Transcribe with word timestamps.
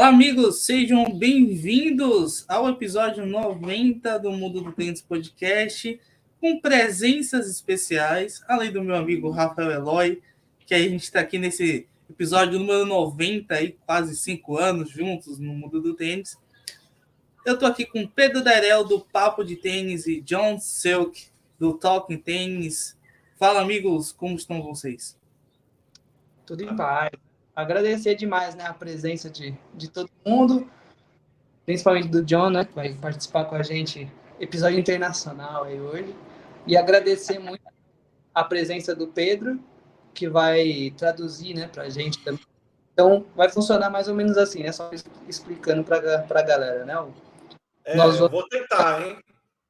Olá, 0.00 0.08
amigos, 0.08 0.64
sejam 0.64 1.04
bem-vindos 1.14 2.46
ao 2.48 2.66
episódio 2.70 3.26
90 3.26 4.18
do 4.18 4.32
Mundo 4.32 4.62
do 4.62 4.72
Tênis 4.72 5.02
Podcast, 5.02 6.00
com 6.40 6.58
presenças 6.58 7.50
especiais, 7.50 8.42
além 8.48 8.72
do 8.72 8.82
meu 8.82 8.96
amigo 8.96 9.28
Rafael 9.28 9.70
Eloy, 9.70 10.22
que 10.64 10.72
a 10.72 10.78
gente 10.78 11.02
está 11.02 11.20
aqui 11.20 11.38
nesse 11.38 11.86
episódio 12.08 12.58
número 12.58 12.86
90, 12.86 13.54
aí, 13.54 13.76
quase 13.84 14.16
cinco 14.16 14.56
anos 14.56 14.88
juntos 14.88 15.38
no 15.38 15.52
Mundo 15.52 15.82
do 15.82 15.94
Tênis. 15.94 16.34
Eu 17.44 17.52
estou 17.52 17.68
aqui 17.68 17.84
com 17.84 18.06
Pedro 18.06 18.42
Darel, 18.42 18.84
do 18.84 19.02
Papo 19.02 19.44
de 19.44 19.54
Tênis, 19.54 20.06
e 20.06 20.22
John 20.22 20.58
Silk, 20.58 21.26
do 21.58 21.74
Talking 21.74 22.16
Tênis. 22.16 22.98
Fala, 23.38 23.60
amigos, 23.60 24.12
como 24.12 24.34
estão 24.34 24.62
vocês? 24.62 25.20
Tudo 26.46 26.64
em 26.64 26.74
paz. 26.74 27.10
Agradecer 27.60 28.14
demais 28.14 28.54
né, 28.54 28.64
a 28.66 28.74
presença 28.74 29.28
de, 29.28 29.54
de 29.74 29.88
todo 29.88 30.10
mundo, 30.24 30.68
principalmente 31.66 32.08
do 32.08 32.22
John, 32.24 32.50
né, 32.50 32.64
que 32.64 32.74
vai 32.74 32.94
participar 32.94 33.44
com 33.44 33.54
a 33.54 33.62
gente, 33.62 34.10
episódio 34.38 34.78
internacional 34.78 35.64
aí 35.64 35.80
hoje. 35.80 36.14
E 36.66 36.76
agradecer 36.76 37.38
muito 37.38 37.62
a 38.34 38.44
presença 38.44 38.94
do 38.94 39.08
Pedro, 39.08 39.58
que 40.14 40.28
vai 40.28 40.92
traduzir 40.96 41.54
né, 41.54 41.68
para 41.68 41.84
a 41.84 41.90
gente 41.90 42.18
também. 42.24 42.44
Então, 42.92 43.26
vai 43.34 43.48
funcionar 43.48 43.88
mais 43.88 44.08
ou 44.08 44.14
menos 44.14 44.36
assim, 44.36 44.62
né? 44.62 44.72
Só 44.72 44.90
explicando 45.26 45.84
para 45.84 46.26
a 46.28 46.42
galera, 46.42 46.84
né? 46.84 46.94
É, 47.84 47.96
Nós 47.96 48.20
eu 48.20 48.28
vou 48.28 48.46
tentar, 48.48 49.00
hein? 49.00 49.18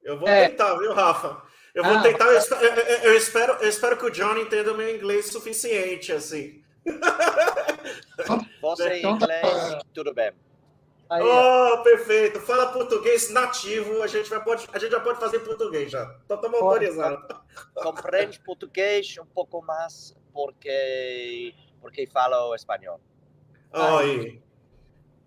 Eu 0.02 0.18
vou 0.18 0.28
é. 0.28 0.48
tentar, 0.48 0.76
viu, 0.78 0.92
Rafa? 0.92 1.40
Eu 1.74 1.84
vou 1.84 1.94
ah, 1.94 2.02
tentar. 2.02 2.24
Eu 2.26 2.38
espero, 2.38 2.64
eu, 3.04 3.16
espero, 3.16 3.52
eu 3.60 3.68
espero 3.68 3.96
que 3.96 4.06
o 4.06 4.10
John 4.10 4.36
entenda 4.36 4.72
o 4.72 4.76
meu 4.76 4.94
inglês 4.94 5.26
suficiente, 5.26 6.12
assim. 6.12 6.60
Você 8.62 8.94
em 8.94 9.06
inglês, 9.06 9.78
tudo 9.94 10.12
bem. 10.14 10.32
Aí, 11.08 11.22
oh, 11.22 11.82
perfeito. 11.82 12.38
Fala 12.40 12.72
português 12.72 13.30
nativo, 13.30 14.00
a 14.02 14.06
gente, 14.06 14.30
vai, 14.30 14.42
pode, 14.44 14.68
a 14.72 14.78
gente 14.78 14.92
já 14.92 15.00
pode 15.00 15.18
fazer 15.18 15.40
português 15.40 15.90
já. 15.90 16.14
Então 16.24 16.36
estamos 16.36 16.60
autorizando. 16.60 17.18
Compreende 17.74 18.38
português 18.40 19.16
um 19.20 19.26
pouco 19.26 19.60
mais 19.62 20.14
porque, 20.32 21.52
porque 21.80 22.06
falo 22.06 22.54
espanhol. 22.54 23.00
Aí. 23.72 24.40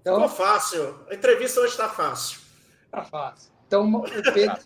Então, 0.02 0.16
Ficou 0.16 0.30
fácil. 0.30 1.00
A 1.10 1.16
entrevista 1.16 1.60
hoje 1.60 1.72
está 1.72 1.90
fácil. 1.90 2.40
Está 2.86 3.04
fácil. 3.04 3.52
Então, 3.68 3.94
o 3.94 4.04
Pedro, 4.34 4.58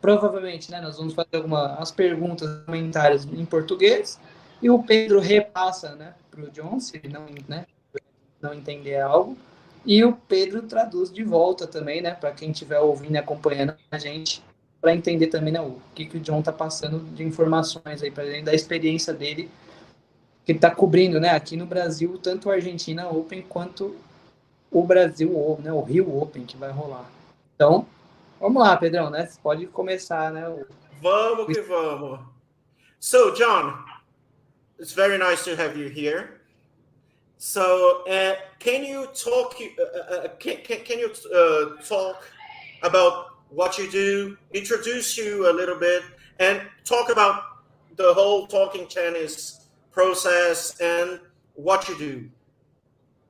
provavelmente, 0.00 0.70
né, 0.70 0.80
nós 0.80 0.96
vamos 0.96 1.14
fazer 1.14 1.36
algumas 1.36 1.90
perguntas, 1.90 2.64
comentários 2.64 3.24
em 3.24 3.44
português, 3.44 4.18
e 4.60 4.70
o 4.70 4.82
Pedro 4.82 5.20
repassa, 5.20 5.94
né, 5.94 6.14
para 6.30 6.42
o 6.42 6.50
John, 6.50 6.80
se 6.80 6.96
ele 6.96 7.08
não, 7.08 7.26
né, 7.46 7.66
não 8.40 8.54
entender 8.54 9.00
algo, 9.00 9.36
e 9.84 10.04
o 10.04 10.12
Pedro 10.12 10.62
traduz 10.62 11.12
de 11.12 11.22
volta 11.22 11.66
também, 11.66 12.00
né, 12.00 12.12
para 12.12 12.32
quem 12.32 12.50
estiver 12.50 12.78
ouvindo 12.80 13.14
e 13.14 13.18
acompanhando 13.18 13.74
a 13.90 13.98
gente, 13.98 14.42
para 14.80 14.94
entender 14.94 15.28
também 15.28 15.52
né, 15.52 15.60
o 15.60 15.78
que, 15.94 16.06
que 16.06 16.16
o 16.18 16.20
John 16.20 16.40
está 16.40 16.52
passando 16.52 17.00
de 17.14 17.24
informações 17.24 18.02
aí 18.02 18.10
para 18.10 18.24
ele, 18.24 18.42
da 18.42 18.54
experiência 18.54 19.12
dele, 19.12 19.50
que 20.44 20.52
está 20.52 20.70
cobrindo, 20.70 21.20
né, 21.20 21.30
aqui 21.30 21.56
no 21.56 21.66
Brasil, 21.66 22.18
tanto 22.18 22.50
a 22.50 22.54
Argentina 22.54 23.08
Open 23.08 23.42
quanto 23.42 23.96
o 24.70 24.82
Brasil, 24.82 25.58
né, 25.62 25.72
o 25.72 25.82
Rio 25.82 26.20
Open 26.20 26.44
que 26.44 26.56
vai 26.56 26.70
rolar. 26.70 27.10
Então, 27.54 27.86
Vamos 28.40 28.62
lá, 28.62 28.76
Pedrão, 28.76 29.10
né? 29.10 29.26
Você 29.26 29.38
pode 29.42 29.66
começar, 29.66 30.30
né? 30.30 30.44
Vamos 31.02 31.46
que 31.46 31.60
vamos. 31.62 32.20
So, 33.00 33.32
John, 33.32 33.74
it's 34.78 34.92
very 34.92 35.18
nice 35.18 35.44
to 35.44 35.56
have 35.56 35.76
you 35.76 35.88
here. 35.88 36.40
So, 37.36 38.04
uh, 38.06 38.34
can 38.58 38.84
you 38.84 39.06
talk? 39.14 39.54
Uh, 39.60 39.82
uh, 39.82 40.14
uh 40.14 40.28
can, 40.38 40.58
can, 40.64 40.84
can 40.84 40.98
you 40.98 41.10
uh, 41.34 41.82
talk 41.82 42.28
about 42.82 43.36
what 43.50 43.78
you 43.78 43.90
do? 43.90 44.36
Introduce 44.52 45.16
you 45.16 45.50
a 45.50 45.52
little 45.52 45.78
bit 45.78 46.02
and 46.40 46.62
talk 46.84 47.10
about 47.10 47.42
the 47.96 48.12
whole 48.14 48.46
talking 48.46 48.86
tennis 48.86 49.68
process 49.92 50.80
and 50.80 51.20
what 51.54 51.88
you 51.88 51.98
do. 51.98 52.30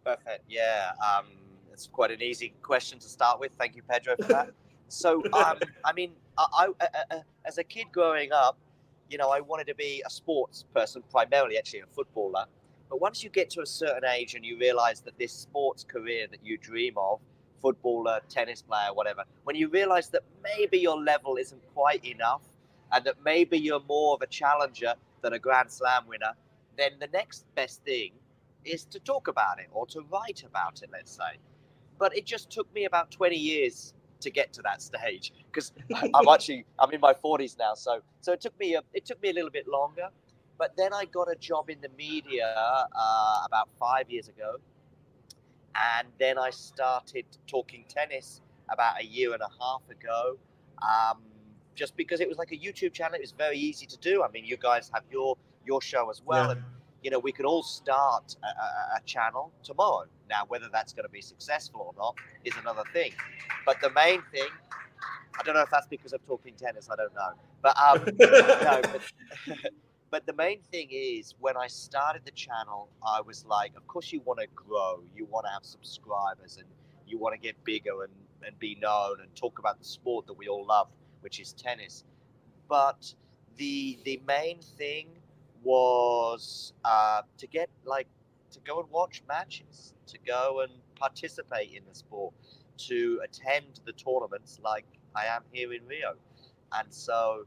Perfect. 0.04 0.44
Yeah, 0.48 0.92
um, 1.06 1.26
it's 1.72 1.86
quite 1.86 2.10
an 2.10 2.22
easy 2.22 2.54
question 2.62 2.98
to 2.98 3.08
start 3.08 3.40
with. 3.40 3.52
Thank 3.58 3.76
you, 3.76 3.82
Pedro, 3.82 4.16
for 4.16 4.28
that. 4.28 4.50
So, 4.88 5.22
um, 5.32 5.58
I 5.84 5.92
mean, 5.92 6.12
I, 6.38 6.68
I, 6.80 6.86
I, 7.10 7.20
as 7.44 7.58
a 7.58 7.64
kid 7.64 7.86
growing 7.92 8.32
up, 8.32 8.58
you 9.10 9.18
know, 9.18 9.30
I 9.30 9.40
wanted 9.40 9.66
to 9.68 9.74
be 9.74 10.02
a 10.06 10.10
sports 10.10 10.64
person, 10.74 11.02
primarily 11.10 11.58
actually 11.58 11.80
a 11.80 11.86
footballer. 11.86 12.44
But 12.88 13.00
once 13.00 13.22
you 13.22 13.30
get 13.30 13.50
to 13.50 13.62
a 13.62 13.66
certain 13.66 14.04
age 14.04 14.34
and 14.34 14.44
you 14.44 14.58
realize 14.58 15.00
that 15.02 15.18
this 15.18 15.32
sports 15.32 15.84
career 15.84 16.26
that 16.30 16.44
you 16.44 16.56
dream 16.58 16.94
of, 16.96 17.20
footballer, 17.60 18.20
tennis 18.28 18.62
player, 18.62 18.94
whatever, 18.94 19.24
when 19.44 19.56
you 19.56 19.68
realize 19.68 20.08
that 20.10 20.22
maybe 20.42 20.78
your 20.78 20.98
level 20.98 21.36
isn't 21.36 21.62
quite 21.74 22.04
enough 22.04 22.42
and 22.92 23.04
that 23.04 23.16
maybe 23.24 23.58
you're 23.58 23.82
more 23.88 24.14
of 24.14 24.22
a 24.22 24.26
challenger 24.26 24.94
than 25.22 25.32
a 25.32 25.38
Grand 25.38 25.70
Slam 25.70 26.04
winner, 26.06 26.32
then 26.76 26.92
the 27.00 27.08
next 27.12 27.44
best 27.54 27.82
thing 27.84 28.12
is 28.64 28.84
to 28.86 29.00
talk 29.00 29.28
about 29.28 29.58
it 29.58 29.66
or 29.72 29.86
to 29.86 30.00
write 30.10 30.44
about 30.46 30.82
it, 30.82 30.90
let's 30.92 31.12
say. 31.12 31.38
But 31.98 32.16
it 32.16 32.24
just 32.24 32.50
took 32.50 32.72
me 32.74 32.84
about 32.84 33.10
20 33.10 33.36
years 33.36 33.92
to 34.20 34.30
get 34.30 34.52
to 34.54 34.62
that 34.62 34.82
stage 34.82 35.32
because 35.50 35.72
I'm 36.14 36.28
actually 36.28 36.64
I'm 36.78 36.90
in 36.92 37.00
my 37.00 37.14
40s 37.14 37.58
now, 37.58 37.74
so 37.74 38.00
so 38.20 38.32
it 38.32 38.40
took 38.40 38.58
me 38.58 38.74
a, 38.74 38.82
it 38.92 39.04
took 39.04 39.22
me 39.22 39.30
a 39.30 39.32
little 39.32 39.50
bit 39.50 39.68
longer, 39.68 40.08
but 40.58 40.76
then 40.76 40.92
I 40.92 41.04
got 41.06 41.30
a 41.30 41.36
job 41.36 41.70
in 41.70 41.80
the 41.80 41.90
media 41.96 42.52
uh, 42.56 43.42
about 43.46 43.68
five 43.78 44.10
years 44.10 44.28
ago, 44.28 44.56
and 45.74 46.08
then 46.18 46.38
I 46.38 46.50
started 46.50 47.24
talking 47.46 47.84
tennis 47.88 48.40
about 48.70 49.00
a 49.00 49.04
year 49.04 49.32
and 49.32 49.42
a 49.42 49.50
half 49.60 49.82
ago. 49.90 50.36
Um, 50.82 51.18
just 51.74 51.96
because 51.96 52.20
it 52.20 52.28
was 52.28 52.38
like 52.38 52.50
a 52.50 52.56
YouTube 52.56 52.92
channel, 52.92 53.14
it 53.14 53.20
was 53.20 53.32
very 53.32 53.56
easy 53.56 53.86
to 53.86 53.96
do. 53.98 54.24
I 54.24 54.28
mean, 54.30 54.44
you 54.44 54.56
guys 54.56 54.90
have 54.92 55.04
your 55.10 55.36
your 55.64 55.80
show 55.80 56.10
as 56.10 56.22
well, 56.24 56.46
yeah. 56.46 56.52
and 56.52 56.62
you 57.02 57.10
know 57.10 57.18
we 57.18 57.32
could 57.32 57.46
all 57.46 57.62
start 57.62 58.36
a, 58.42 58.46
a, 58.46 58.98
a 58.98 59.00
channel 59.06 59.52
tomorrow 59.62 60.06
now, 60.28 60.44
whether 60.48 60.68
that's 60.72 60.92
going 60.92 61.04
to 61.04 61.10
be 61.10 61.20
successful 61.20 61.80
or 61.80 61.94
not 61.96 62.16
is 62.44 62.54
another 62.60 62.82
thing. 62.92 63.12
But 63.64 63.80
the 63.80 63.90
main 63.90 64.22
thing, 64.32 64.48
I 65.38 65.42
don't 65.44 65.54
know 65.54 65.62
if 65.62 65.70
that's 65.70 65.86
because 65.86 66.12
of 66.12 66.24
talking 66.26 66.54
tennis, 66.54 66.88
I 66.90 66.96
don't 66.96 67.14
know. 67.14 67.32
But 67.62 67.76
um, 67.78 68.04
no, 68.18 68.80
but, 68.82 69.02
but 70.10 70.26
the 70.26 70.32
main 70.34 70.60
thing 70.70 70.88
is 70.90 71.34
when 71.40 71.56
I 71.56 71.66
started 71.66 72.22
the 72.24 72.30
channel, 72.32 72.88
I 73.06 73.20
was 73.20 73.44
like, 73.46 73.72
of 73.76 73.86
course 73.86 74.12
you 74.12 74.20
want 74.24 74.40
to 74.40 74.46
grow, 74.54 75.02
you 75.14 75.26
want 75.26 75.46
to 75.46 75.52
have 75.52 75.64
subscribers, 75.64 76.56
and 76.58 76.66
you 77.06 77.18
want 77.18 77.34
to 77.34 77.40
get 77.40 77.62
bigger 77.64 78.04
and, 78.04 78.12
and 78.46 78.58
be 78.58 78.76
known 78.80 79.20
and 79.22 79.34
talk 79.34 79.58
about 79.58 79.78
the 79.78 79.84
sport 79.84 80.26
that 80.26 80.34
we 80.34 80.48
all 80.48 80.66
love, 80.66 80.88
which 81.20 81.40
is 81.40 81.52
tennis. 81.52 82.04
But 82.68 83.14
the 83.56 83.98
the 84.04 84.20
main 84.26 84.60
thing 84.60 85.08
was 85.62 86.72
uh, 86.84 87.22
to 87.36 87.46
get 87.46 87.68
like 87.84 88.08
to 88.52 88.60
go 88.60 88.80
and 88.80 88.90
watch 88.90 89.22
matches, 89.28 89.94
to 90.06 90.18
go 90.26 90.60
and 90.62 90.72
participate 90.96 91.72
in 91.72 91.82
the 91.88 91.94
sport, 91.94 92.34
to 92.76 93.20
attend 93.24 93.80
the 93.84 93.92
tournaments 93.92 94.58
like 94.62 94.86
I 95.14 95.26
am 95.26 95.42
here 95.52 95.72
in 95.72 95.86
Rio. 95.86 96.14
And 96.72 96.92
so 96.92 97.44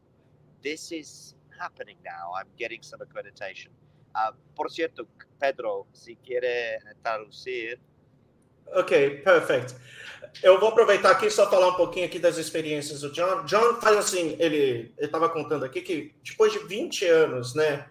this 0.64 0.92
is 0.92 1.36
happening 1.60 1.98
now. 2.04 2.32
I'm 2.38 2.48
getting 2.58 2.82
some 2.82 3.00
accreditation. 3.00 3.70
Uh, 4.14 4.32
por 4.56 4.70
cierto, 4.70 5.08
Pedro, 5.40 5.86
si 5.94 6.18
quiere 6.26 6.80
traducir. 7.04 7.80
Ok, 8.74 9.22
perfect. 9.24 9.76
Eu 10.44 10.60
vou 10.60 10.70
aproveitar 10.70 11.12
aqui 11.12 11.30
só 11.30 11.50
falar 11.50 11.70
um 11.70 11.76
pouquinho 11.76 12.06
aqui 12.06 12.20
das 12.20 12.38
experiências 12.38 13.02
do 13.02 13.12
John. 13.12 13.44
John 13.46 13.82
faz 13.82 13.98
assim, 13.98 14.36
ele 14.40 14.94
estava 14.98 15.30
contando 15.30 15.66
aqui 15.66 15.82
que 15.82 16.16
depois 16.24 16.54
de 16.54 16.60
20 16.60 17.06
anos, 17.06 17.54
né, 17.54 17.90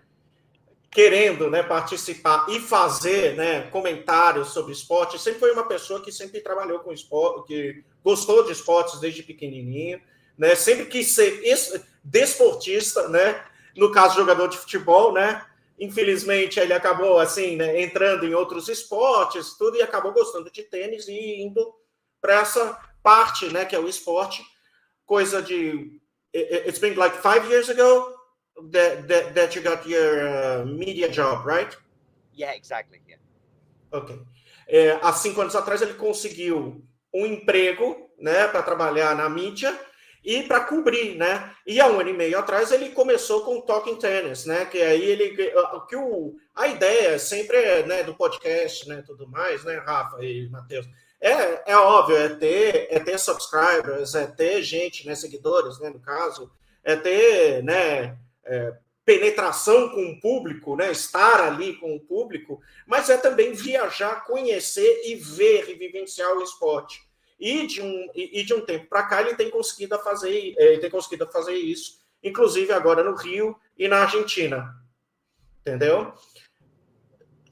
querendo 0.90 1.48
né, 1.48 1.62
participar 1.62 2.46
e 2.48 2.58
fazer 2.58 3.36
né, 3.36 3.62
comentários 3.70 4.48
sobre 4.48 4.72
esporte. 4.72 5.18
Sempre 5.18 5.38
foi 5.38 5.52
uma 5.52 5.66
pessoa 5.66 6.02
que 6.02 6.10
sempre 6.10 6.40
trabalhou 6.40 6.80
com 6.80 6.92
esporte, 6.92 7.46
que 7.46 7.84
gostou 8.02 8.44
de 8.44 8.52
esportes 8.52 8.98
desde 8.98 9.22
pequenininho, 9.22 10.00
né, 10.36 10.54
sempre 10.54 10.86
quis 10.86 11.12
ser 11.12 11.42
desportista, 12.02 13.08
né, 13.08 13.44
no 13.76 13.92
caso 13.92 14.16
jogador 14.16 14.48
de 14.48 14.58
futebol, 14.58 15.12
né. 15.12 15.46
Infelizmente 15.78 16.58
ele 16.58 16.72
acabou 16.72 17.18
assim 17.18 17.56
né, 17.56 17.80
entrando 17.80 18.26
em 18.26 18.34
outros 18.34 18.68
esportes, 18.68 19.56
tudo 19.56 19.76
e 19.76 19.82
acabou 19.82 20.12
gostando 20.12 20.50
de 20.50 20.62
tênis 20.64 21.06
e 21.06 21.40
indo 21.40 21.72
para 22.20 22.40
essa 22.40 22.78
parte, 23.02 23.46
né, 23.52 23.64
que 23.64 23.76
é 23.76 23.78
o 23.78 23.88
esporte, 23.88 24.44
coisa 25.06 25.40
de 25.40 26.00
it's 26.34 26.78
been 26.78 26.94
like 26.94 27.16
five 27.16 27.48
years 27.48 27.68
ago 27.68 28.19
that 28.70 29.08
that, 29.08 29.34
that 29.34 29.56
you 29.56 29.62
got 29.62 29.86
your 29.86 30.28
uh, 30.28 30.64
media 30.66 31.08
job, 31.08 31.46
right? 31.46 31.76
Yeah, 32.34 32.54
exactly. 32.54 33.00
Yeah. 33.06 33.20
Ok. 33.92 34.20
É, 34.68 34.98
há 35.02 35.12
cinco 35.12 35.40
anos 35.40 35.56
atrás 35.56 35.82
ele 35.82 35.94
conseguiu 35.94 36.84
um 37.12 37.26
emprego, 37.26 38.08
né, 38.18 38.46
para 38.46 38.62
trabalhar 38.62 39.16
na 39.16 39.28
mídia 39.28 39.76
e 40.24 40.42
para 40.44 40.60
cobrir, 40.60 41.16
né? 41.16 41.52
E 41.66 41.80
há 41.80 41.86
um 41.88 41.98
ano 41.98 42.10
e 42.10 42.12
meio 42.12 42.38
atrás 42.38 42.70
ele 42.70 42.90
começou 42.90 43.44
com 43.44 43.58
o 43.58 43.62
Talking 43.62 43.96
Tennis, 43.96 44.44
né? 44.44 44.64
Que 44.66 44.80
aí 44.80 45.02
ele 45.02 45.30
que 45.88 45.96
o 45.96 46.36
a 46.54 46.68
ideia 46.68 47.18
sempre 47.18 47.56
é, 47.56 47.86
né, 47.86 48.02
do 48.02 48.14
podcast, 48.14 48.86
né, 48.86 49.02
tudo 49.06 49.26
mais, 49.26 49.64
né, 49.64 49.78
Rafa 49.78 50.22
e 50.22 50.48
Matheus. 50.50 50.86
É, 51.18 51.72
é 51.72 51.76
óbvio, 51.76 52.16
é 52.16 52.28
ter, 52.28 52.88
é 52.90 53.00
ter 53.00 53.18
subscribers, 53.18 54.14
é 54.14 54.26
ter 54.26 54.62
gente, 54.62 55.06
né, 55.06 55.14
seguidores, 55.14 55.78
né, 55.80 55.88
no 55.88 56.00
caso, 56.00 56.50
é 56.84 56.96
ter, 56.96 57.62
né, 57.62 58.16
é, 58.44 58.74
penetração 59.04 59.88
com 59.88 60.04
o 60.10 60.20
público, 60.20 60.76
né, 60.76 60.90
estar 60.90 61.40
ali 61.40 61.76
com 61.76 61.96
o 61.96 62.00
público, 62.00 62.60
mas 62.86 63.10
é 63.10 63.16
também 63.16 63.52
viajar, 63.52 64.24
conhecer 64.24 65.02
e 65.04 65.16
ver 65.16 65.68
e 65.68 65.74
vivenciar 65.74 66.32
o 66.36 66.42
esporte. 66.42 67.02
E 67.38 67.66
de 67.66 67.80
um, 67.80 68.10
e, 68.14 68.44
de 68.44 68.52
um 68.52 68.60
tempo 68.60 68.86
para 68.86 69.02
cá 69.04 69.22
ele 69.22 69.34
tem 69.34 69.50
conseguido 69.50 69.98
fazer, 69.98 70.54
ele 70.58 70.78
tem 70.78 70.90
conseguido 70.90 71.26
fazer 71.32 71.54
isso, 71.54 72.00
inclusive 72.22 72.70
agora 72.72 73.02
no 73.02 73.16
Rio 73.16 73.58
e 73.78 73.88
na 73.88 74.02
Argentina. 74.02 74.74
Entendeu? 75.60 76.12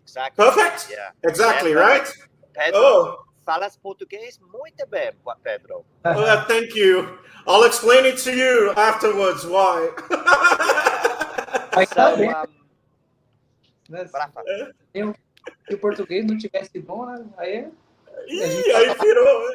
Exactly. 0.06 0.44
Perfect. 0.44 0.92
Yeah. 0.92 1.14
Exactly, 1.22 1.74
right? 1.74 2.08
Oh. 2.74 3.27
Falas 3.48 3.78
português 3.78 4.38
muito 4.38 4.86
bem, 4.88 5.10
Pedro. 5.42 5.82
Uh, 6.04 6.44
thank 6.46 6.78
you. 6.78 7.18
I'll 7.46 7.64
explain 7.64 8.04
it 8.04 8.22
to 8.24 8.30
you 8.30 8.72
afterwards 8.76 9.42
why. 9.46 9.88
so, 11.86 12.14
um, 12.14 14.04
eu, 14.92 15.14
se 15.66 15.74
o 15.74 15.78
português 15.78 16.26
não 16.26 16.36
tivesse 16.36 16.78
bom, 16.78 17.06
né? 17.06 17.24
aí 17.38 17.72
Ih, 18.26 18.72
aí 18.74 18.94
virou. 19.00 19.48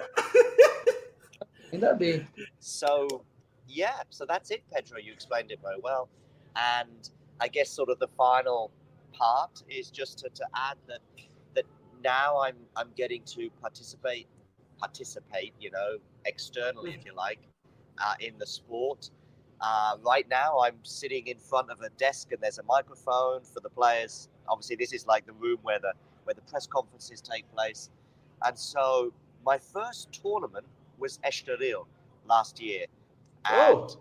Ainda 1.71 1.93
bem. 1.93 2.27
So, 2.59 3.23
yeah, 3.67 4.01
so 4.09 4.25
that's 4.25 4.49
it, 4.49 4.63
Pedro. 4.73 4.99
You 4.99 5.13
explained 5.13 5.51
it 5.51 5.61
very 5.61 5.79
well. 5.83 6.09
And 6.55 7.11
I 7.39 7.47
guess 7.47 7.69
sort 7.69 7.91
of 7.91 7.99
the 7.99 8.09
final 8.17 8.71
part 9.11 9.61
is 9.69 9.91
just 9.91 10.17
to, 10.19 10.29
to 10.29 10.45
add 10.55 10.77
that 10.87 11.01
that 11.15 11.32
now 12.03 12.39
I'm 12.41 12.57
I'm 12.75 12.89
getting 12.95 13.23
to 13.35 13.49
participate 13.61 14.27
participate, 14.79 15.53
you 15.59 15.71
know, 15.71 15.97
externally, 16.25 16.91
if 16.91 17.05
you 17.05 17.15
like, 17.15 17.39
uh, 17.99 18.15
in 18.19 18.33
the 18.37 18.45
sport. 18.45 19.09
Uh, 19.61 19.95
right 20.05 20.27
now, 20.29 20.59
I'm 20.59 20.75
sitting 20.83 21.27
in 21.27 21.37
front 21.37 21.69
of 21.69 21.79
a 21.81 21.89
desk 21.91 22.33
and 22.33 22.41
there's 22.41 22.59
a 22.59 22.63
microphone 22.63 23.43
for 23.43 23.61
the 23.61 23.69
players. 23.69 24.27
Obviously, 24.49 24.75
this 24.75 24.91
is 24.91 25.07
like 25.07 25.25
the 25.25 25.33
room 25.33 25.59
where 25.61 25.79
the 25.79 25.93
where 26.25 26.33
the 26.33 26.41
press 26.41 26.67
conferences 26.67 27.21
take 27.21 27.49
place. 27.53 27.89
And 28.45 28.57
so 28.57 29.13
my 29.45 29.57
first 29.57 30.11
tournament 30.11 30.65
was 30.97 31.19
Estoril 31.25 31.85
last 32.25 32.61
year. 32.61 32.85
And 33.45 33.75
oh. 33.75 33.99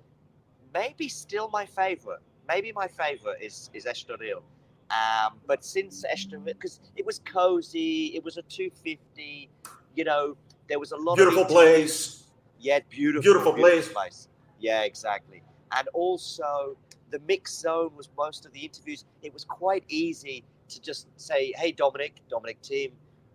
maybe 0.72 1.08
still 1.08 1.48
my 1.50 1.66
favorite. 1.66 2.20
Maybe 2.48 2.72
my 2.72 2.87
favorite 2.87 3.38
is, 3.40 3.70
is 3.72 3.87
Estoril. 3.87 4.43
Um, 4.92 5.38
but 5.46 5.64
since 5.64 6.04
Estoril, 6.12 6.44
because 6.44 6.80
it 6.96 7.06
was 7.06 7.20
cozy, 7.20 8.12
it 8.14 8.22
was 8.22 8.36
a 8.36 8.42
250, 8.42 9.48
you 9.96 10.04
know, 10.04 10.36
there 10.68 10.78
was 10.78 10.92
a 10.92 10.96
lot 10.96 11.16
beautiful 11.16 11.42
of. 11.42 11.48
Place. 11.48 12.24
Yeah, 12.60 12.80
beautiful. 12.88 13.22
Beautiful, 13.22 13.52
beautiful 13.52 13.52
place. 13.52 13.88
place. 13.92 14.28
Yeah, 14.60 14.82
exactly. 14.82 15.42
And 15.72 15.88
also, 15.94 16.76
the 17.10 17.20
mixed 17.26 17.60
zone 17.60 17.90
was 17.96 18.10
most 18.16 18.44
of 18.44 18.52
the 18.52 18.60
interviews. 18.60 19.04
It 19.22 19.32
was 19.32 19.44
quite 19.44 19.84
easy 19.88 20.44
to 20.68 20.80
just 20.80 21.08
say, 21.16 21.52
"Hey, 21.56 21.72
Dominic, 21.72 22.20
Dominic 22.28 22.60
team, 22.62 22.92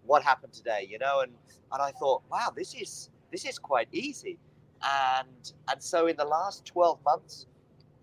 what 0.08 0.24
happened 0.24 0.54
today, 0.54 0.88
you 0.90 0.98
know, 0.98 1.20
and 1.22 1.32
and 1.72 1.82
I 1.82 1.92
thought, 1.92 2.24
wow, 2.32 2.52
this 2.56 2.74
is 2.74 3.10
this 3.32 3.46
is 3.46 3.60
quite 3.60 3.90
easy, 3.92 4.40
and 4.82 5.52
and 5.70 5.84
so 5.84 6.08
in 6.08 6.16
the 6.16 6.26
last 6.26 6.66
twelve 6.66 7.00
months, 7.06 7.46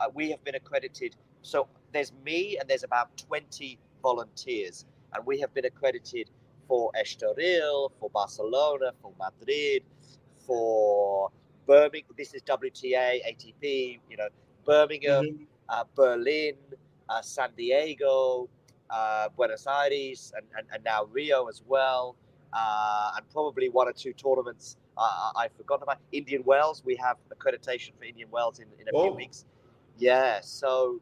uh, 0.01 0.07
we 0.15 0.31
have 0.31 0.45
been 0.45 0.55
accredited. 0.55 1.17
So 1.43 1.67
there's 1.95 2.13
me 2.25 2.59
and 2.59 2.69
there's 2.69 2.85
about 2.85 3.17
twenty 3.17 3.79
volunteers, 4.03 4.85
and 5.15 5.25
we 5.25 5.41
have 5.41 5.53
been 5.55 5.65
accredited 5.65 6.31
for 6.69 6.91
Estoril, 7.01 7.91
for 8.01 8.11
Barcelona, 8.11 8.93
for 9.01 9.13
Madrid, 9.19 9.83
for 10.47 11.31
Birmingham. 11.67 12.15
This 12.17 12.35
is 12.35 12.43
WTA, 12.43 13.21
ATP, 13.29 14.01
you 14.11 14.17
know, 14.17 14.29
Birmingham, 14.65 15.25
mm-hmm. 15.25 15.45
uh, 15.69 15.85
Berlin, 15.95 16.55
uh, 17.09 17.23
San 17.23 17.51
Diego, 17.57 18.49
uh, 18.91 19.29
Buenos 19.37 19.67
Aires, 19.67 20.33
and, 20.37 20.47
and, 20.57 20.67
and, 20.73 20.85
now 20.85 21.05
Rio 21.11 21.47
as 21.47 21.63
well, 21.67 22.17
uh, 22.53 23.13
and 23.17 23.29
probably 23.31 23.69
one 23.69 23.89
or 23.89 23.93
two 23.93 24.13
tournaments 24.13 24.77
uh, 24.97 25.33
I've 25.37 25.53
forgotten 25.53 25.85
about. 25.85 25.99
Indian 26.13 26.43
Wells, 26.45 26.83
we 26.85 26.97
have 26.97 27.17
accreditation 27.35 27.93
for 27.99 28.05
Indian 28.05 28.31
Wells 28.31 28.59
in, 28.59 28.67
in 28.81 28.89
a 28.89 28.91
oh. 28.95 29.05
few 29.05 29.13
weeks. 29.13 29.45
Yeah, 29.99 30.41
so 30.43 31.01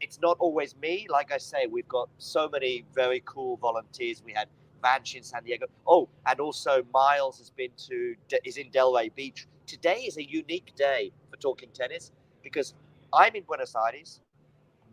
it's 0.00 0.20
not 0.20 0.36
always 0.40 0.76
me. 0.76 1.06
Like 1.10 1.32
I 1.32 1.38
say, 1.38 1.66
we've 1.66 1.88
got 1.88 2.08
so 2.18 2.48
many 2.48 2.84
very 2.94 3.22
cool 3.24 3.56
volunteers. 3.56 4.22
We 4.24 4.32
had 4.32 4.48
Vanch 4.82 5.14
in 5.14 5.22
San 5.22 5.42
Diego. 5.44 5.66
Oh, 5.86 6.08
and 6.26 6.40
also 6.40 6.82
Miles 6.92 7.38
has 7.38 7.50
been 7.50 7.70
to 7.88 8.14
is 8.44 8.56
in 8.56 8.70
Delray 8.70 9.14
Beach. 9.14 9.46
Today 9.66 10.00
is 10.06 10.18
a 10.18 10.24
unique 10.24 10.72
day 10.76 11.10
for 11.30 11.36
talking 11.38 11.70
tennis 11.72 12.12
because 12.42 12.74
I'm 13.12 13.34
in 13.34 13.44
Buenos 13.44 13.74
Aires. 13.74 14.20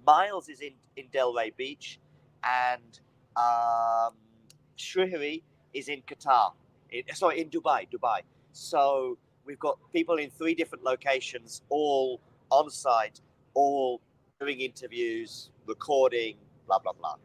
Miles 0.06 0.50
is 0.50 0.62
in, 0.62 0.74
in 0.96 1.08
Delray 1.14 1.56
Beach 1.56 2.00
and 2.44 3.00
um, 3.36 4.14
Shrihari 4.78 5.44
is 5.74 5.90
in 5.90 6.02
Qatar. 6.04 6.54
In, 6.92 7.04
sorry, 7.14 7.42
in 7.42 7.50
Dubai, 7.50 7.88
Dubai. 7.90 8.22
So 8.54 9.18
we've 9.46 9.60
got 9.60 9.78
people 9.94 10.16
in 10.16 10.30
three 10.30 10.56
different 10.56 10.84
locations, 10.84 11.62
all 11.70 12.20
on 12.50 12.70
site, 12.70 13.22
all 13.54 14.02
doing 14.42 14.60
interviews, 14.62 15.52
recording, 15.68 16.36
blah 16.66 16.80
blah 16.80 16.94
blah. 16.94 17.16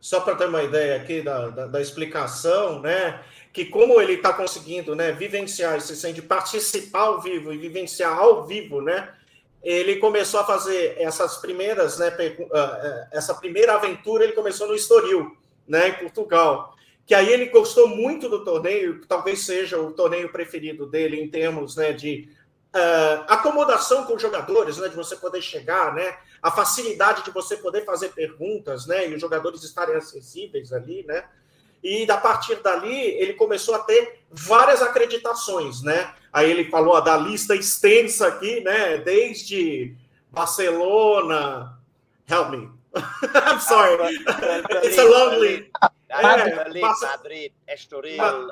Só 0.00 0.20
para 0.20 0.34
ter 0.34 0.46
uma 0.46 0.62
ideia 0.62 0.96
aqui 0.96 1.20
da, 1.20 1.48
da, 1.48 1.66
da 1.66 1.80
explicação, 1.80 2.80
né? 2.80 3.22
Que 3.52 3.66
como 3.66 4.00
ele 4.00 4.14
está 4.14 4.32
conseguindo, 4.32 4.94
né, 4.94 5.12
vivenciar 5.12 5.76
esse 5.76 5.94
senso 5.94 6.14
de 6.14 6.22
participar 6.22 7.00
ao 7.00 7.20
vivo 7.20 7.52
e 7.52 7.58
vivenciar 7.58 8.16
ao 8.16 8.46
vivo, 8.46 8.80
né? 8.80 9.14
ele 9.62 9.96
começou 9.96 10.40
a 10.40 10.44
fazer 10.44 10.94
essas 10.98 11.36
primeiras, 11.36 11.98
né, 11.98 12.10
ah, 12.52 12.80
eh, 12.82 13.08
essa 13.12 13.34
primeira 13.34 13.74
aventura, 13.74 14.24
ele 14.24 14.32
começou 14.32 14.66
no 14.66 14.74
Estoril, 14.74 15.36
né, 15.68 15.88
em 15.88 15.94
Portugal. 15.94 16.74
Que 17.06 17.14
aí 17.14 17.30
ele 17.30 17.46
gostou 17.46 17.88
muito 17.88 18.28
do 18.28 18.44
torneio, 18.44 19.04
talvez 19.06 19.44
seja 19.44 19.78
o 19.78 19.92
torneio 19.92 20.30
preferido 20.32 20.86
dele 20.86 21.20
em 21.20 21.28
termos, 21.28 21.76
né, 21.76 21.92
de 21.92 22.28
uh, 22.74 23.24
acomodação 23.28 24.04
com 24.04 24.14
os 24.14 24.22
jogadores, 24.22 24.78
né, 24.78 24.88
de 24.88 24.96
você 24.96 25.16
poder 25.16 25.42
chegar, 25.42 25.94
né, 25.94 26.16
a 26.42 26.50
facilidade 26.50 27.24
de 27.24 27.30
você 27.30 27.56
poder 27.56 27.84
fazer 27.84 28.10
perguntas, 28.10 28.86
né, 28.86 29.08
e 29.08 29.14
os 29.14 29.20
jogadores 29.20 29.62
estarem 29.62 29.96
acessíveis 29.96 30.72
ali, 30.72 31.04
né. 31.06 31.24
E 31.82 32.10
a 32.10 32.16
partir 32.16 32.56
dali 32.56 32.94
ele 32.94 33.32
começou 33.34 33.74
a 33.74 33.78
ter 33.78 34.20
várias 34.30 34.82
acreditações, 34.82 35.82
né? 35.82 36.12
Aí 36.30 36.50
ele 36.50 36.70
falou 36.70 37.00
da 37.00 37.16
lista 37.16 37.56
extensa 37.56 38.28
aqui, 38.28 38.60
né? 38.60 38.98
Desde 38.98 39.96
Barcelona, 40.30 41.80
help 42.28 42.50
me. 42.50 42.70
I'm 42.94 43.60
sorry. 43.60 44.16
Uh, 44.18 44.84
It's 44.84 44.98
a 44.98 45.04
lovely. 45.04 45.70
É, 46.10 46.54
Berlin, 46.54 46.80
Madrid, 46.80 47.52
Estoril, 47.66 48.22
um, 48.22 48.50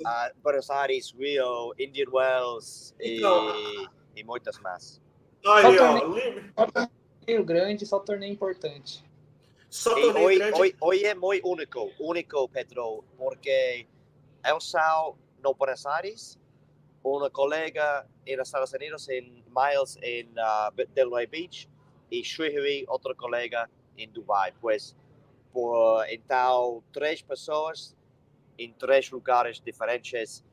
uh, 0.00 0.40
Buenos 0.42 0.70
Aires, 0.70 1.14
Rio, 1.16 1.74
Indian 1.78 2.08
Wells 2.10 2.94
então, 3.00 3.54
e, 3.56 3.88
e 4.16 4.24
muitas 4.24 4.58
mais. 4.60 5.00
Aí, 5.46 5.78
ó, 5.78 6.66
torneio 6.66 7.44
grande, 7.44 7.86
só 7.86 7.98
torneio 7.98 8.32
importante. 8.32 9.04
Só 9.68 9.94
torneio 9.94 10.26
hoy, 10.26 10.38
grande. 10.38 10.60
Hoy, 10.60 10.76
hoy 10.80 11.04
é 11.04 11.14
muito 11.14 11.46
único, 11.48 11.90
único, 11.98 12.48
Pedro, 12.48 13.04
porque 13.16 13.86
eu 14.44 14.60
sou 14.60 15.18
no 15.42 15.54
Buenos 15.54 15.84
Aires 15.86 16.38
una 17.04 17.28
colega 17.28 18.06
en 18.26 18.40
Estados 18.40 18.72
Unidos, 18.72 19.08
en 19.10 19.44
Miles, 19.54 19.98
en 20.00 20.30
uh, 20.38 20.72
Delray 20.94 21.26
Beach, 21.26 21.68
y 22.10 22.22
Shrihari, 22.22 22.84
otro 22.88 23.14
colega 23.14 23.68
en 23.96 24.12
Dubai. 24.12 24.52
Pues, 24.60 24.96
por, 25.52 26.08
en 26.08 26.22
tal, 26.22 26.82
tres 26.92 27.22
personas 27.22 27.94
em 28.58 28.72
três 28.72 29.10
lugares 29.10 29.60
diferentes, 29.60 30.44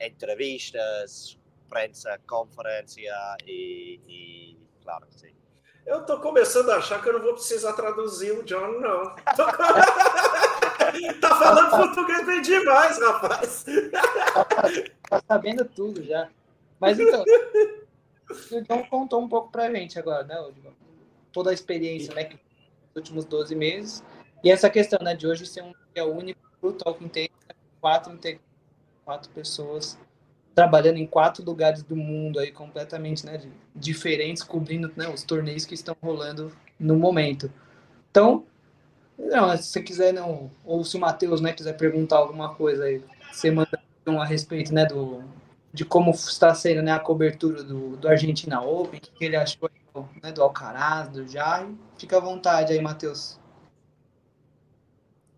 entrevistas, 0.00 1.38
prensa, 1.68 2.18
conferência 2.26 3.12
e, 3.46 4.00
e 4.08 4.58
claro 4.82 5.06
que 5.06 5.20
sim. 5.20 5.38
Eu 5.86 6.04
tô 6.04 6.20
começando 6.20 6.70
a 6.70 6.76
achar 6.76 7.02
que 7.02 7.08
eu 7.08 7.14
não 7.14 7.22
vou 7.22 7.32
precisar 7.32 7.72
traduzir 7.72 8.32
o 8.32 8.42
John, 8.42 8.78
não. 8.78 9.14
tá 11.20 11.36
falando 11.38 11.70
português 11.70 12.26
bem 12.26 12.42
demais, 12.42 12.98
rapaz. 13.00 13.64
Tá 15.08 15.22
sabendo 15.26 15.64
tudo 15.64 16.02
já. 16.04 16.28
Mas 16.78 17.00
então, 17.00 17.24
o 17.24 18.60
John 18.62 18.84
contou 18.90 19.22
um 19.22 19.28
pouco 19.28 19.50
pra 19.50 19.72
gente 19.72 19.98
agora, 19.98 20.24
né, 20.24 20.36
Toda 21.32 21.50
a 21.50 21.54
experiência, 21.54 22.14
né, 22.14 22.28
nos 22.28 22.96
últimos 22.96 23.24
12 23.24 23.54
meses. 23.54 24.04
E 24.44 24.50
essa 24.50 24.68
questão, 24.68 24.98
né, 25.02 25.14
de 25.14 25.26
hoje 25.26 25.46
ser 25.46 25.62
um 25.62 25.72
dia 25.94 26.04
único 26.04 26.40
pro 26.60 26.74
Talking 26.74 27.08
Take, 27.08 27.27
quatro, 27.88 28.40
quatro 29.04 29.30
pessoas 29.30 29.98
trabalhando 30.54 30.96
em 30.96 31.06
quatro 31.06 31.44
lugares 31.44 31.84
do 31.84 31.94
mundo 31.94 32.40
aí 32.40 32.50
completamente 32.50 33.24
né, 33.24 33.40
diferentes, 33.74 34.42
cobrindo 34.42 34.90
né, 34.96 35.08
os 35.08 35.22
torneios 35.22 35.64
que 35.64 35.74
estão 35.74 35.96
rolando 36.02 36.52
no 36.78 36.96
momento. 36.96 37.48
Então, 38.10 38.44
não, 39.16 39.56
se 39.56 39.64
você 39.64 39.80
quiser, 39.80 40.12
não, 40.12 40.50
ou 40.64 40.84
se 40.84 40.96
o 40.96 41.00
Matheus 41.00 41.40
né, 41.40 41.52
quiser 41.52 41.76
perguntar 41.76 42.16
alguma 42.16 42.54
coisa 42.54 42.84
aí, 42.84 43.00
você 43.30 43.52
manda 43.52 43.78
a 44.04 44.24
respeito 44.24 44.74
né, 44.74 44.84
do, 44.84 45.22
de 45.72 45.84
como 45.84 46.10
está 46.10 46.52
sendo 46.54 46.82
né, 46.82 46.90
a 46.90 46.98
cobertura 46.98 47.62
do, 47.62 47.96
do 47.96 48.08
Argentina 48.08 48.60
Open, 48.60 48.98
o 48.98 49.16
que 49.16 49.24
ele 49.24 49.36
achou 49.36 49.70
né, 50.20 50.32
do 50.32 50.42
Alcaraz, 50.42 51.08
do 51.08 51.28
Jair. 51.28 51.68
Fica 51.96 52.16
à 52.16 52.20
vontade 52.20 52.72
aí, 52.72 52.80
Matheus. 52.80 53.38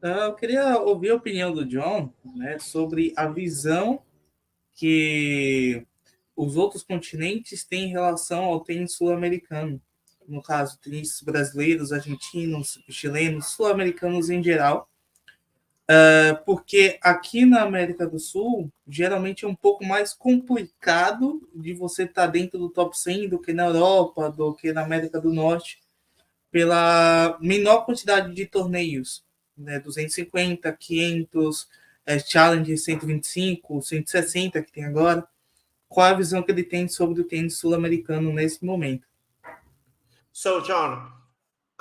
Ah, 0.03 0.27
eu 0.27 0.35
queria 0.35 0.79
ouvir 0.79 1.11
a 1.11 1.17
opinião 1.17 1.53
do 1.53 1.67
John 1.67 2.11
né, 2.35 2.59
sobre 2.59 3.13
a 3.17 3.27
visão 3.27 4.03
que 4.73 5.87
os 6.35 6.57
outros 6.57 6.83
continentes 6.83 7.65
têm 7.65 7.85
em 7.85 7.93
relação 7.93 8.45
ao 8.45 8.61
tênis 8.61 8.95
sul-americano. 8.95 9.81
No 10.27 10.43
caso, 10.43 10.81
tênis 10.81 11.21
brasileiros, 11.21 11.93
argentinos, 11.93 12.83
chilenos, 12.89 13.51
sul-americanos 13.51 14.31
em 14.31 14.43
geral. 14.43 14.89
Uh, 15.83 16.43
porque 16.47 16.99
aqui 17.03 17.45
na 17.45 17.63
América 17.63 18.07
do 18.07 18.19
Sul, 18.19 18.73
geralmente 18.89 19.45
é 19.45 19.49
um 19.49 19.57
pouco 19.57 19.85
mais 19.85 20.15
complicado 20.15 21.47
de 21.55 21.75
você 21.75 22.05
estar 22.05 22.27
tá 22.27 22.29
dentro 22.29 22.59
do 22.59 22.71
top 22.71 22.97
100 22.97 23.29
do 23.29 23.39
que 23.39 23.53
na 23.53 23.67
Europa, 23.67 24.31
do 24.31 24.55
que 24.55 24.73
na 24.73 24.83
América 24.83 25.21
do 25.21 25.31
Norte, 25.31 25.81
pela 26.51 27.37
menor 27.43 27.85
quantidade 27.85 28.33
de 28.33 28.47
torneios 28.47 29.29
né, 29.61 29.79
250, 29.79 30.73
500, 30.73 31.69
é, 32.07 32.19
Challenge 32.19 32.77
125, 32.77 33.83
160 33.83 34.63
que 34.63 34.73
tem 34.73 34.85
agora. 34.85 35.27
Qual 35.89 36.07
a 36.07 36.15
visão 36.15 36.43
que 36.43 36.51
ele 36.53 36.63
tem 36.63 36.89
sobre 36.89 37.21
o 37.21 37.25
tênis 37.25 37.59
sul-americano 37.59 38.33
nesse 38.33 38.65
momento? 38.65 39.07
So, 40.33 40.61
John, 40.63 41.11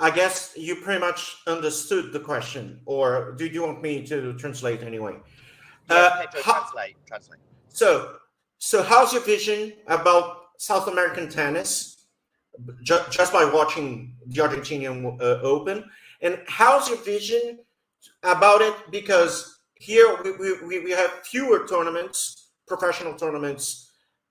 I 0.00 0.10
guess 0.10 0.52
you 0.56 0.82
pretty 0.82 1.00
much 1.00 1.36
understood 1.46 2.12
the 2.12 2.20
question, 2.20 2.80
or 2.86 3.32
do 3.36 3.46
you 3.46 3.62
want 3.62 3.82
me 3.82 4.02
to 4.06 4.34
translate 4.34 4.82
anyway? 4.82 5.16
Yeah, 5.88 5.96
uh, 5.96 6.42
translate, 6.42 6.96
translate. 7.06 7.40
So, 7.68 8.16
so 8.58 8.82
how's 8.82 9.12
your 9.12 9.22
vision 9.22 9.72
about 9.86 10.58
South 10.58 10.88
American 10.88 11.28
tennis, 11.28 12.06
just, 12.82 13.10
just 13.12 13.32
by 13.32 13.44
watching 13.44 14.14
the 14.26 14.42
Argentinian 14.42 15.20
uh, 15.20 15.40
Open, 15.42 15.84
and 16.20 16.40
how's 16.46 16.88
your 16.88 16.98
vision 16.98 17.60
about 18.22 18.60
it 18.60 18.74
because 18.90 19.60
here 19.74 20.18
we, 20.22 20.54
we, 20.62 20.84
we 20.84 20.90
have 20.90 21.10
fewer 21.24 21.66
tournaments, 21.66 22.48
professional 22.66 23.14
tournaments 23.14 23.90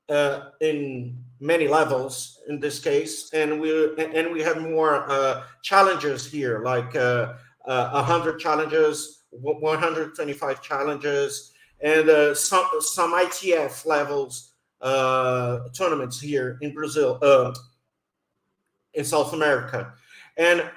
uh, 0.09 0.49
in 0.61 1.17
many 1.39 1.67
levels 1.67 2.39
in 2.49 2.59
this 2.59 2.79
case, 2.79 3.31
and 3.33 3.59
we 3.59 3.95
and 3.97 4.31
we 4.31 4.41
have 4.41 4.61
more 4.61 5.09
uh, 5.09 5.43
challenges 5.61 6.25
here, 6.29 6.63
like 6.63 6.95
uh, 6.95 7.33
uh, 7.65 7.91
100 7.91 8.39
challenges, 8.39 9.23
125 9.31 10.61
challenges, 10.61 11.53
and 11.81 12.09
uh, 12.09 12.33
some 12.33 12.67
some 12.79 13.13
ITF 13.13 13.85
levels 13.85 14.53
uh, 14.81 15.59
tournaments 15.75 16.19
here 16.19 16.57
in 16.61 16.73
Brazil, 16.73 17.19
uh, 17.21 17.53
in 18.93 19.05
South 19.05 19.33
America, 19.33 19.93
and 20.37 20.69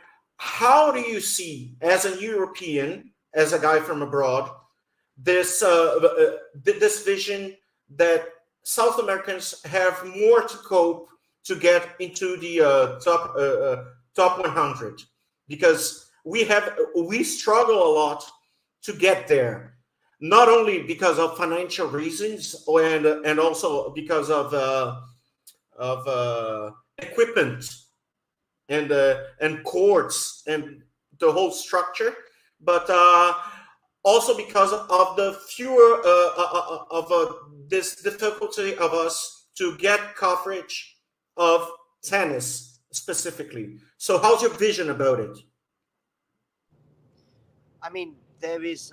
how 0.43 0.91
do 0.91 0.99
you 0.99 1.21
see, 1.21 1.77
as 1.81 2.05
a 2.05 2.21
European, 2.21 3.13
as 3.33 3.53
a 3.53 3.61
guy 3.61 3.79
from 3.79 4.03
abroad, 4.03 4.51
this 5.17 5.63
uh, 5.63 6.01
uh, 6.03 6.37
this 6.65 7.05
vision 7.05 7.57
that 7.95 8.25
South 8.65 8.99
Americans 8.99 9.65
have 9.65 10.05
more 10.05 10.43
to 10.43 10.57
cope 10.59 11.09
to 11.45 11.55
get 11.55 11.95
into 12.01 12.37
the 12.39 12.61
uh, 12.61 12.99
top 12.99 13.37
uh, 13.37 13.59
uh 13.69 13.85
top 14.17 14.41
100 14.41 15.01
because 15.47 16.11
we 16.25 16.43
have 16.43 16.77
we 16.97 17.23
struggle 17.23 17.81
a 17.87 17.95
lot 18.01 18.25
to 18.83 18.93
get 18.95 19.29
there 19.29 19.75
not 20.21 20.49
only 20.49 20.83
because 20.83 21.21
of 21.21 21.37
financial 21.37 21.87
reasons 21.87 22.65
and 22.67 23.07
and 23.07 23.39
also 23.39 23.91
because 23.91 24.29
of 24.29 24.53
uh, 24.53 24.97
of 25.79 26.75
equipment 26.99 27.65
and 28.73 28.91
uh, 28.91 29.19
and 29.41 29.63
courts 29.65 30.43
and 30.47 30.83
the 31.19 31.31
whole 31.31 31.53
structure, 31.53 32.15
but 32.61 32.87
uh, 32.89 33.35
also 34.03 34.37
because 34.37 34.73
of 34.73 35.17
the 35.17 35.39
fewer 35.49 36.01
uh, 36.05 36.31
uh, 36.37 36.63
uh, 36.73 36.85
of 36.99 37.37
this 37.69 38.03
difficulty 38.03 38.75
of 38.77 38.93
us 38.93 39.47
to 39.57 39.77
get 39.77 40.17
coverage 40.17 40.97
of 41.37 41.69
tennis 42.03 42.81
specifically. 42.93 43.77
So, 43.99 44.19
how's 44.19 44.43
your 44.43 44.55
vision 44.55 44.91
about 44.91 45.21
it? 45.21 45.39
I 47.83 47.91
mean, 47.91 48.15
there 48.41 48.65
is 48.65 48.93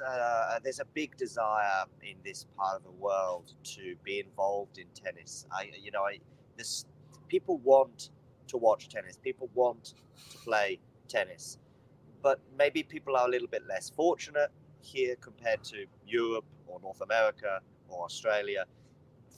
there's 0.63 0.81
a 0.81 0.89
big 0.93 1.15
desire 1.15 1.85
in 2.01 2.17
this 2.23 2.45
part 2.57 2.75
of 2.77 2.83
the 2.83 2.91
world 2.91 3.53
to 3.75 3.95
be 4.03 4.19
involved 4.19 4.77
in 4.77 4.87
tennis. 4.93 5.45
I, 5.51 5.71
you 5.81 5.91
know, 5.91 6.03
I 6.03 6.19
this 6.57 6.85
people 7.29 7.57
want 7.59 8.09
to 8.49 8.57
watch 8.57 8.89
tennis. 8.89 9.17
People 9.17 9.49
want 9.53 9.93
to 10.31 10.37
play 10.39 10.79
tennis. 11.07 11.57
But 12.21 12.39
maybe 12.57 12.83
people 12.83 13.15
are 13.15 13.27
a 13.27 13.31
little 13.31 13.47
bit 13.47 13.63
less 13.67 13.89
fortunate 13.89 14.51
here 14.81 15.15
compared 15.15 15.63
to 15.65 15.85
Europe 16.05 16.45
or 16.67 16.79
North 16.81 17.01
America 17.01 17.61
or 17.87 18.03
Australia. 18.05 18.65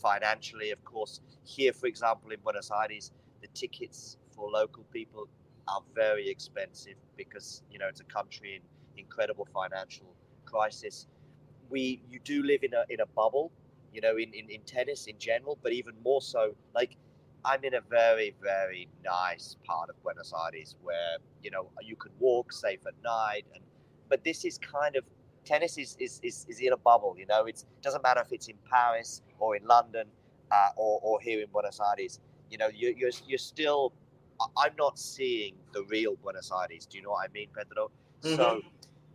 Financially, 0.01 0.71
of 0.71 0.83
course, 0.83 1.21
here, 1.43 1.73
for 1.73 1.87
example, 1.87 2.31
in 2.31 2.39
Buenos 2.39 2.71
Aires, 2.71 3.11
the 3.41 3.47
tickets 3.49 4.17
for 4.35 4.49
local 4.49 4.83
people 4.91 5.27
are 5.67 5.81
very 5.93 6.29
expensive 6.29 6.95
because 7.17 7.61
you 7.71 7.77
know 7.77 7.87
it's 7.87 8.01
a 8.01 8.05
country 8.05 8.55
in 8.55 8.61
incredible 8.97 9.47
financial 9.53 10.07
crisis. 10.45 11.07
We 11.69 12.01
you 12.09 12.19
do 12.23 12.43
live 12.43 12.63
in 12.63 12.73
a 12.73 12.83
in 12.89 13.01
a 13.01 13.05
bubble, 13.05 13.51
you 13.93 14.01
know, 14.01 14.17
in, 14.17 14.33
in, 14.33 14.49
in 14.49 14.61
tennis 14.61 15.07
in 15.07 15.17
general, 15.19 15.57
but 15.61 15.71
even 15.73 15.93
more 16.03 16.21
so, 16.21 16.55
like 16.73 16.97
I'm 17.43 17.63
in 17.63 17.73
a 17.73 17.81
very, 17.81 18.35
very 18.41 18.87
nice 19.03 19.57
part 19.65 19.89
of 19.89 20.01
Buenos 20.03 20.33
Aires 20.45 20.75
where 20.81 21.17
you 21.41 21.51
know 21.51 21.69
you 21.81 21.95
can 21.95 22.11
walk 22.19 22.53
safe 22.53 22.79
at 22.85 22.93
night, 23.03 23.45
and 23.53 23.63
but 24.09 24.23
this 24.23 24.45
is 24.45 24.57
kind 24.59 24.95
of 24.95 25.03
tennis 25.43 25.77
is 25.77 25.97
is, 25.99 26.19
is, 26.23 26.45
is 26.47 26.59
in 26.59 26.73
a 26.73 26.77
bubble. 26.77 27.15
You 27.17 27.25
know, 27.25 27.45
it 27.45 27.63
doesn't 27.81 28.03
matter 28.03 28.21
if 28.21 28.31
it's 28.31 28.47
in 28.47 28.57
Paris 28.69 29.21
or 29.39 29.55
in 29.55 29.65
London 29.65 30.07
uh, 30.51 30.69
or 30.77 30.99
or 31.01 31.19
here 31.19 31.41
in 31.41 31.47
Buenos 31.51 31.79
Aires. 31.79 32.19
You 32.49 32.57
know, 32.57 32.67
you, 32.67 32.93
you're 32.97 33.11
you're 33.27 33.39
still. 33.39 33.93
I'm 34.57 34.73
not 34.77 34.97
seeing 34.97 35.53
the 35.71 35.83
real 35.83 36.15
Buenos 36.15 36.51
Aires. 36.51 36.87
Do 36.87 36.97
you 36.97 37.03
know 37.03 37.11
what 37.11 37.29
I 37.29 37.33
mean, 37.33 37.47
Pedro? 37.55 37.91
Mm-hmm. 38.23 38.35
So. 38.35 38.61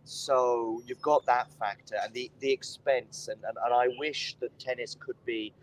So 0.09 0.81
you've 0.85 1.01
got 1.01 1.25
that 1.25 1.51
factor 1.59 1.95
and 2.01 2.13
the, 2.13 2.31
the 2.39 2.49
expense 2.49 3.27
and, 3.27 3.43
and, 3.43 3.57
and 3.61 3.73
I 3.73 3.89
wish 3.99 4.37
that 4.39 4.57
tennis 4.57 4.95
could 4.97 5.17
be 5.25 5.53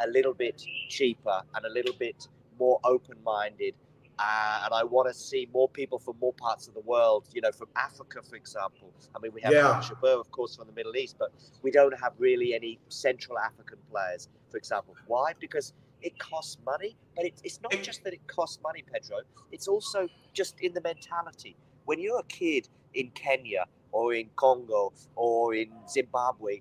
a 0.00 0.08
little 0.08 0.34
bit 0.34 0.62
cheaper 0.88 1.42
and 1.54 1.64
a 1.64 1.70
little 1.70 1.94
bit 1.94 2.28
more 2.58 2.78
open-minded 2.84 3.74
uh, 4.18 4.60
and 4.64 4.74
I 4.74 4.84
want 4.84 5.08
to 5.08 5.14
see 5.14 5.48
more 5.52 5.68
people 5.68 5.98
from 5.98 6.16
more 6.20 6.32
parts 6.34 6.68
of 6.68 6.74
the 6.74 6.80
world. 6.80 7.26
You 7.32 7.40
know, 7.40 7.52
from 7.52 7.68
Africa, 7.76 8.20
for 8.22 8.36
example. 8.36 8.92
I 9.14 9.18
mean, 9.18 9.32
we 9.32 9.40
have 9.42 9.52
yeah. 9.52 9.82
Shabur, 9.82 10.20
of 10.20 10.30
course, 10.30 10.56
from 10.56 10.66
the 10.66 10.72
Middle 10.72 10.96
East, 10.96 11.16
but 11.18 11.32
we 11.62 11.70
don't 11.70 11.98
have 11.98 12.12
really 12.18 12.54
any 12.54 12.78
Central 12.88 13.38
African 13.38 13.78
players, 13.90 14.28
for 14.50 14.56
example. 14.56 14.94
Why? 15.06 15.32
Because 15.38 15.72
it 16.02 16.18
costs 16.18 16.58
money, 16.64 16.96
but 17.16 17.24
it, 17.24 17.40
it's 17.42 17.60
not 17.62 17.72
just 17.82 18.04
that 18.04 18.12
it 18.12 18.26
costs 18.28 18.58
money, 18.62 18.84
Pedro. 18.92 19.18
It's 19.50 19.66
also 19.66 20.08
just 20.32 20.60
in 20.60 20.74
the 20.74 20.80
mentality. 20.80 21.56
When 21.86 21.98
you're 21.98 22.20
a 22.20 22.24
kid 22.24 22.68
in 22.94 23.10
Kenya 23.10 23.64
or 23.90 24.14
in 24.14 24.28
Congo 24.36 24.92
or 25.16 25.54
in 25.54 25.70
Zimbabwe, 25.88 26.60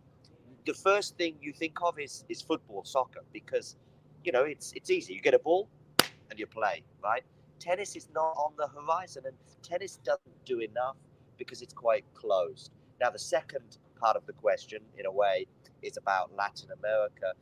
the 0.65 0.74
first 0.74 1.17
thing 1.17 1.36
you 1.41 1.53
think 1.53 1.77
of 1.82 2.00
is 2.00 2.25
is 2.29 2.41
football, 2.41 2.84
soccer, 2.84 3.24
because 3.32 3.75
you 4.24 4.32
know 4.32 4.43
it's 4.43 4.72
it's 4.74 4.89
easy. 4.89 5.13
You 5.13 5.22
get 5.22 5.34
a 5.34 5.39
ball 5.39 5.67
and 6.29 6.39
you 6.39 6.48
play, 6.48 6.84
right? 7.03 7.24
Tennis 7.60 7.96
is 7.96 8.08
not 8.13 8.34
on 8.38 8.53
the 8.58 8.67
horizon, 8.67 9.24
and 9.25 9.36
tennis 9.62 10.00
doesn't 10.03 10.46
do 10.46 10.60
enough 10.60 10.98
because 11.38 11.62
it's 11.62 11.74
quite 11.74 12.05
closed. 12.13 12.72
Now, 13.00 13.10
the 13.10 13.20
second 13.20 13.77
part 14.00 14.15
of 14.15 14.25
the 14.25 14.34
question, 14.34 14.82
in 14.98 15.05
a 15.05 15.12
way, 15.12 15.48
is 15.82 15.98
about 15.98 16.32
Latin 16.36 16.70
America, 16.79 17.34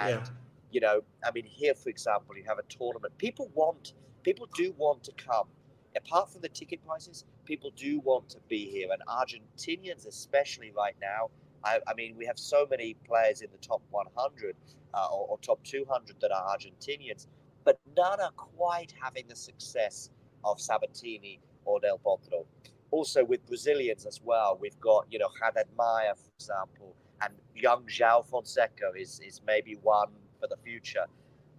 and 0.00 0.20
yeah. 0.20 0.26
you 0.70 0.80
know, 0.80 1.02
I 1.24 1.30
mean, 1.32 1.44
here, 1.44 1.74
for 1.74 1.88
example, 1.88 2.36
you 2.36 2.44
have 2.46 2.58
a 2.58 2.62
tournament. 2.68 3.16
People 3.18 3.50
want, 3.54 3.94
people 4.22 4.48
do 4.54 4.74
want 4.76 5.04
to 5.04 5.12
come. 5.12 5.48
Apart 5.96 6.30
from 6.30 6.42
the 6.42 6.48
ticket 6.48 6.84
prices, 6.84 7.24
people 7.44 7.70
do 7.74 8.00
want 8.00 8.28
to 8.30 8.38
be 8.48 8.68
here, 8.70 8.88
and 8.92 9.02
Argentinians, 9.08 10.06
especially 10.06 10.72
right 10.76 10.96
now, 11.00 11.30
I, 11.66 11.80
I, 11.88 11.94
mean, 11.94 12.14
we 12.16 12.24
have 12.26 12.38
so 12.38 12.64
many 12.70 12.94
players 13.06 13.42
in 13.42 13.48
the 13.50 13.58
top 13.58 13.82
100 13.90 14.56
uh, 14.94 15.06
or, 15.12 15.26
or, 15.30 15.38
top 15.38 15.62
200 15.64 16.20
that 16.20 16.30
are 16.30 16.56
Argentinians, 16.56 17.26
but 17.64 17.80
none 17.96 18.20
are 18.20 18.30
quite 18.30 18.94
having 19.02 19.24
the 19.28 19.34
success 19.34 20.10
of 20.44 20.60
Sabatini 20.60 21.40
or 21.64 21.80
Del 21.80 21.98
Potro. 21.98 22.46
Also, 22.92 23.24
with 23.24 23.44
Brazilians 23.46 24.06
as 24.06 24.20
well, 24.22 24.56
we've 24.60 24.78
got, 24.80 25.06
you 25.10 25.18
know, 25.18 25.28
Haddad 25.42 25.66
Maya, 25.76 26.14
for 26.14 26.30
example, 26.38 26.94
and 27.20 27.34
young 27.54 27.84
João 27.86 28.24
Fonseca 28.24 28.92
is 28.96 29.20
is 29.26 29.40
maybe 29.46 29.76
one 29.82 30.10
for 30.38 30.46
the 30.46 30.56
future. 30.64 31.06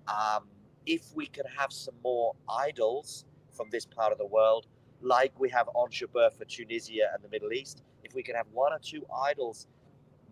Um, 0.07 0.47
if 0.85 1.03
we 1.13 1.25
can 1.25 1.45
have 1.57 1.73
some 1.73 1.95
more 2.03 2.33
idols 2.49 3.25
from 3.51 3.67
this 3.71 3.85
part 3.85 4.11
of 4.13 4.17
the 4.17 4.25
world, 4.25 4.67
like 5.01 5.37
we 5.39 5.49
have 5.49 5.67
on 5.73 5.89
for 5.91 6.45
Tunisia 6.45 7.09
and 7.13 7.23
the 7.23 7.29
Middle 7.29 7.51
East, 7.51 7.83
if 8.03 8.13
we 8.15 8.23
can 8.23 8.35
have 8.35 8.47
one 8.53 8.71
or 8.71 8.79
two 8.79 9.05
idols 9.29 9.67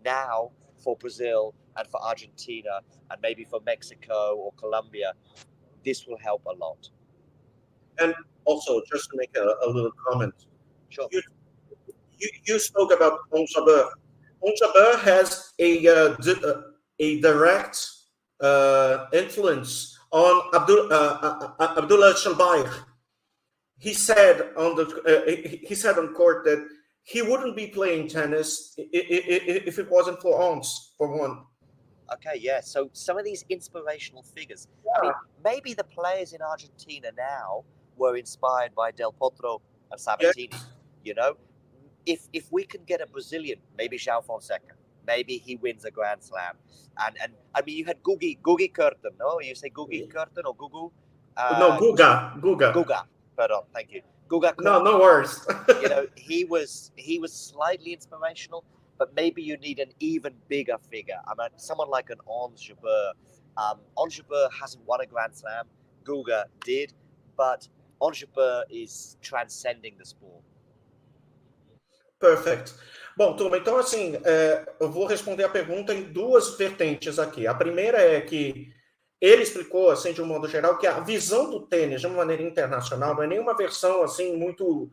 now 0.06 0.50
for 0.82 0.96
Brazil 0.96 1.54
and 1.76 1.86
for 1.88 2.00
Argentina 2.02 2.80
and 3.10 3.18
maybe 3.26 3.44
for 3.44 3.60
Mexico 3.66 4.36
or 4.42 4.52
Colombia, 4.62 5.12
this 5.84 6.06
will 6.06 6.18
help 6.18 6.42
a 6.46 6.54
lot. 6.64 6.88
And 7.98 8.14
also, 8.44 8.80
just 8.92 9.10
to 9.10 9.14
make 9.16 9.32
a, 9.36 9.46
a 9.66 9.68
little 9.68 9.92
comment, 10.06 10.34
Sure. 10.88 11.08
you, 11.10 11.20
you, 12.18 12.28
you 12.44 12.58
spoke 12.58 12.92
about 12.92 13.18
Onsaber. 13.32 13.90
Onsaber 14.46 15.00
has 15.00 15.52
a 15.58 15.70
uh, 15.88 16.14
uh, 16.16 16.62
a 16.98 17.20
direct 17.20 17.76
uh, 18.40 19.06
influence 19.12 19.98
on 20.12 20.34
Abdul, 20.54 20.92
uh, 20.92 20.96
uh, 20.96 21.50
uh, 21.58 21.74
Abdullah 21.78 22.14
Shalbair. 22.14 22.70
He 23.78 23.92
said 23.92 24.52
on 24.56 24.76
the 24.76 24.84
uh, 24.84 25.30
he, 25.48 25.66
he 25.68 25.74
said 25.74 25.98
on 25.98 26.14
court 26.14 26.44
that 26.44 26.60
he 27.06 27.22
wouldn't 27.22 27.54
be 27.54 27.68
playing 27.68 28.08
tennis 28.08 28.74
if 28.76 29.78
it 29.78 29.88
wasn't 29.88 30.20
for 30.20 30.42
Ons, 30.42 30.90
for 30.98 31.16
one. 31.16 31.44
Okay, 32.14 32.36
yeah. 32.40 32.60
So 32.60 32.90
some 32.92 33.16
of 33.16 33.24
these 33.24 33.44
inspirational 33.48 34.24
figures. 34.24 34.66
I 34.96 35.02
mean, 35.02 35.12
maybe 35.44 35.72
the 35.72 35.84
players 35.84 36.32
in 36.32 36.42
Argentina 36.42 37.10
now 37.16 37.62
were 37.96 38.16
inspired 38.16 38.74
by 38.74 38.90
Del 38.90 39.12
Potro 39.12 39.60
and 39.92 40.00
Sabatini. 40.00 40.50
You 41.04 41.14
know, 41.14 41.36
if 42.06 42.26
if 42.32 42.50
we 42.50 42.64
can 42.64 42.82
get 42.84 43.00
a 43.00 43.06
Brazilian, 43.06 43.58
maybe 43.78 43.98
João 43.98 44.24
Fonseca, 44.24 44.74
maybe 45.06 45.38
he 45.38 45.54
wins 45.54 45.84
a 45.84 45.92
Grand 45.92 46.20
Slam, 46.24 46.54
and 46.98 47.16
and 47.22 47.32
I 47.54 47.62
mean, 47.62 47.76
you 47.76 47.84
had 47.84 48.02
Gugi 48.02 48.40
Gugi 48.42 48.72
Curtin, 48.72 49.12
no? 49.20 49.40
You 49.40 49.54
say 49.54 49.70
Gugi 49.70 50.10
Curtin 50.10 50.44
or 50.44 50.56
Gugu? 50.56 50.90
Uh, 51.36 51.56
no, 51.60 51.78
Guga, 51.78 52.40
Guga. 52.40 52.72
Guga. 52.74 53.04
Pardon, 53.36 53.62
thank 53.72 53.92
you. 53.92 54.02
Guga. 54.28 54.54
No, 54.60 54.82
no 54.82 54.98
worries. 54.98 55.46
you 55.82 55.88
know, 55.88 56.06
he 56.16 56.44
was 56.44 56.90
he 56.96 57.18
was 57.18 57.32
slightly 57.32 57.92
inspirational, 57.92 58.64
but 58.98 59.14
maybe 59.14 59.42
you 59.42 59.56
need 59.58 59.78
an 59.78 59.90
even 60.00 60.34
bigger 60.48 60.76
figure. 60.90 61.20
I 61.26 61.32
mean, 61.38 61.50
someone 61.56 61.88
like 61.88 62.10
an 62.10 62.18
Ons 62.26 62.68
Jabeur. 62.68 63.12
Um, 63.56 63.78
Ons 63.96 64.20
Jabeur 64.20 64.48
hasn't 64.52 64.84
won 64.86 65.00
a 65.00 65.06
Grand 65.06 65.34
Slam. 65.34 65.66
Guga 66.04 66.44
did, 66.64 66.92
but 67.36 67.68
Ons 68.00 68.22
Jabeur 68.22 68.62
is 68.70 69.16
transcending 69.22 69.94
the 69.98 70.04
sport. 70.04 70.42
Perfect. 72.18 72.74
Bom, 73.16 73.34
turma, 73.34 73.56
então 73.56 73.78
assim, 73.78 74.14
é, 74.24 74.74
eu 74.80 74.90
vou 74.90 75.06
responder 75.06 75.44
a 75.44 75.48
pergunta 75.48 75.94
em 75.94 76.02
duas 76.12 76.56
vertentes 76.56 77.18
aqui. 77.18 77.46
A 77.46 77.54
primeira 77.54 77.98
é 77.98 78.20
que 78.20 78.72
ele 79.26 79.42
explicou, 79.42 79.90
assim, 79.90 80.12
de 80.12 80.22
um 80.22 80.26
modo 80.26 80.46
geral, 80.48 80.78
que 80.78 80.86
a 80.86 81.00
visão 81.00 81.50
do 81.50 81.60
tênis 81.60 82.00
de 82.00 82.06
uma 82.06 82.18
maneira 82.18 82.42
internacional 82.42 83.14
não 83.14 83.22
é 83.22 83.26
nenhuma 83.26 83.56
versão, 83.56 84.02
assim, 84.02 84.36
muito 84.36 84.90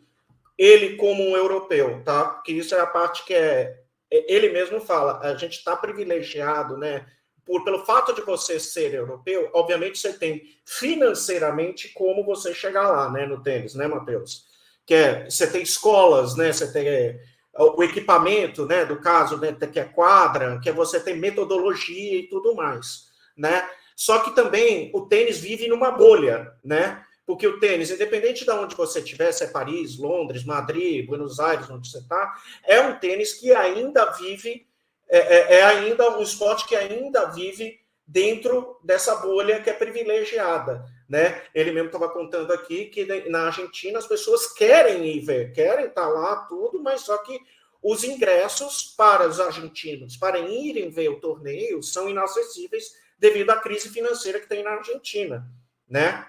ele 0.57 0.95
como 0.95 1.23
um 1.23 1.35
europeu, 1.35 2.01
tá? 2.03 2.25
Porque 2.25 2.51
isso 2.51 2.75
é 2.75 2.79
a 2.79 2.87
parte 2.87 3.25
que 3.25 3.33
é. 3.33 3.79
é- 4.11 4.33
Ele 4.33 4.49
mesmo 4.49 4.79
fala, 4.79 5.19
a 5.19 5.35
gente 5.35 5.57
está 5.57 5.75
privilegiado, 5.75 6.77
né? 6.77 7.05
Por, 7.45 7.63
pelo 7.63 7.85
fato 7.85 8.13
de 8.13 8.21
você 8.21 8.59
ser 8.59 8.93
europeu, 8.93 9.49
obviamente 9.53 9.99
você 9.99 10.13
tem 10.13 10.41
financeiramente 10.65 11.89
como 11.89 12.23
você 12.23 12.53
chegar 12.53 12.89
lá, 12.89 13.11
né, 13.11 13.25
no 13.25 13.43
tênis, 13.43 13.75
né, 13.75 13.85
Matheus? 13.87 14.45
Que 14.85 14.93
é, 14.93 15.29
você 15.29 15.45
tem 15.47 15.61
escolas, 15.61 16.35
né? 16.37 16.53
Você 16.53 16.71
tem 16.71 16.87
é, 16.87 17.19
o 17.57 17.83
equipamento, 17.83 18.65
né? 18.65 18.85
Do 18.85 18.99
caso, 19.01 19.37
né, 19.37 19.51
que 19.71 19.79
é 19.79 19.85
quadra, 19.85 20.59
que 20.61 20.69
é 20.69 20.73
você 20.73 20.99
tem 20.99 21.17
metodologia 21.17 22.19
e 22.19 22.27
tudo 22.29 22.55
mais, 22.55 23.09
né? 23.37 23.67
Só 23.95 24.19
que 24.19 24.35
também 24.35 24.91
o 24.93 25.01
tênis 25.01 25.39
vive 25.39 25.67
numa 25.67 25.91
bolha, 25.91 26.53
né? 26.63 27.03
Porque 27.25 27.47
o 27.47 27.59
tênis, 27.59 27.89
independente 27.89 28.43
de 28.43 28.51
onde 28.51 28.75
você 28.75 28.99
estiver, 28.99 29.31
se 29.31 29.43
é 29.43 29.47
Paris, 29.47 29.97
Londres, 29.97 30.43
Madrid, 30.43 31.05
Buenos 31.05 31.39
Aires, 31.39 31.69
onde 31.69 31.89
você 31.89 31.99
está, 31.99 32.33
é 32.65 32.81
um 32.81 32.99
tênis 32.99 33.33
que 33.33 33.53
ainda 33.53 34.05
vive, 34.11 34.67
é, 35.09 35.17
é- 35.19 35.53
é 35.59 35.63
ainda 35.63 36.17
um 36.17 36.21
esporte 36.21 36.67
que 36.67 36.75
ainda 36.75 37.25
vive 37.27 37.79
dentro 38.05 38.77
dessa 38.83 39.15
bolha 39.15 39.61
que 39.61 39.69
é 39.69 39.73
privilegiada, 39.73 40.85
né? 41.07 41.41
Ele 41.55 41.71
mesmo 41.71 41.87
estava 41.87 42.09
contando 42.09 42.51
aqui 42.51 42.85
que 42.85 43.05
na 43.29 43.45
Argentina 43.45 43.97
as 43.97 44.07
pessoas 44.07 44.51
querem 44.51 45.05
ir 45.05 45.21
ver, 45.21 45.53
querem 45.53 45.85
estar 45.85 46.07
lá, 46.09 46.35
tudo, 46.47 46.81
mas 46.81 47.01
só 47.01 47.17
que 47.19 47.39
os 47.81 48.03
ingressos 48.03 48.93
para 48.97 49.27
os 49.27 49.39
argentinos 49.39 50.17
para 50.17 50.39
irem 50.39 50.89
ver 50.89 51.09
o 51.09 51.19
torneio 51.19 51.81
são 51.81 52.09
inacessíveis 52.09 52.93
devido 53.23 53.51
à 53.51 53.55
crise 53.55 53.87
financeira 53.87 54.37
que 54.37 54.49
tem 54.49 54.61
na 54.61 54.71
Argentina, 54.71 55.47
né? 55.87 56.27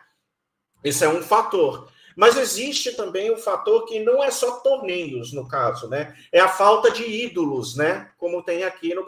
Esse 0.84 1.04
é 1.04 1.08
um 1.08 1.20
fator. 1.20 1.88
Mas 2.14 2.36
existe 2.36 2.92
também 2.92 3.32
um 3.32 3.36
fator 3.36 3.84
que 3.84 3.98
não 3.98 4.22
é 4.22 4.30
só 4.30 4.60
torneios, 4.60 5.32
no 5.32 5.48
caso, 5.48 5.88
né? 5.88 6.16
É 6.30 6.38
a 6.38 6.46
falta 6.46 6.92
de 6.92 7.02
ídolos, 7.02 7.74
né? 7.74 8.12
Como 8.16 8.44
tem 8.44 8.62
aqui 8.62 8.94
no, 8.94 9.04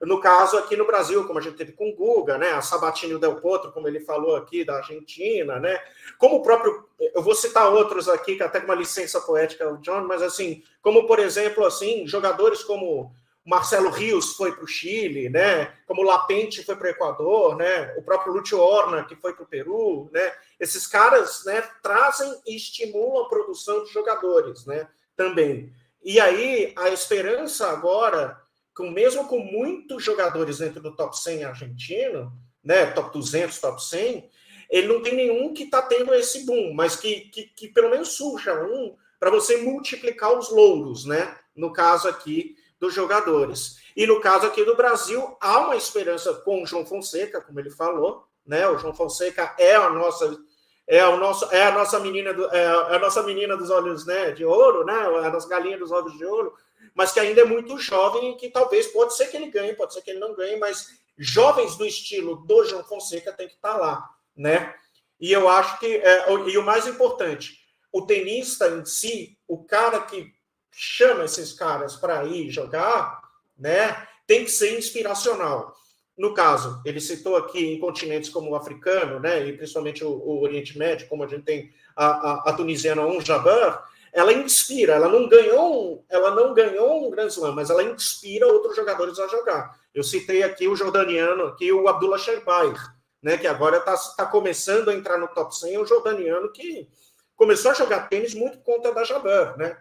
no 0.00 0.20
caso 0.20 0.58
aqui 0.58 0.76
no 0.76 0.84
Brasil, 0.84 1.24
como 1.24 1.38
a 1.38 1.42
gente 1.42 1.54
teve 1.54 1.70
com 1.70 1.90
o 1.90 1.94
Guga, 1.94 2.36
né? 2.36 2.50
A 2.50 2.62
Sabatini 2.62 3.16
Del 3.16 3.36
Potro, 3.36 3.70
como 3.70 3.86
ele 3.86 4.00
falou 4.00 4.34
aqui, 4.34 4.64
da 4.64 4.78
Argentina, 4.78 5.60
né? 5.60 5.78
Como 6.18 6.34
o 6.34 6.42
próprio. 6.42 6.84
Eu 6.98 7.22
vou 7.22 7.36
citar 7.36 7.72
outros 7.72 8.08
aqui, 8.08 8.34
que 8.34 8.42
até 8.42 8.58
com 8.58 8.66
uma 8.66 8.74
licença 8.74 9.20
poética, 9.20 9.72
o 9.72 9.78
John, 9.78 10.04
mas 10.08 10.20
assim, 10.20 10.64
como 10.82 11.06
por 11.06 11.20
exemplo, 11.20 11.64
assim, 11.64 12.08
jogadores 12.08 12.64
como 12.64 13.14
Marcelo 13.44 13.90
Rios 13.90 14.34
foi 14.34 14.52
para 14.52 14.64
o 14.64 14.68
Chile, 14.68 15.30
né? 15.30 15.72
Como 15.86 16.02
Lapente 16.02 16.62
foi 16.62 16.76
para 16.76 16.88
o 16.88 16.90
Equador, 16.90 17.56
né? 17.56 17.94
O 17.96 18.02
próprio 18.02 18.32
Lúcio 18.32 18.58
Orna, 18.58 19.04
que 19.04 19.16
foi 19.16 19.34
para 19.34 19.44
o 19.44 19.46
Peru, 19.46 20.10
né? 20.12 20.32
Esses 20.58 20.86
caras, 20.86 21.44
né, 21.44 21.62
trazem 21.82 22.32
e 22.46 22.54
estimulam 22.54 23.24
a 23.24 23.28
produção 23.28 23.82
de 23.84 23.92
jogadores, 23.92 24.66
né? 24.66 24.88
Também. 25.16 25.72
E 26.02 26.20
aí 26.20 26.72
a 26.76 26.90
esperança 26.90 27.68
agora, 27.68 28.38
com 28.74 28.90
mesmo 28.90 29.26
com 29.26 29.38
muitos 29.38 30.04
jogadores 30.04 30.58
dentro 30.58 30.80
do 30.80 30.94
top 30.94 31.18
100 31.18 31.44
argentino, 31.44 32.32
né? 32.62 32.86
Top 32.86 33.10
200, 33.12 33.58
top 33.58 33.82
100, 33.82 34.30
ele 34.68 34.86
não 34.86 35.02
tem 35.02 35.14
nenhum 35.14 35.54
que 35.54 35.64
está 35.64 35.80
tendo 35.82 36.14
esse 36.14 36.44
boom, 36.44 36.74
mas 36.74 36.94
que, 36.94 37.22
que, 37.30 37.44
que 37.44 37.68
pelo 37.68 37.90
menos 37.90 38.10
surja 38.10 38.54
um 38.62 38.96
para 39.18 39.30
você 39.30 39.56
multiplicar 39.56 40.38
os 40.38 40.50
louros, 40.50 41.06
né? 41.06 41.36
No 41.56 41.72
caso 41.72 42.06
aqui 42.06 42.54
dos 42.80 42.94
jogadores. 42.94 43.76
E 43.94 44.06
no 44.06 44.20
caso 44.20 44.46
aqui 44.46 44.64
do 44.64 44.74
Brasil, 44.74 45.36
há 45.40 45.60
uma 45.60 45.76
esperança 45.76 46.32
com 46.34 46.62
o 46.62 46.66
João 46.66 46.86
Fonseca, 46.86 47.40
como 47.42 47.60
ele 47.60 47.70
falou, 47.70 48.24
né? 48.46 48.66
O 48.68 48.78
João 48.78 48.94
Fonseca 48.94 49.54
é 49.58 49.76
a 49.76 49.90
nossa 49.90 50.38
é 50.86 51.06
o 51.06 51.18
nosso 51.18 51.44
é 51.54 51.62
a 51.62 51.70
nossa 51.70 52.00
menina 52.00 52.32
do, 52.32 52.48
é 52.50 52.96
a 52.96 52.98
nossa 52.98 53.22
menina 53.22 53.56
dos 53.56 53.70
olhos, 53.70 54.06
né, 54.06 54.32
de 54.32 54.44
ouro, 54.44 54.84
né? 54.84 54.94
A 54.94 55.30
nossa 55.30 55.46
galinha 55.46 55.78
dos 55.78 55.92
olhos 55.92 56.16
de 56.16 56.24
ouro, 56.24 56.54
mas 56.94 57.12
que 57.12 57.20
ainda 57.20 57.42
é 57.42 57.44
muito 57.44 57.78
jovem 57.78 58.32
e 58.32 58.36
que 58.36 58.48
talvez 58.48 58.86
pode 58.88 59.14
ser 59.14 59.26
que 59.26 59.36
ele 59.36 59.50
ganhe, 59.50 59.74
pode 59.74 59.92
ser 59.92 60.02
que 60.02 60.10
ele 60.10 60.18
não 60.18 60.34
ganhe, 60.34 60.56
mas 60.58 60.88
jovens 61.18 61.76
do 61.76 61.84
estilo 61.84 62.36
do 62.46 62.64
João 62.64 62.82
Fonseca 62.82 63.32
tem 63.32 63.46
que 63.46 63.54
estar 63.54 63.76
lá, 63.76 64.08
né? 64.34 64.74
E 65.20 65.30
eu 65.30 65.48
acho 65.48 65.78
que 65.78 65.86
é, 65.86 66.32
e 66.48 66.58
o 66.58 66.62
mais 66.62 66.86
importante, 66.86 67.58
o 67.92 68.06
tenista 68.06 68.68
em 68.68 68.84
si, 68.86 69.38
o 69.46 69.62
cara 69.64 70.00
que 70.00 70.32
chama 70.72 71.24
esses 71.24 71.52
caras 71.52 71.96
para 71.96 72.24
ir 72.24 72.50
jogar, 72.50 73.20
né, 73.58 74.06
tem 74.26 74.44
que 74.44 74.50
ser 74.50 74.78
inspiracional. 74.78 75.74
No 76.16 76.34
caso, 76.34 76.80
ele 76.84 77.00
citou 77.00 77.36
aqui 77.36 77.64
em 77.66 77.80
continentes 77.80 78.28
como 78.30 78.50
o 78.50 78.54
africano, 78.54 79.18
né, 79.18 79.46
e 79.46 79.56
principalmente 79.56 80.04
o, 80.04 80.10
o 80.10 80.42
Oriente 80.42 80.76
Médio, 80.78 81.08
como 81.08 81.24
a 81.24 81.26
gente 81.26 81.44
tem 81.44 81.70
a, 81.96 82.06
a, 82.06 82.50
a 82.50 82.52
tunisiana 82.52 83.02
Um 83.06 83.20
Jabbar, 83.20 83.88
ela 84.12 84.32
inspira, 84.32 84.94
ela 84.94 85.08
não 85.08 85.28
ganhou, 85.28 85.94
um- 85.94 86.04
ela 86.08 86.32
não 86.34 86.52
ganhou 86.52 87.06
um 87.06 87.10
Grand 87.10 87.28
Slam, 87.28 87.52
mas 87.52 87.70
ela 87.70 87.82
inspira 87.82 88.46
outros 88.46 88.74
jogadores 88.76 89.18
a 89.18 89.28
jogar. 89.28 89.78
Eu 89.94 90.02
citei 90.02 90.42
aqui 90.42 90.66
o 90.68 90.76
jordaniano, 90.76 91.44
aqui 91.46 91.72
o 91.72 91.88
Abdullah 91.88 92.18
Sherbair, 92.18 92.76
né, 93.22 93.38
que 93.38 93.46
agora 93.46 93.78
está 93.78 93.96
tá 94.16 94.26
começando 94.26 94.88
a 94.90 94.94
entrar 94.94 95.18
no 95.18 95.28
top 95.28 95.56
100, 95.56 95.78
o 95.78 95.86
jordaniano 95.86 96.50
que 96.52 96.88
começou 97.36 97.70
a 97.70 97.74
jogar 97.74 98.08
tênis 98.08 98.34
muito 98.34 98.58
por 98.58 98.76
conta 98.76 98.92
da 98.92 99.04
Jabbar, 99.04 99.56
né? 99.56 99.76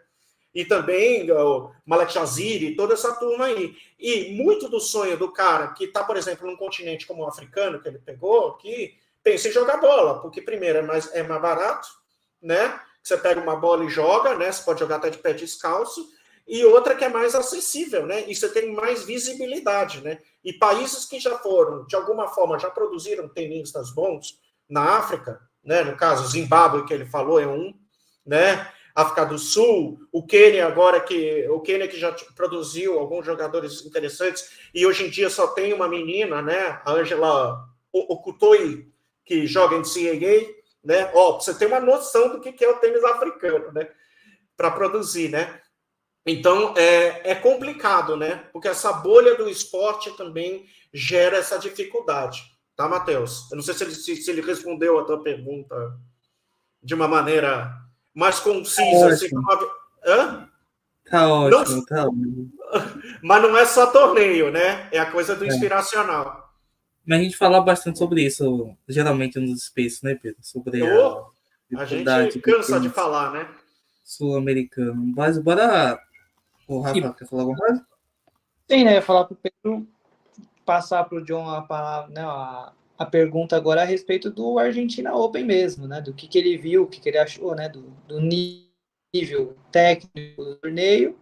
E 0.53 0.65
também 0.65 1.31
o 1.31 1.71
Malek 1.85 2.11
Shaziri, 2.11 2.75
toda 2.75 2.93
essa 2.93 3.13
turma 3.15 3.45
aí. 3.45 3.75
E 3.99 4.33
muito 4.33 4.67
do 4.67 4.79
sonho 4.79 5.17
do 5.17 5.31
cara 5.31 5.69
que 5.69 5.85
está, 5.85 6.03
por 6.03 6.17
exemplo, 6.17 6.47
num 6.47 6.57
continente 6.57 7.05
como 7.05 7.23
o 7.23 7.27
africano, 7.27 7.81
que 7.81 7.87
ele 7.87 7.99
pegou, 7.99 8.53
que 8.57 8.95
pensa 9.23 9.47
em 9.47 9.51
jogar 9.51 9.77
bola, 9.77 10.21
porque 10.21 10.41
primeiro 10.41 10.79
é 10.79 10.81
mais, 10.81 11.13
é 11.13 11.21
mais 11.23 11.41
barato, 11.41 11.87
né? 12.41 12.79
Você 13.03 13.17
pega 13.17 13.41
uma 13.41 13.55
bola 13.55 13.85
e 13.85 13.89
joga, 13.89 14.35
né? 14.35 14.51
Você 14.51 14.63
pode 14.63 14.79
jogar 14.79 14.97
até 14.97 15.09
de 15.09 15.17
pé 15.17 15.33
descalço. 15.33 16.09
E 16.47 16.65
outra 16.65 16.95
que 16.95 17.05
é 17.05 17.09
mais 17.09 17.35
acessível, 17.35 18.07
né? 18.07 18.27
E 18.27 18.35
você 18.35 18.49
tem 18.49 18.73
mais 18.73 19.03
visibilidade, 19.03 20.01
né? 20.01 20.19
E 20.43 20.51
países 20.51 21.05
que 21.05 21.19
já 21.19 21.37
foram, 21.37 21.85
de 21.85 21.95
alguma 21.95 22.27
forma, 22.27 22.57
já 22.57 22.71
produziram 22.71 23.29
tenistas 23.29 23.91
bons, 23.91 24.39
na 24.67 24.97
África, 24.97 25.39
né? 25.63 25.83
No 25.83 25.95
caso, 25.95 26.27
Zimbábue, 26.27 26.85
que 26.85 26.93
ele 26.93 27.05
falou, 27.05 27.39
é 27.39 27.47
um, 27.47 27.73
né? 28.25 28.71
África 29.01 29.25
do 29.25 29.37
Sul, 29.37 29.99
o 30.11 30.25
Quênia 30.25 30.67
agora 30.67 30.99
que 30.99 31.47
o 31.49 31.59
Quênia 31.61 31.87
que 31.87 31.97
já 31.97 32.11
produziu 32.35 32.99
alguns 32.99 33.25
jogadores 33.25 33.85
interessantes 33.85 34.51
e 34.73 34.85
hoje 34.85 35.05
em 35.05 35.09
dia 35.09 35.29
só 35.29 35.47
tem 35.47 35.73
uma 35.73 35.87
menina, 35.87 36.41
né, 36.41 36.81
a 36.83 36.91
Angela 36.91 37.65
Okutoi, 37.93 38.91
que 39.25 39.47
joga 39.47 39.75
em 39.75 39.83
CAA, 39.83 40.53
né? 40.83 41.11
Ó, 41.13 41.39
você 41.39 41.53
tem 41.53 41.67
uma 41.67 41.79
noção 41.79 42.29
do 42.29 42.41
que 42.41 42.63
é 42.63 42.69
o 42.69 42.77
tênis 42.77 43.03
africano, 43.03 43.71
né? 43.71 43.89
Para 44.57 44.71
produzir, 44.71 45.29
né? 45.29 45.61
Então 46.25 46.73
é, 46.75 47.31
é 47.31 47.35
complicado, 47.35 48.17
né? 48.17 48.47
Porque 48.51 48.67
essa 48.67 48.91
bolha 48.91 49.35
do 49.35 49.49
esporte 49.49 50.15
também 50.17 50.65
gera 50.93 51.37
essa 51.37 51.57
dificuldade, 51.57 52.43
tá, 52.75 52.87
Matheus? 52.87 53.49
Eu 53.51 53.57
não 53.57 53.63
sei 53.63 53.73
se 53.73 53.83
ele, 53.83 53.95
se, 53.95 54.15
se 54.15 54.31
ele 54.31 54.41
respondeu 54.41 54.99
a 54.99 55.05
tua 55.05 55.21
pergunta 55.21 55.97
de 56.81 56.93
uma 56.93 57.07
maneira 57.07 57.71
mais 58.19 58.39
concisa. 58.39 59.07
Tá 59.07 59.13
assim, 59.13 59.35
uma... 59.35 59.59
Hã? 60.05 60.49
Tá 61.09 61.27
ótimo, 61.27 61.77
não... 61.77 61.85
tá 61.85 62.03
ótimo. 62.05 62.51
Mas 63.23 63.41
não 63.41 63.57
é 63.57 63.65
só 63.65 63.87
torneio, 63.87 64.51
né? 64.51 64.87
É 64.91 64.99
a 64.99 65.09
coisa 65.09 65.35
do 65.35 65.45
é. 65.45 65.47
inspiracional. 65.47 66.53
Mas 67.05 67.19
a 67.19 67.23
gente 67.23 67.37
fala 67.37 67.61
bastante 67.61 67.97
sobre 67.97 68.23
isso, 68.23 68.75
geralmente 68.87 69.39
nos 69.39 69.63
Space, 69.63 70.03
né, 70.03 70.13
Pedro? 70.13 70.37
Sobre 70.41 70.83
oh, 70.83 71.31
a, 71.75 71.81
a 71.81 71.85
gente 71.85 72.39
cansa 72.39 72.79
de 72.79 72.89
falar, 72.89 73.31
né? 73.31 73.47
Sul-americano. 74.03 75.13
Mas 75.15 75.37
bora. 75.39 75.99
O 76.67 76.81
Rafa, 76.81 76.97
e... 76.97 77.13
quer 77.13 77.27
falar 77.27 77.41
alguma 77.43 77.57
coisa? 77.57 77.85
Sim, 78.69 78.83
né? 78.83 79.01
Falar 79.01 79.25
para 79.25 79.33
o 79.33 79.37
Pedro 79.37 79.87
passar 80.69 81.03
para 81.05 81.17
o 81.17 81.25
John 81.25 81.49
a, 81.49 81.63
palavra, 81.63 82.13
né, 82.13 82.21
a, 82.21 82.71
a 82.99 83.05
pergunta 83.05 83.55
agora 83.55 83.81
a 83.81 83.85
respeito 83.85 84.29
do 84.29 84.59
Argentina 84.59 85.15
Open 85.15 85.45
mesmo, 85.45 85.87
né? 85.87 86.01
Do 86.01 86.13
que, 86.13 86.27
que 86.27 86.37
ele 86.37 86.57
viu, 86.57 86.83
o 86.83 86.87
que, 86.87 86.99
que 86.99 87.07
ele 87.07 87.17
achou, 87.17 87.55
né? 87.55 87.69
Do, 87.69 87.85
do 88.05 88.19
nível 88.19 89.55
técnico 89.71 90.43
do 90.43 90.55
torneio 90.57 91.17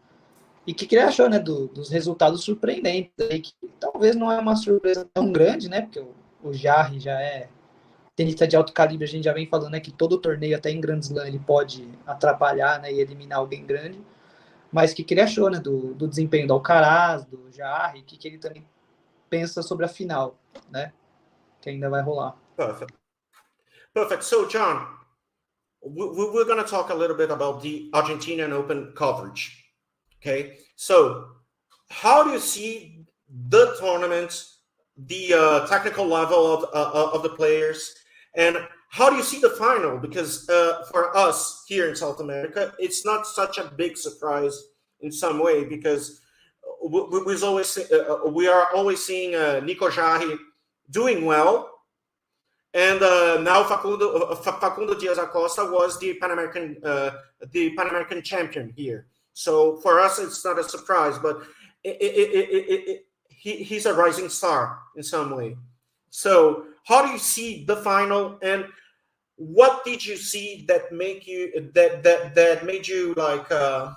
e 0.66 0.72
o 0.72 0.76
que, 0.76 0.88
que 0.88 0.96
ele 0.96 1.04
achou, 1.04 1.30
né? 1.30 1.38
Do, 1.38 1.68
dos 1.68 1.90
resultados 1.90 2.44
surpreendentes 2.44 3.14
aí, 3.20 3.40
que 3.40 3.54
talvez 3.80 4.16
não 4.16 4.32
é 4.32 4.40
uma 4.40 4.56
surpresa 4.56 5.08
tão 5.14 5.32
grande, 5.32 5.70
né? 5.70 5.82
Porque 5.84 6.00
o, 6.00 6.16
o 6.44 6.52
Jarre 6.52 7.00
já 7.00 7.22
é 7.22 7.48
tenista 8.16 8.48
de 8.48 8.56
alto 8.56 8.74
calibre, 8.74 9.06
a 9.06 9.08
gente 9.08 9.26
já 9.26 9.32
vem 9.32 9.46
falando 9.46 9.74
né, 9.74 9.80
que 9.80 9.92
todo 9.92 10.18
torneio, 10.18 10.58
até 10.58 10.72
em 10.72 10.82
Grand 10.82 10.98
Slam, 11.02 11.28
ele 11.28 11.38
pode 11.38 11.88
atrapalhar 12.08 12.82
né, 12.82 12.92
e 12.92 13.00
eliminar 13.00 13.38
alguém 13.38 13.64
grande. 13.64 14.02
Mas 14.72 14.92
o 14.92 14.96
que, 14.96 15.04
que 15.04 15.14
ele 15.14 15.22
achou 15.22 15.52
né, 15.52 15.60
do, 15.60 15.94
do 15.94 16.08
desempenho 16.08 16.48
do 16.48 16.54
Alcaraz, 16.54 17.24
do 17.26 17.52
Jarre, 17.52 18.02
o 18.02 18.04
que, 18.04 18.18
que 18.18 18.28
ele 18.28 18.40
também 18.40 18.66
pensa 19.30 19.62
sobre 19.62 19.86
a 19.86 19.88
final, 19.88 20.36
né? 20.72 20.92
Que 21.62 21.70
ainda 21.70 21.90
vai 21.90 22.02
rolar. 22.02 22.36
Perfect. 22.56 22.94
Perfect. 23.94 24.24
So, 24.24 24.48
John, 24.48 24.88
we're 25.82 26.46
going 26.46 26.64
to 26.64 26.70
talk 26.70 26.90
a 26.90 26.96
little 26.96 27.16
bit 27.16 27.32
about 27.32 27.62
the 27.62 27.90
Argentinian 27.94 28.52
Open 28.52 28.94
coverage. 28.96 29.72
Okay. 30.22 30.58
So, 30.76 31.26
how 31.90 32.24
do 32.24 32.32
you 32.32 32.40
see 32.40 33.06
the 33.50 33.76
tournament, 33.80 34.44
the 34.98 35.34
uh, 35.34 35.68
technical 35.68 36.06
level 36.06 36.46
of, 36.46 36.64
uh, 36.74 37.12
of 37.12 37.24
the 37.24 37.30
players, 37.30 37.94
and 38.36 38.58
how 38.90 39.10
do 39.10 39.16
you 39.16 39.24
see 39.24 39.40
the 39.40 39.50
final? 39.52 39.98
Because 39.98 40.48
uh, 40.50 40.86
for 40.92 41.16
us 41.16 41.66
here 41.68 41.90
in 41.90 41.96
South 41.96 42.20
America, 42.20 42.74
it's 42.80 43.06
not 43.06 43.28
such 43.28 43.58
a 43.58 43.72
big 43.76 43.98
surprise 43.98 44.58
in 45.02 45.12
some 45.12 45.40
way 45.40 45.66
because 45.66 46.22
we, 46.84 47.24
we, 47.24 47.42
always 47.42 47.78
uh, 47.78 48.18
we 48.28 48.48
are 48.48 48.68
always 48.74 49.06
seeing 49.06 49.36
uh, 49.36 49.60
Nico 49.64 49.90
Jarry 49.90 50.38
doing 50.90 51.26
well. 51.26 51.72
And 52.74 53.02
uh, 53.02 53.42
now 53.42 53.64
Facundo, 53.64 54.12
uh, 54.12 54.36
Facundo 54.36 54.94
Diaz 54.94 55.18
Acosta 55.18 55.66
was 55.66 56.00
the 56.00 56.14
Pan 56.16 56.32
American 56.32 56.78
uh, 56.84 57.12
the 57.52 57.76
Pan 57.76 57.88
American 57.88 58.22
champion 58.22 58.74
here. 58.76 59.08
So 59.34 59.78
for 59.78 60.00
us, 60.00 60.20
it's 60.20 60.44
not 60.44 60.60
a 60.60 60.64
surprise, 60.64 61.18
but 61.18 61.44
it, 61.84 61.98
it, 62.02 62.50
it, 62.88 63.06
he, 63.30 63.64
he's 63.64 63.86
a 63.86 63.94
rising 63.94 64.30
star 64.30 64.80
in 64.96 65.04
some 65.04 65.36
way. 65.36 65.56
So 66.10 66.66
how 66.86 67.06
do 67.06 67.12
you 67.12 67.20
see 67.20 67.64
the 67.66 67.78
final, 67.78 68.38
and 68.42 68.66
what 69.36 69.86
did 69.86 70.06
you 70.06 70.18
see 70.18 70.66
that 70.68 70.92
make 70.92 71.28
you 71.28 71.72
that 71.74 72.04
that 72.04 72.36
that 72.36 72.66
made 72.66 72.88
you 72.88 73.14
like 73.16 73.52
uh, 73.52 73.94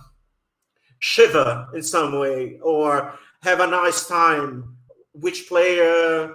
shiver 1.01 1.67
in 1.75 1.83
some 1.83 2.19
way, 2.19 2.59
or 2.63 3.15
have 3.43 3.61
a 3.61 3.67
nice 3.67 4.07
time? 4.07 4.77
Which 5.13 5.49
player? 5.49 6.35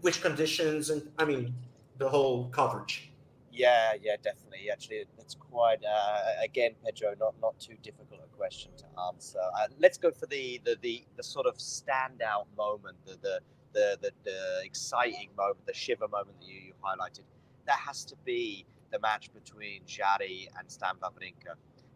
Which 0.00 0.22
conditions, 0.22 0.90
and 0.90 1.02
I 1.18 1.24
mean 1.24 1.54
the 1.98 2.08
whole 2.08 2.48
coverage. 2.48 3.10
Yeah, 3.50 3.92
yeah, 4.00 4.16
definitely. 4.22 4.70
Actually, 4.70 5.04
it's 5.18 5.34
quite 5.34 5.84
uh, 5.84 6.42
again, 6.42 6.72
Pedro, 6.84 7.14
not 7.20 7.34
not 7.40 7.58
too 7.58 7.74
difficult 7.82 8.20
a 8.24 8.36
question 8.36 8.70
to 8.78 8.84
answer. 9.08 9.38
Uh, 9.58 9.66
let's 9.78 9.98
go 9.98 10.10
for 10.10 10.26
the, 10.26 10.60
the 10.64 10.76
the 10.80 11.04
the 11.16 11.22
sort 11.22 11.46
of 11.46 11.56
standout 11.58 12.46
moment, 12.56 12.96
the 13.04 13.18
the 13.22 13.40
the, 13.72 13.98
the, 14.02 14.10
the 14.24 14.64
exciting 14.64 15.30
moment, 15.36 15.66
the 15.66 15.74
shiver 15.74 16.06
moment 16.08 16.38
that 16.40 16.46
you, 16.46 16.60
you 16.60 16.72
highlighted. 16.84 17.24
That 17.66 17.78
has 17.78 18.04
to 18.06 18.16
be 18.24 18.66
the 18.90 18.98
match 18.98 19.32
between 19.32 19.82
Jari 19.84 20.48
and 20.58 20.70
Stan 20.70 20.96
Wawrinka, 21.02 21.54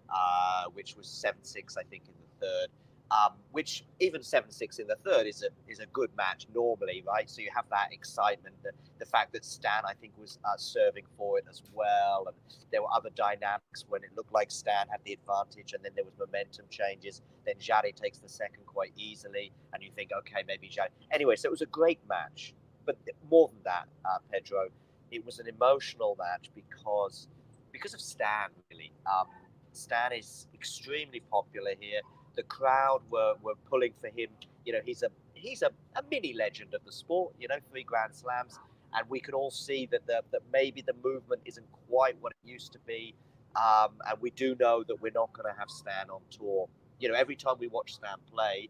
uh, 0.09 0.65
which 0.73 0.97
was 0.97 1.07
seven 1.07 1.43
six, 1.43 1.77
I 1.77 1.83
think, 1.85 2.05
in 2.07 2.15
the 2.21 2.47
third 2.47 2.69
um, 3.11 3.35
which 3.53 3.85
even 4.01 4.23
seven 4.23 4.51
six 4.51 4.79
in 4.79 4.87
the 4.87 4.97
third 5.05 5.27
is 5.27 5.43
a 5.43 5.71
is 5.71 5.79
a 5.79 5.87
good 5.87 6.11
match 6.17 6.47
normally, 6.55 7.05
right? 7.07 7.29
So 7.31 7.41
you 7.41 7.51
have 7.55 7.67
that 7.71 7.93
excitement, 7.93 8.55
the, 8.63 8.73
the 8.99 9.07
fact 9.07 9.33
that 9.33 9.45
Stan 9.45 9.83
I 9.85 9.95
think 9.95 10.13
was 10.19 10.39
uh, 10.45 10.57
serving 10.57 11.05
for 11.17 11.39
it 11.39 11.45
as 11.49 11.63
well, 11.73 12.25
and 12.27 12.37
there 12.73 12.83
were 12.83 12.93
other 12.93 13.11
dynamics 13.15 13.85
when 13.89 14.03
it 14.03 14.11
looked 14.17 14.33
like 14.33 14.51
Stan 14.51 14.89
had 14.91 15.01
the 15.05 15.13
advantage, 15.13 15.73
and 15.73 15.85
then 15.85 15.93
there 15.95 16.05
was 16.05 16.15
momentum 16.19 16.67
changes. 16.69 17.23
Then 17.45 17.55
Jari 17.57 17.95
takes 17.95 18.19
the 18.19 18.29
second 18.29 18.67
quite 18.67 18.93
easily, 18.97 19.53
and 19.73 19.83
you 19.83 19.91
think, 19.95 20.11
okay, 20.19 20.43
maybe 20.47 20.69
Jari. 20.69 20.89
Anyway, 21.13 21.37
so 21.37 21.49
it 21.49 21.53
was 21.53 21.63
a 21.63 21.67
great 21.67 22.01
match, 22.09 22.55
but 22.85 22.97
more 23.31 23.49
than 23.49 23.63
that, 23.65 23.87
uh, 24.05 24.19
Pedro, 24.33 24.69
it 25.13 25.25
was 25.25 25.39
an 25.39 25.47
emotional 25.47 26.17
match 26.19 26.51
because 26.55 27.29
because 27.71 27.95
of 27.95 28.01
Stan 28.01 28.49
really. 28.71 28.93
Um, 29.07 29.27
Stan 29.73 30.13
is 30.13 30.47
extremely 30.55 31.21
popular 31.31 31.73
here 31.79 32.01
the 32.37 32.43
crowd 32.45 33.01
were, 33.11 33.35
were 33.43 33.55
pulling 33.69 33.93
for 34.01 34.09
him. 34.09 34.29
You 34.65 34.75
know, 34.75 34.81
he's 34.85 35.03
a 35.03 35.09
he's 35.35 35.63
a, 35.63 35.71
a 35.97 36.03
mini 36.11 36.35
legend 36.35 36.75
of 36.75 36.85
the 36.85 36.93
sport. 36.93 37.35
You 37.39 37.49
know, 37.49 37.57
three 37.71 37.85
Grand 37.85 38.15
Slams, 38.15 38.59
and 38.95 39.09
we 39.09 39.21
can 39.21 39.35
all 39.35 39.51
see 39.51 39.89
that 39.91 40.07
the, 40.07 40.23
that 40.33 40.43
maybe 40.53 40.83
the 40.87 40.95
movement 41.05 41.43
isn't 41.45 41.67
quite 41.89 42.17
what 42.21 42.33
it 42.33 42.49
used 42.49 42.73
to 42.73 42.79
be. 42.87 43.15
Um, 43.57 43.93
and 44.09 44.21
we 44.21 44.31
do 44.31 44.55
know 44.61 44.85
that 44.87 45.01
we're 45.01 45.13
not 45.13 45.33
going 45.33 45.53
to 45.53 45.59
have 45.59 45.71
Stan 45.71 46.11
on 46.11 46.21
tour. 46.31 46.69
You 47.01 47.09
know, 47.09 47.15
every 47.15 47.37
time 47.37 47.57
we 47.59 47.69
watch 47.69 47.95
Stan 47.95 48.17
play, 48.31 48.69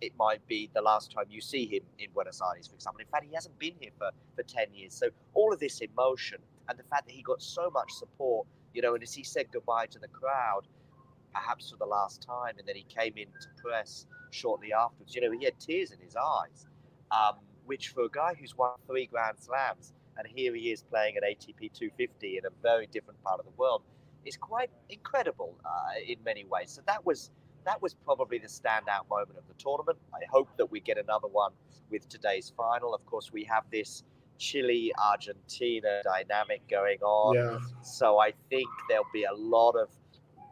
it 0.00 0.12
might 0.18 0.46
be 0.46 0.70
the 0.74 0.80
last 0.80 1.12
time 1.12 1.24
you 1.28 1.40
see 1.40 1.66
him 1.66 1.82
in 1.98 2.10
Buenos 2.12 2.40
Aires, 2.40 2.68
for 2.68 2.74
example. 2.74 3.00
In 3.00 3.06
fact, 3.08 3.24
he 3.28 3.34
hasn't 3.34 3.58
been 3.58 3.74
here 3.80 3.90
for, 3.98 4.10
for 4.34 4.42
10 4.42 4.66
years. 4.72 4.94
So 4.94 5.08
all 5.34 5.52
of 5.52 5.58
this 5.58 5.80
emotion 5.80 6.38
and 6.68 6.78
the 6.78 6.84
fact 6.84 7.06
that 7.06 7.12
he 7.12 7.22
got 7.22 7.42
so 7.42 7.70
much 7.70 7.90
support, 7.92 8.46
you 8.72 8.82
know, 8.82 8.94
and 8.94 9.02
as 9.02 9.12
he 9.12 9.24
said 9.24 9.46
goodbye 9.52 9.86
to 9.86 9.98
the 9.98 10.08
crowd, 10.08 10.62
perhaps 11.32 11.70
for 11.70 11.76
the 11.76 11.86
last 11.86 12.22
time. 12.22 12.54
And 12.58 12.66
then 12.66 12.76
he 12.76 12.84
came 12.84 13.14
in 13.16 13.26
to 13.26 13.48
press 13.62 14.06
shortly 14.30 14.72
afterwards. 14.72 15.14
You 15.14 15.22
know, 15.22 15.30
he 15.30 15.44
had 15.44 15.58
tears 15.58 15.90
in 15.90 15.98
his 15.98 16.16
eyes, 16.16 16.66
um, 17.10 17.36
which 17.66 17.88
for 17.88 18.04
a 18.04 18.10
guy 18.10 18.34
who's 18.38 18.56
won 18.56 18.72
three 18.86 19.06
Grand 19.06 19.38
Slams, 19.38 19.92
and 20.16 20.26
here 20.34 20.54
he 20.54 20.70
is 20.70 20.82
playing 20.82 21.16
at 21.16 21.22
ATP 21.22 21.72
250 21.72 22.38
in 22.38 22.46
a 22.46 22.50
very 22.62 22.86
different 22.86 23.22
part 23.22 23.40
of 23.40 23.46
the 23.46 23.52
world, 23.56 23.82
is 24.24 24.36
quite 24.36 24.70
incredible 24.88 25.54
uh, 25.64 26.00
in 26.06 26.16
many 26.24 26.44
ways. 26.44 26.70
So 26.70 26.82
that 26.86 27.04
was 27.04 27.30
that 27.64 27.80
was 27.82 27.94
probably 27.94 28.38
the 28.38 28.48
standout 28.48 29.08
moment 29.10 29.38
of 29.38 29.46
the 29.46 29.54
tournament. 29.58 29.98
I 30.14 30.24
hope 30.30 30.48
that 30.56 30.70
we 30.70 30.80
get 30.80 30.96
another 30.96 31.28
one 31.28 31.52
with 31.90 32.08
today's 32.08 32.52
final. 32.56 32.94
Of 32.94 33.04
course, 33.04 33.32
we 33.32 33.44
have 33.44 33.64
this 33.70 34.02
Chile 34.38 34.92
Argentina 34.98 36.00
dynamic 36.02 36.66
going 36.68 36.98
on. 37.02 37.34
Yeah. 37.34 37.58
So 37.82 38.18
I 38.18 38.32
think 38.48 38.68
there'll 38.88 39.04
be 39.12 39.24
a 39.24 39.34
lot 39.34 39.72
of 39.72 39.90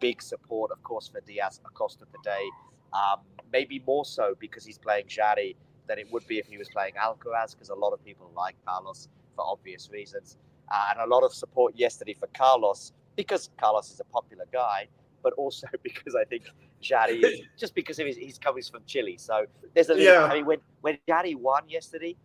big 0.00 0.22
support, 0.22 0.70
of 0.70 0.82
course, 0.82 1.08
for 1.08 1.20
Diaz 1.20 1.60
Acosta 1.66 2.04
today. 2.16 2.48
Um, 2.92 3.20
maybe 3.52 3.82
more 3.86 4.04
so 4.04 4.34
because 4.38 4.64
he's 4.64 4.78
playing 4.78 5.06
Jari 5.06 5.56
than 5.86 5.98
it 5.98 6.06
would 6.12 6.26
be 6.26 6.38
if 6.38 6.46
he 6.46 6.58
was 6.58 6.68
playing 6.68 6.94
Alcaraz, 6.94 7.52
because 7.52 7.70
a 7.70 7.74
lot 7.74 7.92
of 7.92 8.04
people 8.04 8.30
like 8.36 8.56
Carlos 8.66 9.08
for 9.34 9.44
obvious 9.46 9.90
reasons. 9.90 10.36
Uh, 10.70 10.86
and 10.90 11.00
a 11.00 11.14
lot 11.14 11.22
of 11.22 11.32
support 11.32 11.74
yesterday 11.76 12.14
for 12.14 12.28
Carlos 12.34 12.92
because 13.16 13.50
Carlos 13.58 13.90
is 13.90 14.00
a 14.00 14.04
popular 14.04 14.44
guy, 14.52 14.86
but 15.22 15.32
also 15.34 15.66
because 15.82 16.14
I 16.14 16.24
think 16.24 16.44
Jari 16.82 17.22
is 17.24 17.40
just 17.58 17.74
because 17.74 17.98
of 17.98 18.06
his, 18.06 18.16
he's 18.16 18.38
coming 18.38 18.62
from 18.62 18.82
Chile. 18.86 19.16
So 19.18 19.46
there's 19.74 19.90
a 19.90 20.00
yeah. 20.00 20.24
I 20.24 20.34
mean, 20.34 20.46
when 20.46 20.58
when 20.82 20.98
Jari 21.08 21.34
won 21.36 21.68
yesterday, 21.68 22.16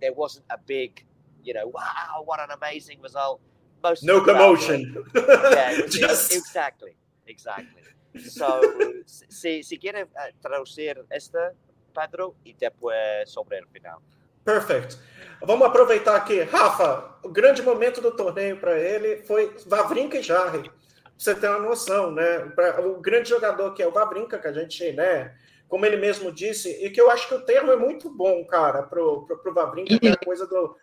there 0.00 0.12
wasn't 0.12 0.46
a 0.50 0.58
big, 0.58 1.04
you 1.42 1.54
know, 1.54 1.68
wow, 1.68 2.22
what 2.24 2.40
an 2.40 2.50
amazing 2.56 3.00
result. 3.00 3.40
Most 3.82 4.04
no 4.04 4.20
commotion. 4.20 5.04
yeah, 5.14 5.80
just... 5.88 6.34
exactly. 6.34 6.96
Exactly. 7.26 7.82
So, 8.18 8.60
si, 9.04 9.62
si 9.62 9.76
quiere 9.78 10.04
uh, 10.04 10.32
traducir 10.40 11.04
esta, 11.10 11.54
Pedro, 11.92 12.34
e 12.44 12.54
depois 12.54 13.28
sobre 13.28 13.60
o 13.60 13.68
final. 13.68 14.00
Perfect. 14.44 14.98
Vamos 15.42 15.66
aproveitar 15.66 16.16
aqui. 16.16 16.42
Rafa, 16.42 17.18
o 17.22 17.28
grande 17.28 17.62
momento 17.62 18.00
do 18.00 18.12
torneio 18.12 18.58
para 18.58 18.78
ele 18.78 19.24
foi 19.24 19.54
Vavrinka 19.66 20.18
e 20.18 20.22
Jarre. 20.22 20.70
você 21.18 21.34
ter 21.34 21.48
uma 21.48 21.58
noção, 21.58 22.10
né? 22.10 22.38
O 22.84 23.00
grande 23.00 23.28
jogador 23.28 23.72
que 23.74 23.82
é 23.82 23.86
o 23.86 23.92
Vavrinka, 23.92 24.38
que 24.38 24.46
a 24.46 24.52
gente, 24.52 24.92
né? 24.92 25.34
Como 25.68 25.84
ele 25.84 25.96
mesmo 25.96 26.30
disse, 26.30 26.70
e 26.84 26.90
que 26.90 27.00
eu 27.00 27.10
acho 27.10 27.26
que 27.26 27.34
o 27.34 27.44
termo 27.44 27.72
é 27.72 27.76
muito 27.76 28.08
bom, 28.08 28.44
cara, 28.46 28.84
pro, 28.84 29.26
pro, 29.26 29.38
pro 29.38 29.54
Vavrinka, 29.54 29.98
que 29.98 30.08
é 30.08 30.12
a 30.12 30.16
coisa 30.16 30.46
do 30.46 30.76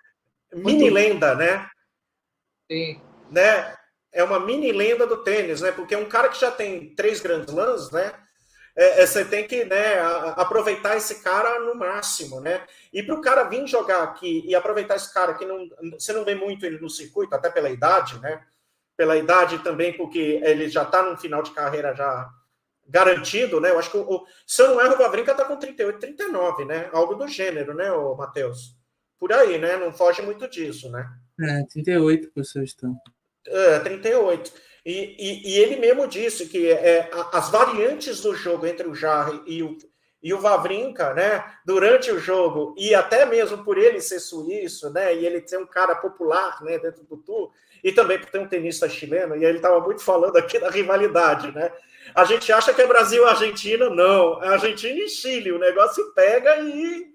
mini 0.53 0.89
lenda, 0.89 1.35
né? 1.35 1.69
Sim. 2.69 3.01
Né? 3.31 3.75
É 4.13 4.23
uma 4.23 4.39
mini 4.39 4.71
lenda 4.71 5.07
do 5.07 5.17
tênis, 5.17 5.61
né? 5.61 5.71
Porque 5.71 5.95
um 5.95 6.07
cara 6.07 6.29
que 6.29 6.39
já 6.39 6.51
tem 6.51 6.93
três 6.95 7.19
grandes 7.19 7.53
lãs, 7.53 7.91
né? 7.91 8.13
É, 8.75 9.03
é, 9.03 9.05
você 9.05 9.23
tem 9.23 9.47
que 9.47 9.65
né, 9.65 9.99
aproveitar 10.35 10.97
esse 10.97 11.21
cara 11.21 11.59
no 11.59 11.75
máximo, 11.75 12.39
né? 12.39 12.65
E 12.91 13.03
para 13.03 13.15
o 13.15 13.21
cara 13.21 13.43
vir 13.43 13.67
jogar 13.67 14.01
aqui 14.03 14.43
e 14.47 14.55
aproveitar 14.55 14.95
esse 14.95 15.13
cara 15.13 15.35
que 15.35 15.45
não, 15.45 15.69
você 15.91 16.11
não 16.11 16.25
vê 16.25 16.33
muito 16.33 16.65
ele 16.65 16.79
no 16.79 16.89
circuito, 16.89 17.35
até 17.35 17.49
pela 17.51 17.69
idade, 17.69 18.19
né? 18.19 18.43
Pela 18.97 19.17
idade 19.17 19.59
também, 19.59 19.95
porque 19.95 20.41
ele 20.43 20.69
já 20.69 20.83
está 20.83 21.03
no 21.03 21.17
final 21.17 21.43
de 21.43 21.51
carreira 21.51 21.93
já 21.95 22.29
garantido, 22.87 23.61
né? 23.61 23.69
Eu 23.69 23.79
acho 23.79 23.91
que, 23.91 23.97
o, 23.97 24.25
se 24.45 24.61
eu 24.61 24.69
não 24.69 24.81
erro, 24.81 24.95
o 24.95 24.97
Vavrinka 24.97 25.31
está 25.31 25.45
com 25.45 25.55
38, 25.55 25.99
39, 25.99 26.65
né? 26.65 26.89
Algo 26.91 27.15
do 27.15 27.27
gênero, 27.27 27.73
né, 27.73 27.89
Matheus? 28.17 28.75
Por 29.19 29.31
aí, 29.31 29.57
né? 29.57 29.77
Não 29.77 29.93
foge 29.93 30.21
muito 30.21 30.47
disso, 30.49 30.91
né? 30.91 31.07
É, 31.39 31.63
38, 31.71 32.31
professor 32.31 32.63
Estão. 32.63 32.95
É, 33.47 33.79
38. 33.79 34.51
E, 34.85 35.15
e, 35.17 35.53
e, 35.53 35.59
ele 35.59 35.77
mesmo 35.77 36.07
disse 36.07 36.47
que 36.47 36.69
é, 36.69 37.09
as 37.31 37.49
variantes 37.49 38.21
do 38.21 38.35
jogo 38.35 38.65
entre 38.65 38.87
o 38.87 38.93
Jarre 38.93 39.41
e 39.45 39.63
o, 39.63 39.77
e 40.21 40.33
o 40.33 40.39
Vavrinka, 40.39 41.13
né, 41.13 41.43
durante 41.65 42.11
o 42.11 42.19
jogo, 42.19 42.75
e 42.77 42.93
até 42.93 43.25
mesmo 43.25 43.63
por 43.63 43.77
ele 43.77 44.01
ser 44.01 44.19
suíço, 44.19 44.89
né, 44.91 45.15
e 45.15 45.25
ele 45.25 45.45
ser 45.45 45.57
um 45.57 45.65
cara 45.65 45.95
popular, 45.95 46.61
né, 46.63 46.77
dentro 46.79 47.03
do 47.03 47.17
tour, 47.17 47.51
e 47.83 47.91
também 47.91 48.19
por 48.19 48.29
ter 48.29 48.39
um 48.39 48.47
tenista 48.47 48.89
chileno, 48.89 49.35
e 49.35 49.43
ele 49.43 49.57
estava 49.57 49.79
muito 49.81 50.01
falando 50.01 50.37
aqui 50.37 50.59
da 50.59 50.69
rivalidade, 50.69 51.53
né, 51.53 51.71
a 52.15 52.25
gente 52.25 52.51
acha 52.51 52.73
que 52.73 52.81
é 52.81 52.87
Brasil 52.87 53.23
e 53.23 53.27
Argentina, 53.27 53.89
não, 53.89 54.41
é 54.43 54.47
Argentina 54.47 54.97
e 54.97 55.09
Chile, 55.09 55.51
o 55.51 55.59
negócio 55.59 56.13
pega 56.13 56.59
e 56.59 57.13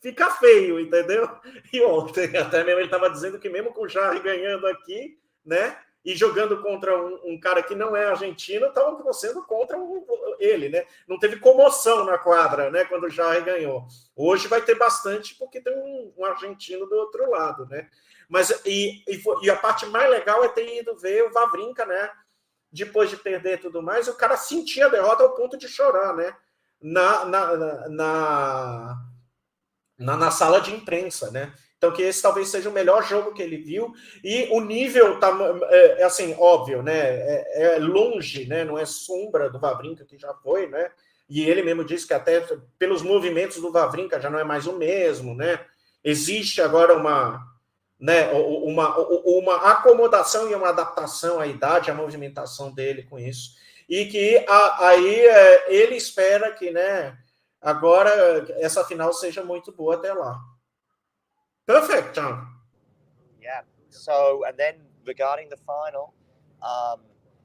fica 0.00 0.30
feio, 0.30 0.80
entendeu? 0.80 1.28
E 1.72 1.80
ontem, 1.82 2.36
até 2.36 2.64
mesmo 2.64 2.80
ele 2.80 2.86
estava 2.86 3.08
dizendo 3.08 3.38
que 3.38 3.48
mesmo 3.48 3.72
com 3.72 3.82
o 3.82 3.88
Jarre 3.88 4.20
ganhando 4.20 4.66
aqui, 4.66 5.16
né, 5.44 5.76
e 6.04 6.16
jogando 6.16 6.60
contra 6.60 7.00
um, 7.00 7.32
um, 7.32 7.40
cara 7.40 7.62
que 7.62 7.74
não 7.74 7.94
é 7.94 8.06
argentino, 8.06 8.66
estavam 8.66 8.96
torcendo 8.96 9.42
contra 9.44 9.78
um, 9.78 10.04
ele, 10.38 10.68
né? 10.68 10.84
Não 11.06 11.18
teve 11.18 11.38
comoção 11.38 12.04
na 12.04 12.18
quadra, 12.18 12.70
né? 12.70 12.84
Quando 12.84 13.04
o 13.04 13.10
Jair 13.10 13.44
ganhou. 13.44 13.86
Hoje 14.16 14.48
vai 14.48 14.60
ter 14.60 14.76
bastante, 14.76 15.36
porque 15.36 15.60
tem 15.60 15.72
um, 15.72 16.12
um 16.18 16.24
argentino 16.24 16.86
do 16.86 16.96
outro 16.96 17.30
lado, 17.30 17.66
né? 17.66 17.88
Mas 18.28 18.50
e, 18.64 19.04
e, 19.06 19.22
e, 19.42 19.50
a 19.50 19.56
parte 19.56 19.86
mais 19.86 20.10
legal 20.10 20.42
é 20.42 20.48
ter 20.48 20.80
ido 20.80 20.96
ver 20.96 21.24
o 21.24 21.32
Vavrinca, 21.32 21.86
né? 21.86 22.10
Depois 22.70 23.08
de 23.08 23.16
perder 23.16 23.60
tudo 23.60 23.82
mais, 23.82 24.08
o 24.08 24.16
cara 24.16 24.36
sentia 24.36 24.86
a 24.86 24.88
derrota 24.88 25.22
ao 25.22 25.34
ponto 25.34 25.56
de 25.56 25.68
chorar, 25.68 26.16
né? 26.16 26.34
Na, 26.80 27.24
na, 27.26 27.56
na, 27.88 29.06
na, 29.98 30.16
na 30.16 30.30
sala 30.32 30.60
de 30.60 30.74
imprensa, 30.74 31.30
né? 31.30 31.54
Então, 31.82 31.92
que 31.92 32.02
esse 32.02 32.22
talvez 32.22 32.48
seja 32.48 32.70
o 32.70 32.72
melhor 32.72 33.02
jogo 33.02 33.34
que 33.34 33.42
ele 33.42 33.56
viu. 33.56 33.92
E 34.22 34.46
o 34.52 34.60
nível 34.60 35.18
tá, 35.18 35.36
é, 35.68 36.02
é 36.02 36.04
assim, 36.04 36.32
óbvio, 36.38 36.80
né? 36.80 36.96
É, 36.96 37.74
é, 37.74 37.78
longe, 37.80 38.46
né? 38.46 38.64
Não 38.64 38.78
é 38.78 38.84
sombra 38.84 39.50
do 39.50 39.58
Vavrinca, 39.58 40.04
que 40.04 40.16
já 40.16 40.32
foi, 40.32 40.68
né? 40.68 40.92
E 41.28 41.42
ele 41.42 41.60
mesmo 41.60 41.84
disse 41.84 42.06
que 42.06 42.14
até 42.14 42.46
pelos 42.78 43.02
movimentos 43.02 43.60
do 43.60 43.72
Vavrinca 43.72 44.20
já 44.20 44.30
não 44.30 44.38
é 44.38 44.44
mais 44.44 44.68
o 44.68 44.74
mesmo, 44.74 45.34
né? 45.34 45.58
Existe 46.04 46.62
agora 46.62 46.94
uma, 46.94 47.44
né, 47.98 48.30
uma, 48.30 48.96
uma 48.98 49.56
acomodação 49.72 50.48
e 50.48 50.54
uma 50.54 50.68
adaptação 50.68 51.40
à 51.40 51.48
idade, 51.48 51.90
à 51.90 51.94
movimentação 51.94 52.72
dele 52.72 53.02
com 53.10 53.18
isso. 53.18 53.56
E 53.88 54.04
que 54.04 54.44
a, 54.48 54.86
aí 54.86 55.20
é, 55.20 55.74
ele 55.74 55.96
espera 55.96 56.52
que, 56.52 56.70
né, 56.70 57.18
agora 57.60 58.46
essa 58.58 58.84
final 58.84 59.12
seja 59.12 59.42
muito 59.42 59.72
boa 59.72 59.96
até 59.96 60.12
lá. 60.12 60.38
Perfect, 61.66 62.14
John. 62.14 62.46
Yeah. 63.40 63.60
So, 63.90 64.44
and 64.46 64.56
then 64.58 64.74
regarding 65.06 65.48
the 65.48 65.56
final, 65.56 66.14
um, 66.62 67.00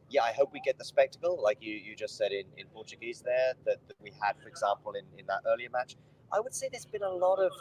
yeah, 0.10 0.24
I 0.24 0.32
hope 0.32 0.54
we 0.54 0.62
get 0.62 0.78
the 0.78 0.86
spectacle, 0.86 1.40
like 1.44 1.58
you, 1.60 1.74
you 1.74 1.96
just 1.96 2.18
said 2.18 2.32
in, 2.32 2.46
in 2.58 2.68
Portuguese 2.68 3.22
there, 3.22 3.54
that, 3.66 3.78
that 3.88 3.96
we 4.02 4.12
had, 4.22 4.34
for 4.42 4.48
example, 4.48 4.94
in, 4.94 5.04
in 5.20 5.26
that 5.28 5.42
earlier 5.48 5.70
match. 5.70 5.96
I 6.32 6.40
would 6.40 6.54
say 6.54 6.70
there's 6.72 6.86
been 6.86 7.04
a 7.04 7.10
lot 7.10 7.40
of 7.40 7.52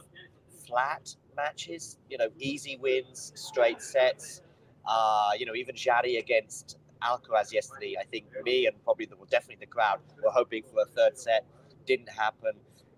flat 0.67 1.15
matches, 1.37 1.99
you 2.09 2.19
know, 2.19 2.29
easy 2.39 2.79
wins, 2.81 3.33
straight 3.35 3.83
sets. 3.83 4.43
Uh, 4.87 5.31
you 5.39 5.47
know, 5.47 5.55
even 5.55 5.75
Jari 5.75 6.19
against 6.19 6.79
Alcaraz 7.03 7.53
yesterday, 7.53 7.97
I 8.01 8.05
think 8.05 8.27
me 8.45 8.67
and 8.67 8.83
probably 8.85 9.07
the, 9.07 9.17
well, 9.17 9.27
definitely 9.31 9.65
the 9.67 9.71
crowd 9.71 10.01
were 10.23 10.31
hoping 10.31 10.63
for 10.63 10.83
a 10.83 10.87
third 10.87 11.19
set. 11.19 11.45
Didn't 11.87 12.09
happen. 12.09 12.53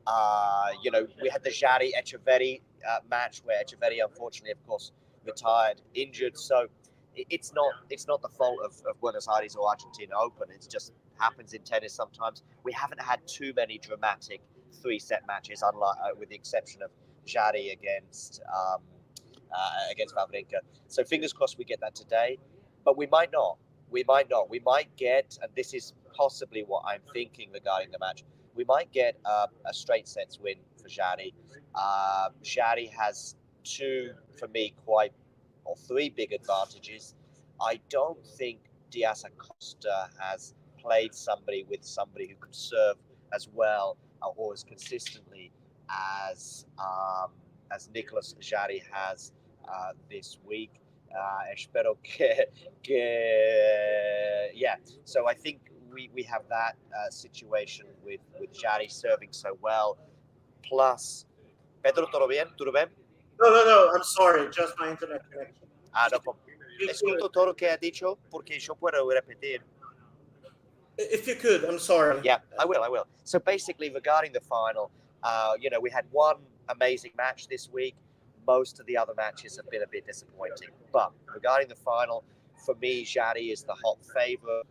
Uh, 0.06 0.68
you 0.82 0.90
know, 0.90 1.06
we 1.22 1.28
had 1.28 1.42
the 1.42 1.50
Jari 1.50 1.90
Echeverri 1.98 2.60
uh, 2.88 2.98
match 3.10 3.42
where 3.44 3.62
Echeverri, 3.62 4.02
unfortunately, 4.02 4.52
of 4.52 4.66
course, 4.66 4.92
retired 5.24 5.80
injured. 5.94 6.36
So 6.36 6.66
it's 7.14 7.52
not 7.52 7.72
it's 7.90 8.06
not 8.06 8.22
the 8.22 8.28
fault 8.28 8.58
of, 8.64 8.72
of 8.88 9.00
Buenos 9.00 9.28
Aires 9.28 9.56
or 9.56 9.68
Argentina 9.68 10.14
Open. 10.18 10.50
It 10.50 10.66
just 10.70 10.92
happens 11.18 11.52
in 11.52 11.62
tennis 11.62 11.92
sometimes. 11.92 12.42
We 12.64 12.72
haven't 12.72 13.00
had 13.00 13.20
too 13.26 13.52
many 13.56 13.78
dramatic 13.78 14.40
three 14.82 14.98
set 14.98 15.26
matches, 15.26 15.62
unlike 15.62 15.96
uh, 16.02 16.10
with 16.18 16.28
the 16.28 16.34
exception 16.36 16.82
of 16.82 16.90
Jari 17.26 17.72
against 17.72 18.40
um, 18.48 18.82
uh, 19.52 19.90
against 19.90 20.14
Vavrinka. 20.14 20.60
So 20.88 21.04
fingers 21.04 21.32
crossed 21.32 21.58
we 21.58 21.64
get 21.64 21.80
that 21.80 21.94
today, 21.94 22.38
but 22.84 22.96
we 22.96 23.06
might 23.06 23.32
not. 23.32 23.58
We 23.90 24.04
might 24.06 24.28
not. 24.28 24.50
We 24.50 24.60
might 24.60 24.94
get, 24.96 25.38
and 25.42 25.50
this 25.56 25.72
is 25.72 25.94
possibly 26.14 26.62
what 26.66 26.82
I'm 26.86 27.00
thinking 27.12 27.50
regarding 27.52 27.90
the 27.90 27.98
match. 27.98 28.22
We 28.54 28.64
might 28.64 28.92
get 28.92 29.16
uh, 29.24 29.46
a 29.66 29.72
straight 29.72 30.08
sets 30.08 30.38
win 30.38 30.56
for 30.88 31.01
Jari. 31.01 31.33
Uh, 31.74 32.29
Shadi 32.42 32.90
has 32.92 33.37
two, 33.64 34.12
for 34.38 34.48
me, 34.48 34.74
quite 34.85 35.12
or 35.64 35.77
three 35.77 36.09
big 36.09 36.33
advantages. 36.33 37.14
I 37.61 37.81
don't 37.90 38.24
think 38.27 38.61
Diaz 38.90 39.24
Acosta 39.24 40.09
has 40.18 40.55
played 40.79 41.14
somebody 41.14 41.64
with 41.68 41.85
somebody 41.85 42.29
who 42.29 42.37
could 42.37 42.55
serve 42.55 42.96
as 43.35 43.48
well 43.53 43.96
uh, 44.22 44.29
or 44.37 44.53
as 44.53 44.64
consistently 44.64 45.53
as 45.90 46.66
um, 46.79 47.31
as 47.70 47.90
Nicholas 47.94 48.35
Jari 48.40 48.83
has 48.90 49.33
uh, 49.68 49.92
this 50.11 50.38
week. 50.46 50.81
Uh, 51.11 51.40
espero 51.55 51.96
que, 52.03 52.44
que, 52.83 54.51
yeah. 54.55 54.77
So 55.05 55.29
I 55.29 55.35
think 55.35 55.61
we, 55.92 56.11
we 56.14 56.22
have 56.24 56.42
that 56.48 56.77
uh, 56.92 57.11
situation 57.11 57.87
with 58.05 58.20
with 58.38 58.53
Jari 58.53 58.90
serving 58.90 59.33
so 59.33 59.57
well, 59.61 59.98
plus 60.68 61.26
Pedro, 61.83 62.09
¿todo 62.11 62.26
bien? 62.26 62.48
¿Todo 62.57 62.72
bien? 62.72 62.90
No, 63.40 63.50
no, 63.50 63.64
no, 63.64 63.92
I'm 63.94 64.02
sorry, 64.02 64.48
just 64.52 64.74
my 64.78 64.90
internet 64.90 65.22
connection. 65.31 65.68
Ah, 65.92 66.09
no, 66.11 66.18
escucho 66.88 67.31
todo 67.31 67.46
lo 67.46 67.54
que 67.54 67.70
ha 67.70 67.76
dicho 67.76 68.18
porque 68.31 68.59
yo 68.59 68.74
puedo 68.74 69.09
repetir. 69.11 69.62
If 70.98 71.28
you 71.28 71.37
could, 71.37 71.64
I'm 71.64 71.78
sorry. 71.78 72.20
Yeah, 72.24 72.38
I 72.59 72.64
will, 72.64 72.83
I 72.83 72.88
will. 72.88 73.07
So 73.22 73.38
basically, 73.38 73.90
regarding 73.90 74.33
the 74.33 74.40
final, 74.40 74.90
uh, 75.22 75.52
you 75.59 75.70
know, 75.70 75.78
we 75.81 75.90
had 75.90 76.04
one 76.11 76.38
amazing 76.68 77.12
match 77.16 77.46
this 77.46 77.70
week. 77.72 77.94
Most 78.46 78.81
of 78.81 78.87
the 78.87 78.96
other 78.96 79.14
matches 79.16 79.57
have 79.57 79.70
been 79.70 79.83
a 79.83 79.87
bit 79.87 80.07
disappointing. 80.07 80.70
But 80.92 81.12
regarding 81.33 81.68
the 81.68 81.76
final, 81.76 82.24
for 82.66 82.74
me, 82.76 83.04
Jari 83.04 83.52
is 83.52 83.62
the 83.62 83.74
hot 83.74 83.98
favorite 84.12 84.66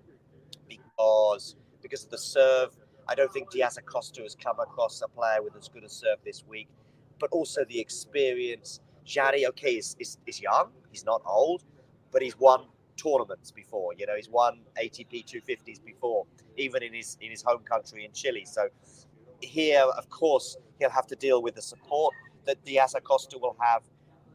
because 0.67 1.55
because 1.81 2.03
of 2.03 2.09
the 2.09 2.17
serve. 2.17 2.75
I 3.09 3.15
don't 3.15 3.31
think 3.31 3.51
Diaz 3.51 3.77
Acosta 3.77 4.21
has 4.23 4.35
come 4.35 4.59
across 4.59 5.01
a 5.01 5.07
player 5.07 5.41
with 5.41 5.55
as 5.55 5.69
good 5.69 5.83
a 5.83 5.89
serve 5.89 6.19
this 6.25 6.43
week 6.47 6.67
but 7.19 7.29
also 7.31 7.63
the 7.65 7.79
experience. 7.79 8.79
Jari, 9.05 9.47
okay, 9.49 9.73
is, 9.75 9.95
is, 9.99 10.17
is 10.25 10.41
young. 10.41 10.71
He's 10.91 11.05
not 11.05 11.21
old, 11.25 11.63
but 12.11 12.21
he's 12.21 12.37
won 12.37 12.65
tournaments 12.97 13.51
before. 13.51 13.93
You 13.97 14.05
know, 14.05 14.15
he's 14.15 14.29
won 14.29 14.61
ATP 14.81 15.25
250s 15.25 15.83
before, 15.83 16.25
even 16.57 16.83
in 16.83 16.93
his 16.93 17.17
in 17.21 17.31
his 17.31 17.41
home 17.41 17.63
country 17.63 18.05
in 18.05 18.11
Chile. 18.13 18.45
So 18.45 18.67
here, 19.41 19.81
of 19.97 20.09
course, 20.09 20.57
he'll 20.79 20.89
have 20.89 21.07
to 21.07 21.15
deal 21.15 21.41
with 21.41 21.55
the 21.55 21.61
support 21.61 22.13
that 22.45 22.63
Diaz 22.65 22.95
Acosta 22.95 23.37
will 23.37 23.55
have. 23.59 23.83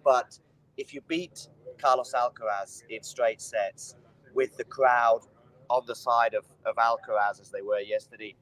But 0.05 0.39
if 0.77 0.95
you 0.95 1.01
beat 1.07 1.49
Carlos 1.79 2.13
Alcaraz 2.15 2.83
in 2.89 3.03
straight 3.03 3.41
sets 3.41 3.97
with 4.35 4.57
the 4.57 4.65
crowd 4.65 5.21
on 5.69 5.83
the 5.87 5.95
side 5.95 6.35
of, 6.35 6.45
of 6.65 6.77
Alcaraz 6.77 7.41
as 7.41 7.51
they 7.51 7.63
were 7.63 7.81
yesterday, 7.81 8.35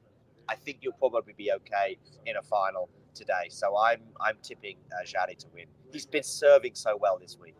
I 0.51 0.55
think 0.55 0.79
you'll 0.81 0.99
probably 0.99 1.33
be 1.33 1.51
okay 1.57 1.97
in 2.25 2.35
a 2.37 2.43
final 2.43 2.89
today. 3.13 3.47
So 3.49 3.67
I'm 3.77 4.01
I'm 4.19 4.37
tipping 4.41 4.77
uh, 4.91 5.05
Jari 5.05 5.37
to 5.37 5.47
win. 5.53 5.67
He's 5.93 6.05
been 6.05 6.23
serving 6.23 6.75
so 6.75 6.97
well 7.01 7.17
this 7.19 7.37
week. 7.39 7.55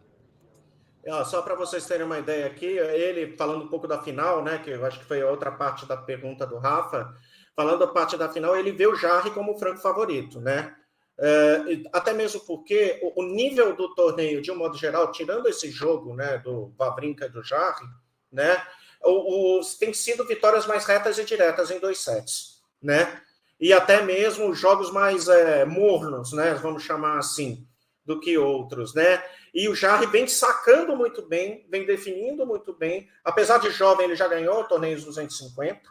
É, 1.03 1.25
só 1.25 1.41
para 1.41 1.55
vocês 1.55 1.85
terem 1.87 2.05
uma 2.05 2.19
ideia 2.19 2.45
aqui, 2.45 2.65
ele 2.65 3.35
falando 3.35 3.63
um 3.63 3.67
pouco 3.67 3.87
da 3.87 4.01
final, 4.03 4.43
né? 4.43 4.59
Que 4.59 4.69
eu 4.71 4.85
acho 4.85 4.99
que 4.99 5.05
foi 5.05 5.21
a 5.21 5.29
outra 5.29 5.51
parte 5.51 5.85
da 5.85 5.97
pergunta 5.97 6.45
do 6.45 6.57
Rafa. 6.57 7.15
Falando 7.55 7.83
a 7.83 7.87
parte 7.87 8.15
da 8.17 8.29
final, 8.29 8.55
ele 8.55 8.71
vê 8.71 8.87
o 8.87 8.95
Jarre 8.95 9.31
como 9.31 9.53
o 9.53 9.57
franco 9.57 9.79
favorito, 9.81 10.39
né? 10.39 10.75
É, 11.19 11.83
até 11.93 12.13
mesmo 12.13 12.39
porque 12.41 12.99
o, 13.03 13.21
o, 13.21 13.23
nível 13.23 13.75
do 13.75 13.93
torneio, 13.93 14.41
de 14.41 14.51
um 14.51 14.57
modo 14.57 14.77
geral, 14.77 15.11
tirando 15.11 15.47
esse 15.47 15.69
jogo, 15.69 16.15
né, 16.15 16.39
do 16.39 16.73
Vavrinca 16.77 17.27
e 17.27 17.29
do 17.29 17.43
Jarre, 17.43 17.85
né, 18.31 18.65
os, 19.03 19.75
tem 19.75 19.93
sido 19.93 20.25
vitórias 20.25 20.65
mais 20.65 20.85
retas 20.85 21.19
e 21.19 21.23
diretas 21.23 21.69
em 21.69 21.79
dois 21.79 21.99
sets, 21.99 22.60
né? 22.81 23.21
E 23.59 23.71
até 23.71 24.01
mesmo 24.01 24.53
jogos 24.53 24.91
mais 24.91 25.27
é, 25.27 25.65
mornos, 25.65 26.33
né? 26.33 26.53
Vamos 26.55 26.83
chamar 26.83 27.17
assim, 27.17 27.67
do 28.03 28.19
que 28.19 28.37
outros, 28.37 28.93
né? 28.93 29.23
E 29.53 29.69
o 29.69 29.75
Jarre 29.75 30.07
vem 30.07 30.27
sacando 30.27 30.95
muito 30.95 31.21
bem, 31.27 31.65
vem 31.69 31.85
definindo 31.85 32.45
muito 32.45 32.73
bem. 32.73 33.07
Apesar 33.23 33.59
de 33.59 33.69
jovem, 33.69 34.05
ele 34.05 34.15
já 34.15 34.27
ganhou 34.27 34.63
torneios 34.63 35.03
250, 35.03 35.81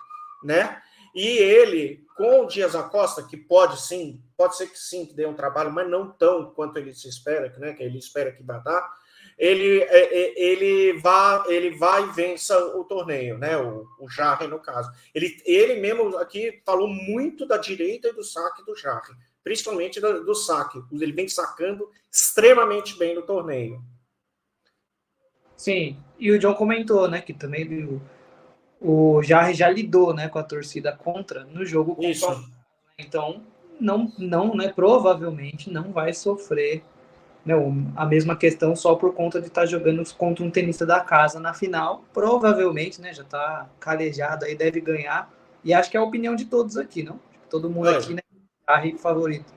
né? 0.42 0.82
E 1.14 1.26
ele, 1.26 2.04
com 2.16 2.42
o 2.42 2.46
Dias 2.46 2.74
Acosta, 2.74 3.22
que 3.22 3.36
pode 3.36 3.80
sim, 3.80 4.22
pode 4.36 4.56
ser 4.56 4.68
que 4.68 4.78
sim, 4.78 5.06
que 5.06 5.14
dê 5.14 5.26
um 5.26 5.34
trabalho, 5.34 5.72
mas 5.72 5.88
não 5.88 6.10
tão 6.10 6.52
quanto 6.52 6.78
ele 6.78 6.94
se 6.94 7.08
espera, 7.08 7.52
né? 7.58 7.72
Que 7.72 7.82
ele 7.82 7.98
espera 7.98 8.32
que 8.32 8.42
vai 8.42 8.62
dar 8.62 8.99
ele, 9.40 9.80
é, 9.80 9.88
é, 9.88 10.38
ele, 10.38 10.98
vai, 10.98 11.42
ele 11.48 11.70
vai 11.70 12.02
e 12.02 12.12
vença 12.12 12.58
o 12.76 12.84
torneio, 12.84 13.38
né? 13.38 13.56
O, 13.56 13.86
o 13.98 14.06
Jarre, 14.06 14.46
no 14.46 14.58
caso. 14.58 14.92
Ele, 15.14 15.34
ele 15.46 15.80
mesmo 15.80 16.18
aqui 16.18 16.60
falou 16.62 16.86
muito 16.86 17.46
da 17.46 17.56
direita 17.56 18.08
e 18.08 18.12
do 18.12 18.22
saque 18.22 18.62
do 18.66 18.76
Jarre, 18.76 19.14
principalmente 19.42 19.98
do, 19.98 20.22
do 20.26 20.34
saque. 20.34 20.82
Ele 20.92 21.12
vem 21.12 21.26
sacando 21.26 21.88
extremamente 22.12 22.98
bem 22.98 23.14
no 23.14 23.22
torneio. 23.22 23.82
Sim, 25.56 25.96
e 26.18 26.30
o 26.30 26.38
John 26.38 26.54
comentou, 26.54 27.08
né, 27.08 27.22
que 27.22 27.32
também 27.32 27.84
o, 27.84 28.02
o 28.78 29.22
Jarre 29.22 29.54
já 29.54 29.70
lidou, 29.70 30.12
né, 30.12 30.28
com 30.28 30.38
a 30.38 30.44
torcida 30.44 30.94
contra 30.94 31.44
no 31.44 31.64
jogo. 31.64 31.96
Isso. 32.04 32.26
Então, 32.98 33.42
não, 33.80 34.12
não, 34.18 34.54
né, 34.54 34.70
provavelmente 34.70 35.70
não 35.70 35.92
vai 35.92 36.12
sofrer 36.12 36.84
né, 37.44 37.54
a 37.96 38.06
mesma 38.06 38.36
questão 38.36 38.76
só 38.76 38.94
por 38.94 39.14
conta 39.14 39.40
de 39.40 39.48
estar 39.48 39.62
tá 39.62 39.66
jogando 39.66 40.02
contra 40.14 40.44
um 40.44 40.50
tenista 40.50 40.84
da 40.84 41.00
casa 41.00 41.40
na 41.40 41.54
final. 41.54 42.04
Provavelmente, 42.12 43.00
né, 43.00 43.12
já 43.12 43.22
está 43.22 43.68
calejado 43.78 44.44
aí, 44.44 44.54
deve 44.54 44.80
ganhar. 44.80 45.32
E 45.64 45.72
acho 45.72 45.90
que 45.90 45.96
é 45.96 46.00
a 46.00 46.04
opinião 46.04 46.34
de 46.34 46.46
todos 46.46 46.76
aqui, 46.76 47.02
não? 47.02 47.20
Todo 47.48 47.70
mundo 47.70 47.88
é. 47.88 47.96
aqui, 47.96 48.14
né, 48.14 48.20
Jarry 48.68 48.96
favorito. 48.98 49.52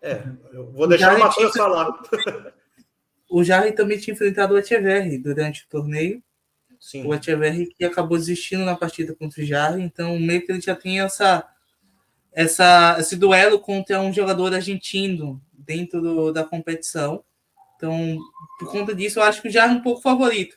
É, 0.00 0.22
eu 0.52 0.70
vou 0.70 0.86
deixar 0.86 1.16
o 1.16 1.18
Matheus 1.18 1.52
tinha... 1.52 1.64
falar. 1.64 1.92
O 3.26 3.42
Jarry 3.42 3.72
também 3.72 3.98
tinha 3.98 4.14
enfrentado 4.14 4.54
o 4.54 4.58
Echeverri 4.58 5.18
durante 5.18 5.64
o 5.64 5.68
torneio. 5.68 6.22
Sim. 6.78 7.04
O 7.04 7.12
Echeverri 7.12 7.66
que 7.66 7.84
acabou 7.84 8.16
desistindo 8.16 8.64
na 8.64 8.76
partida 8.76 9.12
contra 9.12 9.42
o 9.42 9.44
Jarry, 9.44 9.82
então 9.82 10.16
meio 10.20 10.46
que 10.46 10.52
ele 10.52 10.60
já 10.60 10.76
tem 10.76 11.00
essa, 11.00 11.44
essa, 12.32 12.96
esse 13.00 13.16
duelo 13.16 13.58
contra 13.58 14.00
um 14.00 14.12
jogador 14.12 14.54
argentino 14.54 15.42
dentro 15.64 16.00
do, 16.00 16.32
da 16.32 16.44
competição. 16.44 17.24
Então, 17.76 18.18
por 18.58 18.70
conta 18.70 18.94
disso, 18.94 19.18
eu 19.18 19.24
acho 19.24 19.42
que 19.42 19.50
já 19.50 19.66
é 19.66 19.68
um 19.68 19.82
pouco 19.82 20.00
favorito. 20.00 20.56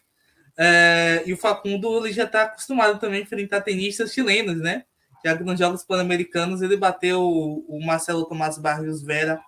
É, 0.58 1.24
e 1.26 1.34
o 1.34 1.38
Facundo 1.38 2.06
ele 2.06 2.14
já 2.14 2.24
está 2.24 2.44
acostumado 2.44 3.00
também 3.00 3.20
a 3.20 3.24
enfrentar 3.24 3.62
tenistas 3.62 4.14
chilenos, 4.14 4.58
né? 4.58 4.86
Já 5.24 5.38
que 5.38 5.44
nos 5.44 5.60
Jogos 5.60 5.84
Pan-Americanos 5.84 6.62
ele 6.62 6.78
bateu 6.78 7.22
o 7.22 7.80
Marcelo 7.86 8.26
Tomás 8.26 8.58
Barrios 8.58 9.04
Vera 9.04 9.40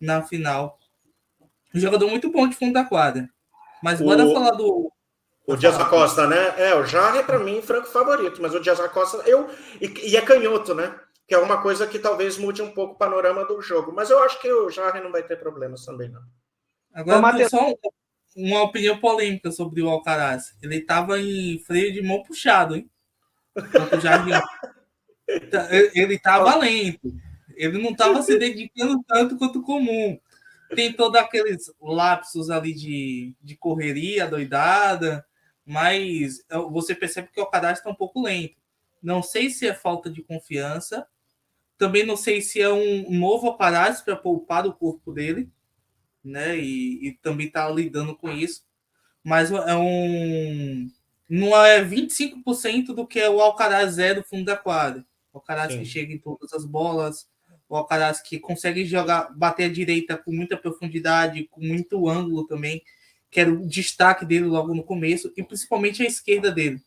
na 0.00 0.22
final. 0.22 0.78
Um 1.74 1.80
jogador 1.80 2.08
muito 2.08 2.30
bom 2.30 2.48
de 2.48 2.56
fundo 2.56 2.74
da 2.74 2.84
quadra. 2.84 3.28
Mas 3.82 4.00
bora 4.00 4.24
o, 4.24 4.32
falar 4.32 4.52
do. 4.52 4.92
O 5.46 5.56
Dias 5.56 5.78
Acosta, 5.78 6.26
né? 6.26 6.54
É, 6.58 6.74
o 6.74 6.84
Jarre, 6.84 7.22
para 7.22 7.38
mim, 7.38 7.60
franco 7.62 7.88
favorito, 7.88 8.40
mas 8.40 8.54
o 8.54 8.60
Dias 8.60 8.80
Acosta, 8.80 9.18
eu. 9.26 9.48
E, 9.80 10.10
e 10.10 10.16
é 10.16 10.20
canhoto, 10.20 10.74
né? 10.74 10.94
Que 11.26 11.34
é 11.34 11.38
uma 11.38 11.60
coisa 11.60 11.86
que 11.86 11.98
talvez 11.98 12.38
mude 12.38 12.62
um 12.62 12.70
pouco 12.70 12.94
o 12.94 12.98
panorama 12.98 13.44
do 13.44 13.60
jogo. 13.60 13.92
Mas 13.92 14.10
eu 14.10 14.22
acho 14.22 14.40
que 14.40 14.50
o 14.50 14.70
Jarre 14.70 15.00
não 15.00 15.10
vai 15.10 15.24
ter 15.24 15.36
problemas 15.36 15.84
também, 15.84 16.08
não. 16.08 16.22
Agora, 16.94 17.20
Mateus... 17.20 17.50
só 17.50 17.74
uma 18.36 18.62
opinião 18.62 18.98
polêmica 18.98 19.50
sobre 19.50 19.82
o 19.82 19.88
Alcaraz. 19.88 20.56
Ele 20.62 20.76
estava 20.76 21.18
em 21.18 21.58
freio 21.58 21.92
de 21.92 22.00
mão 22.00 22.22
puxado, 22.22 22.76
hein? 22.76 22.88
ele 25.94 26.14
estava 26.14 26.56
lento. 26.56 27.12
Ele 27.56 27.82
não 27.82 27.90
estava 27.90 28.22
se 28.22 28.38
dedicando 28.38 29.02
tanto 29.06 29.36
quanto 29.36 29.62
comum. 29.62 30.18
Tem 30.74 30.92
todos 30.92 31.20
aqueles 31.20 31.72
lapsos 31.80 32.50
ali 32.50 32.74
de, 32.74 33.34
de 33.42 33.56
correria, 33.56 34.28
doidada, 34.28 35.26
mas 35.64 36.44
você 36.70 36.94
percebe 36.94 37.30
que 37.32 37.40
o 37.40 37.44
Alcaraz 37.44 37.78
está 37.78 37.90
um 37.90 37.94
pouco 37.94 38.22
lento. 38.22 38.56
Não 39.02 39.22
sei 39.22 39.50
se 39.50 39.66
é 39.66 39.74
falta 39.74 40.10
de 40.10 40.22
confiança 40.22 41.06
também 41.78 42.06
não 42.06 42.16
sei 42.16 42.40
se 42.40 42.60
é 42.60 42.72
um 42.72 43.10
novo 43.10 43.48
aparato 43.48 44.04
para 44.04 44.16
poupar 44.16 44.66
o 44.66 44.72
corpo 44.72 45.12
dele, 45.12 45.50
né? 46.24 46.58
E, 46.58 47.08
e 47.08 47.12
também 47.22 47.46
está 47.46 47.68
lidando 47.68 48.16
com 48.16 48.30
isso. 48.30 48.64
Mas 49.22 49.50
é 49.50 49.76
um. 49.76 50.88
Não 51.28 51.56
é 51.64 51.84
25% 51.84 52.94
do 52.94 53.06
que 53.06 53.18
é 53.18 53.28
o 53.28 53.40
Alcaraz 53.40 53.98
é 53.98 54.14
do 54.14 54.22
fundo 54.22 54.44
da 54.44 54.56
quadra. 54.56 55.04
O 55.32 55.38
Alcaraz 55.38 55.72
Sim. 55.72 55.80
que 55.80 55.84
chega 55.84 56.12
em 56.12 56.18
todas 56.18 56.52
as 56.52 56.64
bolas, 56.64 57.28
o 57.68 57.76
Alcaraz 57.76 58.20
que 58.20 58.38
consegue 58.38 58.84
jogar, 58.84 59.36
bater 59.36 59.64
a 59.64 59.72
direita 59.72 60.16
com 60.16 60.32
muita 60.32 60.56
profundidade, 60.56 61.48
com 61.50 61.60
muito 61.60 62.08
ângulo 62.08 62.46
também, 62.46 62.80
que 63.30 63.40
era 63.40 63.52
o 63.52 63.66
destaque 63.66 64.24
dele 64.24 64.46
logo 64.46 64.72
no 64.72 64.84
começo, 64.84 65.32
e 65.36 65.42
principalmente 65.42 66.02
a 66.02 66.06
esquerda 66.06 66.50
dele. 66.50 66.80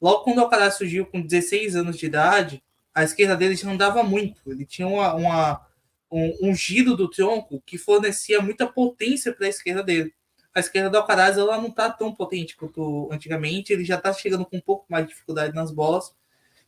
Logo 0.00 0.24
quando 0.24 0.38
o 0.38 0.40
Alcaraz 0.40 0.74
surgiu 0.74 1.06
com 1.06 1.20
16 1.20 1.76
anos 1.76 1.98
de 1.98 2.06
idade, 2.06 2.62
a 2.94 3.02
esquerda 3.02 3.36
dele 3.36 3.56
já 3.56 3.68
andava 3.70 4.02
muito. 4.02 4.40
Ele 4.50 4.64
tinha 4.64 4.86
uma, 4.86 5.14
uma 5.14 5.66
um, 6.10 6.50
um, 6.50 6.54
giro 6.54 6.96
do 6.96 7.10
tronco 7.10 7.60
que 7.66 7.76
fornecia 7.76 8.40
muita 8.40 8.66
potência 8.66 9.32
para 9.32 9.46
a 9.46 9.50
esquerda 9.50 9.82
dele. 9.82 10.14
A 10.54 10.60
esquerda 10.60 10.88
do 10.88 10.98
Alcaraz 10.98 11.36
ela 11.36 11.58
não 11.58 11.68
está 11.68 11.90
tão 11.90 12.14
potente 12.14 12.56
quanto 12.56 13.08
antigamente. 13.10 13.72
Ele 13.72 13.84
já 13.84 13.96
está 13.96 14.12
chegando 14.12 14.46
com 14.46 14.56
um 14.56 14.60
pouco 14.60 14.86
mais 14.88 15.04
de 15.04 15.12
dificuldade 15.12 15.54
nas 15.54 15.72
bolas. 15.72 16.14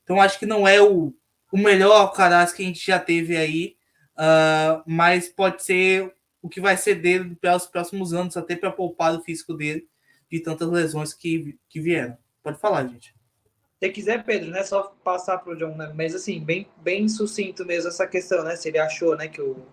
Então 0.02 0.20
acho 0.20 0.38
que 0.38 0.46
não 0.46 0.66
é 0.66 0.82
o, 0.82 1.14
o 1.52 1.58
melhor 1.58 1.92
Alcaraz 1.92 2.52
que 2.52 2.62
a 2.62 2.66
gente 2.66 2.84
já 2.84 2.98
teve 2.98 3.36
aí, 3.36 3.76
uh, 4.16 4.82
mas 4.84 5.28
pode 5.28 5.62
ser 5.62 6.12
o 6.42 6.48
que 6.48 6.60
vai 6.60 6.76
ser 6.76 6.96
dele 6.96 7.36
pelos 7.36 7.66
próximos 7.66 8.12
anos, 8.12 8.36
até 8.36 8.54
para 8.54 8.70
poupar 8.70 9.14
o 9.14 9.22
físico 9.22 9.54
dele 9.54 9.88
de 10.30 10.40
tantas 10.40 10.68
lesões 10.68 11.14
que, 11.14 11.58
que 11.68 11.80
vieram. 11.80 12.16
Pode 12.42 12.58
falar, 12.60 12.86
gente. 12.86 13.15
Se 13.82 13.90
quiser, 13.90 14.24
Pedro, 14.24 14.50
não 14.50 14.58
é 14.58 14.64
só 14.64 14.94
passar 15.04 15.38
para 15.38 15.52
o 15.52 15.56
John, 15.56 15.76
né? 15.76 15.92
Mas 15.94 16.14
assim, 16.14 16.42
bem, 16.42 16.66
bem 16.78 17.08
sucinto 17.08 17.64
mesmo 17.64 17.88
essa 17.88 18.06
questão, 18.06 18.42
né? 18.42 18.56
Se 18.56 18.68
ele 18.68 18.78
achou, 18.78 19.14
né, 19.14 19.28
que 19.28 19.40
o, 19.40 19.66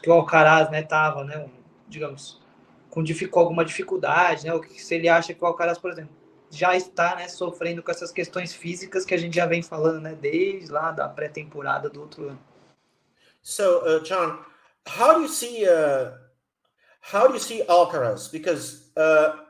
que 0.00 0.08
o 0.08 0.12
Alcaraz, 0.12 0.70
né, 0.70 0.82
tava, 0.82 1.24
né, 1.24 1.36
um, 1.38 1.50
digamos, 1.88 2.40
com, 2.88 3.02
com 3.02 3.40
alguma 3.40 3.64
dificuldade, 3.64 4.46
né? 4.46 4.54
Ou 4.54 4.62
se 4.62 4.94
ele 4.94 5.08
acha 5.08 5.34
que 5.34 5.42
o 5.42 5.46
Alcaraz, 5.46 5.78
por 5.78 5.90
exemplo, 5.90 6.14
já 6.48 6.76
está, 6.76 7.16
né, 7.16 7.28
sofrendo 7.28 7.82
com 7.82 7.90
essas 7.90 8.12
questões 8.12 8.54
físicas 8.54 9.04
que 9.04 9.14
a 9.14 9.18
gente 9.18 9.34
já 9.34 9.46
vem 9.46 9.62
falando, 9.62 10.00
né, 10.00 10.14
desde 10.14 10.70
lá 10.70 10.92
da 10.92 11.08
pré-temporada 11.08 11.90
do 11.90 12.00
outro 12.00 12.28
ano. 12.28 12.38
So, 13.42 13.62
uh, 13.62 14.00
John, 14.02 14.38
how 14.96 15.14
do 15.14 15.22
you 15.22 15.28
see 15.28 15.64
uh, 15.64 16.12
how 17.12 17.26
do 17.26 17.34
you 17.34 17.40
see 17.40 17.64
Alcaraz? 17.66 18.28
Because 18.28 18.92
uh, 18.96 19.40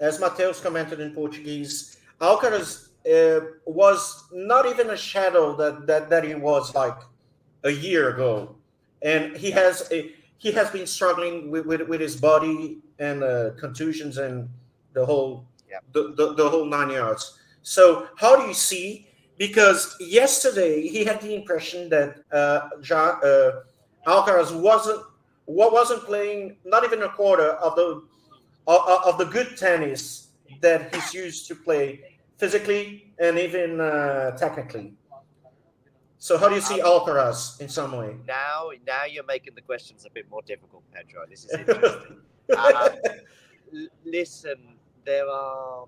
as 0.00 0.18
Mateus 0.18 0.60
commented 0.60 1.00
in 1.00 1.12
Portuguese, 1.12 1.98
Alcaraz 2.20 2.89
uh, 3.06 3.40
was 3.64 4.24
not 4.32 4.66
even 4.66 4.90
a 4.90 4.96
shadow 4.96 5.56
that, 5.56 5.86
that 5.86 6.10
that 6.10 6.24
he 6.24 6.34
was 6.34 6.74
like 6.74 6.96
a 7.64 7.70
year 7.70 8.10
ago, 8.10 8.54
and 9.02 9.36
he 9.36 9.50
has 9.50 9.88
a, 9.92 10.12
he 10.38 10.50
has 10.52 10.70
been 10.70 10.86
struggling 10.86 11.50
with, 11.50 11.66
with, 11.66 11.82
with 11.82 12.00
his 12.00 12.16
body 12.16 12.78
and 12.98 13.22
uh, 13.22 13.50
contusions 13.58 14.18
and 14.18 14.48
the 14.94 15.04
whole 15.04 15.44
yeah. 15.68 15.78
the, 15.92 16.14
the, 16.16 16.34
the 16.34 16.48
whole 16.48 16.64
nine 16.64 16.90
yards. 16.90 17.38
So 17.62 18.08
how 18.16 18.36
do 18.40 18.46
you 18.46 18.54
see? 18.54 19.06
Because 19.38 19.96
yesterday 20.00 20.86
he 20.86 21.04
had 21.04 21.20
the 21.20 21.34
impression 21.34 21.88
that 21.88 22.16
uh, 22.32 22.68
uh, 22.92 23.50
Alcaraz 24.06 24.58
wasn't 24.58 25.02
what 25.46 25.72
wasn't 25.72 26.02
playing 26.04 26.56
not 26.64 26.84
even 26.84 27.02
a 27.02 27.08
quarter 27.08 27.52
of 27.52 27.74
the 27.76 28.02
of, 28.66 28.80
of 29.06 29.18
the 29.18 29.24
good 29.24 29.56
tennis 29.56 30.28
that 30.60 30.94
he's 30.94 31.14
used 31.14 31.48
to 31.48 31.54
play 31.54 32.09
physically 32.40 33.12
and 33.18 33.38
even 33.38 33.80
uh, 33.80 34.30
technically. 34.36 34.94
So 36.18 36.36
how 36.38 36.48
do 36.48 36.54
you 36.54 36.60
see 36.60 36.80
Alcaraz 36.80 37.60
in 37.60 37.68
some 37.68 37.92
way? 37.96 38.16
Now, 38.26 38.70
now 38.86 39.04
you're 39.04 39.24
making 39.24 39.54
the 39.54 39.62
questions 39.62 40.04
a 40.06 40.10
bit 40.10 40.26
more 40.30 40.42
difficult, 40.42 40.82
Pedro. 40.92 41.24
This 41.28 41.44
is 41.44 41.52
interesting. 41.58 42.16
um, 42.56 42.88
listen, 44.04 44.58
there 45.04 45.28
are. 45.28 45.84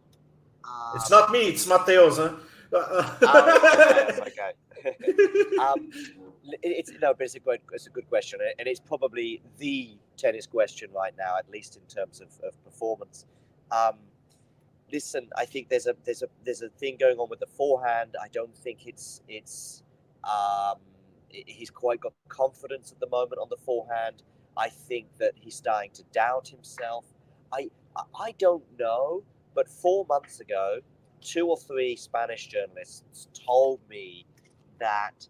Um, 0.64 0.92
it's 0.94 1.10
not 1.10 1.30
me. 1.30 1.40
It's 1.48 1.66
Mateos, 1.66 2.16
huh? 2.16 2.36
oh, 2.72 4.20
okay. 4.28 4.52
um, 5.60 5.90
it's 6.62 6.90
no, 7.02 7.12
but 7.12 7.24
it's 7.24 7.34
a 7.34 7.40
good, 7.40 7.60
it's 7.72 7.86
a 7.86 7.90
good 7.90 8.08
question, 8.08 8.40
and 8.58 8.66
it's 8.66 8.80
probably 8.80 9.42
the 9.58 9.98
tennis 10.16 10.46
question 10.46 10.88
right 10.94 11.12
now, 11.18 11.36
at 11.36 11.48
least 11.50 11.76
in 11.76 11.82
terms 11.94 12.20
of, 12.20 12.28
of 12.42 12.64
performance. 12.64 13.26
Um, 13.70 13.96
listen, 14.92 15.28
I 15.36 15.44
think 15.46 15.68
there's 15.68 15.86
a 15.86 15.94
there's 16.04 16.22
a 16.22 16.28
there's 16.44 16.62
a 16.62 16.68
thing 16.68 16.96
going 16.98 17.18
on 17.18 17.28
with 17.28 17.40
the 17.40 17.46
forehand. 17.46 18.16
I 18.22 18.28
don't 18.28 18.56
think 18.56 18.86
it's 18.86 19.22
it's 19.28 19.82
um, 20.24 20.76
he's 21.28 21.70
quite 21.70 22.00
got 22.00 22.12
confidence 22.28 22.92
at 22.92 23.00
the 23.00 23.08
moment 23.08 23.40
on 23.40 23.48
the 23.48 23.56
forehand. 23.56 24.22
I 24.56 24.68
think 24.68 25.06
that 25.18 25.32
he's 25.34 25.56
starting 25.56 25.90
to 25.94 26.04
doubt 26.12 26.48
himself. 26.48 27.06
I 27.52 27.70
I 28.14 28.34
don't 28.38 28.64
know, 28.78 29.22
but 29.54 29.68
four 29.68 30.06
months 30.08 30.40
ago, 30.40 30.80
two 31.20 31.46
or 31.48 31.56
three 31.56 31.96
Spanish 31.96 32.46
journalists 32.46 33.28
told 33.46 33.80
me 33.88 34.26
that 34.78 35.28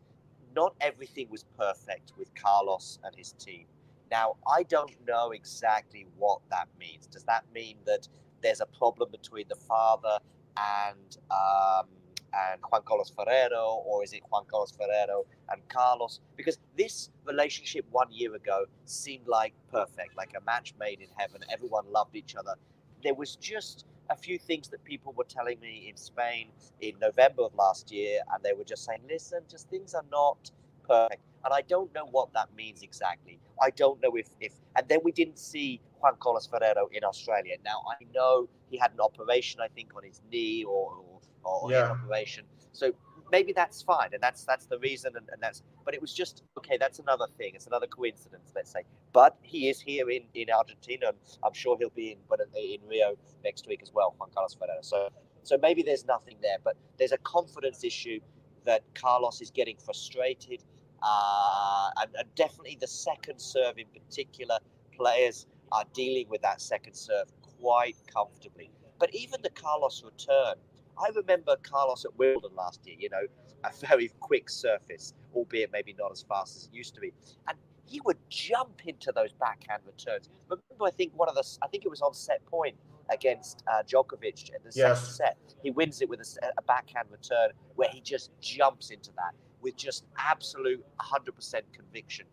not 0.55 0.75
everything 0.81 1.29
was 1.31 1.45
perfect 1.57 2.13
with 2.19 2.35
Carlos 2.35 2.99
and 3.05 3.15
his 3.15 3.33
team. 3.33 3.67
Now, 4.11 4.37
I 4.47 4.65
don't 4.65 4.95
know 5.07 5.31
exactly 5.31 6.07
what 6.19 6.41
that 6.51 6.69
means. 6.79 7.07
Does 7.07 7.25
that 7.25 7.45
mean 7.55 7.79
that 7.87 8.09
there's 8.43 8.61
a 8.61 8.67
problem 8.67 9.11
between 9.11 9.47
the 9.49 9.57
father 9.57 10.19
and 10.57 11.19
um, 11.31 11.87
and 12.35 12.61
Juan 12.71 12.83
Carlos 12.85 13.11
Ferrero, 13.11 13.83
or 13.87 14.03
is 14.03 14.13
it 14.13 14.23
Juan 14.31 14.45
Carlos 14.51 14.73
Ferrero 14.73 15.25
and 15.51 15.61
Carlos? 15.69 16.21
Because 16.37 16.59
this 16.77 17.11
relationship 17.25 17.85
one 17.91 18.09
year 18.11 18.35
ago 18.35 18.65
seemed 18.87 19.29
like 19.29 19.55
perfect, 19.71 20.17
like 20.17 20.33
a 20.37 20.45
match 20.45 20.75
made 20.79 21.01
in 21.01 21.09
heaven. 21.17 21.43
Everyone 21.53 21.85
loved 21.93 22.17
each 22.17 22.35
other. 22.37 22.55
There 23.03 23.15
was 23.15 23.37
just 23.37 23.87
a 24.11 24.17
few 24.17 24.39
things 24.39 24.69
that 24.69 24.83
people 24.85 25.13
were 25.17 25.25
telling 25.25 25.61
me 25.61 25.87
in 25.89 25.97
Spain 25.97 26.49
in 26.81 26.95
November 27.01 27.43
of 27.43 27.55
last 27.55 27.93
year, 27.93 28.21
and 28.33 28.43
they 28.43 28.53
were 28.53 28.65
just 28.65 28.85
saying, 28.85 29.01
listen, 29.09 29.41
just 29.51 29.69
things 29.69 29.95
are 29.95 30.05
not 30.11 30.51
perfect. 30.89 31.23
And 31.45 31.53
I 31.53 31.63
don't 31.63 31.93
know 31.95 32.07
what 32.07 32.33
that 32.35 32.49
means 32.57 32.83
exactly. 32.83 33.39
I 33.61 33.71
don't 33.71 34.01
know 34.03 34.13
if, 34.15 34.29
if 34.41 34.53
and 34.77 34.89
then 34.89 35.01
we 35.05 35.13
didn't 35.13 35.39
see 35.39 35.81
Juan 36.01 36.15
Carlos 36.21 36.47
Ferrero 36.47 36.89
in 36.93 37.05
Australia. 37.05 37.57
Now 37.65 37.83
I 37.89 38.05
know 38.15 38.49
he 38.71 38.77
had 38.79 38.93
an 38.93 39.01
operation, 39.01 39.61
I 39.61 39.69
think, 39.69 39.91
on 39.97 40.05
his 40.05 40.21
knee 40.31 40.65
or 40.65 41.03
or, 41.45 41.73
yeah. 41.73 41.91
operation. 41.91 42.45
So 42.73 42.93
maybe 43.33 43.53
that's 43.53 43.83
fine, 43.83 44.11
and 44.13 44.23
that's 44.23 44.45
that's 44.45 44.67
the 44.67 44.79
reason, 44.79 45.13
and, 45.17 45.29
and, 45.33 45.43
that's. 45.43 45.63
But 45.85 45.95
it 45.95 46.01
was 46.01 46.15
just 46.15 46.45
okay. 46.57 46.77
That's 46.79 47.01
another 47.01 47.27
thing. 47.37 47.53
It's 47.55 47.67
another 47.67 47.87
coincidence, 47.87 48.53
let's 48.55 48.71
say. 48.71 48.83
But 49.13 49.37
he 49.43 49.69
is 49.69 49.81
here 49.81 50.09
in 50.11 50.23
in 50.35 50.51
Argentina, 50.51 51.09
and 51.09 51.17
I'm 51.45 51.55
sure 51.55 51.77
he'll 51.79 51.91
be 51.91 52.13
in 52.13 52.19
but 52.29 52.41
in 52.41 52.81
Rio 52.89 53.17
next 53.45 53.67
week 53.67 53.81
as 53.83 53.93
well, 53.93 54.15
Juan 54.19 54.31
Carlos 54.33 54.55
Ferrero. 54.55 54.83
So 54.83 55.09
so 55.43 55.59
maybe 55.61 55.83
there's 55.83 56.05
nothing 56.05 56.37
there, 56.41 56.59
but 56.63 56.77
there's 56.99 57.13
a 57.13 57.19
confidence 57.19 57.83
issue 57.83 58.21
that 58.65 58.83
Carlos 58.95 59.41
is 59.41 59.51
getting 59.51 59.77
frustrated. 59.85 60.63
Uh, 61.03 61.91
and, 62.01 62.11
and 62.19 62.35
definitely 62.35 62.79
the 62.81 62.87
second 62.87 63.41
serve 63.41 63.79
in 63.79 63.87
particular, 63.87 64.59
players 64.97 65.47
are 65.73 65.85
dealing 65.95 66.29
with 66.29 66.43
that 66.43 66.61
second 66.61 66.95
serve 66.95 67.27
quite 67.61 67.97
comfortably. 68.13 68.71
But 68.99 69.15
even 69.15 69.41
the 69.43 69.51
Carlos 69.51 70.03
return, 70.05 70.55
I 70.99 71.09
remember 71.15 71.57
Carlos 71.63 72.05
at 72.05 72.17
Wimbledon 72.19 72.55
last 72.57 72.87
year, 72.87 72.97
you 72.99 73.09
know, 73.11 73.27
a 73.65 73.87
very 73.87 74.11
quick 74.21 74.51
surface, 74.51 75.15
albeit 75.35 75.73
maybe 75.73 75.95
not 75.99 76.13
as 76.13 76.23
fast 76.23 76.57
as 76.57 76.65
it 76.65 76.75
used 76.75 76.95
to 76.95 77.01
be. 77.01 77.13
And 77.49 77.57
he 77.85 78.01
would 78.05 78.19
jump 78.29 78.83
into 78.87 79.13
those 79.15 79.33
backhand 79.33 79.83
returns. 79.87 80.31
Remember, 80.49 80.87
I 80.87 80.91
think 80.91 81.13
one 81.15 81.29
of 81.29 81.35
the, 81.35 81.45
I 81.63 81.69
think 81.69 81.85
it 81.85 81.89
was 81.89 82.01
on 82.01 82.15
set 82.15 82.45
point 82.47 82.77
against 83.11 83.63
uh, 83.71 83.83
Djokovic 83.83 84.51
in 84.51 84.63
the 84.65 84.73
yes. 84.75 85.01
second 85.01 85.13
set. 85.13 85.37
He 85.63 85.71
wins 85.71 86.01
it 86.01 86.09
with 86.09 86.21
a, 86.21 86.47
a, 86.57 86.63
backhand 86.63 87.09
return 87.11 87.51
where 87.75 87.89
he 87.93 88.01
just 88.01 88.31
jumps 88.41 88.91
into 88.91 89.11
that 89.17 89.35
with 89.63 89.77
just 89.77 90.05
absolute 90.19 90.85
100% 91.01 91.55
conviction. 91.73 92.27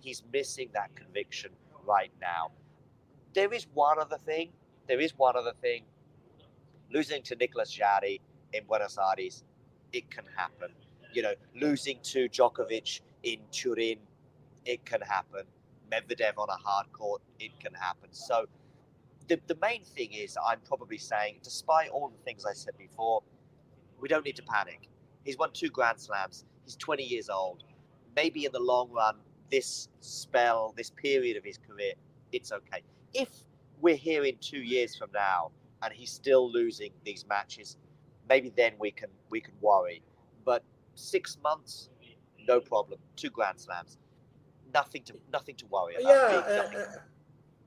He's 0.00 0.22
missing 0.32 0.68
that 0.74 0.94
conviction 0.96 1.52
right 1.86 2.10
now. 2.20 2.50
There 3.34 3.52
is 3.54 3.66
one 3.72 3.98
other 3.98 4.18
thing. 4.18 4.50
There 4.88 5.00
is 5.00 5.16
one 5.16 5.36
other 5.36 5.52
thing 5.62 5.84
losing 6.92 7.22
to 7.22 7.36
Nicolas 7.36 7.70
Jarry 7.70 8.20
in 8.52 8.64
Buenos 8.64 8.98
Aires, 8.98 9.44
it 9.92 10.10
can 10.10 10.24
happen. 10.36 10.68
You 11.12 11.22
know, 11.22 11.34
losing 11.54 11.98
to 12.04 12.28
Djokovic 12.28 13.00
in 13.22 13.38
Turin, 13.50 13.98
it 14.64 14.84
can 14.84 15.00
happen. 15.00 15.42
Medvedev 15.90 16.38
on 16.38 16.48
a 16.48 16.56
hard 16.56 16.90
court, 16.92 17.22
it 17.38 17.58
can 17.60 17.74
happen. 17.74 18.08
So 18.12 18.46
the, 19.28 19.38
the 19.46 19.56
main 19.60 19.84
thing 19.84 20.12
is, 20.12 20.36
I'm 20.44 20.60
probably 20.66 20.98
saying, 20.98 21.40
despite 21.42 21.90
all 21.90 22.08
the 22.08 22.22
things 22.24 22.44
I 22.44 22.54
said 22.54 22.76
before, 22.78 23.22
we 24.00 24.08
don't 24.08 24.24
need 24.24 24.36
to 24.36 24.42
panic. 24.42 24.88
He's 25.24 25.38
won 25.38 25.50
two 25.52 25.68
Grand 25.68 26.00
Slams. 26.00 26.44
He's 26.64 26.76
20 26.76 27.02
years 27.02 27.28
old. 27.28 27.64
Maybe 28.14 28.44
in 28.44 28.52
the 28.52 28.60
long 28.60 28.90
run, 28.90 29.16
this 29.50 29.88
spell, 30.00 30.74
this 30.76 30.90
period 30.90 31.36
of 31.36 31.44
his 31.44 31.58
career, 31.58 31.92
it's 32.32 32.52
okay. 32.52 32.82
If 33.14 33.28
we're 33.80 33.96
here 33.96 34.24
in 34.24 34.36
two 34.40 34.62
years 34.62 34.96
from 34.96 35.10
now 35.12 35.50
and 35.82 35.92
he's 35.92 36.10
still 36.10 36.50
losing 36.50 36.92
these 37.04 37.24
matches, 37.28 37.76
maybe 38.28 38.52
then 38.56 38.72
we 38.78 38.90
can 38.90 39.10
we 39.30 39.40
can 39.40 39.54
worry. 39.60 40.02
But 40.44 40.62
six 40.94 41.36
months, 41.42 41.90
no 42.46 42.60
problem. 42.60 42.98
Two 43.16 43.30
Grand 43.30 43.58
Slams, 43.60 43.98
nothing 44.72 45.02
to 45.04 45.14
nothing 45.32 45.56
to 45.56 45.66
worry 45.66 45.94
about. 45.96 46.10
Yeah, 46.10 46.92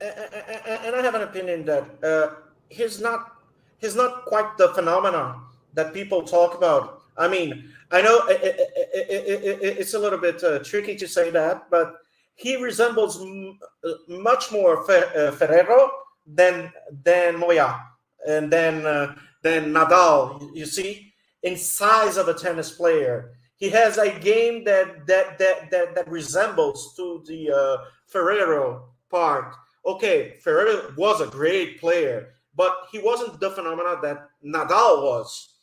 uh, 0.00 0.04
uh, 0.04 0.86
and 0.86 0.96
I 0.96 1.02
have 1.02 1.14
an 1.14 1.22
opinion 1.22 1.64
that 1.66 1.84
uh, 2.02 2.34
he's 2.68 3.00
not 3.00 3.32
he's 3.78 3.96
not 3.96 4.24
quite 4.26 4.56
the 4.58 4.68
phenomenon 4.74 5.42
that 5.74 5.94
people 5.94 6.22
talk 6.22 6.54
about. 6.54 7.02
I 7.18 7.28
mean, 7.28 7.70
I 7.90 8.02
know 8.02 8.26
it, 8.26 8.40
it, 8.42 9.60
it, 9.62 9.78
it's 9.78 9.94
a 9.94 9.98
little 9.98 10.18
bit 10.18 10.42
uh, 10.44 10.58
tricky 10.60 10.96
to 10.96 11.08
say 11.08 11.30
that, 11.30 11.70
but 11.70 11.94
he 12.34 12.56
resembles 12.56 13.20
m- 13.20 13.58
uh, 13.84 13.92
much 14.08 14.52
more 14.52 14.84
Fer- 14.84 15.12
uh, 15.16 15.32
Ferrero 15.36 15.90
than 16.26 16.72
than 17.04 17.38
Moya 17.38 17.80
and 18.26 18.52
then 18.52 18.84
uh, 18.86 19.14
then 19.42 19.72
Nadal. 19.72 20.54
You 20.54 20.66
see, 20.66 21.12
in 21.42 21.56
size 21.56 22.16
of 22.16 22.28
a 22.28 22.34
tennis 22.34 22.72
player, 22.72 23.34
he 23.56 23.70
has 23.70 23.98
a 23.98 24.18
game 24.18 24.64
that 24.64 25.06
that 25.06 25.38
that 25.38 25.70
that, 25.70 25.94
that 25.94 26.08
resembles 26.08 26.94
to 26.96 27.22
the 27.26 27.50
uh, 27.50 27.84
Ferrero 28.06 28.90
part. 29.10 29.54
Okay, 29.84 30.34
Ferrero 30.42 30.92
was 30.96 31.20
a 31.20 31.26
great 31.28 31.80
player, 31.80 32.34
but 32.54 32.74
he 32.90 32.98
wasn't 32.98 33.38
the 33.40 33.50
phenomenon 33.50 33.98
that 34.02 34.28
Nadal 34.44 35.02
was. 35.02 35.54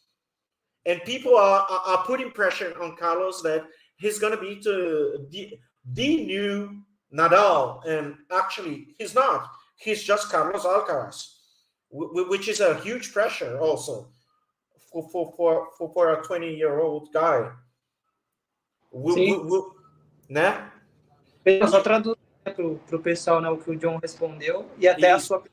And 0.85 1.01
people 1.05 1.37
are, 1.37 1.65
are, 1.69 2.03
putting 2.05 2.31
pressure 2.31 2.75
on 2.81 2.97
Carlos 2.97 3.41
that 3.43 3.63
he's 3.97 4.19
going 4.19 4.35
to 4.35 4.41
be 4.41 4.59
to 4.61 5.25
the, 5.29 5.57
the 5.93 6.25
new 6.25 6.81
Nadal. 7.13 7.85
And 7.87 8.15
actually, 8.31 8.95
he's 8.97 9.15
not. 9.15 9.47
He's 9.77 10.03
just 10.03 10.29
Carlos 10.29 10.65
Alcaraz 10.65 11.33
which 11.93 12.47
is 12.47 12.59
a 12.59 12.75
huge 12.75 13.13
pressure 13.13 13.57
also 13.59 14.07
for 14.91 15.07
for 15.09 15.69
for, 15.77 15.93
for 15.93 16.13
a 16.13 16.23
20 16.23 16.55
year 16.55 16.79
old 16.79 17.11
guy. 17.13 17.51
Sim. 19.13 19.49
né? 20.29 20.71
Eu 21.45 21.67
Só 21.67 21.81
traduzir 21.81 22.17
para 22.43 22.95
o 22.95 22.99
pessoal 23.01 23.41
né, 23.41 23.49
o 23.49 23.57
que 23.57 23.71
o 23.71 23.75
John 23.75 23.97
respondeu 23.97 24.69
e 24.77 24.87
até 24.87 25.11
a 25.11 25.19
sua, 25.19 25.43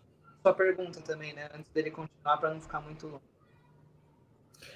sua 0.42 0.52
pergunta 0.52 1.00
também, 1.00 1.32
né? 1.32 1.48
Antes 1.54 1.70
dele 1.72 1.90
continuar, 1.90 2.36
para 2.38 2.52
não 2.52 2.60
ficar 2.60 2.80
muito 2.80 3.06
longo. 3.06 3.22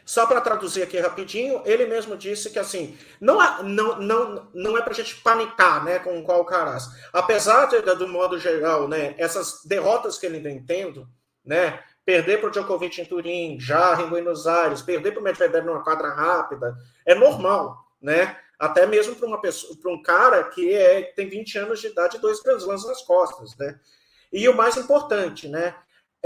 Só 0.05 0.27
para 0.27 0.41
traduzir 0.41 0.83
aqui 0.83 0.99
rapidinho, 0.99 1.63
ele 1.65 1.87
mesmo 1.87 2.17
disse 2.17 2.51
que 2.51 2.59
assim, 2.59 2.97
não, 3.21 3.39
não, 3.63 4.01
não, 4.01 4.49
não 4.53 4.79
é 4.79 4.83
para 4.83 4.93
a 4.93 4.97
gente 4.97 5.17
panicar 5.17 5.85
né, 5.85 5.99
com 5.99 6.21
o 6.21 6.31
Alcaraz. 6.31 6.89
Apesar 7.13 7.67
de, 7.67 7.81
do 7.81 8.09
modo 8.09 8.39
geral, 8.39 8.87
né, 8.89 9.15
essas 9.19 9.65
derrotas 9.65 10.19
que 10.19 10.27
ele 10.27 10.41
vem 10.41 10.63
tendo, 10.63 11.09
né? 11.45 11.81
Perder 12.05 12.39
para 12.39 12.49
o 12.49 12.51
Djokovic 12.51 13.01
em 13.01 13.05
Turim, 13.05 13.59
já 13.59 14.01
em 14.01 14.09
Buenos 14.09 14.47
Aires, 14.47 14.83
perder 14.83 15.13
para 15.13 15.21
o 15.21 15.25
Medvedev 15.25 15.65
numa 15.65 15.83
quadra 15.83 16.09
rápida, 16.09 16.77
é 17.07 17.15
normal, 17.15 17.79
né? 18.01 18.37
Até 18.59 18.87
mesmo 18.87 19.17
para 19.17 19.27
uma 19.27 19.41
pessoa, 19.41 19.77
para 19.81 19.91
um 19.91 20.03
cara 20.03 20.45
que 20.45 20.75
é, 20.75 21.03
tem 21.03 21.29
20 21.29 21.59
anos 21.59 21.81
de 21.81 21.89
idade 21.89 22.17
e 22.17 22.21
dois 22.21 22.41
grandes 22.41 22.67
lances 22.67 22.87
nas 22.87 23.03
costas, 23.03 23.57
né? 23.57 23.79
E 24.33 24.49
o 24.49 24.57
mais 24.57 24.77
importante, 24.77 25.49
né? 25.49 25.75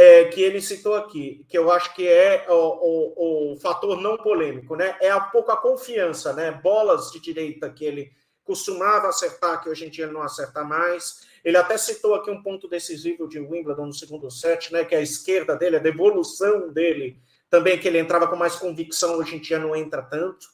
É, 0.00 0.26
que 0.26 0.40
ele 0.40 0.60
citou 0.60 0.94
aqui, 0.94 1.44
que 1.48 1.58
eu 1.58 1.72
acho 1.72 1.92
que 1.92 2.06
é 2.06 2.46
o, 2.48 2.54
o, 2.54 3.52
o 3.54 3.56
fator 3.56 4.00
não 4.00 4.16
polêmico, 4.16 4.76
né? 4.76 4.96
É 5.00 5.10
a 5.10 5.18
pouca 5.18 5.56
confiança, 5.56 6.32
né? 6.32 6.52
Bolas 6.52 7.10
de 7.10 7.18
direita 7.18 7.68
que 7.68 7.84
ele 7.84 8.12
costumava 8.48 9.08
acertar, 9.08 9.60
que 9.60 9.68
hoje 9.68 9.84
em 9.84 9.90
dia 9.90 10.06
ele 10.06 10.14
não 10.14 10.22
acerta 10.22 10.64
mais. 10.64 11.20
Ele 11.44 11.58
até 11.58 11.76
citou 11.76 12.14
aqui 12.14 12.30
um 12.30 12.42
ponto 12.42 12.66
decisivo 12.66 13.28
de 13.28 13.38
Wimbledon 13.38 13.86
no 13.86 13.92
segundo 13.92 14.30
set, 14.30 14.72
né, 14.72 14.86
que 14.86 14.94
a 14.94 15.02
esquerda 15.02 15.54
dele, 15.54 15.76
a 15.76 15.80
devolução 15.80 16.72
dele, 16.72 17.20
também 17.50 17.78
que 17.78 17.86
ele 17.86 17.98
entrava 17.98 18.26
com 18.26 18.36
mais 18.36 18.56
convicção, 18.56 19.18
hoje 19.18 19.36
em 19.36 19.40
dia 19.40 19.58
não 19.58 19.76
entra 19.76 20.00
tanto, 20.00 20.46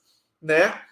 né? 0.43 0.83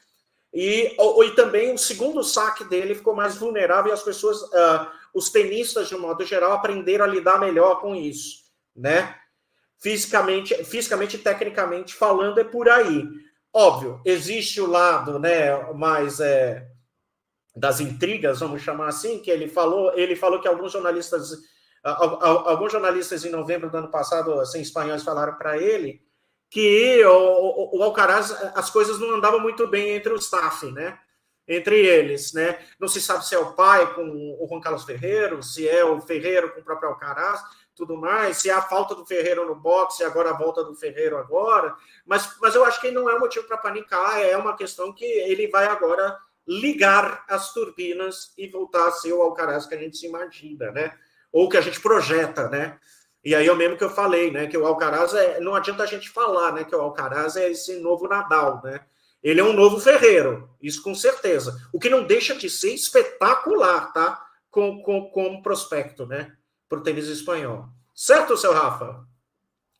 E, 0.55 0.95
e 0.97 1.31
também 1.35 1.75
o 1.75 1.79
segundo 1.79 2.23
saque 2.23 2.63
dele 2.65 2.95
ficou 2.95 3.15
mais 3.15 3.37
vulnerável 3.37 3.91
e 3.91 3.95
as 3.95 4.03
pessoas, 4.03 4.43
uh, 4.43 4.87
os 5.15 5.31
tenistas, 5.31 5.89
de 5.89 5.97
um 5.97 6.01
modo 6.01 6.25
geral, 6.25 6.53
aprenderam 6.53 7.05
a 7.05 7.09
lidar 7.09 7.41
melhor 7.41 7.81
com 7.81 7.97
isso, 7.97 8.42
né? 8.75 9.15
Fisicamente, 9.79 10.55
fisicamente 10.65 11.17
e 11.17 11.21
tecnicamente 11.21 11.95
falando, 11.95 12.39
é 12.39 12.45
por 12.45 12.69
aí. 12.69 13.09
Óbvio, 13.53 14.01
existe 14.05 14.61
o 14.61 14.67
lado 14.67 15.19
né, 15.19 15.73
mais 15.75 16.21
é, 16.21 16.67
das 17.55 17.81
intrigas, 17.81 18.41
vamos 18.41 18.63
chamar 18.63 18.89
assim, 18.89 19.19
que 19.19 19.31
ele 19.31 19.47
falou, 19.49 19.93
ele 19.95 20.17
falou 20.17 20.41
que 20.41 20.49
alguns 20.49 20.73
jornalistas, 20.73 21.33
alguns 21.83 22.73
jornalistas 22.73 23.25
em 23.25 23.31
novembro 23.31 23.71
do 23.71 23.77
ano 23.77 23.91
passado, 23.91 24.41
assim, 24.41 24.61
espanhóis 24.61 25.03
falaram 25.03 25.35
para 25.37 25.59
ele 25.59 26.01
que 26.53 27.03
o, 27.07 27.79
o, 27.79 27.83
Alcaraz, 27.83 28.31
as 28.55 28.69
coisas 28.69 28.99
não 28.99 29.15
andavam 29.15 29.41
muito 29.41 29.67
bem 29.67 29.91
entre 29.97 30.13
o 30.13 30.17
staff, 30.17 30.71
né? 30.71 30.99
Entre 31.49 31.81
eles, 31.81 32.35
né? 32.35 32.59
Não 32.79 32.87
se 32.89 33.01
sabe 33.01 33.27
se 33.27 33.35
é 33.35 33.39
o 33.39 33.55
pai 33.55 33.95
com 33.95 34.07
o 34.39 34.47
Juan 34.47 34.61
Carlos 34.61 34.85
Ferreiro, 34.85 35.43
se 35.43 35.67
é 35.67 35.83
o 35.83 35.99
Ferreiro 36.03 36.53
com 36.53 36.61
o 36.61 36.65
próprio 36.65 36.91
Alcaraz, 36.91 37.43
tudo 37.75 37.97
mais, 37.97 38.39
se 38.39 38.51
há 38.51 38.61
falta 38.61 38.95
do 38.95 39.07
Ferreiro 39.07 39.47
no 39.47 39.55
boxe, 39.55 40.05
agora 40.05 40.31
a 40.31 40.37
volta 40.37 40.63
do 40.63 40.75
Ferreiro 40.75 41.17
agora, 41.17 41.75
mas, 42.05 42.37
mas 42.41 42.55
eu 42.55 42.65
acho 42.65 42.81
que 42.81 42.91
não 42.91 43.09
é 43.09 43.19
motivo 43.19 43.47
para 43.47 43.57
panicar, 43.57 44.21
é 44.21 44.37
uma 44.37 44.57
questão 44.57 44.93
que 44.93 45.05
ele 45.05 45.49
vai 45.49 45.67
agora 45.67 46.19
ligar 46.47 47.25
as 47.29 47.53
turbinas 47.53 48.33
e 48.37 48.49
voltar 48.49 48.89
a 48.89 48.93
ser 48.93 49.13
o 49.13 49.23
Alcaraz 49.23 49.67
que 49.67 49.75
a 49.75 49.79
gente 49.79 49.97
se 49.97 50.07
imagina, 50.07 50.71
né? 50.71 50.95
Ou 51.33 51.49
que 51.49 51.57
a 51.57 51.61
gente 51.61 51.81
projeta, 51.81 52.49
né? 52.49 52.79
E 53.25 53.35
aí 53.35 53.47
eu 53.47 53.55
mesmo 53.55 53.77
que 53.77 53.85
eu 53.85 53.91
falei, 53.91 54.31
né? 54.31 54.47
Que 54.47 54.59
o 54.59 54.67
Alcaraz 54.67 55.15
é. 55.15 55.41
Não 55.41 55.55
adianta 55.55 55.85
a 55.85 55.87
gente 55.87 56.11
falar, 56.11 56.53
né? 56.53 56.65
Que 56.65 56.75
o 56.75 56.81
Alcaraz 56.81 57.37
é 57.37 57.51
esse 57.51 57.79
novo 57.81 58.09
Nadal, 58.09 58.61
né? 58.63 58.81
Ele 59.23 59.41
é 59.41 59.45
um 59.45 59.53
novo 59.53 59.79
Ferreiro, 59.79 60.51
isso 60.61 60.83
com 60.83 60.95
certeza. 60.95 61.57
O 61.73 61.79
que 61.79 61.89
não 61.89 62.03
deixa 62.03 62.35
de 62.35 62.51
ser 62.51 62.75
espetacular, 62.75 63.93
tá? 63.93 64.21
Com, 64.51 64.83
com, 64.83 65.09
com 65.11 65.41
prospecto, 65.41 66.05
né? 66.05 66.37
Para 66.73 66.79
o 66.79 66.83
tênis 66.83 67.07
espanhol. 67.07 67.69
Certo, 67.95 68.35
seu 68.35 68.51
Rafa? 68.51 69.05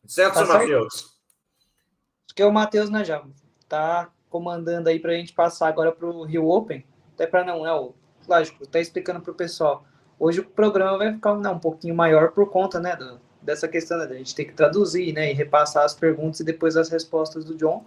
Certo, 0.05 0.35
tá 0.35 0.45
seu 0.45 0.53
Matheus? 0.53 0.93
Acho 0.93 2.35
que 2.35 2.43
é 2.43 2.45
o 2.45 2.53
Matheus, 2.53 2.91
né, 2.91 3.03
já? 3.03 3.23
Tá 3.67 4.11
comandando 4.29 4.89
aí 4.89 4.99
para 4.99 5.11
a 5.11 5.15
gente 5.15 5.33
passar 5.33 5.69
agora 5.69 5.91
para 5.91 6.05
o 6.05 6.23
Rio 6.23 6.47
Open. 6.47 6.85
Até 7.15 7.25
para 7.25 7.43
não, 7.43 7.65
é 7.65 7.73
o. 7.73 7.95
Lógico, 8.27 8.67
tá 8.67 8.79
explicando 8.79 9.21
para 9.21 9.31
o 9.31 9.33
pessoal. 9.33 9.83
Hoje 10.19 10.41
o 10.41 10.45
programa 10.45 10.99
vai 10.99 11.11
ficar 11.11 11.35
né, 11.35 11.49
um 11.49 11.57
pouquinho 11.57 11.95
maior 11.95 12.31
por 12.31 12.51
conta, 12.51 12.79
né, 12.79 12.95
do, 12.95 13.19
dessa 13.41 13.67
questão 13.67 13.97
né, 13.97 14.05
da 14.05 14.13
gente 14.13 14.35
ter 14.35 14.45
que 14.45 14.53
traduzir, 14.53 15.13
né, 15.13 15.31
e 15.31 15.33
repassar 15.33 15.85
as 15.85 15.95
perguntas 15.95 16.41
e 16.41 16.43
depois 16.43 16.77
as 16.77 16.89
respostas 16.89 17.43
do 17.43 17.55
John 17.55 17.83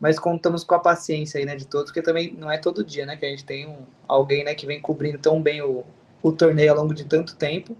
mas 0.00 0.18
contamos 0.18 0.64
com 0.64 0.74
a 0.74 0.80
paciência 0.80 1.38
aí, 1.38 1.46
né, 1.46 1.54
de 1.54 1.64
todos, 1.64 1.92
porque 1.92 2.02
também 2.02 2.34
não 2.36 2.50
é 2.50 2.58
todo 2.58 2.82
dia, 2.82 3.06
né, 3.06 3.16
que 3.16 3.24
a 3.24 3.28
gente 3.28 3.44
tem 3.44 3.68
um, 3.68 3.86
alguém, 4.08 4.42
né, 4.42 4.52
que 4.52 4.66
vem 4.66 4.80
cobrindo 4.80 5.16
tão 5.16 5.40
bem 5.40 5.62
o, 5.62 5.84
o 6.20 6.32
torneio 6.32 6.72
ao 6.72 6.78
longo 6.78 6.92
de 6.92 7.04
tanto 7.04 7.36
tempo 7.36 7.76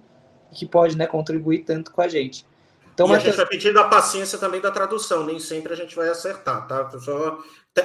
que 0.53 0.67
pode, 0.67 0.97
né, 0.97 1.07
contribuir 1.07 1.65
tanto 1.65 1.91
com 1.91 2.01
a 2.01 2.09
gente. 2.09 2.47
Então, 2.95 3.09
e 3.09 3.15
a 3.15 3.19
gente 3.19 3.37
vai 3.37 3.47
pedir 3.47 3.77
a 3.77 3.89
paciência 3.89 4.39
também 4.39 4.61
da 4.61 4.71
tradução, 4.71 5.25
nem 5.25 5.39
sempre 5.39 5.73
a 5.73 5.77
gente 5.77 5.97
vai 5.97 6.09
acertar, 6.09 6.67
tá? 6.69 6.91
Só, 7.01 7.39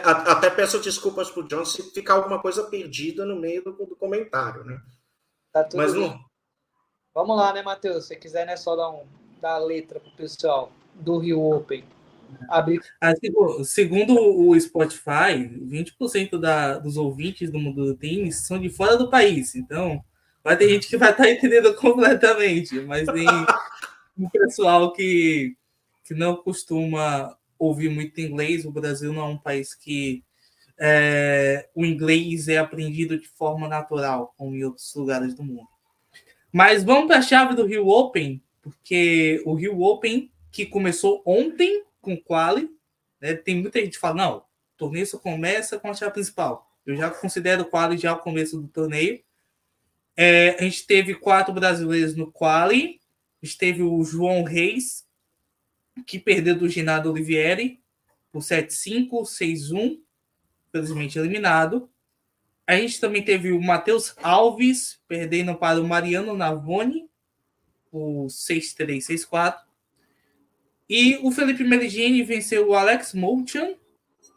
até 0.03 0.49
peço 0.49 0.79
desculpas 0.79 1.31
pro 1.31 1.47
John 1.47 1.63
se 1.63 1.81
ficar 1.91 2.15
alguma 2.15 2.41
coisa 2.41 2.63
perdida 2.63 3.25
no 3.25 3.37
meio 3.37 3.63
do, 3.63 3.71
do 3.71 3.95
comentário, 3.95 4.65
né? 4.65 4.81
Tá 5.51 5.63
tudo 5.63 5.77
Mas 5.77 5.93
não... 5.93 6.19
Vamos 7.13 7.37
lá, 7.37 7.53
né, 7.53 7.63
Matheus? 7.63 8.05
Se 8.05 8.15
quiser, 8.15 8.45
né, 8.45 8.57
só 8.57 8.75
dar, 8.75 8.89
um, 8.89 9.05
dar 9.41 9.53
a 9.53 9.57
letra 9.57 9.99
pro 9.99 10.11
pessoal 10.11 10.71
do 10.93 11.17
Rio 11.17 11.41
Open. 11.41 11.83
Abrir. 12.49 12.81
segundo 13.63 14.13
o 14.13 14.59
Spotify, 14.59 15.37
20% 15.37 16.37
da, 16.37 16.77
dos 16.77 16.97
ouvintes 16.97 17.49
do 17.49 17.57
mundo 17.57 17.85
do 17.85 17.95
tênis 17.95 18.45
são 18.45 18.59
de 18.59 18.69
fora 18.69 18.97
do 18.97 19.09
país. 19.09 19.55
Então, 19.55 20.03
vai 20.47 20.55
ter 20.55 20.69
gente 20.69 20.87
que 20.87 20.95
vai 20.95 21.11
estar 21.11 21.25
tá 21.25 21.29
entendendo 21.29 21.75
completamente, 21.75 22.79
mas 22.79 23.05
tem 23.05 23.27
um 24.17 24.29
pessoal 24.29 24.93
que, 24.93 25.57
que 26.05 26.13
não 26.13 26.37
costuma 26.37 27.37
ouvir 27.59 27.89
muito 27.89 28.21
inglês. 28.21 28.63
O 28.63 28.71
Brasil 28.71 29.11
não 29.11 29.23
é 29.23 29.25
um 29.25 29.37
país 29.37 29.75
que 29.75 30.23
é, 30.79 31.67
o 31.75 31.85
inglês 31.85 32.47
é 32.47 32.59
aprendido 32.59 33.19
de 33.19 33.27
forma 33.27 33.67
natural, 33.67 34.33
como 34.37 34.55
em 34.55 34.63
outros 34.63 34.95
lugares 34.95 35.33
do 35.33 35.43
mundo. 35.43 35.67
Mas 36.49 36.81
vamos 36.81 37.07
para 37.07 37.17
a 37.17 37.21
chave 37.21 37.53
do 37.53 37.65
Rio 37.65 37.89
Open, 37.89 38.41
porque 38.61 39.43
o 39.45 39.53
Rio 39.53 39.81
Open, 39.81 40.31
que 40.49 40.65
começou 40.65 41.21
ontem, 41.25 41.83
com 41.99 42.15
quali, 42.15 42.69
né? 43.19 43.33
Tem 43.33 43.61
muita 43.61 43.81
gente 43.81 43.95
que 43.95 43.99
fala, 43.99 44.15
não, 44.15 44.37
o 44.37 44.43
torneio 44.77 45.05
só 45.05 45.17
começa 45.17 45.77
com 45.77 45.89
a 45.89 45.93
chave 45.93 46.13
principal. 46.13 46.65
Eu 46.85 46.95
já 46.95 47.11
considero 47.11 47.63
o 47.63 47.65
quali 47.65 47.97
já 47.97 48.13
o 48.13 48.19
começo 48.19 48.61
do 48.61 48.69
torneio. 48.69 49.26
É, 50.19 50.57
a 50.59 50.63
gente 50.63 50.87
teve 50.87 51.13
quatro 51.13 51.53
brasileiros 51.53 52.15
no 52.15 52.31
quali. 52.31 52.99
A 53.41 53.45
gente 53.45 53.57
teve 53.57 53.83
o 53.83 54.03
João 54.03 54.43
Reis, 54.43 55.05
que 56.07 56.17
perdeu 56.17 56.57
do 56.57 56.67
Ginado 56.67 57.11
Olivieri 57.11 57.79
por 58.31 58.41
7-5, 58.41 59.09
6-1, 59.21 59.99
felizmente 60.71 61.19
eliminado. 61.19 61.87
A 62.65 62.75
gente 62.75 62.99
também 62.99 63.23
teve 63.23 63.51
o 63.51 63.61
Matheus 63.61 64.15
Alves, 64.21 64.99
perdendo 65.07 65.55
para 65.55 65.79
o 65.79 65.87
Mariano 65.87 66.35
Navoni 66.35 67.07
por 67.91 68.27
6-3, 68.27 68.97
6-4. 68.97 69.59
E 70.89 71.17
o 71.21 71.31
Felipe 71.31 71.63
Meligeni 71.63 72.23
venceu 72.23 72.69
o 72.69 72.75
Alex 72.75 73.13
Molchan, 73.13 73.75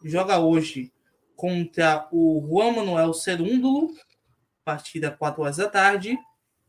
joga 0.04 0.38
hoje 0.38 0.92
contra 1.34 2.06
o 2.12 2.44
Juan 2.46 2.72
Manuel 2.72 3.14
Cerúndulo, 3.14 3.94
partida 4.70 5.10
4 5.10 5.42
horas 5.42 5.56
da 5.56 5.68
tarde. 5.68 6.16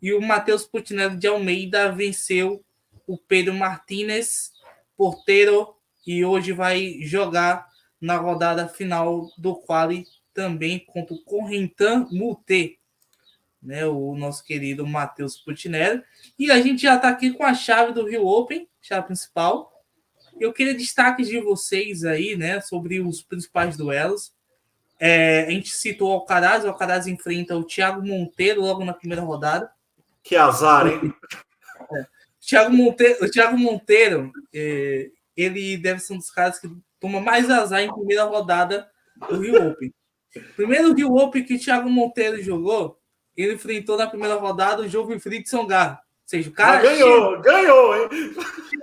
E 0.01 0.11
o 0.11 0.21
Matheus 0.21 0.65
Putinelli 0.65 1.17
de 1.17 1.27
Almeida 1.27 1.91
venceu 1.91 2.63
o 3.05 3.15
Pedro 3.15 3.53
Martinez, 3.53 4.51
porteiro, 4.97 5.75
e 6.07 6.25
hoje 6.25 6.51
vai 6.51 6.97
jogar 7.01 7.67
na 7.99 8.17
rodada 8.17 8.67
final 8.67 9.29
do 9.37 9.55
quali 9.55 10.07
também 10.33 10.79
contra 10.79 11.13
o 11.13 11.21
Correntan 11.23 12.07
Mute, 12.11 12.79
né, 13.61 13.85
o 13.85 14.15
nosso 14.15 14.43
querido 14.43 14.87
Matheus 14.87 15.37
Putinelli. 15.37 16.01
E 16.39 16.49
a 16.49 16.59
gente 16.59 16.81
já 16.81 16.95
está 16.95 17.09
aqui 17.09 17.31
com 17.31 17.43
a 17.43 17.53
chave 17.53 17.93
do 17.93 18.07
Rio 18.07 18.25
Open, 18.25 18.67
chave 18.81 19.05
principal. 19.05 19.71
Eu 20.39 20.51
queria 20.51 20.73
destaques 20.73 21.27
de 21.27 21.39
vocês 21.39 22.03
aí, 22.03 22.35
né, 22.35 22.59
sobre 22.61 22.99
os 22.99 23.21
principais 23.21 23.77
duelos. 23.77 24.33
É, 25.03 25.45
a 25.47 25.49
gente 25.49 25.71
citou 25.71 26.09
o 26.09 26.13
Alcaraz, 26.13 26.63
o 26.63 26.67
Alcaraz 26.67 27.07
enfrenta 27.07 27.55
o 27.55 27.63
Thiago 27.63 28.05
Monteiro 28.05 28.61
logo 28.61 28.85
na 28.85 28.93
primeira 28.93 29.23
rodada. 29.23 29.71
Que 30.21 30.35
azar, 30.35 30.85
hein? 30.85 31.13
É. 31.91 32.05
Thiago 32.39 32.71
Monteiro, 32.71 33.25
o 33.25 33.29
Thiago 33.29 33.57
Monteiro, 33.57 34.31
é, 34.53 35.09
ele 35.35 35.77
deve 35.77 35.99
ser 35.99 36.13
um 36.13 36.17
dos 36.17 36.29
caras 36.29 36.59
que 36.59 36.69
toma 36.99 37.19
mais 37.19 37.49
azar 37.49 37.81
em 37.81 37.91
primeira 37.91 38.25
rodada 38.25 38.87
do 39.27 39.41
Rio 39.41 39.69
Open. 39.69 39.93
Primeiro 40.55 40.93
Rio 40.93 41.15
Open 41.15 41.43
que 41.43 41.55
o 41.55 41.59
Thiago 41.59 41.89
Monteiro 41.89 42.41
jogou, 42.43 42.99
ele 43.35 43.55
enfrentou 43.55 43.97
na 43.97 44.05
primeira 44.05 44.35
rodada 44.35 44.83
o 44.83 44.87
Jogo 44.87 45.19
Friedson 45.19 45.65
Gar 45.65 46.01
seja, 46.31 46.49
o 46.49 46.53
cara. 46.53 46.77
Mas 46.77 46.83
ganhou, 46.83 47.09
chegou, 47.09 47.41
ganhou, 47.41 47.95
hein? 47.95 48.09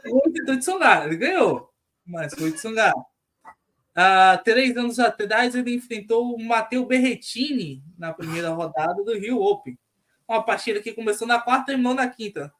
Chegou 0.02 0.22
de 0.32 0.58
Tsonga, 0.58 1.04
ele 1.04 1.16
ganhou, 1.16 1.70
mas 2.06 2.34
foi 2.34 2.50
de 2.50 2.58
Tsonga. 2.58 2.92
Há 4.00 4.38
três 4.38 4.76
anos 4.76 5.00
atrás, 5.00 5.56
ele 5.56 5.74
enfrentou 5.74 6.32
o 6.32 6.40
Matteo 6.40 6.86
Berretini 6.86 7.82
na 7.98 8.12
primeira 8.12 8.50
rodada 8.50 9.02
do 9.02 9.18
Rio 9.18 9.42
Open. 9.42 9.76
Uma 10.28 10.40
partida 10.40 10.80
que 10.80 10.92
começou 10.92 11.26
na 11.26 11.40
quarta 11.40 11.62
e 11.62 11.66
terminou 11.74 11.94
na 11.94 12.08
quinta. 12.08 12.54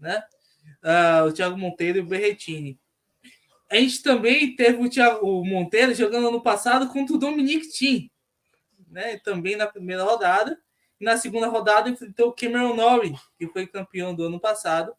Né? 0.00 0.24
Uh, 0.82 1.28
o 1.28 1.32
Thiago 1.34 1.58
Monteiro 1.58 1.98
e 1.98 2.00
o 2.00 2.06
Berretini. 2.06 2.80
A 3.70 3.74
gente 3.76 4.02
também 4.02 4.56
teve 4.56 4.82
o, 4.82 4.88
Thiago, 4.88 5.26
o 5.26 5.44
Monteiro 5.44 5.92
jogando 5.92 6.28
ano 6.28 6.42
passado 6.42 6.88
contra 6.88 7.14
o 7.14 7.18
Dominic 7.18 7.68
Thiem, 7.68 8.10
né? 8.88 9.18
também 9.18 9.56
na 9.56 9.66
primeira 9.66 10.02
rodada. 10.02 10.58
E 10.98 11.04
na 11.04 11.18
segunda 11.18 11.46
rodada 11.46 11.90
enfrentou 11.90 12.28
o 12.28 12.32
Cameron 12.32 12.74
Norrie, 12.74 13.14
que 13.36 13.46
foi 13.48 13.66
campeão 13.66 14.14
do 14.14 14.24
ano 14.24 14.40
passado. 14.40 14.96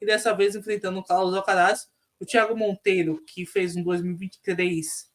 E 0.00 0.06
dessa 0.06 0.32
vez 0.32 0.54
enfrentando 0.54 1.00
o 1.00 1.04
Carlos 1.04 1.34
Alcaraz. 1.34 1.90
O 2.20 2.26
Thiago 2.26 2.56
Monteiro, 2.56 3.22
que 3.26 3.46
fez 3.46 3.76
um 3.76 3.82
2023 3.82 5.08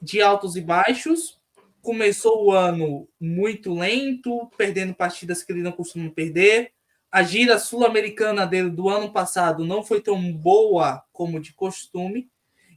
de 0.00 0.20
altos 0.20 0.56
e 0.56 0.60
baixos. 0.60 1.40
Começou 1.80 2.46
o 2.46 2.52
ano 2.52 3.08
muito 3.20 3.74
lento, 3.74 4.50
perdendo 4.56 4.94
partidas 4.94 5.42
que 5.42 5.52
ele 5.52 5.62
não 5.62 5.72
costuma 5.72 6.10
perder. 6.10 6.72
A 7.10 7.22
gira 7.22 7.58
sul-americana 7.58 8.46
dele 8.46 8.70
do 8.70 8.88
ano 8.88 9.12
passado 9.12 9.64
não 9.64 9.82
foi 9.82 10.00
tão 10.00 10.32
boa 10.32 11.04
como 11.12 11.38
de 11.38 11.52
costume. 11.52 12.30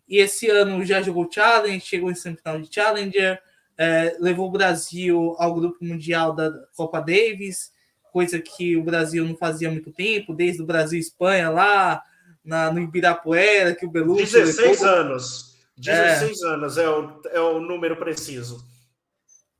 E 0.07 0.17
esse 0.17 0.49
ano 0.49 0.85
já 0.85 1.01
jogou 1.01 1.31
Challenge, 1.31 1.79
chegou 1.79 2.11
em 2.11 2.15
semifinal 2.15 2.61
de 2.61 2.73
Challenger, 2.73 3.41
é, 3.77 4.15
levou 4.19 4.47
o 4.47 4.51
Brasil 4.51 5.35
ao 5.39 5.55
grupo 5.55 5.83
mundial 5.83 6.33
da 6.33 6.51
Copa 6.75 6.99
Davis, 6.99 7.71
coisa 8.11 8.39
que 8.39 8.77
o 8.77 8.83
Brasil 8.83 9.25
não 9.25 9.35
fazia 9.35 9.67
há 9.67 9.71
muito 9.71 9.91
tempo, 9.91 10.33
desde 10.33 10.61
o 10.61 10.65
Brasil 10.65 10.99
Espanha 10.99 11.49
lá 11.49 12.03
na, 12.45 12.71
no 12.71 12.79
Ibirapuera, 12.79 13.75
que 13.75 13.85
o 13.85 13.89
Belucci 13.89 14.33
16 14.33 14.81
levou. 14.81 14.87
anos. 14.87 15.55
16 15.77 16.41
é, 16.41 16.47
anos 16.47 16.77
é 16.77 16.89
o, 16.89 17.21
é 17.31 17.39
o 17.39 17.59
número 17.59 17.97
preciso. 17.97 18.63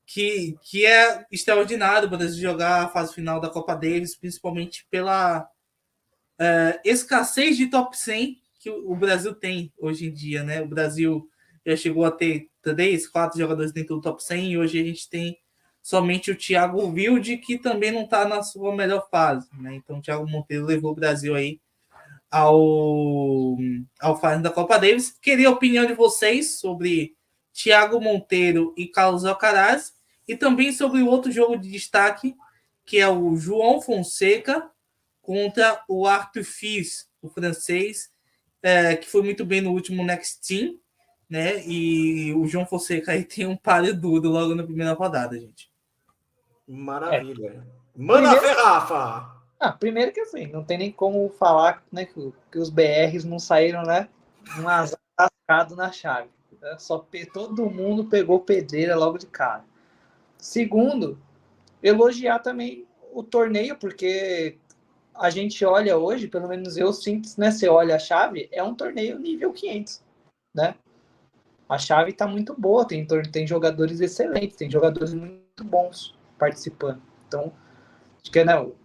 Que, 0.05 0.55
que 0.61 0.85
é 0.85 1.25
extraordinário 1.31 2.07
o 2.07 2.11
Brasil 2.11 2.39
jogar 2.39 2.83
a 2.83 2.87
fase 2.87 3.13
final 3.13 3.41
da 3.41 3.49
Copa 3.49 3.73
Davis, 3.73 4.15
principalmente 4.15 4.85
pela 4.89 5.49
é, 6.39 6.79
escassez 6.85 7.57
de 7.57 7.67
top 7.67 7.97
100 7.97 8.39
que 8.59 8.69
o 8.69 8.95
Brasil 8.95 9.33
tem 9.33 9.71
hoje 9.77 10.07
em 10.07 10.13
dia, 10.13 10.43
né? 10.43 10.61
O 10.61 10.67
Brasil 10.67 11.29
já 11.65 11.75
chegou 11.75 12.05
a 12.05 12.11
ter 12.11 12.49
três, 12.61 13.07
quatro 13.07 13.37
jogadores 13.37 13.71
dentro 13.71 13.95
do 13.95 14.01
top 14.01 14.23
100 14.23 14.51
e 14.51 14.57
hoje 14.57 14.79
a 14.79 14.83
gente 14.83 15.07
tem 15.09 15.37
somente 15.83 16.31
o 16.31 16.35
Thiago 16.35 16.83
Wilde, 16.87 17.37
que 17.37 17.59
também 17.59 17.91
não 17.91 18.05
está 18.05 18.27
na 18.27 18.41
sua 18.41 18.75
melhor 18.75 19.07
fase. 19.11 19.47
Né? 19.59 19.75
Então, 19.75 19.99
o 19.99 20.01
Thiago 20.01 20.27
Monteiro 20.27 20.65
levou 20.65 20.91
o 20.91 20.95
Brasil 20.95 21.35
aí 21.35 21.59
ao, 22.31 23.57
ao 23.99 24.19
fase 24.19 24.41
da 24.41 24.49
Copa 24.49 24.77
Davis. 24.77 25.17
Queria 25.21 25.47
a 25.47 25.51
opinião 25.51 25.85
de 25.85 25.93
vocês 25.93 26.59
sobre 26.59 27.15
Thiago 27.53 28.01
Monteiro 28.01 28.73
e 28.77 28.87
Carlos 28.87 29.25
Alcaraz 29.25 29.93
e 30.27 30.35
também 30.35 30.71
sobre 30.71 31.01
o 31.01 31.07
outro 31.07 31.31
jogo 31.31 31.57
de 31.57 31.69
destaque, 31.69 32.35
que 32.85 32.97
é 32.97 33.07
o 33.07 33.35
João 33.35 33.81
Fonseca 33.81 34.69
contra 35.21 35.83
o 35.87 36.05
Arthur 36.05 36.43
Fils, 36.43 37.09
o 37.21 37.29
francês, 37.29 38.11
é, 38.61 38.95
que 38.95 39.09
foi 39.09 39.21
muito 39.21 39.45
bem 39.45 39.61
no 39.61 39.71
último 39.71 40.03
Next 40.03 40.45
Team, 40.47 40.77
né? 41.29 41.65
E 41.65 42.33
o 42.33 42.45
João 42.47 42.65
Fonseca 42.65 43.11
aí 43.11 43.23
tem 43.23 43.45
um 43.45 43.57
páreo 43.57 43.95
duro 43.95 44.29
logo 44.29 44.53
na 44.53 44.63
primeira 44.63 44.93
rodada, 44.93 45.39
gente. 45.39 45.71
Maravilha. 46.67 47.65
É. 47.71 47.85
Manda 47.95 48.35
primeiro! 48.35 49.34
Ah, 49.59 49.71
primeiro 49.71 50.11
que 50.11 50.19
assim, 50.19 50.47
não 50.47 50.63
tem 50.63 50.77
nem 50.77 50.91
como 50.91 51.29
falar 51.29 51.83
né, 51.91 52.05
que, 52.05 52.33
que 52.51 52.59
os 52.59 52.69
BRs 52.69 53.23
não 53.23 53.39
saíram, 53.39 53.83
né? 53.83 54.09
Um 54.59 54.67
azar 54.67 54.99
na 55.75 55.91
chave. 55.91 56.29
Né? 56.61 56.75
Só 56.77 57.05
todo 57.33 57.69
mundo 57.69 58.05
pegou 58.05 58.39
pedreira 58.39 58.95
logo 58.95 59.17
de 59.17 59.27
cara. 59.27 59.63
Segundo, 60.37 61.17
elogiar 61.81 62.39
também 62.39 62.85
o 63.13 63.23
torneio, 63.23 63.77
porque 63.77 64.57
a 65.13 65.29
gente 65.29 65.63
olha 65.63 65.97
hoje, 65.97 66.27
pelo 66.27 66.47
menos 66.47 66.75
eu 66.75 66.91
sinto, 66.91 67.29
né? 67.37 67.49
Você 67.49 67.69
olha 67.69 67.95
a 67.95 67.99
chave, 67.99 68.49
é 68.51 68.61
um 68.61 68.75
torneio 68.75 69.17
nível 69.17 69.53
500, 69.53 70.03
né? 70.53 70.75
A 71.67 71.77
chave 71.77 72.11
está 72.11 72.27
muito 72.27 72.53
boa, 72.53 72.85
tem, 72.85 73.05
tem 73.31 73.47
jogadores 73.47 73.99
excelentes, 73.99 74.57
tem 74.57 74.69
jogadores 74.69 75.13
muito 75.13 75.63
bons 75.63 76.15
participando. 76.37 77.01
Então, 77.27 77.51
acho 78.21 78.31
que 78.31 78.43
né, 78.43 78.59
o 78.59 78.75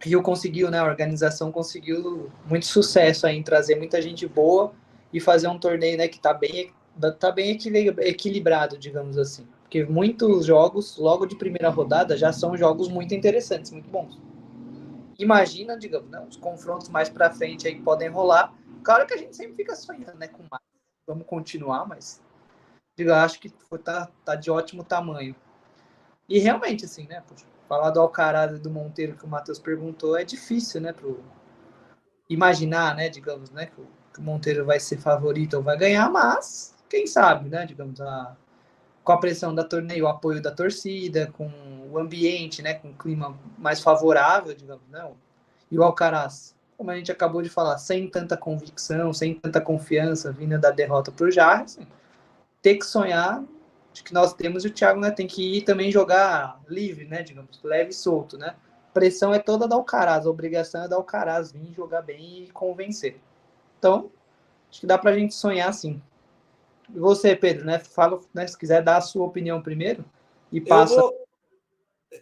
Rio 0.00 0.22
conseguiu, 0.22 0.70
né? 0.70 0.78
A 0.78 0.84
organização 0.84 1.52
conseguiu 1.52 2.30
muito 2.46 2.66
sucesso 2.66 3.26
aí 3.26 3.36
em 3.36 3.42
trazer 3.42 3.76
muita 3.76 4.00
gente 4.00 4.26
boa 4.26 4.72
e 5.12 5.20
fazer 5.20 5.48
um 5.48 5.58
torneio, 5.58 5.98
né? 5.98 6.08
Que 6.08 6.16
está 6.16 6.32
bem, 6.32 6.72
tá 7.18 7.30
bem 7.30 7.58
equilibrado, 7.98 8.78
digamos 8.78 9.18
assim. 9.18 9.46
Porque 9.62 9.84
muitos 9.84 10.46
jogos, 10.46 10.96
logo 10.96 11.26
de 11.26 11.36
primeira 11.36 11.68
rodada, 11.68 12.16
já 12.16 12.32
são 12.32 12.56
jogos 12.56 12.88
muito 12.88 13.14
interessantes, 13.14 13.70
muito 13.70 13.88
bons 13.88 14.18
imagina, 15.22 15.78
digamos, 15.78 16.10
né, 16.10 16.24
os 16.28 16.36
confrontos 16.36 16.88
mais 16.88 17.08
para 17.08 17.30
frente 17.30 17.68
aí 17.68 17.74
que 17.74 17.82
podem 17.82 18.08
rolar. 18.08 18.54
Claro 18.82 19.06
que 19.06 19.14
a 19.14 19.16
gente 19.16 19.36
sempre 19.36 19.54
fica 19.54 19.76
sonhando, 19.76 20.14
né, 20.14 20.28
com 20.28 20.42
mais. 20.50 20.62
Vamos 21.06 21.26
continuar, 21.26 21.86
mas 21.86 22.22
digo, 22.96 23.12
acho 23.12 23.40
que 23.40 23.50
tá, 23.82 24.08
tá 24.24 24.34
de 24.34 24.50
ótimo 24.50 24.84
tamanho. 24.84 25.34
E 26.28 26.38
realmente, 26.38 26.84
assim, 26.84 27.06
né, 27.06 27.22
poxa, 27.26 27.44
falar 27.70 27.90
do 27.90 28.00
Alcaraz 28.00 28.52
e 28.52 28.58
do 28.58 28.68
Monteiro 28.68 29.16
que 29.16 29.24
o 29.24 29.28
Matheus 29.28 29.60
perguntou 29.60 30.18
é 30.18 30.24
difícil, 30.24 30.80
né, 30.80 30.92
pro 30.92 31.22
imaginar, 32.28 32.96
né, 32.96 33.08
digamos, 33.08 33.48
né, 33.52 33.66
que 33.66 33.80
o, 33.80 33.88
Monteiro 34.18 34.66
vai 34.66 34.80
ser 34.80 34.98
favorito 34.98 35.54
ou 35.54 35.62
vai 35.62 35.78
ganhar, 35.78 36.10
mas 36.10 36.74
quem 36.88 37.06
sabe, 37.06 37.48
né, 37.48 37.64
digamos, 37.64 38.00
a, 38.00 38.36
com 39.04 39.12
a 39.12 39.18
pressão 39.18 39.54
da 39.54 39.62
torneio, 39.62 40.04
o 40.04 40.08
apoio 40.08 40.42
da 40.42 40.50
torcida, 40.50 41.28
com 41.28 41.48
o 41.88 41.96
ambiente, 41.96 42.60
né, 42.60 42.74
com 42.74 42.90
o 42.90 42.94
clima 42.94 43.38
mais 43.56 43.80
favorável, 43.80 44.52
digamos, 44.52 44.82
não. 44.90 45.14
E 45.70 45.78
o 45.78 45.84
Alcaraz, 45.84 46.56
como 46.76 46.90
a 46.90 46.96
gente 46.96 47.12
acabou 47.12 47.40
de 47.40 47.48
falar, 47.48 47.78
sem 47.78 48.10
tanta 48.10 48.36
convicção, 48.36 49.12
sem 49.12 49.32
tanta 49.32 49.60
confiança 49.60 50.32
vinda 50.32 50.58
da 50.58 50.72
derrota 50.72 51.12
para 51.12 51.26
o 51.26 51.30
Jarre, 51.30 51.66
ter 52.60 52.74
que 52.74 52.84
sonhar 52.84 53.42
que 53.92 54.14
nós 54.14 54.32
temos 54.34 54.64
e 54.64 54.68
o 54.68 54.72
Thiago 54.72 55.00
né, 55.00 55.10
tem 55.10 55.26
que 55.26 55.58
ir 55.58 55.62
também 55.62 55.90
jogar 55.90 56.60
livre, 56.68 57.04
né, 57.04 57.22
digamos, 57.22 57.60
leve 57.62 57.90
e 57.90 57.94
solto, 57.94 58.38
né. 58.38 58.54
Pressão 58.92 59.32
é 59.32 59.38
toda 59.38 59.68
da 59.68 59.76
Alcaraz, 59.76 60.26
a 60.26 60.30
obrigação 60.30 60.84
é 60.84 60.88
da 60.88 60.96
Alcaraz 60.96 61.52
vir 61.52 61.72
jogar 61.72 62.02
bem 62.02 62.44
e 62.44 62.50
convencer. 62.50 63.20
Então, 63.78 64.10
acho 64.70 64.80
que 64.80 64.86
dá 64.86 64.98
para 64.98 65.10
a 65.10 65.18
gente 65.18 65.34
sonhar 65.34 65.68
assim. 65.68 66.00
E 66.92 66.98
você, 66.98 67.34
Pedro, 67.34 67.64
né, 67.64 67.78
fala, 67.78 68.20
né, 68.34 68.46
se 68.46 68.58
quiser 68.58 68.82
dar 68.82 68.96
a 68.96 69.00
sua 69.00 69.26
opinião 69.26 69.62
primeiro 69.62 70.04
e 70.52 70.60
passa... 70.60 70.94
Eu 70.94 71.00
vou 71.00 71.20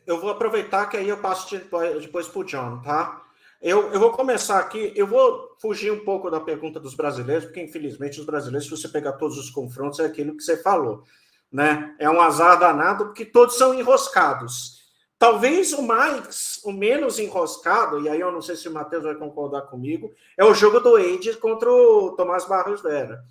eu 0.06 0.20
vou 0.20 0.30
aproveitar 0.30 0.86
que 0.86 0.96
aí 0.96 1.08
eu 1.08 1.18
passo 1.18 1.56
depois 2.00 2.28
para 2.28 2.40
o 2.40 2.44
John, 2.44 2.80
tá? 2.82 3.22
Eu, 3.60 3.92
eu 3.92 3.98
vou 3.98 4.12
começar 4.12 4.58
aqui, 4.58 4.92
eu 4.94 5.06
vou 5.06 5.56
fugir 5.60 5.90
um 5.90 6.04
pouco 6.04 6.30
da 6.30 6.40
pergunta 6.40 6.78
dos 6.78 6.94
brasileiros, 6.94 7.46
porque 7.46 7.62
infelizmente 7.62 8.20
os 8.20 8.26
brasileiros, 8.26 8.68
se 8.68 8.70
você 8.70 8.88
pegar 8.88 9.12
todos 9.14 9.36
os 9.36 9.50
confrontos, 9.50 9.98
é 9.98 10.04
aquilo 10.04 10.36
que 10.36 10.42
você 10.42 10.56
falou, 10.56 11.02
né? 11.50 11.94
É 11.98 12.08
um 12.08 12.20
azar 12.20 12.58
danado, 12.58 13.06
porque 13.06 13.24
todos 13.24 13.56
são 13.56 13.74
enroscados. 13.74 14.78
Talvez 15.18 15.72
o 15.72 15.82
mais, 15.82 16.60
o 16.64 16.72
menos 16.72 17.18
enroscado, 17.18 18.00
e 18.00 18.08
aí 18.08 18.20
eu 18.20 18.30
não 18.30 18.40
sei 18.40 18.54
se 18.54 18.68
o 18.68 18.72
Matheus 18.72 19.02
vai 19.02 19.16
concordar 19.16 19.62
comigo, 19.62 20.12
é 20.36 20.44
o 20.44 20.54
jogo 20.54 20.78
do 20.78 20.96
Age 20.96 21.36
contra 21.36 21.70
o 21.70 22.12
Tomás 22.12 22.44
Barros 22.44 22.82
Vera, 22.82 23.24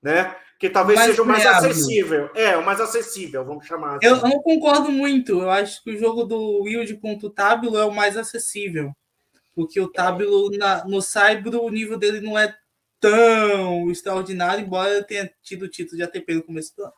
né? 0.00 0.36
que 0.62 0.70
talvez 0.70 0.96
mais 0.96 1.10
seja 1.10 1.22
o 1.24 1.26
mais 1.26 1.44
acessível. 1.44 2.30
É, 2.36 2.56
o 2.56 2.64
mais 2.64 2.80
acessível, 2.80 3.44
vamos 3.44 3.66
chamar 3.66 3.96
assim. 3.96 4.06
Eu 4.06 4.18
não 4.18 4.40
concordo 4.40 4.92
muito. 4.92 5.40
Eu 5.40 5.50
acho 5.50 5.82
que 5.82 5.90
o 5.90 5.98
jogo 5.98 6.22
do 6.22 6.62
Wild 6.62 6.98
contra 6.98 7.26
o 7.26 7.30
Tábulo 7.30 7.76
é 7.76 7.84
o 7.84 7.90
mais 7.90 8.16
acessível. 8.16 8.92
Porque 9.56 9.80
o 9.80 9.88
Tábulo 9.88 10.50
no 10.86 11.02
Saibro, 11.02 11.64
o 11.64 11.68
nível 11.68 11.98
dele 11.98 12.20
não 12.20 12.38
é 12.38 12.54
tão 13.00 13.90
extraordinário, 13.90 14.64
embora 14.64 15.02
tenha 15.02 15.28
tido 15.42 15.64
o 15.64 15.68
título 15.68 15.96
de 15.96 16.04
ATP 16.04 16.34
no 16.34 16.44
começo 16.44 16.76
do 16.76 16.84
ano. 16.84 16.94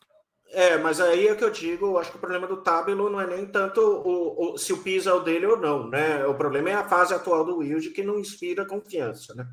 É, 0.54 0.78
mas 0.78 1.00
aí 1.00 1.26
é 1.26 1.34
que 1.34 1.42
eu 1.42 1.50
digo, 1.50 1.86
eu 1.86 1.98
acho 1.98 2.12
que 2.12 2.16
o 2.16 2.20
problema 2.20 2.46
do 2.46 2.58
Tábulo 2.58 3.10
não 3.10 3.20
é 3.20 3.26
nem 3.26 3.44
tanto 3.44 3.80
o, 3.80 4.54
o, 4.54 4.58
se 4.58 4.72
o 4.72 4.78
piso 4.78 5.10
é 5.10 5.12
o 5.12 5.18
dele 5.18 5.46
ou 5.46 5.56
não, 5.56 5.88
né? 5.88 6.24
O 6.26 6.34
problema 6.34 6.70
é 6.70 6.74
a 6.74 6.88
fase 6.88 7.12
atual 7.12 7.44
do 7.44 7.56
Wild 7.58 7.90
que 7.90 8.04
não 8.04 8.20
inspira 8.20 8.64
confiança, 8.64 9.34
né? 9.34 9.48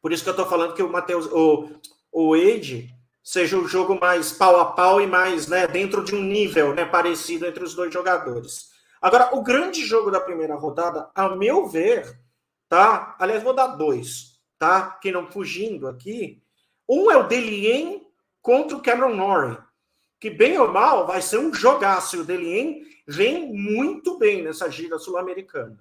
Por 0.00 0.12
isso 0.12 0.24
que 0.24 0.30
eu 0.30 0.36
tô 0.36 0.46
falando 0.46 0.72
que 0.72 0.82
o 0.82 0.88
Matheus, 0.88 1.26
o, 1.26 1.68
o 2.10 2.32
Age, 2.34 2.88
seja 3.22 3.58
o 3.58 3.68
jogo 3.68 3.98
mais 4.00 4.32
pau 4.32 4.58
a 4.58 4.72
pau 4.72 4.98
e 4.98 5.06
mais 5.06 5.46
né, 5.46 5.66
dentro 5.66 6.02
de 6.02 6.14
um 6.14 6.22
nível 6.22 6.74
né, 6.74 6.86
parecido 6.86 7.46
entre 7.46 7.62
os 7.62 7.74
dois 7.74 7.92
jogadores. 7.92 8.70
Agora, 9.02 9.34
o 9.34 9.42
grande 9.42 9.84
jogo 9.84 10.10
da 10.10 10.20
primeira 10.20 10.54
rodada, 10.54 11.10
a 11.14 11.28
meu 11.36 11.66
ver, 11.66 12.18
tá? 12.66 13.14
Aliás, 13.18 13.42
vou 13.42 13.54
dar 13.54 13.68
dois, 13.68 14.38
tá? 14.58 14.98
Que 15.02 15.12
não 15.12 15.30
fugindo 15.30 15.86
aqui. 15.86 16.42
Um 16.88 17.10
é 17.10 17.16
o 17.16 17.26
Delien 17.26 18.06
contra 18.40 18.76
o 18.76 18.82
Cameron 18.82 19.14
Norrie, 19.14 19.58
que 20.24 20.30
bem 20.30 20.58
ou 20.58 20.72
mal 20.72 21.06
vai 21.06 21.20
ser 21.20 21.36
um 21.36 21.52
jogaço. 21.52 22.16
E 22.16 22.20
o 22.20 22.24
Delien 22.24 22.82
vem 23.06 23.52
muito 23.52 24.16
bem 24.16 24.42
nessa 24.42 24.70
gira 24.70 24.98
sul-americana, 24.98 25.78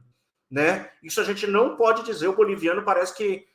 né? 0.52 0.91
Isso 1.02 1.22
a 1.22 1.24
gente 1.24 1.48
não 1.48 1.78
pode 1.78 2.04
dizer. 2.04 2.28
O 2.28 2.36
boliviano 2.36 2.84
parece 2.84 3.16
que 3.16 3.48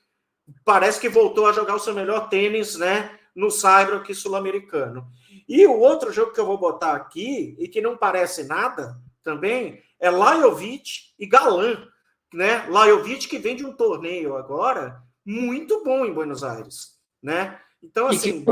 parece 0.64 0.98
que 0.98 1.10
voltou 1.10 1.46
a 1.46 1.52
jogar 1.52 1.74
o 1.74 1.78
seu 1.78 1.92
melhor 1.92 2.30
tênis, 2.30 2.76
né? 2.76 3.18
no 3.36 3.50
Cyber 3.50 4.02
que 4.02 4.14
sul-americano. 4.14 5.06
E 5.46 5.66
o 5.66 5.78
outro 5.78 6.10
jogo 6.10 6.32
que 6.32 6.40
eu 6.40 6.46
vou 6.46 6.56
botar 6.56 6.94
aqui, 6.94 7.54
e 7.58 7.68
que 7.68 7.82
não 7.82 7.94
parece 7.94 8.44
nada 8.44 8.98
também, 9.22 9.82
é 10.00 10.08
Lajovic 10.08 11.12
e 11.18 11.26
Galan. 11.26 11.86
Né? 12.32 12.66
Lajovic 12.66 13.28
que 13.28 13.38
vem 13.38 13.54
de 13.54 13.66
um 13.66 13.74
torneio 13.74 14.36
agora 14.36 15.02
muito 15.22 15.84
bom 15.84 16.06
em 16.06 16.14
Buenos 16.14 16.42
Aires. 16.42 16.98
Né? 17.22 17.60
Então, 17.82 18.06
assim. 18.06 18.42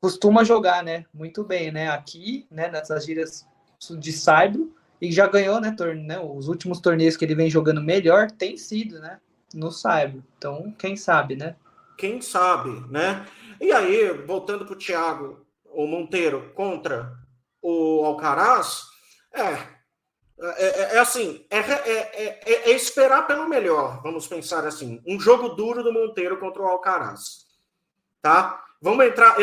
Costuma 0.00 0.44
jogar, 0.44 0.82
né? 0.82 1.04
Muito 1.12 1.42
bem, 1.42 1.72
né? 1.72 1.90
Aqui, 1.90 2.46
né? 2.50 2.68
Nessas 2.68 3.04
gírias 3.04 3.46
de 3.98 4.12
Saibro, 4.12 4.74
e 5.00 5.12
já 5.12 5.26
ganhou, 5.26 5.60
né, 5.60 5.70
torne... 5.76 6.04
Né? 6.04 6.18
Os 6.18 6.48
últimos 6.48 6.80
torneios 6.80 7.16
que 7.16 7.24
ele 7.24 7.34
vem 7.34 7.48
jogando 7.48 7.80
melhor 7.80 8.30
tem 8.30 8.56
sido, 8.56 8.98
né? 8.98 9.20
No 9.54 9.70
Saibro. 9.70 10.24
Então, 10.36 10.74
quem 10.78 10.96
sabe, 10.96 11.36
né? 11.36 11.56
Quem 11.96 12.20
sabe, 12.20 12.70
né? 12.90 13.26
E 13.60 13.72
aí, 13.72 14.12
voltando 14.12 14.64
para 14.64 14.74
o 14.74 14.78
Thiago, 14.78 15.46
o 15.64 15.86
Monteiro 15.86 16.52
contra 16.54 17.12
o 17.62 18.04
Alcaraz, 18.04 18.82
é, 19.32 19.42
é, 20.40 20.64
é, 20.64 20.94
é 20.94 20.98
assim, 20.98 21.44
é, 21.50 21.58
é, 21.58 22.40
é, 22.44 22.70
esperar 22.70 23.26
pelo 23.26 23.48
melhor, 23.48 24.00
vamos 24.02 24.26
pensar 24.26 24.66
assim. 24.66 25.02
Um 25.06 25.18
jogo 25.18 25.50
duro 25.50 25.82
do 25.82 25.92
Monteiro 25.92 26.38
contra 26.38 26.62
o 26.62 26.66
Alcaraz. 26.66 27.46
Tá? 28.22 28.64
Vamos 28.80 29.06
entrar. 29.06 29.36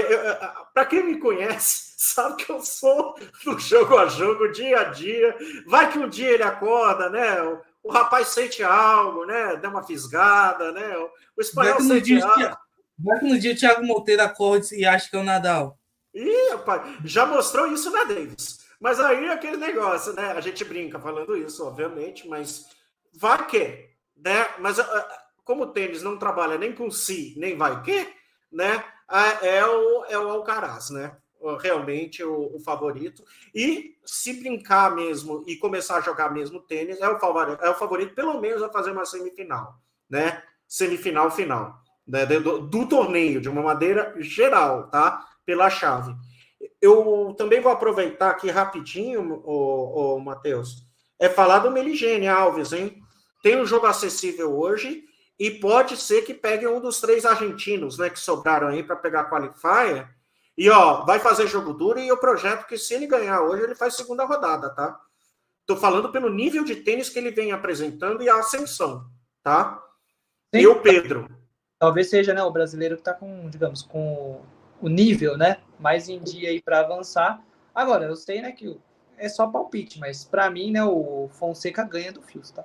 Para 0.74 0.86
quem 0.86 1.04
me 1.04 1.20
conhece, 1.20 1.94
sabe 1.98 2.44
que 2.44 2.52
eu 2.52 2.62
sou 2.62 3.16
do 3.44 3.60
jogo 3.60 3.98
a 3.98 4.08
jogo, 4.08 4.52
dia 4.52 4.80
a 4.80 4.84
dia. 4.86 5.36
Vai 5.68 5.92
que 5.92 6.00
um 6.00 6.10
dia 6.10 6.30
ele 6.30 6.44
acorda, 6.44 7.10
né? 7.10 7.42
O, 7.42 7.62
o 7.84 7.92
rapaz 7.92 8.30
sente 8.30 8.64
algo, 8.64 9.26
né? 9.26 9.58
Dá 9.58 9.70
uma 9.70 9.84
fisgada, 9.84 10.72
né? 10.72 10.98
O 10.98 11.42
espanhol 11.42 11.80
sente 11.82 12.22
algo. 12.22 12.58
Vai 12.98 13.20
que 13.20 13.26
no 13.26 13.40
dia 13.40 13.54
o 13.54 13.58
Thiago 13.58 13.86
Monteiro 13.86 14.24
acorde 14.24 14.74
e 14.74 14.86
acha 14.86 15.10
que 15.10 15.16
é 15.16 15.20
o 15.20 15.24
Nadal. 15.24 15.78
Ih, 16.14 16.52
rapaz, 16.52 16.98
já 17.04 17.26
mostrou 17.26 17.68
isso 17.68 17.92
na 17.92 18.06
Davis. 18.06 18.64
Mas 18.80 19.00
aí 19.00 19.26
é 19.26 19.34
aquele 19.34 19.58
negócio, 19.58 20.14
né? 20.14 20.32
A 20.32 20.40
gente 20.40 20.64
brinca 20.64 21.00
falando 21.00 21.36
isso, 21.36 21.66
obviamente, 21.66 22.28
mas 22.28 22.66
vai 23.14 23.46
que, 23.48 23.90
né? 24.16 24.48
Mas 24.60 24.80
ah, 24.80 24.88
ah, 24.90 25.18
como 25.44 25.64
o 25.64 25.68
tênis 25.68 26.02
não 26.02 26.18
trabalha 26.18 26.58
nem 26.58 26.74
com 26.74 26.90
si, 26.90 27.34
nem 27.38 27.58
vai 27.58 27.82
que, 27.82 28.08
né? 28.52 28.84
É 29.42 29.66
o, 29.66 30.06
é 30.06 30.18
o 30.18 30.30
Alcaraz, 30.30 30.90
né? 30.90 31.16
Realmente 31.60 32.24
o, 32.24 32.56
o, 32.56 32.60
favorito. 32.60 33.24
E 33.54 33.96
se 34.04 34.34
brincar 34.34 34.96
mesmo 34.96 35.44
e 35.46 35.56
começar 35.58 35.98
a 35.98 36.02
jogar 36.02 36.34
mesmo 36.34 36.60
tênis, 36.60 37.00
é 37.00 37.08
o 37.08 37.20
favorito, 37.20 37.64
é 37.64 37.70
o 37.70 37.76
favorito 37.76 38.16
pelo 38.16 38.42
menos 38.42 38.64
a 38.64 38.70
fazer 38.70 38.92
uma 38.92 39.06
semifinal, 39.06 39.76
né? 40.10 40.42
Semifinal 40.68 41.30
final 41.30 41.86
né, 42.08 42.26
do, 42.26 42.60
do, 42.62 42.88
torneio, 42.88 43.42
de 43.42 43.50
uma 43.50 43.62
maneira 43.62 44.16
geral, 44.20 44.90
tá? 44.90 45.24
Pela 45.46 45.70
chave. 45.70 46.16
Eu 46.82 47.36
também 47.38 47.62
vou 47.62 47.72
aproveitar 47.72 48.32
aqui 48.32 48.50
rapidinho, 48.50 49.42
o, 49.44 50.16
o 50.16 50.20
Matheus, 50.20 50.84
é 51.20 51.30
falar 51.30 51.60
do 51.60 51.72
Meligene 51.72 52.28
Alves, 52.28 52.74
hein? 52.74 53.02
tem 53.46 53.62
um 53.62 53.66
jogo 53.66 53.86
acessível 53.86 54.58
hoje 54.58 55.04
e 55.40 55.52
pode 55.52 55.98
ser 55.98 56.22
que 56.22 56.34
pegue 56.34 56.68
um 56.68 56.80
dos 56.80 57.02
três 57.02 57.26
argentinos, 57.26 57.98
né, 57.98 58.10
que 58.10 58.20
sobraram 58.20 58.68
aí 58.68 58.84
para 58.84 58.96
pegar 58.96 59.26
qualifier. 59.26 60.10
E 60.58 60.70
ó, 60.70 61.04
vai 61.04 61.20
fazer 61.20 61.48
jogo 61.48 61.74
duro 61.74 62.00
e 62.00 62.08
eu 62.08 62.18
projeto 62.18 62.66
que 62.66 62.78
se 62.78 62.94
ele 62.94 63.06
ganhar 63.06 63.42
hoje, 63.42 63.64
ele 63.64 63.76
faz 63.76 63.96
segunda 63.96 64.24
rodada, 64.24 64.70
tá? 64.70 64.98
Tô 65.66 65.76
falando 65.76 66.12
pelo 66.12 66.30
nível 66.30 66.64
de 66.64 66.78
tênis 66.78 67.10
que 67.10 67.20
ele 67.20 67.32
vem 67.32 67.52
apresentando 67.52 68.24
e 68.24 68.30
a 68.30 68.38
ascensão, 68.38 69.06
tá? 69.44 69.84
Sim. 70.54 70.62
E 70.62 70.68
o 70.68 70.80
Pedro. 70.82 71.28
Talvez 71.78 72.10
seja, 72.10 72.34
né, 72.34 72.42
o 72.42 72.52
brasileiro 72.52 72.96
que 72.96 73.04
tá 73.04 73.14
com, 73.14 73.50
digamos, 73.50 73.82
com 73.82 74.42
o 74.82 74.88
nível, 74.88 75.38
né, 75.38 75.58
mais 75.78 76.08
em 76.08 76.20
dia 76.20 76.50
aí 76.50 76.62
para 76.62 76.80
avançar. 76.80 77.44
Agora, 77.74 78.06
eu 78.06 78.16
sei, 78.16 78.42
né, 78.42 78.54
que 78.54 78.80
é 79.18 79.28
só 79.28 79.48
palpite, 79.48 80.00
mas 80.00 80.24
para 80.24 80.50
mim, 80.50 80.72
né, 80.72 80.86
o 80.86 81.28
Fonseca 81.34 81.84
ganha 81.84 82.14
do 82.14 82.22
Fios, 82.22 82.52
tá? 82.52 82.64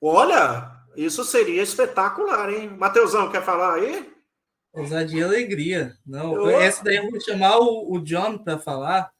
Olha, 0.00 0.81
isso 0.96 1.24
seria 1.24 1.62
espetacular, 1.62 2.50
hein? 2.50 2.68
Mateusão, 2.78 3.30
quer 3.30 3.42
falar 3.42 3.74
aí? 3.74 4.12
Ousadia 4.72 5.20
e 5.20 5.24
alegria. 5.24 5.96
Não, 6.06 6.34
eu... 6.34 6.60
essa 6.60 6.82
daí 6.82 6.96
eu 6.96 7.10
vou 7.10 7.20
chamar 7.20 7.58
o, 7.58 7.92
o 7.92 8.00
John 8.00 8.38
para 8.38 8.58
falar 8.58 9.10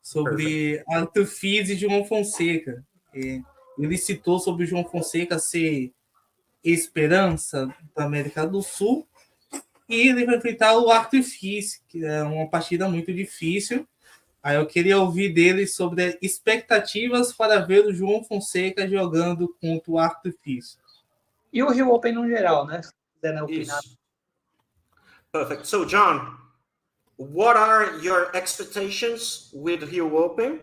sobre 0.00 0.82
Arthur 0.88 1.26
Fiz 1.26 1.68
e 1.68 1.76
João 1.76 2.04
Fonseca. 2.04 2.84
Ele 3.12 3.98
citou 3.98 4.38
sobre 4.38 4.64
o 4.64 4.66
João 4.66 4.84
Fonseca 4.84 5.38
ser 5.38 5.92
esperança 6.62 7.74
da 7.96 8.04
América 8.04 8.46
do 8.46 8.62
Sul 8.62 9.06
e 9.88 10.08
ele 10.08 10.24
vai 10.24 10.36
enfrentar 10.36 10.78
o 10.78 10.90
Arthur 10.90 11.22
que 11.88 12.04
é 12.04 12.22
uma 12.22 12.48
partida 12.48 12.88
muito 12.88 13.12
difícil. 13.12 13.86
Aí 14.42 14.56
eu 14.56 14.66
queria 14.66 14.98
ouvir 14.98 15.34
dele 15.34 15.66
sobre 15.66 16.16
expectativas 16.22 17.32
para 17.32 17.58
ver 17.58 17.84
o 17.84 17.92
João 17.92 18.24
Fonseca 18.24 18.88
jogando 18.88 19.54
contra 19.60 19.90
o 19.90 19.98
Arthur. 19.98 20.34
E 21.52 21.62
o 21.62 21.70
Rio 21.70 21.90
Open 21.92 22.12
no 22.12 22.28
geral, 22.28 22.66
né? 22.66 22.80
Opinar. 23.42 23.80
Perfect. 25.32 25.66
So, 25.66 25.84
John, 25.84 26.38
what 27.16 27.56
are 27.56 27.98
your 28.02 28.30
expectations 28.34 29.50
with 29.52 29.82
Rio 29.84 30.16
Open? 30.16 30.60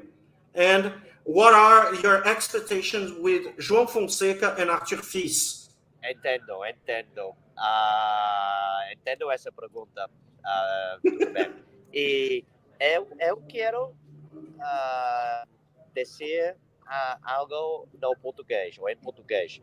And 0.55 0.91
what 1.23 1.53
are 1.53 1.93
your 1.95 2.25
expectations 2.27 3.11
with 3.11 3.55
João 3.57 3.87
Fonseca 3.87 4.55
and 4.57 4.69
Arthur 4.69 5.03
Fils? 5.03 5.69
Entendo, 6.03 6.65
entendo. 6.65 7.35
Uh, 7.57 8.91
entendo 8.91 9.29
essa 9.31 9.51
pergunta. 9.51 10.09
Uh, 10.43 11.53
e 11.93 12.43
eu, 12.79 13.07
eu 13.19 13.37
quero 13.47 13.95
uh, 14.33 15.47
dizer 15.93 16.55
uh, 16.85 17.19
algo 17.23 17.87
no 18.01 18.15
português, 18.17 18.77
ou 18.79 18.89
em 18.89 18.97
português. 18.97 19.61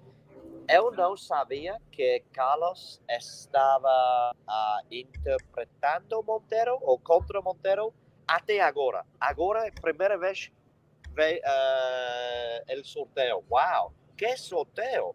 Eu 0.68 0.90
não 0.92 1.16
sabia 1.16 1.80
que 1.92 2.22
Carlos 2.32 3.00
estava 3.08 4.32
uh, 4.48 4.86
interpretando 4.90 6.22
Monteiro 6.22 6.78
ou 6.80 6.98
contra 6.98 7.42
Monteiro 7.42 7.92
até 8.26 8.60
agora. 8.60 9.04
Agora 9.20 9.66
é 9.66 9.68
a 9.68 9.80
primeira 9.80 10.16
vez 10.16 10.50
vê 11.14 11.40
uh, 11.44 12.80
o 12.80 12.84
sorteio. 12.84 13.44
Uau, 13.50 13.92
que 14.16 14.36
sorteio! 14.36 15.10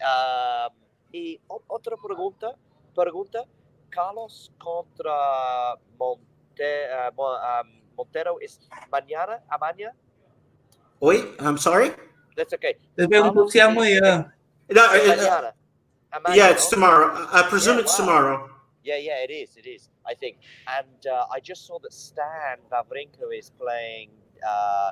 Uh, 0.00 0.72
e 1.12 1.40
outra 1.68 1.96
pergunta, 1.98 2.56
pergunta, 2.94 3.46
Carlos 3.90 4.52
contra 4.58 5.78
Monte, 5.98 6.62
uh, 6.62 7.66
Monteiro 7.96 8.38
amanhã? 8.90 9.42
amanhã? 9.48 9.92
Oi, 11.00 11.36
I'm 11.40 11.58
sorry? 11.58 11.92
That's 12.36 12.52
okay. 12.52 12.76
Pergunto 12.96 13.48
se 13.48 13.60
amanhã. 13.60 14.32
No, 14.72 14.86
uh, 14.86 16.32
yeah, 16.34 16.50
it's 16.50 16.68
tomorrow. 16.68 17.28
I 17.32 17.42
presume 17.42 17.76
yeah, 17.76 17.82
it's 17.82 17.98
wow. 17.98 18.04
tomorrow. 18.04 18.50
Yeah, 18.84 18.96
yeah, 18.96 19.22
it 19.22 19.30
is. 19.30 19.56
It 19.56 19.66
is. 19.66 19.88
I 20.06 20.14
think. 20.14 20.38
And 20.66 21.06
uh, 21.06 21.26
I 21.30 21.40
just 21.40 21.66
saw 21.66 21.78
that 21.80 21.92
Stan 21.92 22.58
Wawrinka 22.70 23.36
is 23.36 23.50
playing 23.50 24.10
uh, 24.46 24.90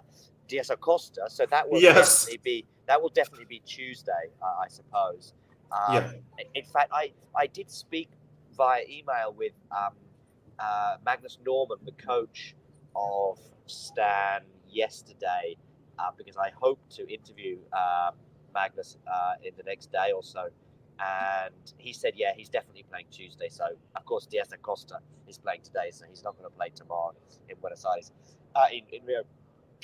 Diaz 0.49 0.71
Acosta, 0.71 1.23
so 1.29 1.47
that 1.47 1.69
will 1.69 1.81
yes. 1.81 2.25
definitely 2.25 2.41
be 2.43 2.67
that 2.87 3.01
will 3.01 3.11
definitely 3.11 3.47
be 3.47 3.61
Tuesday, 3.61 4.31
uh, 4.43 4.65
I 4.65 4.69
suppose. 4.69 5.35
Um, 5.71 5.95
yeah. 5.95 6.13
In 6.55 6.65
fact, 6.65 6.91
I 6.93 7.13
I 7.37 7.47
did 7.47 7.71
speak 7.71 8.09
via 8.57 8.83
email 8.89 9.35
with 9.37 9.53
um, 9.71 9.93
uh, 10.59 10.97
Magnus 11.05 11.39
Norman, 11.45 11.79
the 11.85 11.93
coach 11.93 12.55
of 12.97 13.39
Stan, 13.67 14.43
yesterday, 14.69 15.57
uh, 15.99 16.11
because 16.17 16.37
I 16.37 16.51
hope 16.61 16.81
to 16.91 17.13
interview. 17.13 17.59
Um, 17.73 18.15
Magnus 18.53 18.99
uh, 19.07 19.35
in 19.43 19.53
the 19.57 19.63
next 19.63 19.93
day 19.93 20.13
or 20.15 20.23
so. 20.23 20.49
And 21.01 21.55
he 21.79 21.93
said, 21.93 22.13
yeah, 22.17 22.33
he's 22.37 22.51
definitely 22.51 22.85
playing 22.91 23.07
Tuesday. 23.11 23.49
So, 23.49 23.65
of 23.97 24.05
course, 24.05 24.27
Diaz 24.27 24.49
Costa 24.61 24.99
is 25.27 25.39
playing 25.39 25.63
today, 25.63 25.91
so 25.91 26.05
he's 26.09 26.23
not 26.23 26.37
going 26.37 26.51
to 26.51 26.55
play 26.55 26.71
tomorrow 26.75 27.15
in 27.49 27.57
Buenos 27.61 27.87
Aires, 27.87 28.13
uh, 28.55 28.67
in, 28.71 28.83
in 28.93 29.07
Rio. 29.07 29.23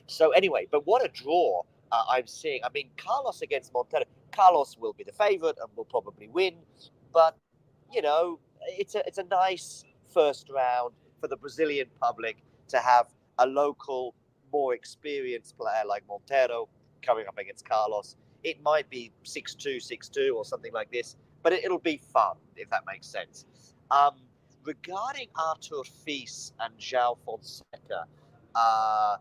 So, 0.07 0.33
anyway, 0.33 0.67
but 0.71 0.87
what 0.87 1.03
a 1.05 1.09
draw 1.09 1.62
uh, 1.91 2.03
I'm 2.11 2.27
seeing. 2.27 2.61
I 2.64 2.69
mean, 2.75 2.91
Carlos 2.99 3.41
against 3.41 3.73
Montero. 3.73 4.05
Carlos 4.31 4.77
will 4.79 4.93
be 4.93 5.05
the 5.05 5.12
favorite 5.12 5.57
and 5.59 5.71
will 5.75 5.87
probably 5.87 6.29
win. 6.29 6.57
But, 7.14 7.35
you 7.91 8.03
know, 8.03 8.39
it's 8.61 8.95
a, 8.95 9.07
it's 9.07 9.19
a 9.19 9.25
nice 9.25 9.85
first 10.12 10.51
round 10.51 10.93
for 11.21 11.29
the 11.29 11.37
Brazilian 11.37 11.89
public 11.99 12.37
to 12.69 12.79
have 12.79 13.07
a 13.39 13.47
local, 13.47 14.14
more 14.53 14.75
experienced 14.75 15.57
player 15.57 15.85
like 15.89 16.03
Montero 16.07 16.69
coming 17.01 17.27
up 17.27 17.39
against 17.39 17.67
Carlos 17.67 18.17
it 18.47 18.62
might 18.62 18.88
be 18.88 19.11
6-2, 19.24 19.78
6-2 19.78 20.32
or 20.32 20.44
something 20.44 20.72
like 20.72 20.90
this, 20.92 21.16
but 21.42 21.53
it, 21.53 21.68
will 21.68 21.80
be 21.80 21.97
fun, 21.97 22.36
if 22.55 22.70
that 22.70 22.82
makes 22.86 23.09
sense. 23.09 23.44
Um, 23.90 24.14
regarding 24.62 25.26
Artur 25.36 25.82
Fils 26.05 26.53
and 26.61 26.72
João 26.78 27.18
Fonseca 27.24 28.05
uh, 28.55 29.16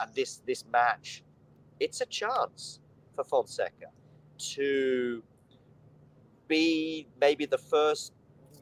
and 0.00 0.14
this, 0.14 0.40
this 0.46 0.64
match, 0.72 1.22
it's 1.78 2.00
a 2.00 2.06
chance 2.06 2.80
for 3.14 3.22
Fonseca 3.22 3.88
to 4.54 5.22
be 6.48 7.06
maybe 7.20 7.44
the 7.44 7.58
first 7.58 8.14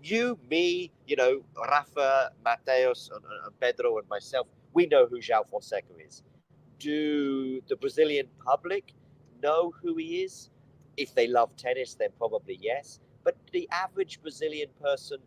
you, 0.02 0.36
me, 0.50 0.90
you 1.06 1.14
know, 1.14 1.42
Rafa, 1.56 2.30
Mateos, 2.44 3.10
and, 3.14 3.24
and 3.44 3.60
Pedro, 3.60 3.98
and 3.98 4.08
myself, 4.08 4.48
we 4.72 4.86
know 4.86 5.06
who 5.06 5.20
João 5.20 5.48
Fonseca 5.48 5.92
is. 6.04 6.22
Do 6.78 7.60
the 7.68 7.76
Brazilian 7.76 8.26
public 8.44 8.94
know 9.43 9.72
who 9.82 9.97
he 9.97 10.22
is. 10.22 10.51
If 10.97 11.14
they 11.14 11.28
love 11.28 11.55
tennis, 11.57 11.95
then 11.95 12.11
probably 12.18 12.59
yes. 12.61 13.01
But 13.24 13.36
the 13.53 13.68
average 13.70 14.20
Brazilian 14.22 14.68
person 14.80 15.18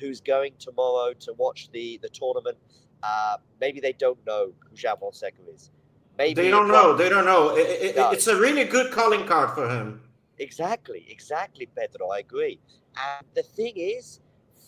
who's 0.00 0.20
going 0.20 0.52
tomorrow 0.58 1.12
to 1.20 1.32
watch 1.34 1.70
the 1.70 1.98
the 2.02 2.08
tournament, 2.08 2.56
uh, 3.02 3.36
maybe 3.60 3.80
they 3.80 3.92
don't 3.92 4.18
know 4.26 4.52
who 4.68 4.76
João 4.76 4.98
Fonseca 4.98 5.42
is. 5.54 5.70
Maybe 6.18 6.42
they 6.42 6.50
don't 6.50 6.68
know. 6.68 6.96
They 6.96 7.08
don't 7.08 7.26
know. 7.26 7.56
It, 7.56 7.96
it, 7.96 7.96
it's 7.96 8.26
a 8.26 8.36
really 8.38 8.64
good 8.64 8.90
calling 8.90 9.26
card 9.26 9.50
for 9.50 9.68
him. 9.68 10.00
Exactly, 10.38 11.06
exactly, 11.08 11.66
Pedro. 11.76 12.08
I 12.08 12.20
agree. 12.20 12.58
And 12.96 13.26
the 13.34 13.42
thing 13.42 13.74
is, 13.76 14.20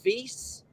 Fis 0.03 0.65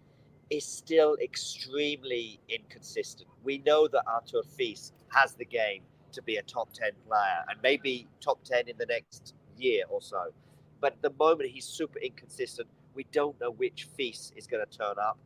is 0.50 0.66
still 0.66 1.18
extremely 1.22 2.40
inconsistent. 2.50 3.30
We 3.44 3.60
know 3.60 3.88
that 3.88 4.04
Artur 4.08 4.44
Fis 4.58 4.92
has 5.14 5.34
the 5.34 5.46
game 5.46 5.84
to 6.16 6.24
be 6.24 6.38
a 6.38 6.42
top 6.44 6.74
10 6.74 6.92
player 7.08 7.46
and 7.50 7.60
maybe 7.62 8.08
top 8.22 8.44
10 8.44 8.68
in 8.68 8.78
the 8.78 8.86
next 8.86 9.36
year 9.58 9.84
or 9.90 10.02
so. 10.02 10.34
But 10.82 10.94
at 10.94 11.02
the 11.02 11.14
moment, 11.18 11.50
he's 11.50 11.66
super 11.66 12.00
inconsistent. 12.00 12.68
We 12.94 13.06
don't 13.12 13.40
know 13.40 13.52
which 13.52 13.88
feast 13.96 14.34
is 14.36 14.48
going 14.48 14.66
to 14.66 14.78
turn 14.78 14.96
up. 15.02 15.18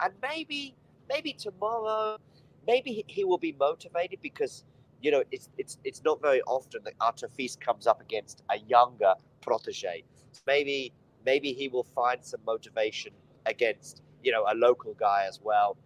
And 0.00 0.12
maybe, 0.22 0.74
maybe 1.08 1.32
tomorrow, 1.32 2.18
maybe 2.66 3.04
he 3.06 3.24
will 3.24 3.38
be 3.38 3.52
motivated 3.58 4.20
because, 4.22 4.64
you 5.02 5.10
know, 5.10 5.22
it's 5.30 5.48
it's 5.58 5.78
it's 5.84 6.02
not 6.04 6.20
very 6.20 6.42
often 6.42 6.82
that 6.84 6.94
Artur 7.00 7.28
Feast 7.28 7.60
comes 7.60 7.86
up 7.86 8.00
against 8.00 8.42
a 8.50 8.58
younger 8.58 9.14
protege. 9.40 10.04
Maybe 10.46 10.92
maybe 11.24 11.52
he 11.52 11.68
will 11.68 11.84
find 11.84 12.24
some 12.24 12.40
motivation 12.46 13.12
against, 13.46 14.02
you 14.22 14.32
know, 14.32 14.44
a 14.50 14.54
local 14.54 14.94
guy 14.94 15.26
as 15.28 15.40
well. 15.42 15.76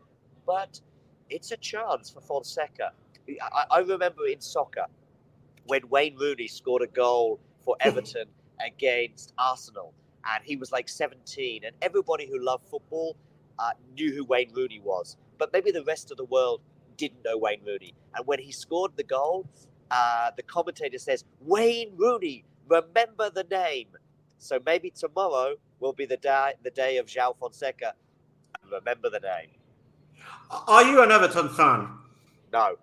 But 0.46 0.80
it's 1.30 1.52
a 1.52 1.56
chance 1.56 2.11
for 2.11 2.20
Fonseca 2.20 2.92
I, 3.40 3.64
I 3.70 3.78
remember 3.80 4.26
in 4.26 4.40
soccer 4.40 4.86
when 5.66 5.88
Wayne 5.88 6.16
Rooney 6.16 6.48
scored 6.48 6.82
a 6.82 6.86
goal 6.86 7.40
for 7.60 7.76
Everton 7.80 8.26
against 8.64 9.32
Arsenal, 9.38 9.92
and 10.24 10.42
he 10.44 10.56
was 10.56 10.72
like 10.72 10.88
17, 10.88 11.64
and 11.64 11.74
everybody 11.82 12.26
who 12.26 12.42
loved 12.42 12.68
football 12.68 13.16
uh, 13.58 13.70
knew 13.94 14.14
who 14.14 14.24
Wayne 14.24 14.52
Rooney 14.54 14.80
was, 14.80 15.16
but 15.36 15.52
maybe 15.52 15.70
the 15.70 15.84
rest 15.84 16.10
of 16.10 16.16
the 16.16 16.24
world 16.24 16.60
didn't 16.96 17.24
know 17.24 17.36
Wayne 17.36 17.60
Rooney. 17.64 17.94
And 18.14 18.26
when 18.26 18.38
he 18.38 18.50
scored 18.52 18.92
the 18.96 19.04
goal, 19.04 19.46
uh, 19.90 20.30
the 20.36 20.42
commentator 20.42 20.98
says, 20.98 21.24
"Wayne 21.40 21.92
Rooney, 21.96 22.44
remember 22.66 23.30
the 23.30 23.44
name." 23.44 23.88
So 24.38 24.58
maybe 24.64 24.90
tomorrow 24.90 25.56
will 25.80 25.92
be 25.92 26.06
the 26.06 26.16
day 26.16 26.54
the 26.62 26.70
day 26.70 26.96
of 26.98 27.06
João 27.06 27.36
Fonseca. 27.38 27.94
Remember 28.70 29.08
the 29.10 29.20
name. 29.20 29.50
Are 30.50 30.84
you 30.84 31.02
an 31.02 31.10
Everton 31.10 31.48
fan? 31.48 31.88
No. 32.52 32.76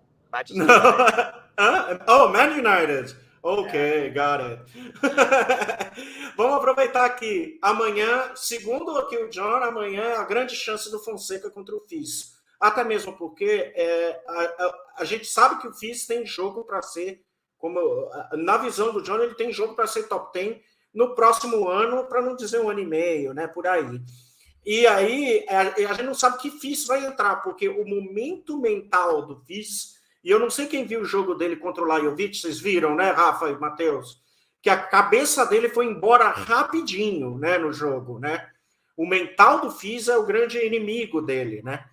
Uh, 0.44 1.98
oh, 2.08 2.28
Man 2.28 2.52
United. 2.56 3.16
Ok, 3.42 4.12
got 4.12 4.40
it. 4.40 4.60
Vamos 6.36 6.56
aproveitar 6.56 7.04
aqui. 7.04 7.58
Amanhã, 7.62 8.32
segundo 8.34 8.98
aqui 8.98 9.16
o 9.16 9.30
John, 9.30 9.62
amanhã 9.62 10.02
é 10.02 10.16
a 10.16 10.24
grande 10.24 10.54
chance 10.56 10.90
do 10.90 10.98
Fonseca 10.98 11.48
contra 11.48 11.74
o 11.74 11.80
FIS. 11.80 12.34
Até 12.60 12.82
mesmo 12.82 13.16
porque 13.16 13.72
é, 13.74 14.20
a, 14.26 14.42
a, 14.42 14.74
a, 14.98 15.04
gente 15.04 15.26
sabe 15.26 15.60
que 15.60 15.68
o 15.68 15.72
FIS 15.72 16.06
tem 16.06 16.26
jogo 16.26 16.64
para 16.64 16.82
ser, 16.82 17.22
como 17.56 18.10
na 18.32 18.56
visão 18.56 18.92
do 18.92 19.02
John, 19.02 19.20
ele 19.20 19.34
tem 19.34 19.52
jogo 19.52 19.74
para 19.74 19.86
ser 19.86 20.08
top 20.08 20.32
10 20.32 20.58
no 20.92 21.14
próximo 21.14 21.68
ano, 21.68 22.04
para 22.06 22.22
não 22.22 22.34
dizer 22.34 22.60
um 22.60 22.68
ano 22.68 22.80
e 22.80 22.86
meio, 22.86 23.32
né? 23.32 23.46
Por 23.46 23.66
aí. 23.66 24.00
E 24.64 24.86
aí 24.86 25.46
a, 25.48 25.90
a 25.90 25.94
gente 25.94 26.02
não 26.02 26.14
sabe 26.14 26.38
que 26.38 26.50
FIS 26.50 26.86
vai 26.86 27.06
entrar, 27.06 27.36
porque 27.36 27.68
o 27.68 27.86
momento 27.86 28.60
mental 28.60 29.24
do 29.24 29.40
FIS 29.44 29.95
e 30.26 30.30
eu 30.32 30.40
não 30.40 30.50
sei 30.50 30.66
quem 30.66 30.84
viu 30.84 31.02
o 31.02 31.04
jogo 31.04 31.36
dele 31.36 31.54
contra 31.54 31.84
o 31.84 31.86
Lajovic, 31.86 32.36
vocês 32.36 32.58
viram, 32.58 32.96
né, 32.96 33.12
Rafa 33.12 33.48
e 33.48 33.56
Matheus? 33.56 34.20
Que 34.60 34.68
a 34.68 34.76
cabeça 34.76 35.46
dele 35.46 35.68
foi 35.68 35.86
embora 35.86 36.30
rapidinho, 36.30 37.38
né, 37.38 37.56
no 37.58 37.72
jogo, 37.72 38.18
né? 38.18 38.50
O 38.96 39.06
mental 39.06 39.60
do 39.60 39.70
Fisa 39.70 40.14
é 40.14 40.16
o 40.16 40.26
grande 40.26 40.58
inimigo 40.58 41.22
dele, 41.22 41.62
né? 41.62 41.84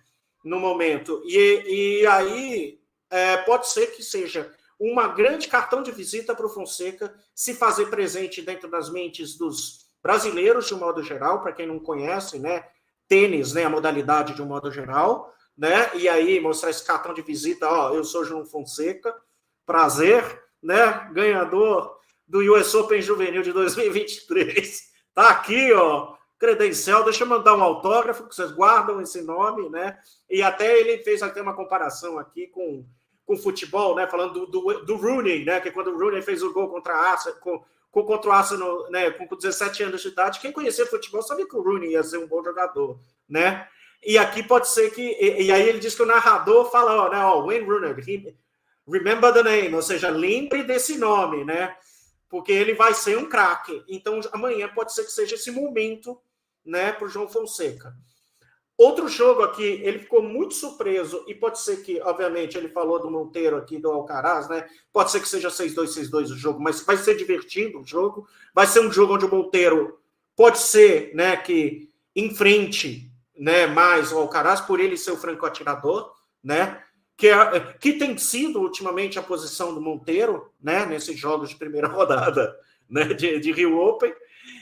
No 0.44 0.58
momento. 0.58 1.22
E, 1.24 2.00
e 2.00 2.06
aí 2.08 2.80
é, 3.08 3.36
pode 3.36 3.68
ser 3.68 3.94
que 3.94 4.02
seja 4.02 4.52
uma 4.80 5.06
grande 5.06 5.46
cartão 5.46 5.80
de 5.80 5.92
visita 5.92 6.34
para 6.34 6.46
o 6.46 6.50
Fonseca 6.50 7.14
se 7.32 7.54
fazer 7.54 7.86
presente 7.86 8.42
dentro 8.42 8.68
das 8.68 8.90
mentes 8.90 9.38
dos 9.38 9.86
brasileiros, 10.02 10.66
de 10.66 10.74
um 10.74 10.78
modo 10.78 11.04
geral, 11.04 11.40
para 11.40 11.52
quem 11.52 11.68
não 11.68 11.78
conhece, 11.78 12.40
né? 12.40 12.66
Tênis, 13.06 13.52
né? 13.52 13.62
A 13.62 13.70
modalidade 13.70 14.34
de 14.34 14.42
um 14.42 14.46
modo 14.46 14.72
geral 14.72 15.32
né? 15.56 15.90
E 15.94 16.08
aí 16.08 16.40
mostrar 16.40 16.70
esse 16.70 16.84
cartão 16.84 17.14
de 17.14 17.22
visita, 17.22 17.68
ó, 17.68 17.94
eu 17.94 18.04
sou 18.04 18.24
João 18.24 18.44
Fonseca, 18.44 19.14
prazer, 19.64 20.42
né? 20.62 21.08
Ganhador 21.12 21.96
do 22.26 22.40
US 22.54 22.74
Open 22.74 23.00
Juvenil 23.00 23.42
de 23.42 23.52
2023. 23.52 24.94
Tá 25.14 25.30
aqui, 25.30 25.72
ó, 25.72 26.14
credencial. 26.38 27.04
Deixa 27.04 27.22
eu 27.22 27.28
mandar 27.28 27.54
um 27.54 27.62
autógrafo 27.62 28.26
que 28.26 28.34
vocês 28.34 28.50
guardam 28.50 29.00
esse 29.00 29.22
nome, 29.22 29.68
né? 29.70 29.96
E 30.28 30.42
até 30.42 30.78
ele 30.78 31.02
fez 31.04 31.22
até 31.22 31.40
uma 31.40 31.54
comparação 31.54 32.18
aqui 32.18 32.48
com 32.48 32.84
com 33.26 33.36
futebol, 33.36 33.94
né? 33.94 34.06
Falando 34.06 34.46
do, 34.46 34.46
do, 34.46 34.84
do 34.84 34.96
Rooney, 34.96 35.44
né? 35.44 35.60
Que 35.60 35.70
quando 35.70 35.88
o 35.88 35.98
Rooney 35.98 36.22
fez 36.22 36.42
o 36.42 36.52
gol 36.52 36.68
contra 36.68 37.12
a 37.12 37.32
com, 37.40 37.62
com, 37.90 38.04
contra 38.04 38.30
o 38.30 38.32
Arsenal, 38.32 38.90
né? 38.90 39.10
Com 39.10 39.26
17 39.34 39.82
anos 39.82 40.02
de 40.02 40.08
idade, 40.08 40.40
quem 40.40 40.52
conhecia 40.52 40.86
futebol 40.86 41.22
sabia 41.22 41.48
que 41.48 41.56
o 41.56 41.62
Rooney 41.62 41.92
ia 41.92 42.02
ser 42.02 42.18
um 42.18 42.26
bom 42.26 42.42
jogador, 42.42 42.98
né? 43.28 43.66
E 44.04 44.18
aqui 44.18 44.42
pode 44.42 44.68
ser 44.68 44.90
que. 44.90 45.02
E, 45.02 45.44
e 45.44 45.52
aí 45.52 45.68
ele 45.68 45.78
diz 45.78 45.94
que 45.94 46.02
o 46.02 46.06
narrador 46.06 46.70
fala, 46.70 47.06
ó, 47.06 47.10
né, 47.10 47.18
ó, 47.18 47.46
Wayne 47.46 47.66
Rooney, 47.66 48.36
remember 48.86 49.32
the 49.32 49.42
name, 49.42 49.74
ou 49.74 49.82
seja, 49.82 50.10
lembre 50.10 50.62
desse 50.62 50.98
nome, 50.98 51.44
né? 51.44 51.74
Porque 52.28 52.52
ele 52.52 52.74
vai 52.74 52.94
ser 52.94 53.16
um 53.16 53.28
craque. 53.28 53.82
Então 53.88 54.20
amanhã 54.32 54.68
pode 54.68 54.92
ser 54.92 55.04
que 55.04 55.12
seja 55.12 55.36
esse 55.36 55.50
momento, 55.50 56.20
né, 56.64 56.92
para 56.92 57.06
o 57.06 57.08
João 57.08 57.28
Fonseca. 57.28 57.94
Outro 58.76 59.06
jogo 59.06 59.42
aqui, 59.42 59.62
ele 59.62 60.00
ficou 60.00 60.20
muito 60.20 60.52
surpreso, 60.52 61.24
e 61.28 61.34
pode 61.34 61.60
ser 61.60 61.82
que, 61.82 62.00
obviamente, 62.00 62.58
ele 62.58 62.68
falou 62.68 63.00
do 63.00 63.08
Monteiro 63.08 63.56
aqui, 63.56 63.78
do 63.78 63.88
Alcaraz, 63.88 64.48
né? 64.48 64.68
Pode 64.92 65.12
ser 65.12 65.20
que 65.20 65.28
seja 65.28 65.48
6-2, 65.48 66.10
6-2 66.10 66.32
o 66.32 66.36
jogo, 66.36 66.60
mas 66.60 66.80
vai 66.80 66.96
ser 66.96 67.16
divertido 67.16 67.80
o 67.80 67.86
jogo. 67.86 68.26
Vai 68.52 68.66
ser 68.66 68.80
um 68.80 68.90
jogo 68.90 69.14
onde 69.14 69.26
o 69.26 69.30
Monteiro 69.30 70.00
pode 70.34 70.58
ser, 70.58 71.14
né, 71.14 71.36
que 71.36 71.88
enfrente 72.16 73.13
né, 73.36 73.66
mais 73.66 74.12
o 74.12 74.18
Alcaraz 74.18 74.60
por 74.60 74.80
ele 74.80 74.96
ser 74.96 75.12
o 75.12 75.16
franco 75.16 75.46
atirador, 75.46 76.12
né? 76.42 76.82
Que, 77.16 77.28
é, 77.28 77.60
que 77.80 77.92
tem 77.92 78.18
sido 78.18 78.60
ultimamente 78.60 79.18
a 79.18 79.22
posição 79.22 79.72
do 79.72 79.80
Monteiro, 79.80 80.52
né, 80.60 80.84
nesses 80.84 81.18
jogos 81.18 81.50
de 81.50 81.56
primeira 81.56 81.86
rodada, 81.88 82.56
né, 82.90 83.04
de, 83.14 83.38
de 83.38 83.52
Rio 83.52 83.78
Open. 83.78 84.12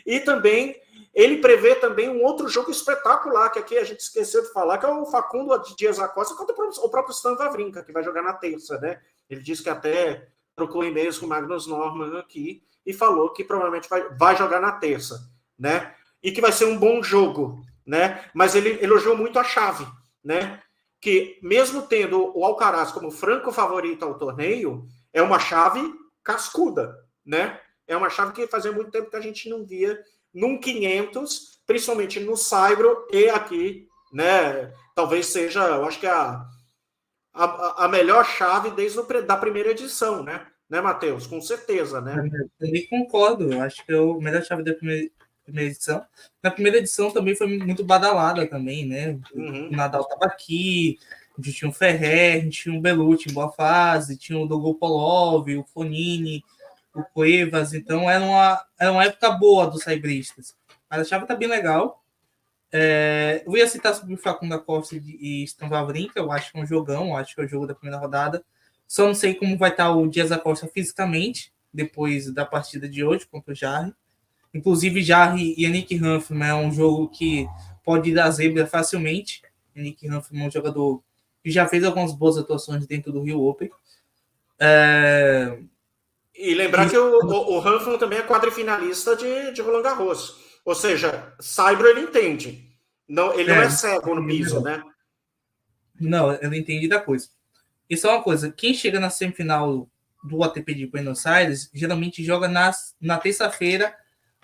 E 0.04 0.20
também 0.20 0.76
ele 1.14 1.38
prevê 1.38 1.74
também 1.74 2.08
um 2.08 2.22
outro 2.22 2.48
jogo 2.48 2.70
espetacular, 2.70 3.50
que 3.50 3.58
aqui 3.58 3.76
a 3.76 3.84
gente 3.84 4.00
esqueceu 4.00 4.42
de 4.42 4.52
falar, 4.52 4.78
que 4.78 4.86
é 4.86 4.88
o 4.88 5.06
Facundo 5.06 5.56
Dias 5.76 5.98
Acosta 5.98 6.34
contra 6.34 6.54
o 6.54 6.88
próprio 6.88 7.12
Stan 7.12 7.34
Wawrinka, 7.36 7.84
que 7.84 7.92
vai 7.92 8.02
jogar 8.02 8.22
na 8.22 8.32
terça, 8.32 8.78
né? 8.78 9.00
Ele 9.28 9.42
disse 9.42 9.62
que 9.62 9.68
até 9.68 10.28
trocou 10.56 10.84
e-mails 10.84 11.18
com 11.18 11.26
o 11.26 11.28
Magnus 11.28 11.66
Norman 11.66 12.18
aqui 12.18 12.62
e 12.84 12.92
falou 12.92 13.30
que 13.30 13.44
provavelmente 13.44 13.88
vai, 13.88 14.08
vai 14.10 14.36
jogar 14.36 14.60
na 14.60 14.72
terça, 14.72 15.30
né? 15.58 15.94
E 16.22 16.32
que 16.32 16.40
vai 16.40 16.52
ser 16.52 16.64
um 16.64 16.78
bom 16.78 17.02
jogo, 17.02 17.62
né? 17.92 18.24
Mas 18.32 18.54
ele 18.54 18.82
elogiou 18.82 19.14
muito 19.14 19.38
a 19.38 19.44
chave, 19.44 19.86
né? 20.24 20.58
Que 20.98 21.38
mesmo 21.42 21.82
tendo 21.82 22.32
o 22.34 22.42
Alcaraz 22.42 22.90
como 22.90 23.10
franco 23.10 23.52
favorito 23.52 24.02
ao 24.02 24.16
torneio, 24.16 24.86
é 25.12 25.20
uma 25.20 25.38
chave 25.38 25.92
cascuda, 26.24 26.96
né? 27.22 27.60
É 27.86 27.94
uma 27.94 28.08
chave 28.08 28.32
que 28.32 28.46
fazia 28.46 28.72
muito 28.72 28.90
tempo 28.90 29.10
que 29.10 29.16
a 29.16 29.20
gente 29.20 29.46
não 29.50 29.66
via 29.66 30.00
num 30.32 30.58
500, 30.58 31.60
principalmente 31.66 32.18
no 32.18 32.34
Saibro 32.34 33.06
e 33.12 33.28
aqui, 33.28 33.86
né? 34.10 34.72
Talvez 34.94 35.26
seja, 35.26 35.60
eu 35.62 35.84
acho 35.84 36.00
que 36.00 36.06
a, 36.06 36.46
a, 37.34 37.84
a 37.84 37.88
melhor 37.88 38.24
chave 38.24 38.70
desde 38.70 38.98
a 39.00 39.20
da 39.20 39.36
primeira 39.36 39.72
edição, 39.72 40.22
né? 40.22 40.46
Né, 40.66 40.80
Matheus? 40.80 41.26
Com 41.26 41.42
certeza, 41.42 42.00
né? 42.00 42.14
Eu 42.16 42.48
também 42.58 42.86
concordo. 42.88 43.52
Eu 43.52 43.60
acho 43.60 43.84
que 43.84 43.92
é 43.92 43.98
a 43.98 44.14
melhor 44.14 44.42
chave 44.42 44.64
da 44.64 44.72
primeira 44.72 45.10
primeira 45.44 45.70
edição. 45.70 46.04
Na 46.42 46.50
primeira 46.50 46.78
edição 46.78 47.10
também 47.10 47.34
foi 47.34 47.46
muito 47.58 47.84
badalada 47.84 48.46
também, 48.46 48.86
né? 48.86 49.18
Uhum. 49.34 49.68
O 49.68 49.70
Nadal 49.72 50.02
estava 50.02 50.26
aqui, 50.26 50.98
a 51.38 51.42
gente 51.42 51.58
tinha 51.58 51.68
o 51.70 51.72
Ferrer, 51.72 52.36
a 52.36 52.40
gente 52.40 52.62
tinha 52.62 52.78
o 52.78 52.80
Belucci 52.80 53.30
em 53.30 53.32
boa 53.32 53.50
fase, 53.52 54.16
tinha 54.16 54.38
o 54.38 54.46
Dogopolov, 54.46 55.48
o 55.48 55.64
Fonini, 55.64 56.44
o 56.94 57.02
Cuevas, 57.02 57.72
então 57.72 58.10
era 58.10 58.22
uma, 58.24 58.64
era 58.78 58.92
uma 58.92 59.04
época 59.04 59.30
boa 59.30 59.66
dos 59.66 59.82
saibristas. 59.82 60.54
Mas 60.90 61.00
a 61.00 61.04
chave 61.04 61.26
tá 61.26 61.34
bem 61.34 61.48
legal. 61.48 62.02
É, 62.70 63.42
eu 63.46 63.56
ia 63.56 63.68
citar 63.68 63.94
sobre 63.94 64.14
o 64.14 64.18
Facundo 64.18 64.58
Costa 64.62 64.96
e 64.96 65.44
Stan 65.44 65.68
Wawrinka, 65.68 66.18
eu 66.18 66.32
acho 66.32 66.52
que 66.52 66.58
é 66.58 66.62
um 66.62 66.66
jogão, 66.66 67.16
acho 67.16 67.34
que 67.34 67.40
é 67.40 67.44
o 67.44 67.48
jogo 67.48 67.66
da 67.66 67.74
primeira 67.74 68.00
rodada. 68.00 68.44
Só 68.86 69.06
não 69.06 69.14
sei 69.14 69.34
como 69.34 69.56
vai 69.56 69.70
estar 69.70 69.90
o 69.90 70.06
Dias 70.06 70.32
Acosta 70.32 70.66
fisicamente, 70.66 71.52
depois 71.72 72.30
da 72.32 72.44
partida 72.44 72.88
de 72.88 73.02
hoje 73.02 73.26
contra 73.26 73.52
o 73.52 73.56
Jarre. 73.56 73.94
Inclusive, 74.54 75.00
e 75.00 75.64
Yannick 75.64 75.98
Hanfman 75.98 76.48
é 76.48 76.54
um 76.54 76.72
jogo 76.72 77.08
que 77.08 77.48
pode 77.82 78.12
dar 78.12 78.30
zebra 78.30 78.66
facilmente. 78.66 79.42
Yannick 79.74 80.06
Hanfman 80.06 80.44
é 80.44 80.46
um 80.48 80.50
jogador 80.50 81.02
que 81.42 81.50
já 81.50 81.66
fez 81.66 81.82
algumas 81.84 82.12
boas 82.12 82.36
atuações 82.36 82.86
dentro 82.86 83.12
do 83.12 83.22
Rio 83.22 83.40
Open. 83.40 83.70
É... 84.58 85.58
E 86.34 86.54
lembrar 86.54 86.86
e... 86.86 86.90
que 86.90 86.98
o, 86.98 87.24
o, 87.24 87.54
o 87.54 87.60
Hanfman 87.60 87.98
também 87.98 88.18
é 88.18 88.22
quadrifinalista 88.22 89.16
de, 89.16 89.52
de 89.52 89.62
Roland 89.62 89.82
Garros. 89.82 90.36
Ou 90.64 90.74
seja, 90.74 91.32
Saibro 91.40 91.88
ele 91.88 92.02
entende. 92.02 92.70
Não, 93.08 93.32
ele 93.38 93.50
é, 93.50 93.56
não 93.56 93.62
é 93.62 93.70
cego 93.70 94.14
no 94.14 94.26
piso, 94.26 94.60
né? 94.60 94.82
Não, 95.98 96.32
ele 96.32 96.58
entende 96.58 96.88
da 96.88 97.00
coisa. 97.00 97.28
E 97.88 97.96
só 97.96 98.10
uma 98.10 98.22
coisa, 98.22 98.50
quem 98.50 98.72
chega 98.72 99.00
na 99.00 99.10
semifinal 99.10 99.88
do 100.24 100.42
ATP 100.42 100.74
de 100.74 100.86
Buenos 100.86 101.26
Aires 101.26 101.68
geralmente 101.74 102.24
joga 102.24 102.48
nas, 102.48 102.94
na 103.00 103.18
terça-feira 103.18 103.94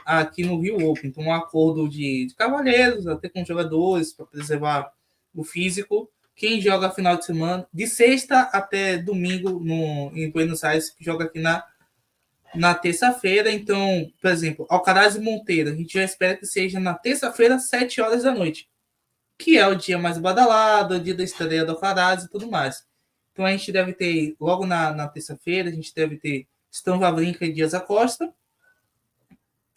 aqui 0.09 0.43
no 0.43 0.59
Rio 0.59 0.89
Open. 0.89 1.11
Então, 1.11 1.23
um 1.23 1.33
acordo 1.35 1.87
de, 1.87 2.27
de 2.27 2.35
cavalheiros, 2.35 3.07
até 3.07 3.29
com 3.29 3.45
jogadores, 3.45 4.15
para 4.15 4.25
preservar 4.25 4.91
o 5.35 5.45
físico. 5.45 6.11
Quem 6.35 6.63
joga 6.63 6.91
final 6.91 7.17
de 7.19 7.27
semana, 7.27 7.69
de 7.73 7.87
sexta 7.87 8.43
até 8.53 8.97
domingo 8.97 9.61
no, 9.61 10.11
em 10.17 10.31
Buenos 10.31 10.65
Aires, 10.65 10.95
joga 10.99 11.27
aqui 11.27 11.39
na, 11.39 11.63
na 12.55 12.75
terça-feira. 12.75 13.51
Então, 13.51 14.11
por 14.21 14.31
exemplo, 14.31 14.67
Alcaraz 14.71 15.17
e 15.17 15.21
Monteiro, 15.21 15.71
a 15.71 15.75
gente 15.75 15.93
já 15.93 16.05
espera 16.05 16.37
que 16.37 16.47
seja 16.47 16.81
na 16.81 16.95
terça-feira, 16.95 17.59
7 17.59 18.01
horas 18.01 18.23
da 18.23 18.33
noite, 18.33 18.67
que 19.37 19.59
é 19.59 19.67
o 19.67 19.75
dia 19.75 19.99
mais 19.99 20.17
badalado, 20.17 20.95
o 20.95 21.01
dia 21.01 21.15
da 21.15 21.25
estreia 21.25 21.67
do 21.67 21.73
Alcaraz 21.73 22.25
e 22.25 22.31
tudo 22.31 22.51
mais. 22.51 22.83
Então, 23.33 23.45
a 23.45 23.51
gente 23.51 23.71
deve 23.71 23.93
ter, 23.93 24.35
logo 24.41 24.65
na, 24.65 24.91
na 24.91 25.07
terça-feira, 25.07 25.69
a 25.69 25.73
gente 25.73 25.95
deve 25.95 26.17
ter 26.17 26.47
Stan 26.71 26.99
Wawrinka 26.99 27.45
e 27.45 27.53
Dias 27.53 27.75
Acosta 27.75 28.33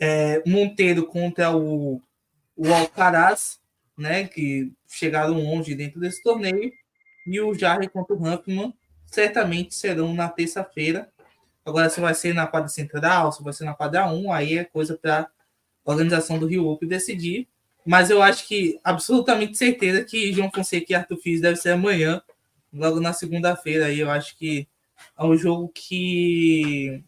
é, 0.01 0.41
Monteiro 0.47 1.05
contra 1.05 1.55
o, 1.55 2.01
o 2.57 2.73
Alcaraz, 2.73 3.59
né, 3.95 4.27
que 4.27 4.73
chegaram 4.89 5.35
longe 5.35 5.75
dentro 5.75 5.99
desse 5.99 6.23
torneio, 6.23 6.73
e 7.27 7.39
o 7.39 7.53
Jarre 7.53 7.87
contra 7.87 8.15
o 8.15 8.19
Rampman 8.19 8.73
certamente 9.05 9.75
serão 9.75 10.11
na 10.11 10.27
terça-feira. 10.27 11.07
Agora, 11.63 11.87
se 11.87 12.01
vai 12.01 12.15
ser 12.15 12.33
na 12.33 12.47
quadra 12.47 12.67
central, 12.67 13.31
se 13.31 13.43
vai 13.43 13.53
ser 13.53 13.65
na 13.65 13.75
quadra 13.75 14.11
1, 14.11 14.33
aí 14.33 14.57
é 14.57 14.63
coisa 14.63 14.97
para 14.97 15.29
a 15.85 15.91
organização 15.91 16.39
do 16.39 16.47
Rio 16.47 16.65
Open 16.65 16.89
decidir. 16.89 17.47
Mas 17.85 18.09
eu 18.09 18.23
acho 18.23 18.47
que, 18.47 18.79
absolutamente 18.83 19.55
certeza, 19.55 20.03
que 20.03 20.33
João 20.33 20.51
Fonseca 20.51 20.85
e 20.89 20.95
Arthur 20.95 21.17
Fiz 21.17 21.41
deve 21.41 21.57
ser 21.57 21.71
amanhã, 21.71 22.23
logo 22.73 22.99
na 22.99 23.13
segunda-feira. 23.13 23.85
Aí 23.85 23.99
eu 23.99 24.09
acho 24.09 24.35
que 24.35 24.67
é 25.15 25.23
um 25.23 25.37
jogo 25.37 25.69
que 25.69 27.03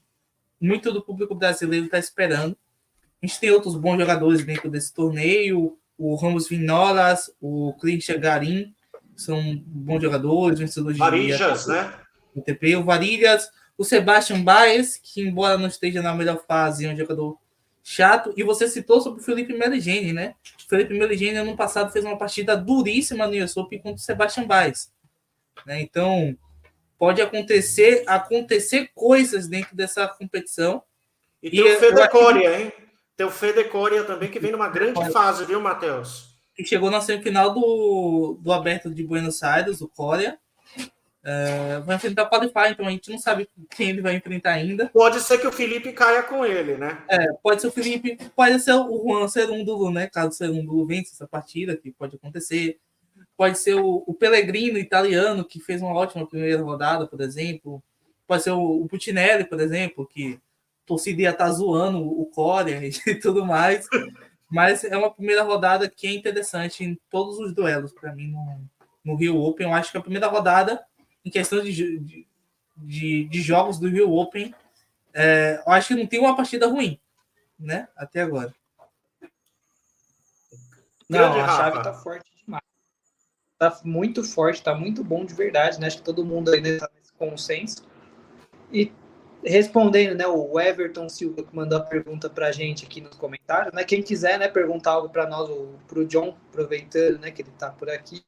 muito 0.62 0.92
do 0.92 1.02
público 1.02 1.34
brasileiro 1.34 1.86
está 1.86 1.98
esperando. 1.98 2.56
A 3.24 3.26
gente 3.26 3.40
tem 3.40 3.52
outros 3.52 3.78
bons 3.78 3.98
jogadores 3.98 4.44
dentro 4.44 4.70
desse 4.70 4.94
torneio, 4.94 5.78
o 5.98 6.16
Ramos 6.16 6.50
Vinolas, 6.50 7.34
o 7.40 7.74
Christian 7.80 8.20
Garim, 8.20 8.76
são 9.16 9.64
bons 9.66 10.02
jogadores, 10.02 10.60
vencedores 10.60 10.98
Varilhas, 10.98 11.64
de 11.64 11.70
né? 11.70 11.94
UTP, 12.36 12.76
o 12.76 12.84
Varilhas, 12.84 13.50
o 13.78 13.86
Sebastian 13.86 14.44
Baez, 14.44 15.00
que 15.02 15.22
embora 15.22 15.58
não 15.58 15.68
esteja 15.68 16.02
na 16.02 16.14
melhor 16.14 16.44
fase, 16.46 16.86
é 16.86 16.90
um 16.92 16.98
jogador 16.98 17.38
chato. 17.82 18.34
E 18.36 18.44
você 18.44 18.68
citou 18.68 19.00
sobre 19.00 19.22
o 19.22 19.24
Felipe 19.24 19.54
Meligeni, 19.54 20.12
né? 20.12 20.36
O 20.66 20.70
Felipe 20.70 20.94
Meligeni, 20.94 21.38
ano 21.38 21.56
passado, 21.56 21.94
fez 21.94 22.04
uma 22.04 22.18
partida 22.18 22.58
duríssima 22.58 23.26
no 23.26 23.42
US 23.42 23.56
Open 23.56 23.80
contra 23.80 24.02
o 24.02 24.04
Sebastian 24.04 24.46
Baez. 24.46 24.92
Né? 25.66 25.82
Então, 25.82 26.38
pode 26.98 27.22
acontecer 27.22 28.04
acontecer 28.06 28.90
coisas 28.94 29.48
dentro 29.48 29.74
dessa 29.78 30.10
competição. 30.10 30.84
E 31.42 31.50
tem 31.50 31.60
e 31.62 31.64
o 31.64 31.80
Fedecoria, 31.80 32.60
hein? 32.60 32.83
Tem 33.16 33.26
o 33.26 33.32
Fedecoria 33.32 34.04
também, 34.04 34.30
que 34.30 34.40
vem 34.40 34.52
numa 34.52 34.70
grande 34.70 35.12
fase, 35.12 35.46
viu, 35.46 35.62
Matheus? 35.62 36.34
Que 36.56 36.66
chegou 36.66 36.90
na 36.90 37.02
semifinal 37.02 37.54
do, 37.54 38.40
do 38.42 38.52
Aberto 38.52 38.90
de 38.90 39.04
Buenos 39.04 39.42
Aires, 39.44 39.82
o 39.82 39.88
Coreia. 39.88 40.40
É, 41.26 41.80
vai 41.80 41.96
enfrentar 41.96 42.24
o 42.24 42.30
Qualify, 42.30 42.72
então 42.72 42.86
a 42.86 42.92
gente 42.92 43.10
não 43.10 43.18
sabe 43.18 43.48
quem 43.70 43.90
ele 43.90 44.02
vai 44.02 44.16
enfrentar 44.16 44.52
ainda. 44.52 44.90
Pode 44.90 45.22
ser 45.22 45.38
que 45.38 45.48
o 45.48 45.52
Felipe 45.54 45.94
caia 45.94 46.22
com 46.24 46.46
ele, 46.46 46.76
né? 46.76 47.02
É, 47.08 47.32
pode 47.42 47.62
ser 47.62 47.68
o 47.68 47.72
Felipe, 47.72 48.18
pode 48.36 48.60
ser 48.60 48.74
o 48.74 49.04
Juan 49.08 49.28
Serúndulo, 49.30 49.90
né? 49.90 50.08
Caso 50.08 50.30
o 50.30 50.34
Serúndulo 50.34 50.86
vença 50.86 51.14
essa 51.14 51.28
partida, 51.28 51.78
que 51.78 51.92
pode 51.92 52.18
acontecer. 52.18 52.78
Pode 53.38 53.58
ser 53.58 53.76
o, 53.76 54.04
o 54.06 54.14
Pellegrino 54.14 54.78
italiano, 54.78 55.46
que 55.46 55.60
fez 55.60 55.82
uma 55.82 55.94
ótima 55.94 56.28
primeira 56.28 56.62
rodada, 56.62 57.08
por 57.08 57.22
exemplo. 57.22 57.82
Pode 58.28 58.44
ser 58.44 58.52
o, 58.52 58.82
o 58.82 58.88
Putinelli, 58.88 59.46
por 59.46 59.62
exemplo, 59.62 60.06
que 60.06 60.40
torcida 60.86 61.22
ia 61.22 61.30
estar 61.32 61.46
tá 61.46 61.52
zoando 61.52 62.00
o 62.00 62.26
Coreia 62.28 62.90
e 63.08 63.16
tudo 63.16 63.46
mais. 63.46 63.88
Mas 64.50 64.84
é 64.84 64.96
uma 64.96 65.12
primeira 65.12 65.44
rodada 65.44 65.90
que 65.90 66.08
é 66.08 66.14
interessante 66.14 66.84
em 66.84 67.00
todos 67.10 67.40
os 67.40 67.54
duelos, 67.54 67.92
para 67.92 68.14
mim, 68.14 68.28
no, 68.28 68.62
no 69.04 69.16
Rio 69.16 69.42
Open. 69.42 69.68
Eu 69.68 69.74
acho 69.74 69.92
que 69.92 69.98
a 69.98 70.02
primeira 70.02 70.28
rodada 70.28 70.84
em 71.26 71.30
questão 71.30 71.64
de, 71.64 72.26
de, 72.78 73.26
de 73.26 73.42
jogos 73.42 73.80
do 73.80 73.90
Rio 73.90 74.12
Open, 74.12 74.54
é, 75.14 75.62
eu 75.66 75.72
acho 75.72 75.90
que 75.90 75.96
não 75.96 76.08
tem 76.08 76.20
uma 76.20 76.36
partida 76.36 76.68
ruim, 76.68 77.00
né? 77.58 77.88
Até 77.96 78.22
agora. 78.22 78.54
Não, 81.10 81.42
a 81.42 81.48
chave 81.48 81.84
tá 81.84 81.94
forte 81.94 82.30
demais. 82.44 82.64
Tá 83.58 83.80
muito 83.84 84.24
forte, 84.24 84.62
tá 84.62 84.76
muito 84.76 85.04
bom 85.04 85.26
de 85.26 85.34
verdade, 85.34 85.80
né? 85.80 85.88
Acho 85.88 85.98
que 85.98 86.04
todo 86.04 86.26
mundo 86.26 86.52
ainda 86.52 86.78
tá 86.80 86.90
nesse 86.96 87.14
consenso. 87.14 87.86
E 88.72 88.92
respondendo, 89.46 90.16
né, 90.16 90.26
o 90.28 90.60
Everton 90.60 91.10
Silva 91.10 91.44
que 91.44 91.56
mandou 91.56 91.78
a 91.78 91.82
pergunta 91.82 92.30
pra 92.30 92.52
gente 92.52 92.86
aqui 92.86 93.02
nos 93.02 93.16
comentários, 93.16 93.74
né? 93.74 93.84
Quem 93.84 94.02
quiser, 94.02 94.40
né, 94.40 94.48
perguntar 94.48 94.92
algo 94.92 95.10
para 95.10 95.28
nós, 95.28 95.50
o, 95.50 95.76
pro 95.88 96.06
John, 96.06 96.36
aproveitando, 96.50 97.20
né, 97.20 97.32
que 97.32 97.42
ele 97.42 97.52
tá 97.58 97.70
por 97.70 97.90
aqui, 97.90 98.24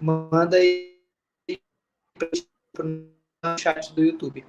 manda 0.00 0.56
aí 0.56 0.92
no 2.78 3.58
chat 3.58 3.92
do 3.94 4.02
YouTube. 4.02 4.44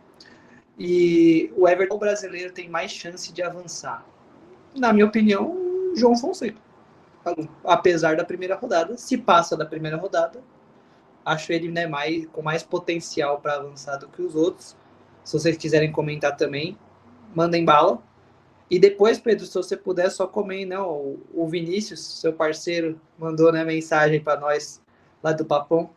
E 0.78 1.54
o 1.56 1.68
Everton 1.68 1.98
brasileiro 1.98 2.52
tem 2.54 2.70
mais 2.70 2.92
chance 2.92 3.32
de 3.32 3.42
avançar. 3.42 4.06
Na 4.76 4.92
minha 4.92 5.06
opinião, 5.06 5.94
João 5.96 6.18
Fonseca. 6.18 6.58
Apesar 7.64 8.16
da 8.16 8.26
primeira 8.26 8.56
rodada, 8.56 8.98
se 8.98 9.18
passa 9.18 9.56
da 9.56 9.66
primeira 9.66 9.96
rodada, 9.96 10.42
acho 11.24 11.54
ele 11.54 11.70
né, 11.70 11.88
mais, 11.88 12.26
com 12.28 12.42
mais 12.42 12.64
potencial 12.64 13.40
para 13.40 13.56
avançar 13.56 13.98
do 13.98 14.10
que 14.10 14.22
os 14.22 14.36
outros. 14.36 14.76
Se 15.24 15.34
vocês 15.34 15.58
quiserem 15.58 15.92
comentar 15.92 16.36
também, 16.36 16.78
mandem 17.34 17.64
bala. 17.64 18.02
E 18.70 18.80
depois, 18.80 19.20
Pedro, 19.20 19.46
se 19.46 19.54
você 19.54 19.78
puder, 19.78 20.10
só 20.10 20.26
comentem, 20.26 20.66
né? 20.66 20.80
O 20.80 21.48
Vinícius, 21.48 22.20
seu 22.20 22.34
parceiro, 22.34 23.00
mandou 23.18 23.52
né, 23.52 23.64
mensagem 23.64 24.22
para 24.22 24.40
nós 24.40 24.82
lá 25.22 25.32
do 25.32 25.46
Papão 25.46 25.90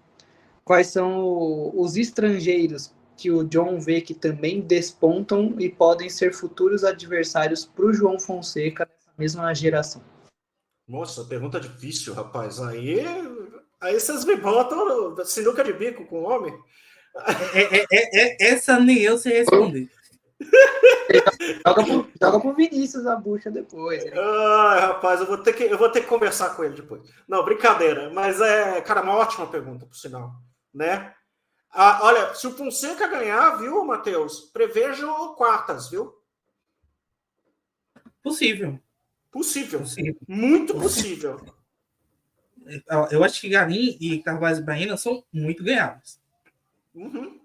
quais 0.66 0.88
são 0.88 1.72
os 1.78 1.96
estrangeiros 1.96 2.92
que 3.16 3.30
o 3.30 3.44
John 3.44 3.78
vê 3.78 4.00
que 4.00 4.12
também 4.12 4.60
despontam 4.60 5.54
e 5.58 5.70
podem 5.70 6.10
ser 6.10 6.34
futuros 6.34 6.84
adversários 6.84 7.64
para 7.64 7.86
o 7.86 7.92
João 7.94 8.18
Fonseca 8.18 8.84
nessa 8.84 9.12
mesma 9.16 9.54
geração? 9.54 10.02
Nossa, 10.86 11.24
pergunta 11.24 11.60
difícil, 11.60 12.12
rapaz. 12.12 12.60
Aí, 12.60 13.00
aí 13.80 13.98
vocês 13.98 14.24
me 14.24 14.36
botam 14.36 15.24
sinuca 15.24 15.64
de 15.64 15.72
bico 15.72 16.04
com 16.04 16.22
o 16.22 16.24
homem. 16.24 16.52
É, 17.54 17.78
é, 17.78 17.86
é, 17.90 18.48
é 18.48 18.52
essa 18.52 18.78
nem 18.78 18.98
eu 18.98 19.16
sei 19.18 19.38
responder. 19.38 19.90
joga, 21.66 21.84
pro, 21.84 22.10
joga 22.20 22.40
pro 22.40 22.54
Vinícius 22.54 23.06
a 23.06 23.16
bucha 23.16 23.50
depois. 23.50 24.04
Né? 24.04 24.12
Ai, 24.14 24.80
rapaz, 24.80 25.20
eu 25.20 25.26
vou, 25.26 25.38
ter 25.38 25.54
que, 25.54 25.64
eu 25.64 25.78
vou 25.78 25.88
ter 25.88 26.02
que 26.02 26.06
conversar 26.06 26.50
com 26.50 26.62
ele 26.62 26.74
depois. 26.74 27.02
Não, 27.26 27.44
brincadeira. 27.44 28.10
Mas 28.10 28.40
é, 28.40 28.80
cara, 28.82 29.02
uma 29.02 29.16
ótima 29.16 29.46
pergunta, 29.46 29.86
por 29.86 29.96
sinal 29.96 30.32
né? 30.76 31.14
Ah, 31.70 32.00
olha, 32.02 32.34
se 32.34 32.46
o 32.46 32.52
Fonseca 32.52 33.08
ganhar, 33.08 33.56
viu, 33.56 33.82
Matheus? 33.84 34.50
Prevejo 34.52 35.34
quartas, 35.34 35.90
viu? 35.90 36.14
Possível. 38.22 38.78
Possível. 39.30 39.80
possível. 39.80 40.16
Muito 40.28 40.74
possível. 40.74 41.40
Eu 43.10 43.22
acho 43.24 43.40
que 43.40 43.48
Garim 43.48 43.96
e 44.00 44.22
Carvalho 44.22 44.64
Baena 44.64 44.96
são 44.96 45.24
muito 45.32 45.64
ganháveis. 45.64 46.20
Uhum. 46.96 47.40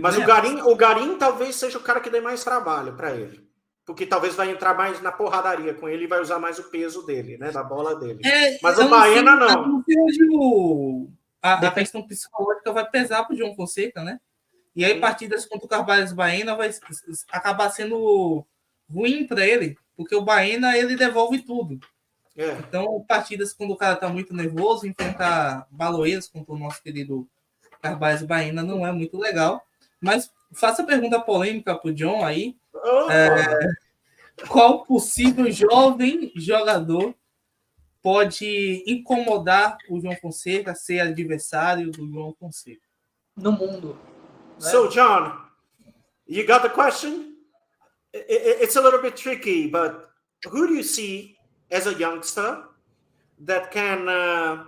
Mas 0.00 0.16
o 0.16 0.24
Garim, 0.24 0.60
o 0.62 0.74
Garim 0.74 1.18
talvez 1.18 1.56
seja 1.56 1.76
o 1.76 1.82
cara 1.82 2.00
que 2.00 2.08
dê 2.08 2.20
mais 2.20 2.42
trabalho 2.42 2.94
para 2.94 3.14
ele. 3.14 3.46
Porque 3.84 4.06
talvez 4.06 4.34
vai 4.34 4.50
entrar 4.50 4.74
mais 4.74 5.00
na 5.02 5.10
porradaria 5.10 5.74
com 5.74 5.88
ele 5.88 6.04
e 6.04 6.06
vai 6.06 6.20
usar 6.20 6.38
mais 6.38 6.58
o 6.58 6.70
peso 6.70 7.04
dele, 7.04 7.36
né? 7.38 7.50
Da 7.50 7.62
bola 7.62 7.98
dele. 7.98 8.20
É, 8.24 8.58
Mas 8.62 8.78
o 8.78 8.88
Baena 8.88 9.34
não. 9.34 9.66
não. 9.66 9.84
O, 10.30 11.10
a, 11.42 11.54
a 11.54 11.70
questão 11.70 12.06
psicológica 12.06 12.72
vai 12.72 12.88
pesar 12.88 13.24
para 13.24 13.34
o 13.34 13.36
João 13.36 13.54
Fonseca, 13.54 14.02
né? 14.04 14.20
E 14.76 14.84
aí, 14.84 15.00
partidas 15.00 15.44
contra 15.46 15.66
o 15.66 15.68
Carvalho 15.68 16.14
Baena 16.14 16.54
vai 16.54 16.70
acabar 17.32 17.70
sendo 17.70 18.46
ruim 18.88 19.26
para 19.26 19.46
ele, 19.46 19.76
porque 19.96 20.14
o 20.14 20.22
Baena 20.22 20.76
ele 20.76 20.94
devolve 20.94 21.40
tudo. 21.40 21.80
É. 22.36 22.52
Então, 22.52 23.04
partidas 23.08 23.52
quando 23.52 23.72
o 23.72 23.76
cara 23.76 23.96
tá 23.96 24.08
muito 24.08 24.32
nervoso, 24.32 24.86
enfrentar 24.86 25.66
baloeiros 25.70 26.28
contra 26.28 26.52
o 26.54 26.58
nosso 26.58 26.80
querido 26.82 27.28
Carvalho 27.80 28.26
Baena 28.26 28.62
não 28.62 28.86
é 28.86 28.92
muito 28.92 29.18
legal. 29.18 29.62
Mas 30.00 30.30
faça 30.52 30.82
a 30.82 30.86
pergunta 30.86 31.20
polêmica 31.20 31.74
para 31.74 31.90
o 31.90 31.94
John 31.94 32.24
aí. 32.24 32.56
É, 33.10 34.46
qual 34.46 34.84
possível 34.84 35.50
jovem 35.50 36.32
jogador 36.36 37.14
pode 38.02 38.84
incomodar 38.86 39.76
o 39.88 40.00
João 40.00 40.16
Fonseca, 40.16 40.74
ser 40.74 41.00
adversário 41.00 41.90
do 41.90 42.06
João 42.08 42.34
Fonseca. 42.38 42.80
No 43.36 43.52
mundo. 43.52 43.98
Né? 44.60 44.70
So, 44.70 44.88
John, 44.88 45.38
you 46.26 46.46
got 46.46 46.62
the 46.62 46.70
question? 46.70 47.34
It's 48.12 48.76
a 48.76 48.80
little 48.80 49.02
bit 49.02 49.16
tricky, 49.16 49.68
but 49.68 50.08
who 50.46 50.68
do 50.68 50.74
you 50.74 50.82
see 50.82 51.36
as 51.70 51.86
a 51.86 51.92
youngster 51.92 52.64
that 53.40 53.70
can 53.70 54.08
uh, 54.08 54.64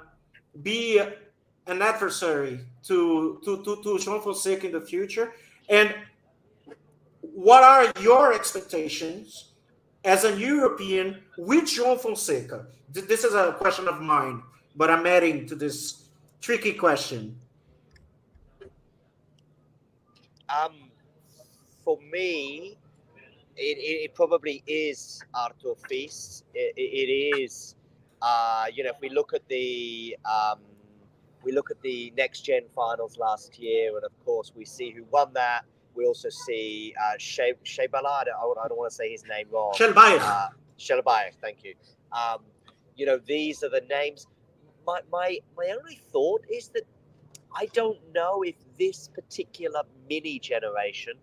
be 0.60 1.00
an 1.70 1.82
adversary 1.82 2.60
to, 2.82 3.40
to, 3.44 3.62
to, 3.64 3.76
to 3.82 3.90
João 3.96 4.22
Fonseca 4.22 4.66
in 4.66 4.72
the 4.72 4.80
future? 4.80 5.32
And 5.68 5.94
what 7.20 7.62
are 7.62 7.92
your 8.02 8.32
expectations 8.32 9.52
as 10.04 10.24
a 10.24 10.36
European 10.36 11.22
with 11.38 11.64
João 11.64 11.98
Fonseca? 11.98 12.66
This 12.92 13.24
is 13.24 13.34
a 13.34 13.52
question 13.52 13.86
of 13.86 14.00
mine, 14.00 14.42
but 14.74 14.90
I'm 14.90 15.06
adding 15.06 15.46
to 15.46 15.54
this 15.54 16.08
tricky 16.40 16.72
question. 16.72 17.38
Um, 20.48 20.90
for 21.84 21.98
me, 22.10 22.76
it, 23.56 23.78
it, 23.78 24.04
it 24.04 24.14
probably 24.14 24.64
is 24.66 25.22
Artur 25.34 25.74
Fils. 25.88 26.42
It, 26.52 26.74
it 26.76 27.40
is, 27.40 27.76
uh, 28.20 28.64
you 28.74 28.82
know, 28.82 28.90
if 28.90 29.00
we 29.00 29.08
look 29.10 29.32
at 29.34 29.46
the 29.46 30.16
um, 30.24 30.58
we 31.42 31.52
look 31.52 31.70
at 31.70 31.80
the 31.82 32.12
next 32.16 32.40
gen 32.42 32.62
finals 32.74 33.18
last 33.18 33.58
year, 33.58 33.94
and 33.96 34.04
of 34.04 34.12
course 34.24 34.52
we 34.54 34.64
see 34.64 34.90
who 34.90 35.04
won 35.10 35.32
that. 35.34 35.62
We 35.94 36.06
also 36.06 36.28
see 36.28 36.94
uh, 37.02 37.14
Shea, 37.18 37.54
Shea 37.62 37.86
Ballard. 37.86 38.28
I, 38.28 38.62
I 38.64 38.68
don't 38.68 38.78
want 38.78 38.90
to 38.90 38.96
say 38.96 39.10
his 39.10 39.24
name 39.28 39.46
wrong. 39.50 39.72
Shelbayek. 39.74 40.20
Uh, 40.20 41.30
thank 41.40 41.64
you. 41.64 41.74
Um, 42.12 42.38
you 42.96 43.06
know, 43.06 43.18
these 43.26 43.62
are 43.62 43.68
the 43.68 43.82
names. 43.88 44.26
My, 44.86 45.00
my, 45.10 45.38
my 45.56 45.74
only 45.78 46.00
thought 46.12 46.44
is 46.50 46.68
that 46.68 46.82
I 47.54 47.66
don't 47.72 47.98
know 48.14 48.42
if 48.42 48.54
this 48.78 49.08
particular 49.08 49.82
mini 50.08 50.38
generation, 50.38 51.14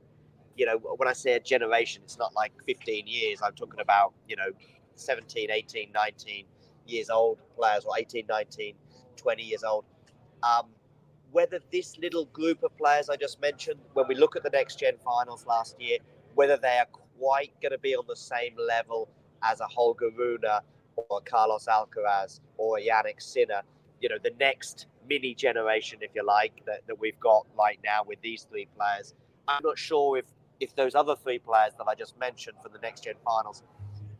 you 0.55 0.65
know, 0.65 0.77
when 0.77 1.07
I 1.07 1.13
say 1.13 1.33
a 1.33 1.39
generation, 1.39 2.01
it's 2.03 2.17
not 2.17 2.33
like 2.35 2.51
15 2.65 3.07
years. 3.07 3.41
I'm 3.41 3.53
talking 3.53 3.79
about, 3.79 4.13
you 4.27 4.35
know, 4.35 4.49
17, 4.95 5.51
18, 5.51 5.91
19 5.91 6.45
years 6.85 7.09
old 7.09 7.39
players 7.55 7.85
or 7.85 7.97
18, 7.97 8.25
19, 8.27 8.75
20 9.15 9.43
years 9.43 9.63
old. 9.63 9.85
Um, 10.43 10.67
whether 11.31 11.59
this 11.71 11.97
little 11.97 12.25
group 12.25 12.63
of 12.63 12.75
players 12.77 13.09
I 13.09 13.15
just 13.15 13.41
mentioned, 13.41 13.79
when 13.93 14.07
we 14.07 14.15
look 14.15 14.35
at 14.35 14.43
the 14.43 14.49
next 14.49 14.79
gen 14.79 14.93
finals 15.03 15.45
last 15.45 15.79
year, 15.79 15.97
whether 16.35 16.57
they 16.57 16.77
are 16.77 16.87
quite 17.19 17.51
going 17.61 17.71
to 17.71 17.77
be 17.77 17.95
on 17.95 18.05
the 18.07 18.15
same 18.15 18.55
level 18.57 19.09
as 19.43 19.59
a 19.59 19.67
Holger 19.67 20.09
Rune 20.15 20.43
or 20.95 21.21
Carlos 21.21 21.65
Alcaraz 21.65 22.39
or 22.57 22.77
Yannick 22.79 23.21
Sinner, 23.21 23.61
you 24.01 24.09
know, 24.09 24.17
the 24.23 24.33
next 24.39 24.87
mini 25.09 25.33
generation, 25.33 25.99
if 26.01 26.11
you 26.15 26.25
like, 26.25 26.63
that, 26.65 26.81
that 26.87 26.99
we've 26.99 27.19
got 27.19 27.45
right 27.57 27.79
now 27.83 28.03
with 28.05 28.21
these 28.21 28.43
three 28.49 28.67
players. 28.77 29.13
I'm 29.47 29.61
not 29.63 29.77
sure 29.77 30.17
if 30.17 30.25
if 30.59 30.75
those 30.75 30.95
other 30.95 31.15
three 31.15 31.37
players 31.37 31.73
that 31.77 31.85
I 31.87 31.93
just 31.93 32.17
mentioned 32.19 32.57
for 32.63 32.69
the 32.69 32.79
next 32.79 33.03
gen 33.03 33.13
finals, 33.23 33.61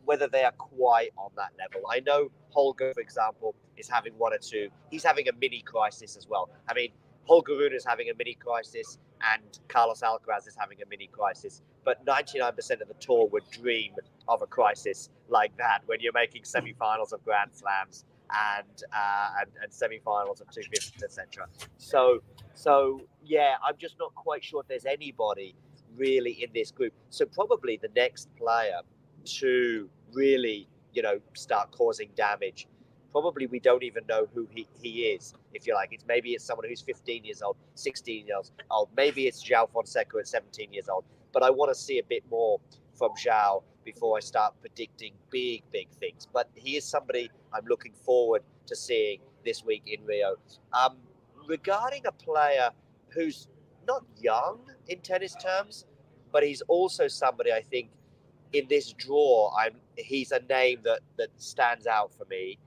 whether 0.04 0.28
they 0.28 0.44
are 0.44 0.52
quite 0.52 1.10
on 1.16 1.30
that 1.36 1.50
level. 1.58 1.88
I 1.90 2.00
know 2.00 2.30
Holger, 2.50 2.92
for 2.94 3.00
example, 3.00 3.56
is 3.78 3.88
having 3.88 4.12
one 4.18 4.32
or 4.32 4.38
two. 4.38 4.68
He's 4.90 5.04
having 5.04 5.28
a 5.28 5.32
mini 5.40 5.62
crisis 5.62 6.16
as 6.16 6.26
well. 6.28 6.50
I 6.68 6.74
mean, 6.74 6.90
Holger 7.24 7.56
Rune 7.56 7.74
is 7.74 7.84
having 7.84 8.08
a 8.08 8.14
mini 8.14 8.34
crisis, 8.34 8.98
and 9.20 9.58
Carlos 9.68 10.00
Alcaraz 10.00 10.48
is 10.48 10.56
having 10.58 10.78
a 10.82 10.88
mini 10.88 11.08
crisis. 11.08 11.62
But 11.84 12.04
99% 12.06 12.80
of 12.80 12.88
the 12.88 12.94
tour 13.00 13.28
would 13.28 13.48
dream 13.50 13.94
of 14.28 14.42
a 14.42 14.46
crisis 14.46 15.10
like 15.28 15.56
that 15.58 15.80
when 15.86 16.00
you're 16.00 16.12
making 16.12 16.44
semi-finals 16.44 17.12
of 17.12 17.22
Grand 17.24 17.50
Slams 17.52 18.04
and 18.30 18.82
uh, 18.92 19.28
and, 19.40 19.50
and 19.62 19.72
semi-finals 19.72 20.40
of 20.40 20.50
250, 20.50 21.04
etc. 21.04 21.46
So 21.76 22.22
so 22.54 23.00
yeah, 23.22 23.54
I'm 23.64 23.76
just 23.78 23.96
not 23.98 24.14
quite 24.14 24.44
sure 24.44 24.60
if 24.60 24.68
there's 24.68 24.86
anybody 24.86 25.54
really 25.96 26.32
in 26.42 26.50
this 26.54 26.70
group. 26.70 26.92
So 27.10 27.26
probably 27.26 27.78
the 27.80 27.90
next 27.94 28.34
player 28.36 28.80
to 29.24 29.90
really 30.12 30.68
you 30.92 31.02
know 31.02 31.20
start 31.34 31.70
causing 31.72 32.10
damage. 32.16 32.66
Probably 33.12 33.46
we 33.46 33.58
don't 33.58 33.82
even 33.82 34.04
know 34.06 34.28
who 34.34 34.46
he, 34.50 34.68
he 34.80 35.02
is, 35.02 35.34
if 35.54 35.66
you 35.66 35.74
like. 35.74 35.92
It's 35.92 36.04
maybe 36.06 36.30
it's 36.30 36.44
someone 36.44 36.68
who's 36.68 36.82
15 36.82 37.24
years 37.24 37.42
old, 37.42 37.56
16 37.74 38.26
years 38.26 38.52
old. 38.70 38.88
Maybe 38.96 39.26
it's 39.26 39.42
João 39.42 39.70
Fonseca 39.70 40.18
at 40.18 40.28
17 40.28 40.72
years 40.72 40.88
old. 40.88 41.04
But 41.32 41.42
I 41.42 41.50
want 41.50 41.70
to 41.70 41.74
see 41.74 41.98
a 41.98 42.04
bit 42.04 42.22
more 42.30 42.60
from 42.96 43.12
Zhao 43.12 43.62
before 43.84 44.16
I 44.16 44.20
start 44.20 44.54
predicting 44.60 45.14
big, 45.30 45.62
big 45.72 45.88
things. 45.90 46.26
But 46.32 46.50
he 46.54 46.76
is 46.76 46.84
somebody 46.84 47.30
I'm 47.52 47.64
looking 47.66 47.92
forward 47.92 48.42
to 48.66 48.76
seeing 48.76 49.20
this 49.44 49.64
week 49.64 49.82
in 49.86 50.04
Rio. 50.04 50.36
Um, 50.72 50.98
regarding 51.48 52.06
a 52.06 52.12
player 52.12 52.70
who's 53.10 53.48
not 53.86 54.04
young 54.20 54.60
in 54.88 55.00
tennis 55.00 55.34
terms, 55.34 55.86
but 56.30 56.42
he's 56.42 56.60
also 56.68 57.08
somebody 57.08 57.52
I 57.52 57.62
think 57.62 57.90
in 58.52 58.66
this 58.68 58.92
draw, 58.92 59.52
I'm 59.58 59.74
he's 59.96 60.32
a 60.32 60.40
name 60.40 60.80
that 60.84 61.00
that 61.16 61.28
stands 61.36 61.86
out 61.86 62.12
for 62.16 62.24
me. 62.26 62.58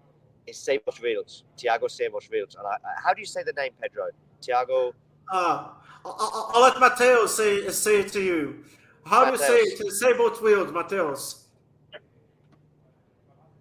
Is 0.47 0.57
Sebos 0.57 0.99
Vilch, 0.99 1.43
Tiago 1.55 1.87
Sebos 1.87 2.29
Vilch. 2.29 2.55
And 2.57 2.67
I, 2.67 2.77
how 3.03 3.13
do 3.13 3.21
you 3.21 3.27
say 3.27 3.43
the 3.43 3.53
name, 3.53 3.71
Pedro? 3.81 4.05
Tiago. 4.41 4.93
Uh, 5.31 5.69
I'll, 6.03 6.51
I'll 6.53 6.61
let 6.61 6.79
Mateo 6.79 7.27
say 7.27 7.69
say 7.69 8.01
it 8.01 8.11
to 8.13 8.21
you. 8.21 8.63
How 9.05 9.25
Mateus. 9.25 9.47
do 9.47 9.53
you 9.53 9.77
say 9.77 9.85
it? 9.85 9.91
Say 9.93 10.13
both 10.13 10.41
Wild, 10.41 10.73
Mateus. 10.73 11.47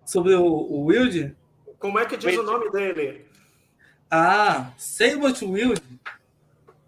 Sobre 0.05 0.35
o, 0.35 0.43
o 0.45 0.85
Wild? 0.85 1.37
Como 1.79 1.99
é 1.99 2.07
que 2.07 2.17
diz 2.17 2.37
Wild. 2.37 2.41
o 2.41 2.43
nome 2.43 2.71
dele? 2.71 3.27
Ah, 4.11 4.73
Sabot 4.77 5.41
Wild. 5.43 5.83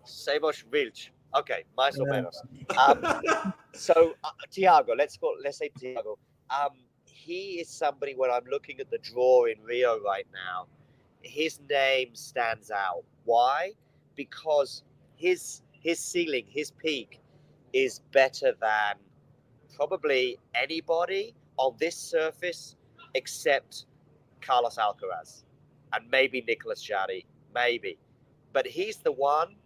Sabot 0.05 0.65
Wild. 0.73 1.13
Okay, 1.35 1.65
mais 1.77 1.99
or 1.99 2.07
menos. 2.07 2.37
Um, 2.77 3.53
so 3.73 4.15
uh, 4.23 4.31
Tiago, 4.51 4.95
let's 4.95 5.17
go. 5.17 5.35
Let's 5.43 5.59
say 5.59 5.71
Tiago. 5.79 6.19
Um, 6.51 6.77
he 7.13 7.61
is 7.61 7.69
somebody 7.69 8.15
when 8.15 8.31
I'm 8.31 8.45
looking 8.51 8.81
at 8.81 8.91
the 8.91 8.99
draw 8.99 9.45
in 9.45 9.63
Rio 9.63 10.01
right 10.03 10.27
now. 10.33 10.67
His 11.23 11.61
name 11.69 12.15
stands 12.15 12.71
out. 12.71 13.05
Why? 13.25 13.73
Because 14.17 14.83
his 15.17 15.63
his 15.73 15.99
ceiling, 15.99 16.47
his 16.49 16.71
peak, 16.71 17.21
is 17.73 18.01
better 18.13 18.53
than 18.61 18.95
probably 19.75 20.39
anybody 20.55 21.35
on 21.59 21.75
this 21.79 21.97
surface 21.97 22.77
except 23.15 23.87
Carlos 24.41 24.77
Alcaraz 24.77 25.45
and 25.93 26.05
maybe 26.11 26.43
Nicholas 26.47 26.83
Jarry, 26.83 27.27
maybe. 27.55 27.99
But 28.53 28.67
he's 28.67 28.99
the 28.99 29.13
one, 29.13 29.57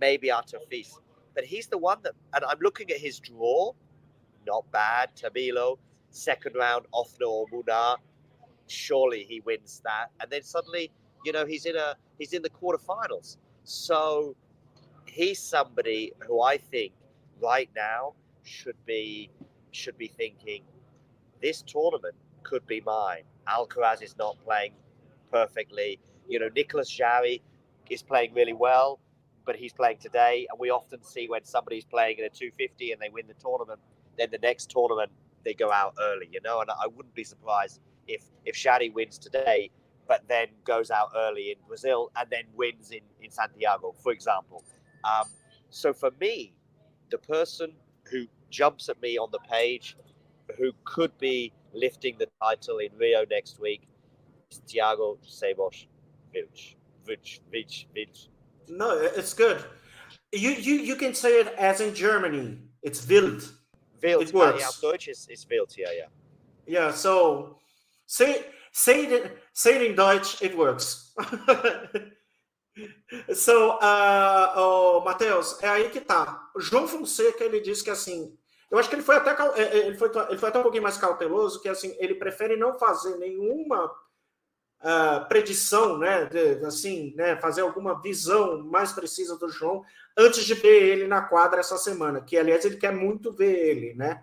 maybe 0.00 0.28
Artefis, 0.28 0.98
but 1.34 1.44
he's 1.44 1.66
the 1.66 1.78
one 1.78 1.98
that, 2.02 2.12
and 2.34 2.44
I'm 2.44 2.58
looking 2.60 2.90
at 2.90 2.98
his 2.98 3.18
draw, 3.20 3.72
not 4.46 4.70
bad. 4.70 5.10
Tabilo, 5.16 5.78
second 6.14 6.54
round, 6.56 6.86
Offner 6.94 7.28
or 7.28 7.46
Munar, 7.48 7.96
surely 8.66 9.24
he 9.24 9.40
wins 9.40 9.82
that. 9.84 10.06
And 10.20 10.30
then 10.30 10.42
suddenly, 10.42 10.90
you 11.24 11.32
know, 11.32 11.44
he's 11.46 11.66
in 11.66 11.76
a 11.76 11.96
he's 12.18 12.32
in 12.32 12.42
the 12.42 12.50
quarterfinals. 12.50 13.36
So 13.64 14.36
he's 15.06 15.38
somebody 15.38 16.12
who 16.26 16.42
I 16.42 16.58
think 16.58 16.92
right 17.42 17.68
now 17.74 18.14
should 18.42 18.76
be 18.86 19.30
should 19.72 19.98
be 19.98 20.08
thinking 20.08 20.62
this 21.42 21.62
tournament 21.62 22.14
could 22.42 22.66
be 22.66 22.80
mine. 22.80 23.22
Alcaraz 23.48 24.02
is 24.02 24.16
not 24.18 24.38
playing 24.44 24.72
perfectly. 25.30 25.98
You 26.28 26.38
know, 26.38 26.48
Nicholas 26.54 26.88
Jarry 26.88 27.42
is 27.90 28.02
playing 28.02 28.32
really 28.34 28.52
well, 28.52 29.00
but 29.44 29.56
he's 29.56 29.72
playing 29.72 29.98
today. 29.98 30.46
And 30.50 30.58
we 30.58 30.70
often 30.70 31.02
see 31.02 31.28
when 31.28 31.44
somebody's 31.44 31.84
playing 31.84 32.18
in 32.18 32.24
a 32.24 32.30
250 32.30 32.92
and 32.92 33.00
they 33.00 33.08
win 33.10 33.26
the 33.26 33.34
tournament, 33.34 33.80
then 34.16 34.28
the 34.30 34.38
next 34.38 34.70
tournament 34.70 35.10
they 35.44 35.54
go 35.54 35.70
out 35.72 35.94
early. 36.00 36.28
You 36.30 36.40
know, 36.42 36.60
and 36.60 36.70
I 36.70 36.86
wouldn't 36.86 37.14
be 37.14 37.24
surprised 37.24 37.80
if 38.06 38.24
if 38.44 38.54
Shadi 38.54 38.92
wins 38.92 39.18
today, 39.18 39.70
but 40.08 40.22
then 40.28 40.48
goes 40.64 40.90
out 40.90 41.10
early 41.16 41.50
in 41.50 41.56
Brazil 41.66 42.10
and 42.16 42.28
then 42.30 42.44
wins 42.54 42.90
in 42.90 43.00
in 43.20 43.30
Santiago, 43.30 43.94
for 44.02 44.12
example. 44.12 44.64
Um, 45.04 45.28
so 45.70 45.92
for 45.92 46.10
me, 46.20 46.54
the 47.10 47.18
person 47.18 47.72
who 48.10 48.26
jumps 48.50 48.88
at 48.88 49.00
me 49.02 49.18
on 49.18 49.30
the 49.32 49.40
page, 49.50 49.96
who 50.58 50.72
could 50.84 51.16
be 51.18 51.52
lifting 51.72 52.16
the 52.18 52.28
title 52.42 52.78
in 52.78 52.90
Rio 52.96 53.24
next 53.30 53.60
week, 53.60 53.88
is 54.50 54.60
Thiago 54.68 55.18
Sebos 55.26 55.86
Vilch. 56.34 56.76
Vilch, 57.06 57.40
Vilch, 57.52 57.86
Vilch. 57.94 58.28
No, 58.68 58.98
it's 58.98 59.34
good. 59.34 59.62
You, 60.32 60.50
you 60.50 60.74
you 60.74 60.96
can 60.96 61.14
say 61.14 61.40
it 61.40 61.48
as 61.58 61.80
in 61.80 61.94
Germany. 61.94 62.58
It's 62.82 63.08
Wild. 63.08 63.50
Wild. 64.02 64.22
It 64.22 64.34
works. 64.34 64.60
Yeah, 64.60 64.90
Deutsch 64.90 65.08
is, 65.08 65.26
is 65.30 65.46
Wild. 65.50 65.74
Yeah, 65.76 65.92
yeah. 65.96 66.08
Yeah. 66.66 66.90
So 66.92 67.58
say 68.06 68.46
say 68.72 69.06
it 69.06 69.38
say 69.52 69.76
it 69.76 69.90
in 69.90 69.96
Deutsch. 69.96 70.42
It 70.42 70.56
works. 70.56 71.12
So, 73.34 73.78
uh, 73.80 74.52
oh, 74.56 75.02
Matheus, 75.04 75.62
é 75.62 75.68
aí 75.68 75.90
que 75.90 76.00
tá. 76.00 76.50
João 76.58 76.88
Fonseca, 76.88 77.44
ele 77.44 77.60
disse 77.60 77.84
que 77.84 77.90
assim, 77.90 78.36
eu 78.68 78.78
acho 78.78 78.88
que 78.88 78.96
ele 78.96 79.02
foi 79.02 79.16
até 79.16 79.30
é, 79.30 79.62
é, 79.62 79.86
ele 79.86 79.96
foi, 79.96 80.10
ele 80.28 80.38
foi 80.38 80.48
até 80.48 80.58
um 80.58 80.62
pouquinho 80.62 80.82
mais 80.82 80.96
cauteloso, 80.96 81.60
que 81.62 81.68
assim, 81.68 81.94
ele 82.00 82.16
prefere 82.16 82.56
não 82.56 82.76
fazer 82.76 83.16
nenhuma 83.18 83.94
uh, 84.84 85.26
predição, 85.26 85.98
né, 85.98 86.26
de, 86.26 86.64
assim, 86.64 87.14
né, 87.16 87.36
fazer 87.36 87.62
alguma 87.62 88.00
visão 88.00 88.62
mais 88.64 88.92
precisa 88.92 89.36
do 89.38 89.48
João 89.48 89.82
antes 90.16 90.44
de 90.44 90.54
ver 90.54 90.82
ele 90.82 91.08
na 91.08 91.22
quadra 91.22 91.60
essa 91.60 91.78
semana, 91.78 92.20
que 92.20 92.36
aliás 92.36 92.64
ele 92.64 92.76
quer 92.76 92.92
muito 92.92 93.32
ver 93.32 93.52
ele, 93.52 93.94
né? 93.94 94.22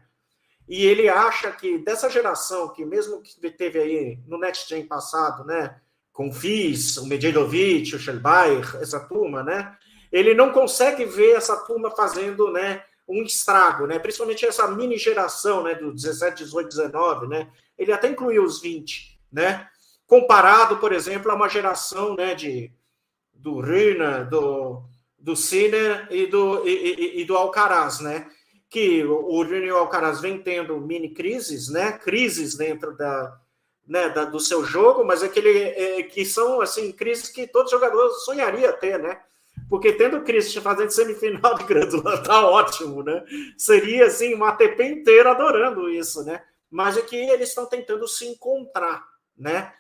E 0.69 0.85
ele 0.85 1.09
acha 1.09 1.51
que 1.51 1.79
dessa 1.79 2.09
geração 2.09 2.69
que 2.69 2.85
mesmo 2.85 3.21
que 3.21 3.51
teve 3.51 3.79
aí 3.79 4.19
no 4.25 4.37
Next 4.37 4.69
Gen 4.69 4.85
passado, 4.85 5.43
né, 5.43 5.75
com 6.13 6.29
o 6.29 6.31
Fis, 6.31 6.97
o 6.97 7.05
Medjedovic, 7.07 7.95
o 7.95 7.99
Schelbaer, 7.99 8.77
essa 8.81 8.99
turma, 8.99 9.43
né? 9.43 9.75
Ele 10.11 10.33
não 10.33 10.51
consegue 10.51 11.03
ver 11.05 11.35
essa 11.35 11.57
turma 11.57 11.89
fazendo, 11.91 12.51
né, 12.51 12.83
um 13.07 13.23
estrago, 13.23 13.87
né? 13.87 13.99
Principalmente 13.99 14.45
essa 14.45 14.67
mini 14.67 14.97
geração, 14.97 15.63
né, 15.63 15.75
do 15.75 15.93
17, 15.93 16.43
18, 16.43 16.69
19, 16.69 17.27
né? 17.27 17.49
Ele 17.77 17.91
até 17.91 18.07
incluiu 18.07 18.43
os 18.43 18.61
20, 18.61 19.19
né? 19.31 19.67
Comparado, 20.11 20.75
por 20.75 20.91
exemplo, 20.91 21.31
a 21.31 21.35
uma 21.35 21.47
geração, 21.47 22.17
né, 22.17 22.35
de 22.35 22.69
do 23.33 23.61
Rina, 23.61 24.25
do 24.25 24.83
do 25.17 25.37
Sinner 25.37 26.05
e 26.11 26.27
do 26.27 26.67
e, 26.67 26.73
e, 26.73 27.21
e, 27.21 27.23
do 27.23 27.37
Alcaraz, 27.37 28.01
né? 28.01 28.27
Que 28.69 29.05
o 29.05 29.41
Rina 29.41 29.67
e 29.67 29.71
o 29.71 29.77
Alcaraz 29.77 30.19
vem 30.19 30.37
tendo 30.37 30.81
mini 30.81 31.13
crises, 31.13 31.69
né? 31.69 31.93
Crises 31.93 32.57
dentro 32.57 32.93
da 32.97 33.39
né, 33.87 34.09
da, 34.09 34.25
do 34.25 34.37
seu 34.37 34.65
jogo, 34.65 35.05
mas 35.05 35.23
aquele 35.23 35.57
é, 35.57 35.99
é, 35.99 36.03
que 36.03 36.25
são 36.25 36.59
assim 36.59 36.91
crises 36.91 37.29
que 37.29 37.47
todo 37.47 37.71
jogador 37.71 38.09
sonharia 38.25 38.73
ter, 38.73 38.99
né? 38.99 39.17
Porque 39.69 39.93
tendo 39.93 40.23
Cris 40.23 40.53
fazendo 40.55 40.91
semifinal 40.91 41.55
de 41.55 41.63
Grândola 41.63 42.21
tá 42.21 42.45
ótimo, 42.45 43.01
né? 43.01 43.23
Seria 43.57 44.07
assim 44.07 44.33
uma 44.33 44.49
ATP 44.49 44.83
inteira 44.83 45.31
adorando 45.31 45.89
isso, 45.89 46.21
né? 46.25 46.43
Mas 46.69 46.97
é 46.97 47.01
que 47.01 47.15
eles 47.15 47.47
estão 47.47 47.65
tentando 47.65 48.05
se 48.09 48.25
encontrar, 48.27 49.07
né? 49.37 49.73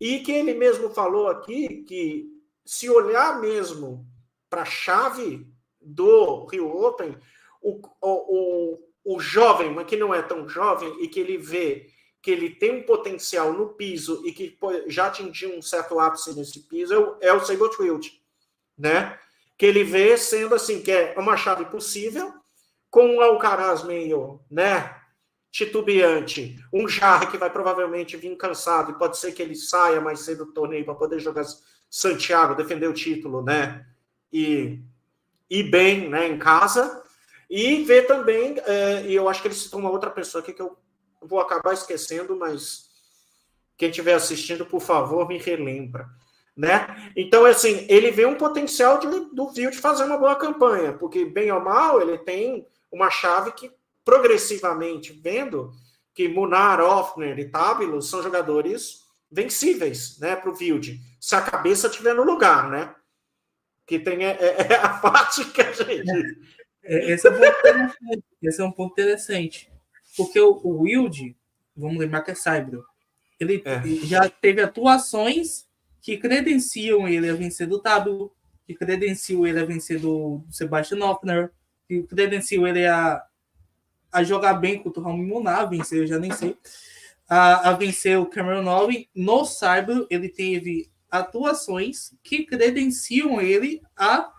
E 0.00 0.20
que 0.20 0.32
ele 0.32 0.54
mesmo 0.54 0.90
falou 0.90 1.28
aqui 1.28 1.84
que 1.86 2.26
se 2.64 2.88
olhar 2.88 3.40
mesmo 3.40 4.06
para 4.48 4.62
a 4.62 4.66
chave 4.66 5.46
do 5.80 6.46
Rio 6.46 6.70
Open, 6.70 7.16
o, 7.60 7.80
o, 8.00 8.78
o, 9.04 9.14
o 9.16 9.20
jovem, 9.20 9.72
mas 9.72 9.86
que 9.86 9.96
não 9.96 10.14
é 10.14 10.22
tão 10.22 10.48
jovem, 10.48 11.02
e 11.02 11.08
que 11.08 11.20
ele 11.20 11.36
vê 11.36 11.90
que 12.22 12.30
ele 12.30 12.50
tem 12.50 12.76
um 12.76 12.82
potencial 12.82 13.52
no 13.52 13.70
piso 13.70 14.22
e 14.26 14.32
que 14.32 14.58
já 14.88 15.06
atingiu 15.06 15.56
um 15.56 15.62
certo 15.62 15.98
ápice 15.98 16.34
nesse 16.36 16.60
piso 16.60 17.16
é 17.20 17.32
o 17.32 17.40
Sabot 17.40 17.74
Wild, 17.80 18.22
né? 18.76 19.18
Que 19.56 19.66
ele 19.66 19.84
vê 19.84 20.16
sendo 20.18 20.54
assim, 20.54 20.82
que 20.82 20.92
é 20.92 21.14
uma 21.18 21.36
chave 21.36 21.64
possível, 21.66 22.32
com 22.90 23.06
um 23.06 23.20
Alcaraz 23.20 23.82
meio, 23.84 24.40
né? 24.50 24.99
Titubeante, 25.50 26.56
um 26.72 26.86
Jarre 26.86 27.26
que 27.26 27.36
vai 27.36 27.50
provavelmente 27.50 28.16
vir 28.16 28.36
cansado 28.36 28.92
e 28.92 28.98
pode 28.98 29.18
ser 29.18 29.32
que 29.32 29.42
ele 29.42 29.56
saia 29.56 30.00
mais 30.00 30.20
cedo 30.20 30.44
do 30.44 30.52
torneio 30.52 30.84
para 30.84 30.94
poder 30.94 31.18
jogar 31.18 31.44
Santiago, 31.90 32.54
defender 32.54 32.88
o 32.88 32.94
título, 32.94 33.42
né? 33.42 33.84
E, 34.32 34.78
e 35.48 35.62
bem, 35.64 36.08
né? 36.08 36.28
Em 36.28 36.38
casa 36.38 37.02
E 37.48 37.82
ver 37.82 38.06
também, 38.06 38.56
é, 38.64 39.06
e 39.06 39.14
eu 39.14 39.28
acho 39.28 39.42
que 39.42 39.48
ele 39.48 39.54
citou 39.54 39.80
uma 39.80 39.90
outra 39.90 40.08
pessoa 40.08 40.40
aqui 40.40 40.52
que 40.52 40.62
eu 40.62 40.76
vou 41.20 41.40
acabar 41.40 41.74
esquecendo, 41.74 42.36
mas 42.36 42.88
quem 43.76 43.90
estiver 43.90 44.14
assistindo, 44.14 44.64
por 44.64 44.80
favor, 44.80 45.26
me 45.26 45.36
relembra. 45.36 46.08
Né? 46.56 47.12
Então, 47.16 47.44
assim, 47.44 47.86
ele 47.88 48.10
vê 48.10 48.26
um 48.26 48.36
potencial 48.36 48.98
de, 48.98 49.06
do 49.34 49.48
Wild 49.48 49.78
fazer 49.78 50.04
uma 50.04 50.18
boa 50.18 50.36
campanha, 50.36 50.92
porque, 50.92 51.24
bem 51.24 51.50
ou 51.50 51.60
mal, 51.60 52.00
ele 52.00 52.18
tem 52.18 52.66
uma 52.92 53.10
chave 53.10 53.52
que, 53.52 53.72
progressivamente, 54.04 55.12
vendo 55.12 55.72
que 56.14 56.28
Munar, 56.28 56.80
Offner 56.80 57.38
e 57.38 57.48
Tábilo 57.48 58.02
são 58.02 58.22
jogadores 58.22 59.00
vencíveis 59.30 60.18
né, 60.18 60.34
para 60.34 60.50
o 60.50 60.56
Wild, 60.56 61.00
se 61.20 61.34
a 61.34 61.42
cabeça 61.42 61.86
estiver 61.86 62.14
no 62.14 62.24
lugar, 62.24 62.68
né? 62.70 62.94
Que 63.86 63.98
tem 63.98 64.24
é, 64.24 64.30
é, 64.30 64.72
é 64.72 64.76
a 64.76 64.88
parte 64.88 65.44
que 65.46 65.60
a 65.60 65.72
gente. 65.72 66.38
É, 66.82 67.12
esse, 67.12 67.28
é 67.28 67.30
um 67.30 68.22
esse 68.42 68.60
é 68.60 68.64
um 68.64 68.72
ponto 68.72 68.92
interessante. 68.92 69.70
Porque 70.16 70.40
o, 70.40 70.60
o 70.64 70.82
Wild, 70.82 71.36
vamos 71.76 71.98
lembrar 71.98 72.22
que 72.22 72.30
é 72.30 72.34
Cyber, 72.34 72.80
ele 73.38 73.62
é. 73.64 73.82
já 74.06 74.28
teve 74.28 74.60
atuações 74.60 75.66
que 76.00 76.16
credenciam 76.16 77.08
ele 77.08 77.28
a 77.28 77.34
vencer 77.34 77.66
do 77.66 77.80
Tábilo, 77.80 78.32
que 78.66 78.74
credenciam 78.74 79.46
ele 79.46 79.60
a 79.60 79.64
vencer 79.64 79.98
do, 79.98 80.44
Sebastian 80.50 81.04
Offner, 81.04 81.50
que 81.86 82.02
credenciam 82.04 82.66
ele 82.66 82.86
a, 82.86 83.22
a 84.12 84.22
jogar 84.22 84.54
bem 84.54 84.78
contra 84.82 85.00
o 85.00 85.04
Raul 85.04 85.18
Munar, 85.18 85.68
vencer, 85.68 86.00
eu 86.00 86.06
já 86.06 86.18
nem 86.18 86.32
sei 86.32 86.56
a, 87.30 87.70
a 87.70 87.72
vencer 87.72 88.18
o 88.18 88.26
Cameron 88.26 88.62
Nove. 88.62 89.08
No 89.14 89.44
Cyber, 89.44 90.04
ele 90.10 90.28
teve 90.28 90.90
atuações 91.08 92.12
que 92.24 92.44
credenciam 92.44 93.40
ele 93.40 93.80
a 93.96 94.32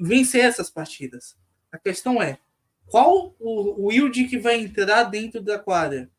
vencer 0.00 0.44
essas 0.44 0.70
partidas. 0.70 1.36
A 1.70 1.78
questão 1.78 2.22
é, 2.22 2.38
qual 2.86 3.34
o, 3.38 3.88
o 3.88 4.10
que 4.10 4.38
vai 4.38 4.56
entrar 4.56 5.04
dentro 5.04 5.42
da 5.42 5.58
quadra? 5.58 6.10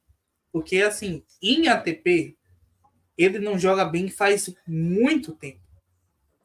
Porque, 0.51 0.77
assim, 0.81 1.23
em 1.41 1.67
ATP, 1.67 2.37
ele 3.17 3.39
não 3.39 3.57
joga 3.57 3.83
bem 3.83 4.09
faz 4.09 4.53
muito 4.67 5.33
tempo. 5.33 5.59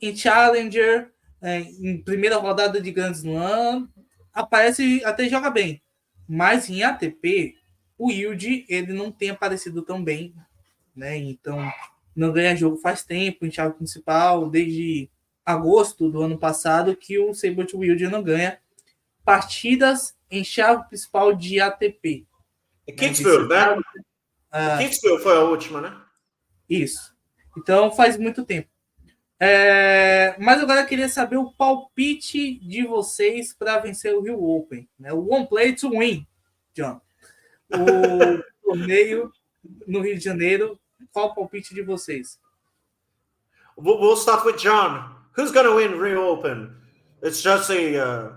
Em 0.01 0.15
Challenger, 0.17 1.13
é, 1.41 1.61
em 1.61 2.03
primeira 2.03 2.37
rodada 2.37 2.81
de 2.81 2.91
Grand 2.91 3.13
Slam, 3.13 3.89
aparece 4.33 5.03
até 5.05 5.29
joga 5.29 5.51
bem. 5.51 5.83
Mas 6.29 6.69
em 6.69 6.83
ATP, 6.83 7.57
o 7.99 8.11
Yield 8.11 8.67
ele 8.69 8.93
não 8.93 9.11
tem 9.11 9.31
aparecido 9.31 9.83
tão 9.83 10.03
bem, 10.03 10.35
né? 10.95 11.17
Então 11.17 11.59
não 12.15 12.33
ganha 12.33 12.57
jogo 12.57 12.79
faz 12.79 13.05
tempo 13.05 13.45
em 13.45 13.51
chave 13.51 13.75
principal, 13.75 14.49
desde 14.49 15.11
agosto 15.45 16.11
do 16.11 16.23
ano 16.23 16.39
passado 16.39 16.97
que 16.97 17.19
o 17.19 17.33
Sabot 17.33 17.77
Wild 17.77 18.09
não 18.09 18.23
ganha 18.23 18.59
partidas 19.25 20.17
em 20.31 20.43
chave 20.43 20.89
principal 20.89 21.35
de 21.35 21.61
ATP. 21.61 22.27
É 22.87 22.93
Kingsville, 22.93 23.47
né? 23.49 23.81
Ah, 24.51 24.79
Kingsville 24.79 25.19
foi 25.21 25.37
a 25.37 25.43
última, 25.43 25.81
né? 25.81 25.97
Isso. 26.69 27.15
Então 27.57 27.93
faz 27.93 28.17
muito 28.17 28.45
tempo. 28.45 28.69
É, 29.39 30.35
mas 30.39 30.63
agora 30.63 30.81
eu 30.81 30.87
queria 30.87 31.09
saber 31.09 31.37
o 31.37 31.53
palpite 31.53 32.59
de 32.61 32.87
vocês 32.87 33.53
para 33.53 33.79
vencer 33.79 34.15
o 34.15 34.23
Rio 34.23 34.43
Open. 34.43 34.89
Né? 34.99 35.13
O 35.13 35.33
One 35.33 35.47
Play 35.47 35.75
to 35.75 35.91
Win, 35.91 36.27
John 36.75 37.01
o 37.71 38.43
torneio 38.63 39.33
no 39.87 40.01
Rio 40.01 40.17
de 40.17 40.25
Janeiro. 40.25 40.79
Qual 41.13 41.29
o 41.29 41.35
palpite 41.35 41.75
de 41.75 41.83
vocês? 41.83 42.39
We'll, 43.77 44.01
we'll 44.01 44.17
start 44.17 44.45
with 44.45 44.59
John. 44.59 45.15
Who's 45.37 45.53
going 45.53 45.67
to 45.67 45.75
win 45.75 45.99
Rio 45.99 46.23
Open? 46.29 46.75
It's 47.23 47.43
just 47.43 47.71
a. 47.71 47.99
Uh... 47.99 48.33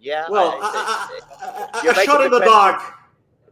Yeah. 0.00 0.28
Well, 0.28 0.58
I, 0.60 1.08
I, 1.82 1.88
I, 1.88 1.90
a 1.90 1.94
shot 2.04 2.24
in 2.24 2.30
the, 2.30 2.38
the 2.38 2.44
dark. 2.44 2.80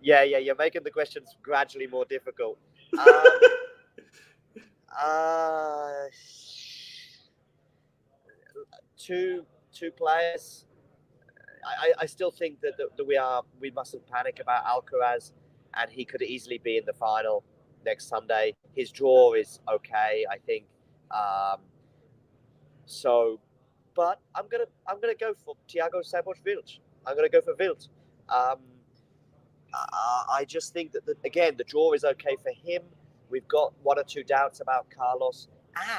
Yeah, 0.00 0.22
yeah, 0.22 0.38
you're 0.38 0.56
making 0.56 0.84
the 0.84 0.90
questions 0.90 1.36
gradually 1.42 1.86
more 1.86 2.04
difficult. 2.04 2.58
Um, 2.96 3.06
uh, 4.90 6.06
two 8.96 9.44
two 9.72 9.90
players 9.90 10.66
I, 11.66 11.92
I 12.00 12.06
still 12.06 12.30
think 12.30 12.60
that, 12.60 12.76
that, 12.78 12.96
that, 12.96 13.06
we 13.06 13.16
are 13.16 13.42
we 13.60 13.70
mustn't 13.70 14.06
panic 14.06 14.40
about 14.40 14.64
Alcaraz, 14.64 15.32
and 15.74 15.90
he 15.90 16.04
could 16.04 16.22
easily 16.22 16.58
be 16.58 16.76
in 16.76 16.84
the 16.84 16.92
final 16.92 17.44
next 17.84 18.08
Sunday. 18.08 18.54
His 18.72 18.90
draw 18.90 19.32
is 19.32 19.60
okay, 19.68 20.24
I 20.30 20.38
think. 20.38 20.66
Um, 21.10 21.60
so, 22.86 23.40
but 23.94 24.20
I'm 24.34 24.46
gonna 24.48 24.66
I'm 24.86 25.00
gonna 25.00 25.14
go 25.14 25.34
for 25.34 25.56
Thiago 25.68 26.04
Santos 26.04 26.40
Wilt. 26.44 26.78
I'm 27.06 27.16
gonna 27.16 27.28
go 27.28 27.40
for 27.40 27.54
Wilt. 27.58 27.88
Um, 28.28 28.58
I 29.72 30.44
just 30.46 30.72
think 30.72 30.92
that 30.92 31.04
the, 31.04 31.16
again 31.24 31.56
the 31.58 31.64
draw 31.64 31.92
is 31.92 32.04
okay 32.04 32.36
for 32.42 32.50
him. 32.50 32.82
We've 33.30 33.48
got 33.48 33.72
one 33.82 33.98
or 33.98 34.04
two 34.04 34.24
doubts 34.24 34.60
about 34.60 34.86
Carlos, 34.90 35.48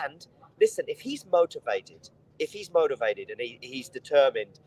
and 0.04 0.26
listen, 0.60 0.86
if 0.88 1.02
he's 1.02 1.26
motivated, 1.26 2.10
if 2.40 2.52
he's 2.52 2.72
motivated 2.72 3.30
and 3.30 3.40
he, 3.40 3.60
he's 3.62 3.90
determined, 3.90 4.60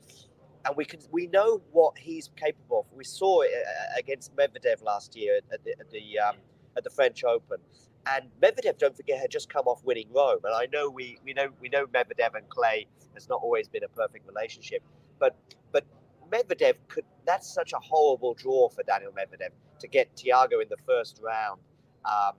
and 0.65 0.77
we 0.77 0.85
can 0.85 1.01
we 1.11 1.27
know 1.29 1.63
what 1.73 1.99
he's 1.99 2.31
capable 2.37 2.81
of. 2.81 2.87
We 2.97 3.05
saw 3.05 3.43
it 3.43 3.51
uh, 3.55 3.99
against 3.99 4.35
Medvedev 4.37 4.83
last 4.83 5.17
year 5.17 5.41
at 5.53 5.65
the 5.65 5.73
at 5.79 5.91
the, 5.91 6.19
um, 6.19 6.37
at 6.77 6.85
the 6.85 6.91
French 6.91 7.25
Open, 7.25 7.59
and 8.07 8.27
Medvedev, 8.43 8.79
don't 8.79 8.97
forget, 8.97 9.21
had 9.21 9.31
just 9.31 9.49
come 9.53 9.67
off 9.67 9.83
winning 9.85 10.09
Rome. 10.15 10.41
And 10.45 10.55
I 10.55 10.67
know 10.73 10.89
we 10.89 11.19
we 11.25 11.33
know 11.33 11.49
we 11.61 11.69
know 11.69 11.87
Medvedev 11.87 12.35
and 12.35 12.49
Clay 12.49 12.87
has 13.15 13.29
not 13.29 13.41
always 13.43 13.69
been 13.69 13.85
a 13.85 13.89
perfect 13.89 14.27
relationship, 14.27 14.83
but 15.19 15.37
but 15.73 15.85
Medvedev 16.31 16.75
could. 16.89 17.05
That's 17.27 17.53
such 17.53 17.73
a 17.73 17.79
horrible 17.79 18.35
draw 18.35 18.69
for 18.69 18.83
Daniel 18.83 19.13
Medvedev 19.13 19.51
to 19.81 19.89
get 19.89 20.15
Tiago 20.17 20.61
in 20.61 20.69
the 20.69 20.79
first 20.87 21.21
round. 21.23 21.61
Um, 22.05 22.33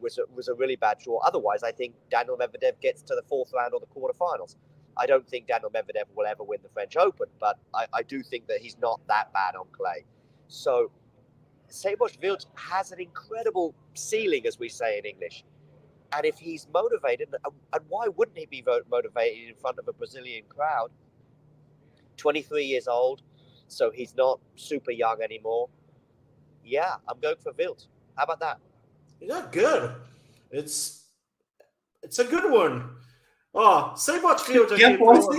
was 0.00 0.18
a, 0.18 0.22
was 0.34 0.48
a 0.48 0.54
really 0.54 0.76
bad 0.76 0.98
draw. 0.98 1.18
Otherwise, 1.18 1.62
I 1.62 1.72
think 1.72 1.94
Daniel 2.10 2.36
Medvedev 2.36 2.80
gets 2.80 3.02
to 3.02 3.14
the 3.14 3.22
fourth 3.28 3.52
round 3.54 3.74
or 3.74 3.80
the 3.80 3.86
quarterfinals. 3.86 4.56
I 4.96 5.06
don't 5.06 5.28
think 5.28 5.46
Daniel 5.46 5.70
Medvedev 5.70 6.04
will 6.14 6.26
ever 6.26 6.42
win 6.42 6.58
the 6.62 6.68
French 6.68 6.96
Open, 6.96 7.26
but 7.38 7.58
I, 7.74 7.86
I 7.92 8.02
do 8.02 8.22
think 8.22 8.48
that 8.48 8.58
he's 8.60 8.76
not 8.78 9.00
that 9.08 9.32
bad 9.32 9.54
on 9.54 9.66
clay. 9.72 10.04
So 10.48 10.90
Sebos 11.70 12.20
Wild 12.22 12.46
has 12.54 12.92
an 12.92 13.00
incredible 13.00 13.74
ceiling, 13.94 14.46
as 14.46 14.58
we 14.58 14.68
say 14.68 14.98
in 14.98 15.04
English. 15.04 15.44
And 16.12 16.24
if 16.24 16.38
he's 16.38 16.66
motivated, 16.72 17.28
and 17.44 17.84
why 17.88 18.08
wouldn't 18.08 18.38
he 18.38 18.46
be 18.46 18.64
motivated 18.90 19.48
in 19.50 19.54
front 19.56 19.78
of 19.78 19.86
a 19.88 19.92
Brazilian 19.92 20.44
crowd? 20.48 20.90
23 22.16 22.64
years 22.64 22.88
old, 22.88 23.22
so 23.68 23.90
he's 23.90 24.14
not 24.16 24.40
super 24.56 24.90
young 24.90 25.22
anymore. 25.22 25.68
Yeah, 26.64 26.96
I'm 27.06 27.20
going 27.20 27.36
for 27.42 27.52
Wild. 27.56 27.86
How 28.16 28.24
about 28.24 28.40
that? 28.40 28.58
Yeah, 29.20 29.48
good. 29.52 29.94
It's 30.52 31.08
it's 32.02 32.18
a 32.18 32.24
good 32.24 32.46
one. 32.46 32.84
Ó, 33.52 33.96
sem 33.96 34.20
Botfield 34.20 34.72
aqui. 34.72 34.84
Quem 34.84 34.94
aposta, 34.94 35.36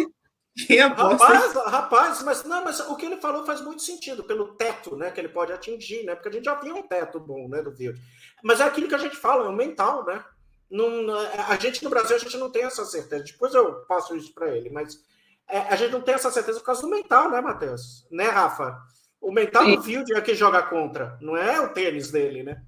Quem 0.68 0.80
aposta? 0.81 1.26
Rapaz, 1.26 1.53
rapaz, 1.53 2.23
mas 2.23 2.43
não, 2.43 2.64
mas 2.64 2.80
o 2.81 2.95
que 2.95 3.06
ele 3.06 3.18
falou 3.18 3.45
faz 3.45 3.61
muito 3.61 3.81
sentido 3.81 4.23
pelo 4.23 4.56
teto, 4.56 4.95
né, 4.95 5.11
que 5.11 5.19
ele 5.22 5.30
pode 5.30 5.53
atingir, 5.53 6.03
né? 6.03 6.15
Porque 6.15 6.30
a 6.30 6.31
gente 6.31 6.45
já 6.45 6.56
viu 6.56 6.76
um 6.76 6.88
teto 6.88 7.19
bom, 7.19 7.47
né, 7.47 7.61
do 7.61 7.72
Field. 7.72 7.99
Mas 8.43 8.60
é 8.60 8.64
aquilo 8.64 8.88
que 8.88 8.95
a 8.95 8.99
gente 8.99 9.15
fala, 9.15 9.45
é 9.45 9.49
o 9.49 9.53
mental, 9.53 10.06
né? 10.06 10.23
Não, 10.69 11.10
a 11.47 11.56
gente 11.56 11.84
no 11.84 11.89
Brasil 11.89 12.15
a 12.15 12.19
gente 12.19 12.38
não 12.38 12.51
tem 12.51 12.64
essa 12.64 12.85
certeza. 12.85 13.23
Depois 13.23 13.53
eu 13.56 13.81
passo 13.85 14.15
isso 14.15 14.34
para 14.34 14.56
ele, 14.56 14.69
mas 14.69 15.01
é, 15.47 15.60
a 15.60 15.76
gente 15.76 15.91
não 15.91 16.01
tem 16.01 16.14
essa 16.14 16.30
certeza 16.30 16.60
por 16.60 16.65
causa 16.65 16.81
do 16.81 16.89
mental, 16.89 17.31
né, 17.31 17.41
Matheus? 17.41 18.06
Né, 18.11 18.26
Rafa? 18.26 18.77
O 19.19 19.31
mental 19.31 19.65
Sim. 19.65 19.76
do 19.76 19.84
Field 19.84 20.14
é 20.14 20.22
que 20.22 20.35
joga 20.35 20.61
contra, 20.64 21.18
não 21.22 21.35
é 21.35 21.60
o 21.60 21.69
tênis 21.69 22.11
dele, 22.11 22.43
né? 22.43 22.64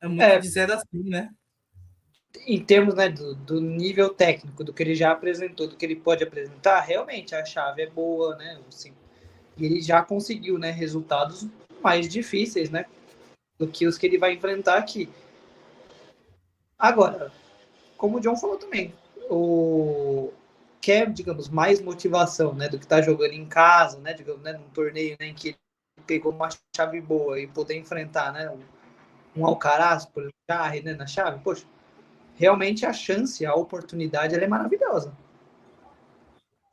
É 0.00 0.08
muito 0.08 0.22
é. 0.22 0.38
dizer 0.38 0.70
assim, 0.70 1.02
né? 1.04 1.30
em 2.46 2.64
termos 2.64 2.94
né, 2.94 3.08
do, 3.08 3.34
do, 3.34 3.60
nível 3.60 4.10
técnico, 4.10 4.62
do 4.62 4.72
que 4.72 4.82
ele 4.82 4.94
já 4.94 5.10
apresentou, 5.10 5.66
do 5.66 5.76
que 5.76 5.84
ele 5.84 5.96
pode 5.96 6.22
apresentar, 6.22 6.80
realmente 6.80 7.34
a 7.34 7.44
chave 7.44 7.82
é 7.82 7.90
boa, 7.90 8.36
né? 8.36 8.60
Assim, 8.68 8.92
e 9.56 9.66
ele 9.66 9.80
já 9.80 10.02
conseguiu 10.02 10.58
né, 10.58 10.70
resultados 10.70 11.46
mais 11.82 12.08
difíceis, 12.08 12.70
né? 12.70 12.86
Do 13.58 13.66
que 13.66 13.86
os 13.86 13.98
que 13.98 14.06
ele 14.06 14.18
vai 14.18 14.32
enfrentar 14.34 14.78
aqui. 14.78 15.08
Agora, 16.78 17.32
como 17.96 18.18
o 18.18 18.20
John 18.20 18.36
falou 18.36 18.56
também, 18.56 18.94
o 19.28 20.32
quer, 20.80 21.10
digamos, 21.12 21.50
mais 21.50 21.78
motivação, 21.78 22.54
né, 22.54 22.66
do 22.66 22.78
que 22.78 22.86
tá 22.86 23.02
jogando 23.02 23.32
em 23.32 23.44
casa, 23.44 24.00
né, 24.00 24.14
digamos, 24.14 24.40
né, 24.40 24.54
num 24.54 24.70
torneio 24.70 25.14
né, 25.20 25.26
em 25.26 25.34
que 25.34 25.48
ele 25.48 25.58
pegou 26.06 26.32
uma 26.32 26.48
chave 26.74 27.02
boa 27.02 27.38
e 27.38 27.46
poder 27.46 27.76
enfrentar, 27.76 28.32
né, 28.32 28.50
um 29.36 29.46
Alcaraz, 29.46 30.04
por 30.04 30.22
exemplo, 30.22 30.84
né, 30.84 30.94
na 30.94 31.06
chave, 31.06 31.40
poxa, 31.42 31.64
realmente 32.34 32.86
a 32.86 32.92
chance, 32.92 33.44
a 33.44 33.54
oportunidade, 33.54 34.34
ela 34.34 34.44
é 34.44 34.48
maravilhosa. 34.48 35.12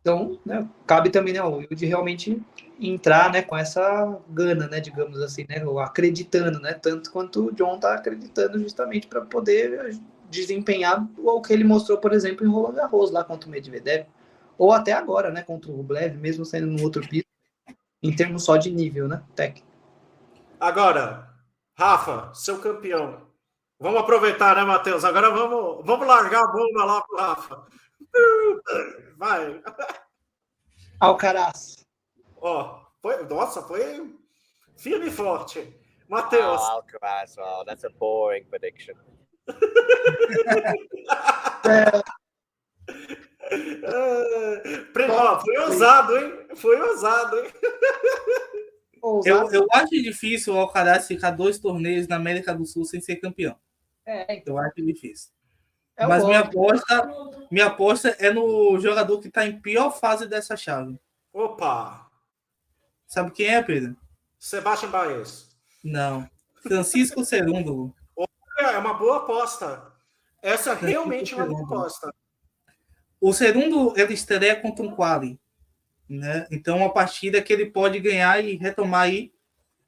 Então, 0.02 0.40
né, 0.46 0.66
cabe 0.86 1.10
também 1.10 1.34
né, 1.34 1.44
o 1.44 1.68
de 1.76 1.86
realmente 1.86 2.42
entrar 2.80 3.32
né, 3.32 3.42
com 3.42 3.58
essa 3.58 4.18
gana, 4.30 4.68
né, 4.68 4.80
digamos 4.80 5.20
assim, 5.22 5.46
né, 5.50 5.62
acreditando, 5.82 6.60
né, 6.62 6.74
tanto 6.74 7.12
quanto 7.12 7.48
o 7.48 7.52
John 7.52 7.76
está 7.76 7.94
acreditando 7.96 8.58
justamente 8.60 9.08
para 9.08 9.22
poder 9.22 10.00
desempenhar 10.30 11.06
o 11.18 11.42
que 11.42 11.52
ele 11.52 11.64
mostrou, 11.64 11.98
por 11.98 12.14
exemplo, 12.14 12.46
em 12.46 12.50
Roland 12.50 12.76
Garros, 12.76 13.12
lá 13.12 13.24
contra 13.24 13.50
o 13.50 13.52
Medvedev. 13.52 14.06
ou 14.58 14.72
até 14.72 14.94
agora, 14.94 15.30
né, 15.30 15.44
contra 15.44 15.70
o 15.70 15.76
Rublev, 15.76 16.16
mesmo 16.18 16.46
sendo 16.46 16.68
no 16.68 16.82
outro 16.84 17.08
piso, 17.08 17.26
em 18.02 18.16
termos 18.16 18.44
só 18.44 18.58
de 18.58 18.72
nível, 18.72 19.08
né, 19.08 19.22
técnico. 19.36 19.68
Agora, 20.60 21.28
Rafa, 21.78 22.34
seu 22.34 22.60
campeão. 22.60 23.28
Vamos 23.80 24.02
aproveitar, 24.02 24.56
né, 24.56 24.64
Matheus? 24.64 25.06
Agora 25.06 25.30
vamos, 25.30 25.86
vamos 25.86 26.08
largar 26.08 26.44
a 26.44 26.48
bomba 26.48 26.86
lá 26.86 27.02
pro 27.02 27.18
Rafa. 27.18 27.68
Vai. 29.16 29.62
Alcaraz. 31.00 31.86
Ó, 32.38 32.80
foi, 33.00 33.24
nossa, 33.26 33.62
foi 33.62 34.18
firme 34.76 35.08
e 35.08 35.12
forte. 35.12 35.80
Matheus. 36.10 36.62
Oh, 36.62 36.72
Alcaraz. 36.72 37.36
Oh, 37.38 37.64
that's 37.64 37.84
a 37.84 37.90
boring 37.90 38.46
prediction. 38.46 38.96
É, 43.50 44.78
Pre- 44.94 45.10
ó, 45.10 45.40
foi 45.40 45.58
ousado, 45.58 46.18
hein? 46.18 46.48
Foi 46.56 46.80
ousado, 46.82 47.40
hein? 47.40 47.52
Eu, 49.26 49.52
eu 49.52 49.68
acho 49.72 49.90
difícil 49.90 50.54
o 50.54 50.58
Alcaraz 50.58 51.08
ficar 51.08 51.32
dois 51.32 51.60
torneios 51.60 52.08
na 52.08 52.16
América 52.16 52.54
do 52.54 52.66
Sul 52.66 52.86
sem 52.86 53.02
ser 53.02 53.18
campeão. 53.18 53.56
É, 54.06 54.36
então, 54.36 54.56
Eu 54.56 54.60
acho 54.60 54.76
difícil. 54.78 55.32
é 55.96 56.08
Mas 56.08 56.24
minha 56.24 56.40
aposta, 56.40 57.10
minha 57.52 57.66
aposta 57.68 58.10
é 58.20 58.32
no 58.32 58.80
jogador 58.80 59.20
que 59.20 59.28
está 59.28 59.46
em 59.46 59.60
pior 59.60 59.92
fase 59.92 60.28
dessa 60.28 60.56
chave. 60.56 61.00
Opa! 61.34 62.10
Sabe 63.06 63.32
quem 63.32 63.48
é, 63.48 63.62
Pedro? 63.62 63.96
Sebastião 64.40 64.92
Baez. 64.92 65.50
Não. 65.84 66.30
Francisco 66.62 67.24
Cerúndolo. 67.24 67.94
É 68.60 68.78
uma 68.78 68.94
boa 68.94 69.18
aposta. 69.18 69.94
Essa 70.42 70.72
é 70.72 70.76
realmente 70.76 71.36
uma 71.36 71.46
boa 71.46 71.64
aposta. 71.64 72.14
O 73.20 73.34
Cerúndolo, 73.34 73.94
ele 73.98 74.14
estreia 74.14 74.56
contra 74.56 74.86
um 74.86 74.96
quali. 74.96 75.40
Né? 76.10 76.48
Então, 76.52 76.78
uma 76.78 76.94
partida 76.94 77.42
que 77.42 77.52
ele 77.52 77.66
pode 77.66 78.00
ganhar 78.00 78.44
e 78.44 78.56
retomar 78.56 79.02
aí 79.02 79.32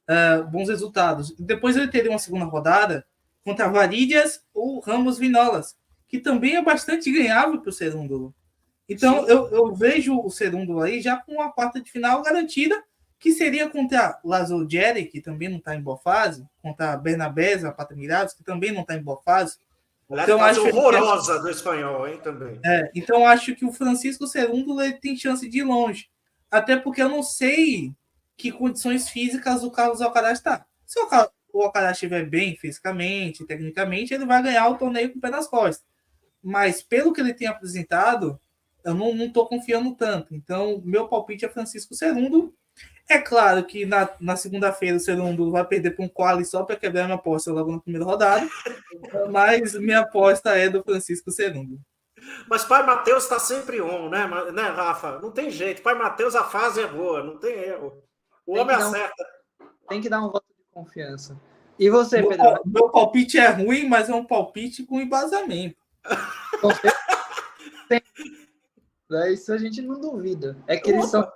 ah, 0.10 0.42
bons 0.42 0.70
resultados. 0.70 1.36
Depois 1.38 1.78
ele 1.78 1.88
teria 1.88 2.10
uma 2.10 2.18
segunda 2.18 2.46
rodada 2.46 3.06
contra 3.44 3.68
Varídias 3.68 4.44
ou 4.52 4.80
Ramos 4.80 5.20
Vinolas, 5.20 5.78
que 6.08 6.18
também 6.18 6.56
é 6.56 6.64
bastante 6.64 7.12
ganhável 7.12 7.62
para 7.62 7.70
o 7.70 7.74
Cerúndolo. 7.74 8.34
Então, 8.90 9.24
Sim. 9.24 9.32
eu, 9.32 9.48
eu 9.50 9.76
vejo 9.76 10.20
o 10.20 10.32
Cerúndolo 10.32 10.82
aí 10.82 11.00
já 11.00 11.18
com 11.18 11.34
uma 11.34 11.52
quarta 11.52 11.80
de 11.80 11.92
final 11.92 12.24
garantida, 12.24 12.76
que 13.20 13.32
seria 13.34 13.70
contra 13.70 14.20
Lazo 14.24 14.68
Jerry, 14.68 15.06
que 15.06 15.22
também 15.22 15.48
não 15.48 15.58
está 15.58 15.76
em 15.76 15.82
boa 15.82 15.98
fase, 15.98 16.44
contra 16.60 16.98
Bernabés, 16.98 17.64
a 17.64 17.72
Patamirados, 17.72 18.34
que 18.34 18.44
também 18.44 18.72
não 18.72 18.82
está 18.82 18.96
em 18.96 19.04
boa 19.04 19.22
fase. 19.24 19.60
Aliás, 20.10 20.28
Então, 20.30 20.44
acho 20.44 20.62
que- 20.64 20.70
horrorosa 20.70 21.40
do 21.40 21.50
espanhol, 21.50 22.08
hein, 22.08 22.20
também. 22.24 22.60
É, 22.66 22.90
então 22.96 23.26
acho 23.28 23.56
que 23.56 23.64
o 23.66 23.72
Francisco 23.72 24.26
Cerúndolo 24.28 24.82
ele 24.82 24.94
tem 25.00 25.16
chance 25.16 25.48
de 25.48 25.60
ir 25.60 25.64
longe. 25.64 26.10
Até 26.50 26.76
porque 26.78 27.02
eu 27.02 27.10
não 27.10 27.22
sei 27.22 27.94
que 28.36 28.52
condições 28.52 29.10
físicas 29.10 29.64
o 29.64 29.70
Carlos 29.70 30.02
Alcaraz 30.02 30.40
está. 30.40 30.66
Se 30.86 31.00
o, 31.00 31.08
Cal- 31.08 31.32
o 31.54 31.62
Alcaraz 31.62 31.94
estiver 31.98 32.26
bem 32.28 32.56
fisicamente, 32.58 33.46
tecnicamente, 33.46 34.14
ele 34.14 34.26
vai 34.26 34.42
ganhar 34.42 34.68
o 34.70 34.78
torneio 34.78 35.12
com 35.12 35.20
o 35.20 35.22
pé 35.22 35.30
nas 35.30 35.48
costas. 35.48 35.86
Mas 36.42 36.82
pelo 36.82 37.14
que 37.14 37.22
ele 37.22 37.34
tem 37.34 37.48
apresentado, 37.48 38.40
eu 38.84 38.94
não, 38.96 39.30
tô 39.32 39.46
confiando 39.46 39.94
tanto. 39.94 40.34
Então, 40.34 40.82
meu 40.84 41.08
palpite 41.08 41.46
é 41.46 41.50
Francisco 41.50 41.94
Cerúndolo. 41.94 42.56
É 43.10 43.18
claro 43.20 43.66
que 43.66 43.86
na, 43.88 44.08
na 44.20 44.36
segunda-feira 44.36 44.96
o 44.96 45.00
Cerúndolo 45.00 45.52
vai 45.52 45.66
perder 45.66 45.92
para 45.96 46.06
um 46.06 46.08
quali 46.10 46.46
só 46.46 46.64
para 46.64 46.76
quebrar 46.76 47.06
minha 47.06 47.16
aposta 47.16 47.52
logo 47.52 47.72
na 47.72 47.80
primeira 47.80 48.06
rodada. 48.06 48.48
Mas 49.32 49.74
minha 49.74 50.02
aposta 50.02 50.52
é 50.56 50.70
do 50.70 50.84
Francisco 50.84 51.32
Cerúndolo. 51.32 51.80
Mas 52.48 52.64
pai 52.66 52.86
Matheus 52.86 53.24
está 53.24 53.40
sempre 53.40 53.82
on, 53.82 54.10
né, 54.10 54.28
né, 54.52 54.62
Rafa? 54.64 55.20
Não 55.20 55.32
tem 55.32 55.50
jeito. 55.50 55.82
Pai 55.82 55.96
Matheus, 55.96 56.36
a 56.36 56.44
fase 56.44 56.82
é 56.82 56.88
boa, 56.88 57.24
não 57.24 57.38
tem 57.38 57.54
erro. 57.58 58.04
O 58.46 58.54
Tem 58.54 58.62
homem 58.62 58.78
dar 58.78 58.86
um- 58.86 58.90
acerta. 58.90 59.26
Tem 59.88 60.02
que 60.02 60.10
dar 60.10 60.20
um 60.20 60.30
voto 60.30 60.46
de 60.48 60.64
confiança. 60.72 61.40
E 61.80 61.90
você, 61.90 62.20
Meu, 62.20 62.30
Pedro? 62.30 62.44
pal- 62.46 62.62
meu 62.66 62.90
palpite 62.90 63.40
é 63.40 63.48
ruim, 63.48 63.88
mas 63.88 64.10
é 64.10 64.14
um 64.14 64.26
palpite 64.26 64.84
com 64.86 65.00
embasamento. 65.02 65.78
É, 69.12 69.32
Isso 69.34 69.52
a 69.52 69.58
gente 69.58 69.82
não 69.82 70.00
duvida. 70.00 70.56
É 70.68 70.78
que 70.78 70.92
eles 70.92 71.08
são 71.10 71.28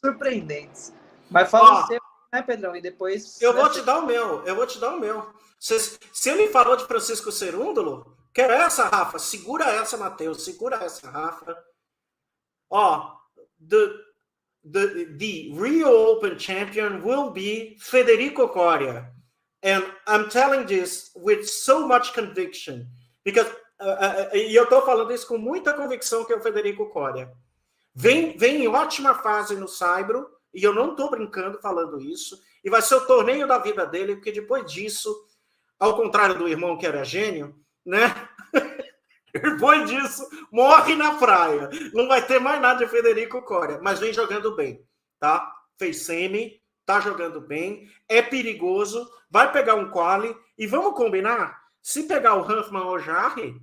surpreendentes. 0.00 0.90
Mas 1.30 1.50
fala 1.50 1.80
Ó. 1.80 1.84
o 1.84 1.86
seu, 1.86 2.00
né, 2.32 2.42
Pedrão? 2.42 2.74
E 2.74 2.80
depois. 2.80 3.40
Eu 3.40 3.54
vou 3.54 3.70
te 3.70 3.80
dar 3.82 3.98
o 3.98 4.06
meu, 4.06 4.44
eu 4.44 4.54
vou 4.56 4.66
te 4.66 4.78
dar 4.78 4.94
o 4.94 5.00
meu. 5.00 5.32
Se, 5.58 5.78
se 6.12 6.30
ele 6.30 6.48
falou 6.48 6.76
de 6.76 6.84
Francisco 6.84 7.30
Cerúndolo, 7.30 8.16
quero 8.32 8.52
essa, 8.52 8.88
Rafa. 8.88 9.18
Segura 9.18 9.64
essa, 9.64 9.96
Matheus. 9.96 10.44
Segura 10.44 10.76
essa, 10.76 11.10
Rafa. 11.10 11.56
Ó, 12.70 13.16
the, 13.68 13.92
the, 14.64 15.04
the 15.18 15.52
Rio 15.52 15.90
Open 15.90 16.38
champion 16.38 17.02
will 17.02 17.30
be 17.30 17.76
Federico 17.78 18.48
Coria. 18.48 19.12
And 19.62 19.84
I'm 20.06 20.30
telling 20.30 20.66
this 20.66 21.10
with 21.14 21.44
so 21.44 21.86
much 21.86 22.14
conviction. 22.14 22.86
Because, 23.22 23.50
uh, 23.80 23.84
uh, 23.84 24.28
uh, 24.32 24.36
e 24.36 24.54
eu 24.54 24.66
tô 24.66 24.80
falando 24.82 25.12
isso 25.12 25.26
com 25.26 25.36
muita 25.36 25.74
convicção 25.74 26.24
que 26.24 26.32
é 26.32 26.36
o 26.36 26.40
Federico 26.40 26.88
Coria. 26.88 27.30
Vem, 27.94 28.36
vem 28.38 28.64
em 28.64 28.68
ótima 28.68 29.14
fase 29.14 29.56
no 29.56 29.68
Saibro, 29.68 30.26
e 30.52 30.62
eu 30.62 30.74
não 30.74 30.94
tô 30.94 31.08
brincando 31.08 31.60
falando 31.60 32.00
isso, 32.00 32.40
e 32.62 32.70
vai 32.70 32.82
ser 32.82 32.96
o 32.96 33.06
torneio 33.06 33.46
da 33.46 33.58
vida 33.58 33.86
dele, 33.86 34.16
porque 34.16 34.32
depois 34.32 34.70
disso, 34.70 35.26
ao 35.78 35.96
contrário 35.96 36.36
do 36.36 36.48
irmão 36.48 36.76
que 36.76 36.86
era 36.86 37.04
gênio, 37.04 37.54
né? 37.84 38.28
Depois 39.32 39.88
disso, 39.88 40.28
morre 40.50 40.96
na 40.96 41.14
praia. 41.14 41.70
Não 41.94 42.08
vai 42.08 42.26
ter 42.26 42.40
mais 42.40 42.60
nada 42.60 42.84
de 42.84 42.90
Federico 42.90 43.40
Coria, 43.42 43.78
mas 43.80 44.00
vem 44.00 44.12
jogando 44.12 44.56
bem, 44.56 44.84
tá? 45.20 45.54
Fez 45.78 46.02
semi, 46.02 46.60
tá 46.84 47.00
jogando 47.00 47.40
bem, 47.40 47.88
é 48.08 48.20
perigoso, 48.20 49.08
vai 49.30 49.52
pegar 49.52 49.76
um 49.76 49.88
quali, 49.88 50.36
e 50.58 50.66
vamos 50.66 50.96
combinar? 50.96 51.60
Se 51.80 52.02
pegar 52.02 52.34
o 52.34 52.42
Hanfman 52.42 52.82
ou 52.82 52.96
o 52.96 52.98
Jarre, 52.98 53.54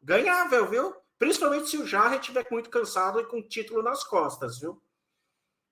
ganhável, 0.00 0.66
viu? 0.66 0.94
Principalmente 1.18 1.68
se 1.68 1.76
o 1.76 1.86
Jarre 1.86 2.16
estiver 2.16 2.46
muito 2.50 2.70
cansado 2.70 3.20
e 3.20 3.26
com 3.26 3.42
título 3.42 3.82
nas 3.82 4.04
costas, 4.04 4.58
viu? 4.60 4.80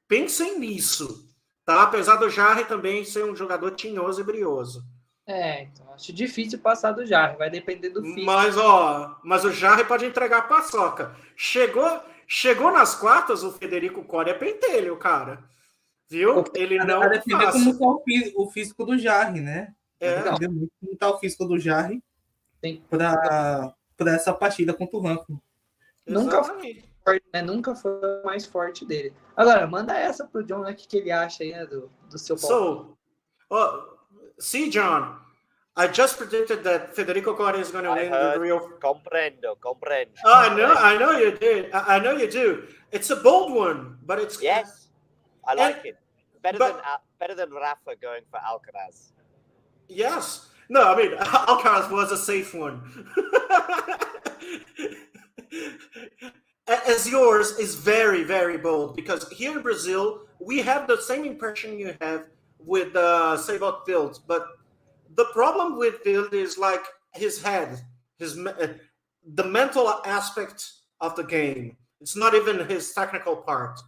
Pensem 0.09 0.59
nisso, 0.59 1.29
tá? 1.65 1.83
Apesar 1.83 2.17
do 2.17 2.29
Jarre 2.31 2.65
também 2.65 3.05
ser 3.05 3.25
um 3.25 3.37
jogador 3.37 3.73
tinhoso 3.73 4.21
e 4.21 4.25
brioso. 4.25 4.83
É, 5.27 5.65
então, 5.65 5.93
acho 5.93 6.11
difícil 6.13 6.59
passar 6.59 6.93
do 6.93 7.05
Jarre. 7.05 7.37
Vai 7.37 7.51
depender 7.51 7.91
do 7.91 8.03
físico. 8.03 8.25
Mas, 8.25 8.57
ó, 8.57 9.19
mas 9.23 9.45
o 9.45 9.53
Jarre 9.53 9.85
pode 9.85 10.07
entregar 10.07 10.39
a 10.39 10.43
paçoca. 10.43 11.15
Chegou, 11.37 12.01
chegou 12.27 12.73
nas 12.73 12.95
quartas, 12.95 13.43
o 13.43 13.53
Federico 13.53 14.03
Coria 14.03 14.33
é 14.33 14.39
pentelho, 14.39 14.97
cara. 14.97 15.45
Viu? 16.09 16.43
Ele 16.55 16.79
não 16.79 17.01
Vai 17.01 17.11
depender 17.11 17.45
passa. 17.45 17.59
como 17.59 17.79
tá 17.79 17.85
o, 17.87 18.03
fí- 18.03 18.33
o 18.35 18.51
físico 18.51 18.87
do 18.87 18.99
Jarre, 18.99 19.43
né? 19.43 19.75
Vai 20.01 20.09
É, 20.09 20.23
depender 20.23 20.49
muito 20.49 20.73
como 20.81 20.97
tá 20.97 21.11
o 21.11 21.19
físico 21.19 21.45
do 21.45 21.59
Jarre 21.59 22.03
para 23.19 23.75
essa 24.07 24.33
partida 24.33 24.73
contra 24.73 24.97
o 24.97 25.03
Rankin. 25.03 25.39
Nunca 26.07 26.41
forte, 27.11 27.25
né? 27.33 27.43
Nunca 27.43 27.75
foi 27.75 27.93
o 27.93 28.23
mais 28.25 28.47
forte 28.47 28.85
dele. 28.85 29.13
Agora, 29.37 29.67
manda 29.67 29.97
essa 29.97 30.27
pro 30.27 30.43
John, 30.45 30.61
né? 30.61 30.73
O 30.73 30.75
que, 30.75 30.87
que 30.87 30.97
ele 30.99 31.11
acha 31.11 31.43
aí, 31.43 31.53
né, 31.53 31.67
do, 31.67 31.91
do 32.11 32.19
seu 32.19 32.37
palpite. 32.37 32.49
So, 32.49 32.97
oh, 33.51 33.83
see, 34.39 34.71
John, 34.71 35.17
I 35.77 35.87
just 35.87 36.19
predicted 36.19 36.63
that 36.65 36.95
Federico 36.95 37.35
Coria 37.35 37.61
is 37.61 37.71
going 37.71 37.85
to 37.85 37.91
I 37.91 38.03
win 38.03 38.11
the. 38.11 38.39
Rio. 38.41 38.61
Comprendo, 38.81 39.57
comprendo. 39.61 40.11
Oh, 40.25 40.35
I 40.35 40.55
know, 40.55 40.75
I 40.75 40.99
know 40.99 41.13
you 41.13 41.33
did. 41.39 41.71
I, 41.73 41.97
I 41.97 42.01
know 42.01 42.17
you 42.17 42.29
do. 42.29 42.65
It's 42.91 43.11
a 43.11 43.17
bold 43.17 43.53
one, 43.53 43.97
but 44.05 44.19
it's 44.19 44.43
Yes, 44.43 44.89
I 45.47 45.55
like 45.55 45.85
it. 45.85 45.97
Better 46.43 46.59
but- 46.59 46.75
than 46.75 46.83
better 47.21 47.35
than 47.35 47.51
Rafa 47.51 47.97
going 48.01 48.23
for 48.31 48.41
Alcaraz. 48.41 49.13
Yes. 49.89 50.49
No, 50.69 50.83
I 50.83 50.97
mean 50.97 51.13
Alcaraz 51.19 51.91
was 51.91 52.13
a 52.13 52.17
safe 52.17 52.55
one. 52.55 52.83
As 56.69 57.09
yours 57.09 57.59
is 57.59 57.75
very, 57.75 58.25
very 58.25 58.59
bold 58.59 58.95
because 58.95 59.29
here 59.31 59.57
in 59.57 59.63
Brazil 59.63 60.21
we 60.39 60.61
have 60.61 60.87
the 60.87 61.01
same 61.01 61.25
impression 61.25 61.79
you 61.79 61.95
have 62.01 62.27
with 62.59 62.95
uh, 62.95 63.37
Sabot 63.37 63.87
Field, 63.87 64.21
but 64.27 64.47
the 65.15 65.25
problem 65.27 65.79
with 65.79 65.97
Field 66.05 66.35
is 66.35 66.59
like 66.59 66.85
his 67.15 67.43
head, 67.43 67.81
his 68.19 68.39
uh, 68.39 68.75
the 69.35 69.45
mental 69.45 69.89
aspect 70.05 70.71
of 71.01 71.17
the 71.17 71.25
game. 71.25 71.77
It's 72.01 72.17
not 72.17 72.35
even 72.35 72.69
his 72.69 72.93
technical 72.93 73.37
part. 73.37 73.81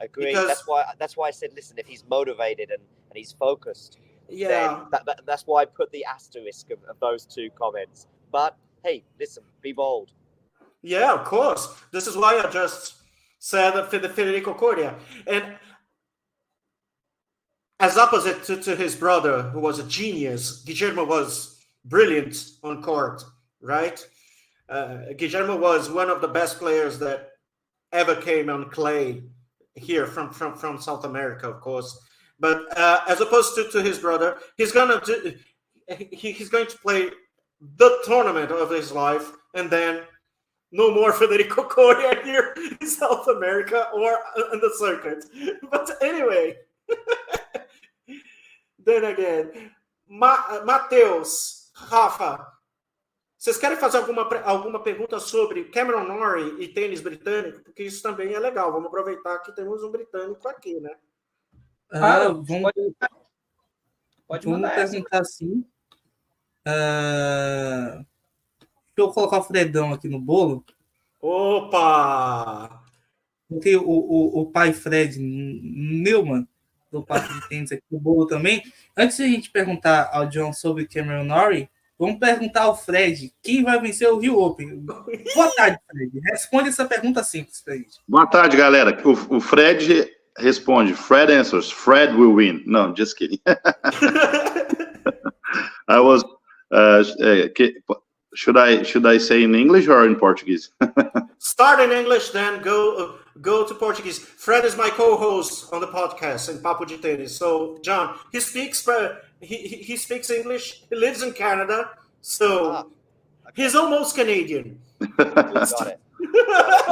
Agree. 0.00 0.26
Because- 0.26 0.48
that's 0.48 0.66
why 0.66 0.84
that's 0.98 1.16
why 1.16 1.28
I 1.28 1.30
said, 1.30 1.50
listen, 1.54 1.78
if 1.78 1.86
he's 1.86 2.04
motivated 2.08 2.70
and, 2.70 2.82
and 3.08 3.16
he's 3.16 3.32
focused, 3.32 3.98
Yeah. 4.28 4.48
then 4.48 4.86
that, 4.92 5.06
that, 5.06 5.20
that's 5.26 5.44
why 5.46 5.62
I 5.62 5.64
put 5.64 5.90
the 5.92 6.04
asterisk 6.04 6.70
of, 6.70 6.78
of 6.84 7.00
those 7.00 7.24
two 7.24 7.48
comments. 7.58 8.06
But 8.30 8.56
hey, 8.84 9.02
listen, 9.18 9.42
be 9.62 9.72
bold. 9.72 10.12
Yeah, 10.82 11.12
of 11.14 11.24
course. 11.24 11.74
This 11.92 12.06
is 12.06 12.16
why 12.16 12.40
I 12.44 12.50
just 12.50 12.94
said 13.38 13.72
that 13.72 13.90
Fed- 13.90 14.10
Federico 14.12 14.54
Coria. 14.54 14.94
And 15.26 15.56
as 17.80 17.96
opposite 17.96 18.42
to, 18.44 18.60
to 18.62 18.76
his 18.76 18.96
brother, 18.96 19.42
who 19.42 19.60
was 19.60 19.78
a 19.78 19.84
genius, 19.84 20.62
Guillermo 20.62 21.04
was 21.04 21.64
brilliant 21.84 22.36
on 22.62 22.82
court, 22.82 23.24
right? 23.60 24.04
Uh, 24.68 25.12
Guillermo 25.16 25.56
was 25.56 25.90
one 25.90 26.10
of 26.10 26.20
the 26.20 26.28
best 26.28 26.58
players 26.58 26.98
that 26.98 27.30
ever 27.92 28.14
came 28.14 28.50
on 28.50 28.68
clay 28.70 29.22
here 29.74 30.06
from 30.06 30.30
from 30.30 30.54
from 30.56 30.80
South 30.80 31.04
America, 31.04 31.48
of 31.48 31.60
course. 31.60 31.98
But 32.40 32.76
uh, 32.76 33.00
as 33.08 33.20
opposed 33.20 33.54
to, 33.54 33.70
to 33.70 33.82
his 33.82 33.98
brother, 33.98 34.38
he's 34.56 34.72
gonna 34.72 35.00
do, 35.04 35.34
he, 35.96 36.32
he's 36.32 36.48
going 36.48 36.66
to 36.66 36.78
play 36.78 37.10
the 37.76 37.98
tournament 38.04 38.50
of 38.50 38.70
his 38.70 38.92
life, 38.92 39.32
and 39.54 39.70
then 39.70 40.02
no 40.70 40.90
more 40.92 41.12
Federico 41.12 41.64
Coria 41.64 42.22
here 42.24 42.54
in 42.80 42.86
South 42.86 43.26
America 43.28 43.88
or 43.94 44.18
on 44.52 44.60
the 44.60 44.70
circuit. 44.78 45.24
But 45.70 45.90
anyway, 46.02 46.56
then 48.84 49.04
again, 49.04 49.70
Ma 50.08 50.64
Matheus, 50.64 51.70
Rafa, 51.74 52.46
vocês 53.38 53.56
querem 53.56 53.76
fazer 53.76 53.98
alguma, 53.98 54.22
alguma 54.42 54.82
pergunta 54.82 55.20
sobre 55.20 55.64
Cameron 55.66 56.04
Norrie 56.04 56.60
e 56.60 56.68
tênis 56.68 57.00
britânico? 57.00 57.62
Porque 57.62 57.84
isso 57.84 58.02
também 58.02 58.34
é 58.34 58.38
legal. 58.38 58.72
Vamos 58.72 58.88
aproveitar 58.88 59.38
que 59.40 59.52
temos 59.52 59.82
um 59.84 59.90
britânico 59.90 60.48
aqui, 60.48 60.80
né? 60.80 60.90
Ah, 61.90 62.28
vamos, 62.28 62.62
pode, 62.62 62.96
pode 64.26 64.46
vamos 64.46 64.70
perguntar 64.70 65.24
sim. 65.24 65.64
Uh, 66.66 68.04
deixa 68.98 69.10
eu 69.10 69.14
colocar 69.14 69.38
o 69.38 69.44
Fredão 69.44 69.92
aqui 69.92 70.08
no 70.08 70.18
bolo. 70.18 70.64
Opa! 71.20 72.82
Porque 73.48 73.76
o, 73.76 73.88
o, 73.88 74.40
o 74.40 74.46
pai 74.50 74.72
Fred 74.72 75.18
Neumann, 75.18 76.46
do 76.90 77.04
Parque 77.04 77.32
de 77.32 77.48
Tênis 77.48 77.72
aqui 77.72 77.84
no 77.90 78.00
bolo 78.00 78.26
também. 78.26 78.62
Antes 78.96 79.16
de 79.18 79.22
a 79.22 79.28
gente 79.28 79.50
perguntar 79.50 80.10
ao 80.12 80.26
John 80.26 80.52
sobre 80.52 80.86
Cameron 80.86 81.24
Norrie, 81.24 81.70
vamos 81.98 82.18
perguntar 82.18 82.62
ao 82.62 82.76
Fred 82.76 83.32
quem 83.42 83.62
vai 83.62 83.80
vencer 83.80 84.08
o 84.10 84.18
Rio 84.18 84.38
Open. 84.38 84.80
Boa 84.80 85.50
tarde, 85.56 85.78
Fred. 85.90 86.20
Responde 86.30 86.68
essa 86.70 86.84
pergunta 86.84 87.22
simples 87.22 87.62
para 87.62 87.76
gente. 87.76 87.98
Boa 88.06 88.26
tarde, 88.26 88.56
galera. 88.56 89.00
O, 89.06 89.36
o 89.36 89.40
Fred 89.40 90.10
responde. 90.38 90.94
Fred 90.94 91.32
answers. 91.32 91.70
Fred 91.70 92.14
will 92.14 92.34
win. 92.34 92.62
No, 92.66 92.92
just 92.94 93.16
kidding. 93.16 93.40
I 95.88 96.00
was. 96.00 96.22
Uh, 96.70 97.02
should 98.34 98.56
I 98.56 98.82
should 98.82 99.06
I 99.06 99.18
say 99.18 99.42
in 99.42 99.54
English 99.54 99.88
or 99.88 100.06
in 100.06 100.16
Portuguese? 100.16 100.70
Start 101.38 101.80
in 101.80 101.92
English, 101.92 102.30
then 102.30 102.62
go 102.62 102.96
uh, 102.96 103.12
go 103.40 103.66
to 103.66 103.74
Portuguese. 103.74 104.18
Fred 104.18 104.64
is 104.64 104.76
my 104.76 104.90
co-host 104.90 105.72
on 105.72 105.80
the 105.80 105.88
podcast 105.88 106.48
in 106.50 106.58
Papo 106.58 106.86
de 106.86 106.98
Tênis. 106.98 107.30
So 107.30 107.78
John, 107.82 108.18
he 108.32 108.40
speaks 108.40 108.86
uh, 108.86 109.16
he, 109.40 109.56
he 109.56 109.96
speaks 109.96 110.30
English. 110.30 110.82
He 110.90 110.96
lives 110.96 111.22
in 111.22 111.32
Canada, 111.32 111.90
so 112.20 112.72
ah, 112.72 112.84
okay. 113.48 113.62
he's 113.62 113.74
almost 113.74 114.14
Canadian. 114.14 114.78
Got 115.16 115.86
it. 115.86 116.00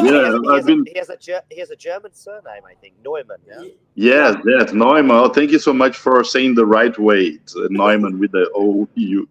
yeah, 0.02 0.38
he, 0.40 0.54
has, 0.54 0.64
been... 0.64 0.84
he, 0.86 0.96
has 0.96 1.10
a, 1.10 1.18
he 1.50 1.58
has 1.58 1.70
a 1.70 1.76
German 1.76 2.14
surname, 2.14 2.62
I 2.64 2.74
think, 2.74 2.94
Neumann. 3.04 3.38
Yeah. 3.46 3.70
Yes, 3.96 4.36
yes, 4.46 4.72
Neumann. 4.72 5.10
Oh, 5.10 5.28
thank 5.28 5.50
you 5.50 5.58
so 5.58 5.72
much 5.72 5.96
for 5.96 6.22
saying 6.22 6.54
the 6.54 6.64
right 6.64 6.96
way. 6.96 7.22
It's 7.22 7.56
uh, 7.56 7.66
Neumann 7.70 8.20
with 8.20 8.30
the 8.32 8.48
O 8.54 8.88
U. 8.94 9.28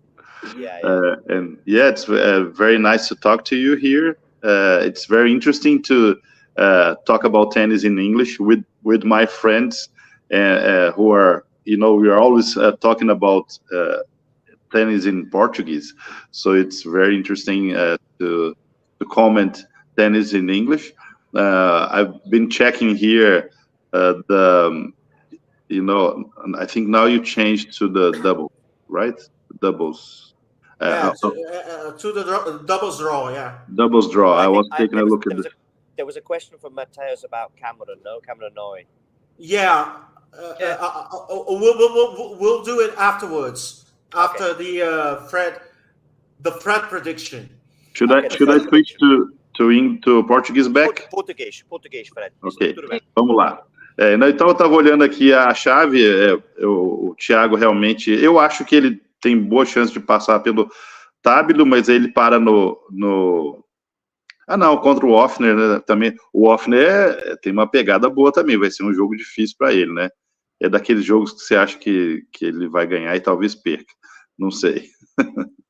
Yeah. 0.58 0.80
Uh, 0.84 1.16
and 1.30 1.58
yeah, 1.66 1.90
it's 1.90 2.08
uh, 2.08 2.46
very 2.54 2.78
nice 2.78 3.08
to 3.10 3.16
talk 3.16 3.46
to 3.46 3.56
you 3.56 3.76
here. 3.76 4.18
Uh, 4.44 4.80
it's 4.84 5.06
very 5.06 5.32
interesting 5.32 5.82
to 5.84 6.18
uh, 6.58 6.96
talk 7.06 7.24
about 7.24 7.52
tennis 7.52 7.84
in 7.84 7.98
English 8.00 8.40
with 8.40 8.64
with 8.84 9.04
my 9.04 9.26
friends 9.26 9.90
uh, 10.32 10.92
who 10.92 11.12
are, 11.12 11.46
you 11.66 11.78
know, 11.78 11.96
we 11.96 12.08
are 12.10 12.20
always 12.20 12.58
talking 12.80 13.10
about 13.10 13.58
tennis 14.72 15.06
in 15.06 15.30
Portuguese. 15.30 15.94
So 16.32 16.52
it's 16.52 16.84
very 16.84 17.16
interesting 17.16 17.70
to 17.72 17.98
to 19.00 19.06
comment 19.12 19.66
tennis 19.98 20.34
in 20.34 20.50
English. 20.50 20.94
I've 21.34 22.14
been 22.30 22.50
checking 22.50 22.96
here 22.96 23.50
the. 23.92 24.68
Um, 24.68 24.94
you 25.68 25.82
know, 25.82 26.32
I 26.58 26.66
think 26.66 26.88
now 26.88 27.06
you 27.06 27.24
changed 27.24 27.78
to 27.80 27.90
the 27.90 28.12
double, 28.22 28.52
right? 28.88 29.20
Doubles. 29.62 30.35
Uh, 30.82 30.86
yeah, 30.86 31.14
to, 31.22 31.28
uh, 31.28 31.88
uh, 31.88 31.98
to 31.98 32.12
the 32.12 32.24
draw, 32.24 32.58
doubles 32.60 33.00
draw, 33.00 33.30
yeah. 33.30 33.60
Doubles 33.74 34.12
draw. 34.12 34.36
I, 34.38 34.46
I 34.46 34.48
was 34.48 34.68
taking 34.78 34.98
I, 34.98 35.02
a 35.02 35.06
look 35.06 35.26
at 35.26 35.38
this. 35.38 35.48
There 35.96 36.06
was 36.06 36.18
a 36.18 36.22
question 36.22 36.58
from 36.58 36.76
Mateus 36.76 37.24
about 37.24 37.56
Cameron, 37.56 38.00
no? 38.04 38.20
Cameron 38.20 38.54
Noy. 38.54 38.86
Yeah. 39.38 39.96
Uh, 40.38 40.54
yeah. 40.60 40.78
Uh, 40.80 41.08
uh, 41.14 41.26
we'll, 41.30 41.78
we'll, 41.78 41.94
we'll, 41.94 42.36
we'll 42.38 42.64
do 42.64 42.82
it 42.82 42.94
afterwards, 42.98 43.86
after 44.14 44.44
okay. 44.46 44.80
the 44.80 45.28
Fred, 45.30 45.62
the 46.42 46.52
Fred 46.52 46.82
prediction. 46.84 47.50
Should 47.94 48.12
okay, 48.12 48.28
I 48.28 48.36
should 48.36 48.50
I 48.50 48.60
switch 48.68 48.98
to 49.00 49.34
to 49.56 49.72
in, 49.72 50.02
to 50.02 50.24
Portuguese 50.24 50.68
back? 50.68 51.10
Português, 51.10 51.64
português, 51.70 52.10
Fred. 52.10 52.34
Ok, 52.44 52.76
vamos 53.16 53.38
lá. 53.38 53.64
É, 53.98 54.14
então 54.14 54.48
eu 54.48 54.52
estava 54.52 54.74
olhando 54.74 55.06
aqui 55.06 55.34
a 55.34 55.54
chave, 55.54 56.06
é, 56.06 56.38
eu, 56.58 56.74
o 56.74 57.16
Thiago 57.16 57.56
realmente, 57.56 58.12
eu 58.12 58.38
acho 58.38 58.66
que 58.66 58.76
ele 58.76 59.02
tem 59.22 59.38
boa 59.38 59.66
chance 59.66 59.92
de 59.92 60.00
passar 60.00 60.40
pelo 60.40 60.70
Tábilo, 61.22 61.66
mas 61.66 61.90
ele 61.90 62.10
para 62.12 62.40
no, 62.40 62.80
no... 62.92 63.64
Ah, 64.48 64.56
não, 64.56 64.78
contra 64.78 65.06
o 65.06 65.12
Offner, 65.12 65.56
né, 65.56 65.80
também. 65.80 66.16
O 66.32 66.48
Offner 66.48 66.88
é, 66.88 67.36
tem 67.38 67.52
uma 67.52 67.70
pegada 67.70 68.10
boa 68.10 68.32
também, 68.32 68.60
vai 68.60 68.70
ser 68.70 68.84
um 68.84 68.94
jogo 68.94 69.16
difícil 69.16 69.56
para 69.58 69.74
ele, 69.74 69.92
né? 69.92 70.10
É 70.62 70.70
daqueles 70.70 71.04
jogos 71.04 71.34
que 71.34 71.40
você 71.40 71.56
acha 71.56 71.78
que, 71.78 72.24
que 72.32 72.46
ele 72.46 72.70
vai 72.70 72.86
ganhar 72.86 73.16
e 73.16 73.20
talvez 73.20 73.56
perca. 73.56 73.92
Não 74.38 74.52
sei. 74.52 74.90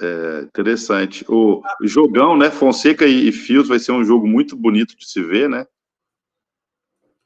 é, 0.00 0.40
interessante. 0.42 1.24
O 1.28 1.62
jogão, 1.82 2.36
né? 2.36 2.50
Fonseca 2.50 3.06
e, 3.06 3.28
e 3.28 3.32
Fios 3.32 3.68
vai 3.68 3.78
ser 3.78 3.92
um 3.92 4.04
jogo 4.04 4.26
muito 4.26 4.56
bonito 4.56 4.96
de 4.96 5.08
se 5.08 5.22
ver, 5.22 5.48
né? 5.48 5.66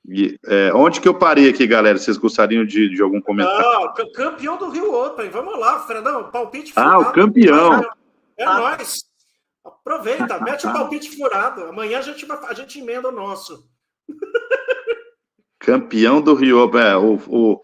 E, 0.08 0.38
é, 0.46 0.72
onde 0.74 1.00
que 1.00 1.08
eu 1.08 1.14
parei 1.14 1.48
aqui, 1.48 1.66
galera? 1.66 1.98
Vocês 1.98 2.16
gostariam 2.16 2.64
de, 2.64 2.88
de 2.88 3.02
algum 3.02 3.20
comentário? 3.20 3.64
Ah, 3.64 3.94
campeão 4.14 4.56
do 4.56 4.70
Rio 4.70 4.94
Open. 4.94 5.28
Vamos 5.30 5.58
lá, 5.58 5.80
Fernandão. 5.80 6.30
Palpite 6.30 6.72
furado. 6.72 6.90
Ah, 6.90 6.98
o 6.98 7.12
campeão. 7.12 7.84
É 8.36 8.44
ah. 8.44 8.58
nóis. 8.58 9.04
Aproveita, 9.64 10.40
mete 10.40 10.66
o 10.66 10.72
palpite 10.72 11.16
furado. 11.16 11.64
Amanhã 11.64 11.98
a 11.98 12.02
gente, 12.02 12.26
a 12.30 12.54
gente 12.54 12.78
emenda 12.78 13.08
o 13.08 13.12
nosso. 13.12 13.68
Campeão 15.58 16.22
do 16.22 16.34
Rio 16.34 16.58
Open. 16.62 16.80
É, 16.80 16.96
o, 16.96 17.20
o, 17.28 17.62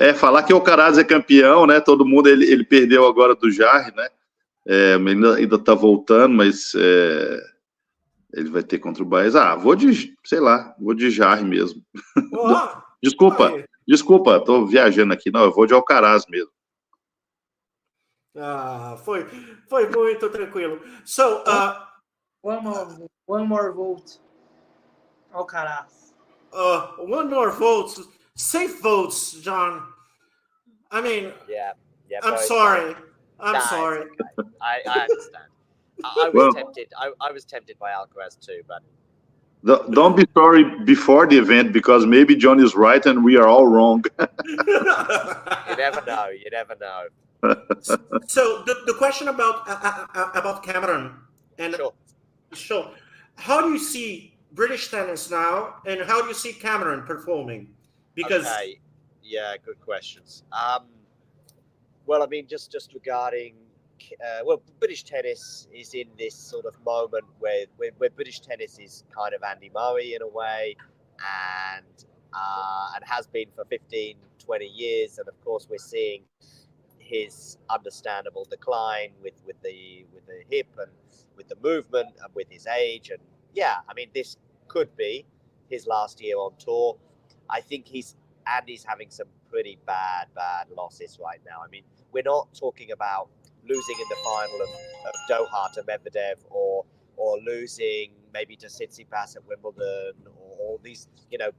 é, 0.00 0.14
falar 0.14 0.42
que 0.42 0.54
o 0.54 0.60
Caraz 0.62 0.96
é 0.96 1.04
campeão, 1.04 1.66
né? 1.66 1.78
Todo 1.78 2.06
mundo, 2.06 2.28
ele, 2.28 2.50
ele 2.50 2.64
perdeu 2.64 3.06
agora 3.06 3.34
do 3.34 3.50
Jarre, 3.50 3.92
né? 3.94 4.08
É, 4.66 4.94
ainda, 4.94 5.34
ainda 5.34 5.58
tá 5.58 5.74
voltando, 5.74 6.34
mas... 6.34 6.72
É 6.74 7.53
ele 8.34 8.50
vai 8.50 8.62
ter 8.62 8.78
contra 8.78 9.02
o 9.02 9.06
Baez. 9.06 9.36
Ah, 9.36 9.54
vou 9.54 9.74
de, 9.74 10.16
sei 10.24 10.40
lá, 10.40 10.74
vou 10.78 10.94
de 10.94 11.10
Jarre 11.10 11.44
mesmo. 11.44 11.82
Oh, 12.32 12.82
desculpa, 13.02 13.48
aí. 13.48 13.64
desculpa, 13.86 14.44
tô 14.44 14.66
viajando 14.66 15.12
aqui. 15.12 15.30
Não, 15.30 15.44
eu 15.44 15.52
vou 15.52 15.66
de 15.66 15.74
Alcaraz 15.74 16.26
mesmo. 16.28 16.50
Ah, 18.36 18.96
foi, 19.04 19.24
foi 19.68 19.88
muito 19.88 20.28
tranquilo. 20.28 20.80
So, 21.04 21.44
uh, 21.46 21.86
one 22.42 22.62
more, 22.62 23.08
one 23.26 23.46
more 23.46 23.72
vote. 23.72 24.20
Alcaraz. 25.32 26.12
Uh, 26.52 26.96
one 26.98 27.30
more 27.30 27.52
vote. 27.52 28.04
Safe 28.34 28.80
votes, 28.82 29.40
John. 29.40 29.82
I 30.90 31.00
mean, 31.00 31.32
yeah, 31.48 31.74
yeah. 32.10 32.20
I'm 32.24 32.38
sorry. 32.38 32.96
I'm 33.38 33.60
sorry. 33.62 34.08
I, 34.60 34.80
I 34.86 35.00
understand. 35.00 35.53
I, 36.02 36.28
was 36.28 36.34
well, 36.34 36.52
tempted. 36.52 36.92
I, 36.98 37.12
I, 37.20 37.30
was 37.30 37.44
tempted 37.44 37.78
by 37.78 37.92
Alcaraz 37.92 38.38
too, 38.38 38.62
but 38.66 38.82
don't 39.64 40.16
be 40.16 40.26
sorry 40.34 40.64
before 40.84 41.26
the 41.26 41.38
event 41.38 41.72
because 41.72 42.04
maybe 42.04 42.34
John 42.36 42.60
is 42.60 42.74
right 42.74 43.04
and 43.06 43.24
we 43.24 43.36
are 43.36 43.46
all 43.46 43.66
wrong. 43.66 44.04
you 44.44 45.76
never 45.76 46.02
know. 46.06 46.28
You 46.28 46.50
never 46.50 46.76
know. 46.80 47.06
so 48.26 48.62
the, 48.64 48.74
the 48.86 48.94
question 48.94 49.28
about 49.28 49.68
uh, 49.68 49.78
uh, 49.82 50.06
uh, 50.14 50.30
about 50.34 50.62
Cameron 50.62 51.12
and 51.58 51.74
sure. 51.74 51.92
sure, 52.52 52.90
how 53.36 53.60
do 53.60 53.70
you 53.70 53.78
see 53.78 54.34
British 54.52 54.90
tennis 54.90 55.30
now, 55.30 55.76
and 55.86 56.00
how 56.02 56.22
do 56.22 56.28
you 56.28 56.34
see 56.34 56.52
Cameron 56.52 57.02
performing? 57.02 57.68
Because 58.14 58.46
okay. 58.46 58.80
yeah, 59.22 59.54
good 59.64 59.80
questions. 59.80 60.44
Um, 60.52 60.84
well, 62.06 62.22
I 62.22 62.26
mean, 62.26 62.46
just 62.46 62.72
just 62.72 62.94
regarding 62.94 63.54
uh, 64.20 64.40
well, 64.44 64.62
British 64.78 65.04
tennis 65.04 65.68
is 65.72 65.94
in 65.94 66.06
this 66.18 66.34
sort 66.34 66.66
of 66.66 66.74
moment 66.84 67.24
where, 67.38 67.66
where, 67.76 67.90
where, 67.98 68.10
British 68.10 68.40
tennis 68.40 68.78
is 68.78 69.04
kind 69.14 69.34
of 69.34 69.42
Andy 69.42 69.70
Murray 69.74 70.14
in 70.14 70.22
a 70.22 70.28
way, 70.28 70.76
and 71.18 72.04
uh, 72.32 72.88
and 72.94 73.04
has 73.06 73.26
been 73.26 73.46
for 73.54 73.64
15, 73.64 74.16
20 74.38 74.66
years, 74.66 75.18
and 75.18 75.28
of 75.28 75.40
course 75.44 75.66
we're 75.70 75.78
seeing 75.78 76.22
his 76.98 77.58
understandable 77.70 78.46
decline 78.50 79.10
with, 79.22 79.34
with 79.46 79.60
the 79.62 80.04
with 80.12 80.26
the 80.26 80.42
hip 80.50 80.66
and 80.78 80.90
with 81.36 81.48
the 81.48 81.56
movement 81.62 82.08
and 82.22 82.34
with 82.34 82.48
his 82.50 82.66
age, 82.66 83.10
and 83.10 83.20
yeah, 83.54 83.76
I 83.88 83.94
mean 83.94 84.08
this 84.14 84.36
could 84.68 84.94
be 84.96 85.24
his 85.68 85.86
last 85.86 86.20
year 86.20 86.36
on 86.36 86.52
tour. 86.58 86.96
I 87.48 87.60
think 87.60 87.86
he's 87.86 88.16
Andy's 88.46 88.84
having 88.84 89.10
some 89.10 89.28
pretty 89.50 89.78
bad, 89.86 90.26
bad 90.34 90.66
losses 90.76 91.18
right 91.22 91.40
now. 91.46 91.62
I 91.64 91.68
mean, 91.70 91.84
we're 92.12 92.22
not 92.24 92.48
talking 92.54 92.90
about 92.90 93.28
losing 93.68 93.96
in 93.98 94.08
the 94.08 94.16
final 94.24 94.62
of, 94.62 94.68
of 95.08 95.14
Doha 95.30 95.72
to 95.72 95.82
Medvedev 95.82 96.36
or 96.50 96.84
or 97.16 97.38
losing 97.46 98.12
maybe 98.32 98.56
to 98.56 98.66
Tsitsipas 98.66 99.36
at 99.36 99.46
Wimbledon 99.46 100.14
or, 100.26 100.56
or 100.58 100.78
these, 100.82 101.08
you 101.30 101.38
know, 101.38 101.50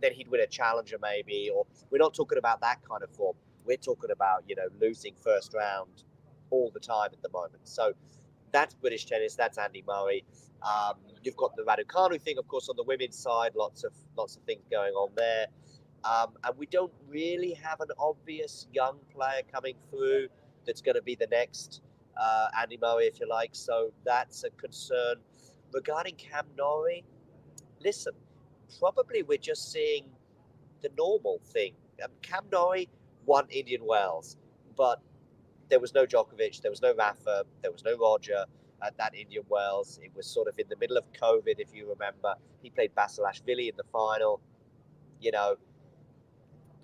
then 0.00 0.12
he'd 0.12 0.28
win 0.28 0.40
a 0.40 0.46
challenger 0.46 0.96
maybe. 1.00 1.50
Or 1.54 1.66
we're 1.90 1.98
not 1.98 2.14
talking 2.14 2.38
about 2.38 2.60
that 2.62 2.78
kind 2.88 3.02
of 3.02 3.10
form. 3.10 3.36
We're 3.64 3.76
talking 3.76 4.10
about, 4.10 4.44
you 4.46 4.56
know, 4.56 4.68
losing 4.80 5.14
first 5.22 5.54
round 5.54 6.04
all 6.50 6.70
the 6.72 6.80
time 6.80 7.10
at 7.12 7.22
the 7.22 7.28
moment. 7.30 7.68
So 7.68 7.92
that's 8.52 8.74
British 8.74 9.04
tennis. 9.04 9.34
That's 9.34 9.58
Andy 9.58 9.84
Murray. 9.86 10.24
Um, 10.62 10.94
you've 11.22 11.36
got 11.36 11.54
the 11.56 11.62
Raducanu 11.62 12.20
thing, 12.20 12.38
of 12.38 12.48
course, 12.48 12.68
on 12.68 12.76
the 12.76 12.84
women's 12.84 13.18
side. 13.18 13.52
Lots 13.54 13.84
of 13.84 13.92
lots 14.16 14.36
of 14.36 14.42
things 14.44 14.62
going 14.70 14.94
on 14.94 15.10
there, 15.16 15.46
um, 16.04 16.34
and 16.44 16.56
we 16.56 16.66
don't 16.66 16.92
really 17.06 17.52
have 17.54 17.80
an 17.80 17.88
obvious 17.98 18.66
young 18.72 18.98
player 19.14 19.42
coming 19.52 19.74
through 19.90 20.28
that's 20.66 20.82
going 20.82 20.96
to 20.96 21.02
be 21.02 21.14
the 21.14 21.28
next 21.30 21.82
uh, 22.16 22.48
Andy 22.60 22.78
Murray, 22.80 23.06
if 23.06 23.20
you 23.20 23.28
like. 23.28 23.50
So 23.52 23.92
that's 24.04 24.44
a 24.44 24.50
concern. 24.50 25.16
Regarding 25.72 26.14
Cam 26.16 26.46
Norrie, 26.56 27.04
listen, 27.80 28.12
probably 28.78 29.22
we're 29.22 29.38
just 29.38 29.72
seeing 29.72 30.04
the 30.82 30.90
normal 30.96 31.40
thing. 31.52 31.74
Um, 32.02 32.10
Cam 32.22 32.44
Norrie 32.52 32.88
won 33.26 33.46
Indian 33.50 33.84
Wells, 33.84 34.36
but 34.76 35.00
there 35.68 35.80
was 35.80 35.94
no 35.94 36.06
Djokovic, 36.06 36.60
there 36.60 36.70
was 36.70 36.82
no 36.82 36.94
Rafa, 36.94 37.44
there 37.62 37.72
was 37.72 37.84
no 37.84 37.96
Roger 37.96 38.44
at 38.82 38.96
that 38.98 39.14
Indian 39.14 39.44
Wells. 39.48 39.98
It 40.02 40.12
was 40.14 40.26
sort 40.26 40.48
of 40.48 40.58
in 40.58 40.66
the 40.68 40.76
middle 40.76 40.96
of 40.96 41.04
COVID, 41.12 41.58
if 41.58 41.74
you 41.74 41.88
remember. 41.88 42.34
He 42.62 42.70
played 42.70 42.94
Basilashvili 42.94 43.70
in 43.70 43.76
the 43.76 43.84
final. 43.92 44.40
You 45.20 45.32
know, 45.32 45.56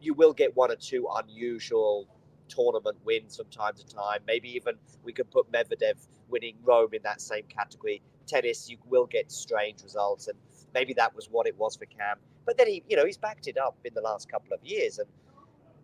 you 0.00 0.14
will 0.14 0.32
get 0.32 0.56
one 0.56 0.70
or 0.70 0.76
two 0.76 1.08
unusual 1.14 2.08
tournament 2.50 2.98
wins 3.04 3.36
from 3.36 3.46
time 3.46 3.74
to 3.76 3.86
time. 3.86 4.20
Maybe 4.26 4.50
even 4.50 4.74
we 5.02 5.12
could 5.12 5.30
put 5.30 5.50
Medvedev 5.50 5.94
winning 6.28 6.56
Rome 6.62 6.90
in 6.92 7.02
that 7.04 7.20
same 7.20 7.44
category. 7.48 8.02
Tennis, 8.26 8.68
you 8.68 8.76
will 8.86 9.06
get 9.06 9.32
strange 9.32 9.82
results, 9.82 10.28
and 10.28 10.36
maybe 10.74 10.92
that 10.94 11.14
was 11.16 11.28
what 11.30 11.46
it 11.46 11.56
was 11.58 11.76
for 11.76 11.86
Cam. 11.86 12.18
But 12.44 12.58
then 12.58 12.66
he, 12.66 12.82
you 12.88 12.96
know, 12.96 13.06
he's 13.06 13.18
backed 13.18 13.48
it 13.48 13.56
up 13.58 13.76
in 13.84 13.94
the 13.94 14.02
last 14.02 14.30
couple 14.30 14.52
of 14.52 14.62
years, 14.62 14.98
and 14.98 15.08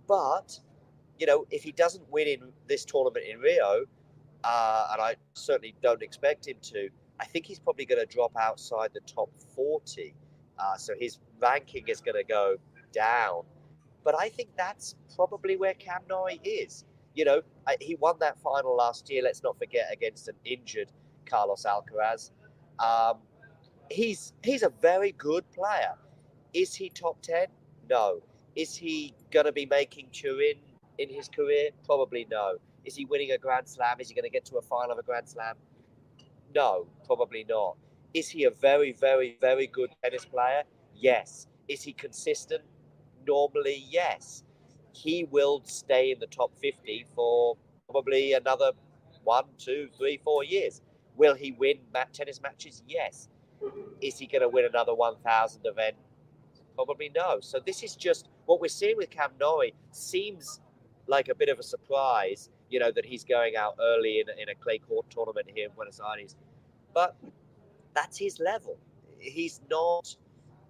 but 0.06 0.60
you 1.18 1.26
know, 1.26 1.46
if 1.50 1.62
he 1.62 1.72
doesn't 1.72 2.04
win 2.10 2.28
in 2.28 2.52
this 2.68 2.84
tournament 2.84 3.24
in 3.26 3.38
Rio, 3.38 3.84
uh, 4.44 4.88
and 4.92 5.02
I 5.02 5.16
certainly 5.34 5.74
don't 5.82 6.02
expect 6.02 6.46
him 6.46 6.56
to, 6.62 6.88
I 7.20 7.24
think 7.24 7.46
he's 7.46 7.58
probably 7.58 7.86
going 7.86 8.00
to 8.00 8.06
drop 8.06 8.32
outside 8.38 8.90
the 8.92 9.00
top 9.00 9.30
40. 9.54 10.14
Uh, 10.58 10.76
so 10.76 10.94
his 10.98 11.18
ranking 11.40 11.88
is 11.88 12.00
going 12.00 12.16
to 12.16 12.24
go 12.24 12.56
down. 12.92 13.42
But 14.06 14.14
I 14.16 14.28
think 14.28 14.50
that's 14.56 14.94
probably 15.16 15.56
where 15.56 15.74
Cam 15.74 16.02
Norrie 16.08 16.40
is. 16.44 16.84
You 17.14 17.24
know, 17.24 17.42
he 17.80 17.96
won 17.96 18.14
that 18.20 18.38
final 18.38 18.76
last 18.76 19.10
year. 19.10 19.20
Let's 19.20 19.42
not 19.42 19.58
forget 19.58 19.88
against 19.92 20.28
an 20.28 20.36
injured 20.44 20.92
Carlos 21.28 21.66
Alcaraz. 21.66 22.30
Um, 22.78 23.18
he's 23.90 24.32
he's 24.44 24.62
a 24.62 24.72
very 24.80 25.10
good 25.18 25.44
player. 25.50 25.94
Is 26.54 26.72
he 26.72 26.88
top 26.88 27.20
ten? 27.20 27.48
No. 27.90 28.20
Is 28.54 28.76
he 28.76 29.12
going 29.32 29.46
to 29.46 29.52
be 29.52 29.66
making 29.66 30.06
Turin 30.12 30.54
in 30.98 31.08
his 31.08 31.28
career? 31.28 31.70
Probably 31.84 32.28
no. 32.30 32.58
Is 32.84 32.94
he 32.94 33.06
winning 33.06 33.32
a 33.32 33.38
Grand 33.38 33.68
Slam? 33.68 33.96
Is 33.98 34.08
he 34.08 34.14
going 34.14 34.22
to 34.22 34.30
get 34.30 34.44
to 34.44 34.58
a 34.58 34.62
final 34.62 34.92
of 34.92 34.98
a 34.98 35.02
Grand 35.02 35.28
Slam? 35.28 35.56
No, 36.54 36.86
probably 37.04 37.44
not. 37.48 37.76
Is 38.14 38.28
he 38.28 38.44
a 38.44 38.52
very, 38.52 38.92
very, 38.92 39.36
very 39.40 39.66
good 39.66 39.90
tennis 40.04 40.24
player? 40.24 40.62
Yes. 40.94 41.48
Is 41.66 41.82
he 41.82 41.92
consistent? 41.92 42.62
Normally, 43.26 43.84
yes. 43.88 44.44
He 44.92 45.24
will 45.30 45.62
stay 45.64 46.12
in 46.12 46.18
the 46.18 46.26
top 46.26 46.52
50 46.60 47.06
for 47.14 47.56
probably 47.90 48.32
another 48.32 48.72
one, 49.24 49.44
two, 49.58 49.88
three, 49.96 50.20
four 50.24 50.44
years. 50.44 50.80
Will 51.16 51.34
he 51.34 51.52
win 51.52 51.78
tennis 52.12 52.40
matches? 52.40 52.82
Yes. 52.86 53.28
Is 54.00 54.18
he 54.18 54.26
going 54.26 54.42
to 54.42 54.48
win 54.48 54.64
another 54.64 54.94
1,000 54.94 55.62
event? 55.64 55.96
Probably 56.74 57.10
no. 57.14 57.40
So 57.40 57.58
this 57.64 57.82
is 57.82 57.96
just 57.96 58.28
what 58.46 58.60
we're 58.60 58.68
seeing 58.68 58.96
with 58.96 59.10
Cam 59.10 59.30
Norrie 59.40 59.74
seems 59.90 60.60
like 61.06 61.28
a 61.28 61.34
bit 61.34 61.48
of 61.48 61.58
a 61.58 61.62
surprise, 61.62 62.50
you 62.68 62.78
know, 62.78 62.90
that 62.92 63.04
he's 63.04 63.24
going 63.24 63.56
out 63.56 63.76
early 63.80 64.20
in, 64.20 64.26
in 64.38 64.48
a 64.48 64.54
clay 64.54 64.78
court 64.78 65.06
tournament 65.10 65.46
here 65.52 65.66
in 65.66 65.72
Buenos 65.74 66.00
Aires. 66.00 66.36
But 66.92 67.16
that's 67.94 68.18
his 68.18 68.38
level. 68.40 68.78
He's 69.18 69.60
not. 69.70 70.16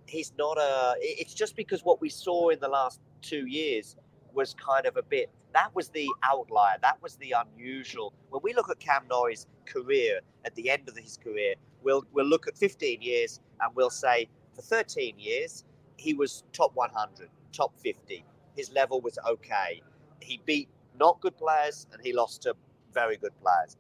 He's 0.07 0.33
not 0.39 0.59
a. 0.59 0.95
It's 1.01 1.35
just 1.35 1.57
because 1.57 1.85
what 1.85 2.01
we 2.01 2.09
saw 2.09 2.51
in 2.51 2.61
the 2.61 2.69
last 2.69 3.01
two 3.23 3.47
years 3.47 3.97
was 4.35 4.55
kind 4.55 4.87
of 4.87 4.97
a 4.97 5.03
bit. 5.03 5.31
That 5.55 5.75
was 5.75 5.89
the 5.91 6.09
outlier. 6.23 6.77
That 6.83 7.03
was 7.03 7.17
the 7.17 7.35
unusual. 7.57 8.13
When 8.31 8.43
we 8.45 8.55
look 8.55 8.71
at 8.71 8.79
Cam 8.81 9.05
Norrie's 9.11 9.47
career 9.67 10.21
at 10.45 10.55
the 10.55 10.71
end 10.71 10.89
of 10.89 10.97
his 10.97 11.17
career, 11.17 11.55
we'll 11.83 12.05
we'll 12.13 12.27
look 12.27 12.47
at 12.49 12.59
15 12.59 13.03
years 13.03 13.41
and 13.61 13.75
we'll 13.75 13.91
say 13.91 14.29
for 14.55 14.63
13 14.63 15.19
years 15.19 15.65
he 15.97 16.15
was 16.15 16.45
top 16.53 16.73
100, 16.75 17.29
top 17.53 17.73
50. 17.81 18.25
His 18.57 18.73
level 18.73 19.01
was 19.01 19.19
okay 19.27 19.83
he 20.21 20.41
beat 20.47 20.69
not 20.99 21.21
good 21.21 21.37
players 21.37 21.87
and 21.93 22.03
he 22.05 22.13
lost 22.13 22.43
to 22.43 22.55
very 22.93 23.17
good 23.17 23.33
players. 23.41 23.77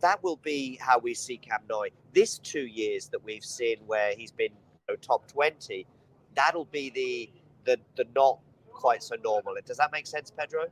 That 0.00 0.22
will 0.22 0.36
be 0.36 0.78
how 0.80 0.98
we 0.98 1.14
see 1.14 1.38
Cam 1.38 1.60
Norrie. 1.68 1.92
This 2.12 2.38
two 2.38 2.66
years 2.66 3.08
that 3.10 3.24
we've 3.24 3.44
seen 3.44 3.78
where 3.86 4.14
he's 4.16 4.32
been 4.32 4.52
know, 4.88 4.96
top 4.96 5.26
20, 5.28 5.86
that'll 6.34 6.64
be 6.66 6.90
the, 6.90 7.30
the, 7.64 7.78
the 7.96 8.08
not 8.14 8.38
quite 8.72 9.02
so 9.02 9.16
normal. 9.22 9.54
Does 9.64 9.76
that 9.76 9.92
make 9.92 10.06
sense, 10.06 10.30
Pedro? 10.30 10.66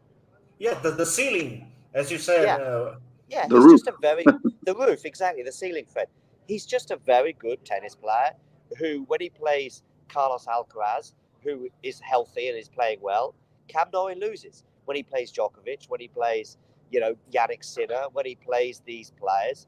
Yeah, 0.58 0.74
the, 0.74 0.90
the 0.90 1.06
ceiling, 1.06 1.70
as 1.94 2.10
you 2.10 2.18
said. 2.18 2.44
Yeah, 2.44 2.56
uh... 2.56 2.96
yeah 3.28 3.46
the 3.46 3.56
he's 3.56 3.64
roof. 3.64 3.80
just 3.84 3.88
a 3.88 3.94
very, 4.00 4.24
the 4.66 4.74
roof, 4.74 5.04
exactly, 5.04 5.42
the 5.42 5.52
ceiling, 5.52 5.86
Fred. 5.90 6.08
He's 6.46 6.66
just 6.66 6.90
a 6.90 6.96
very 6.96 7.32
good 7.34 7.64
tennis 7.64 7.94
player 7.94 8.32
who, 8.78 9.04
when 9.06 9.20
he 9.20 9.30
plays 9.30 9.82
Carlos 10.08 10.46
Alcaraz, 10.46 11.12
who 11.42 11.68
is 11.82 12.00
healthy 12.00 12.48
and 12.48 12.58
is 12.58 12.68
playing 12.68 12.98
well, 13.00 13.34
Cam 13.68 13.88
Norrie 13.92 14.16
loses 14.16 14.64
when 14.84 14.96
he 14.96 15.02
plays 15.02 15.32
Djokovic, 15.32 15.88
when 15.88 16.00
he 16.00 16.08
plays, 16.08 16.58
you 16.90 16.98
know, 16.98 17.14
Yannick 17.32 17.62
Sinner, 17.64 18.04
when 18.12 18.26
he 18.26 18.34
plays 18.34 18.82
these 18.84 19.12
players, 19.12 19.66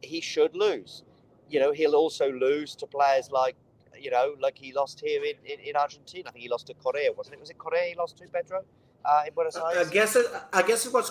he 0.00 0.20
should 0.20 0.56
lose. 0.56 1.04
You 1.50 1.60
know, 1.60 1.72
he'll 1.72 1.94
also 1.94 2.32
lose 2.32 2.74
to 2.76 2.86
players 2.86 3.30
like, 3.30 3.56
you 4.04 4.10
know, 4.10 4.34
like 4.40 4.56
he 4.58 4.72
lost 4.72 5.00
here 5.00 5.22
in, 5.24 5.36
in, 5.44 5.58
in 5.68 5.76
Argentina. 5.76 6.28
I 6.28 6.32
think 6.32 6.42
he 6.44 6.48
lost 6.48 6.66
to 6.66 6.74
Correa, 6.74 7.10
wasn't 7.12 7.34
it? 7.34 7.40
Was 7.40 7.50
it 7.50 7.58
Correa 7.58 7.88
he 7.90 7.94
lost 7.96 8.18
to, 8.18 8.24
Pedro? 8.28 8.62
Uh, 9.04 9.22
in 9.26 9.34
Buenos 9.34 9.56
Aires? 9.56 9.86
I 9.86 9.90
guess 9.92 10.16
it, 10.16 10.26
I 10.52 10.62
guess 10.62 10.86
it 10.86 10.92
was. 10.92 11.10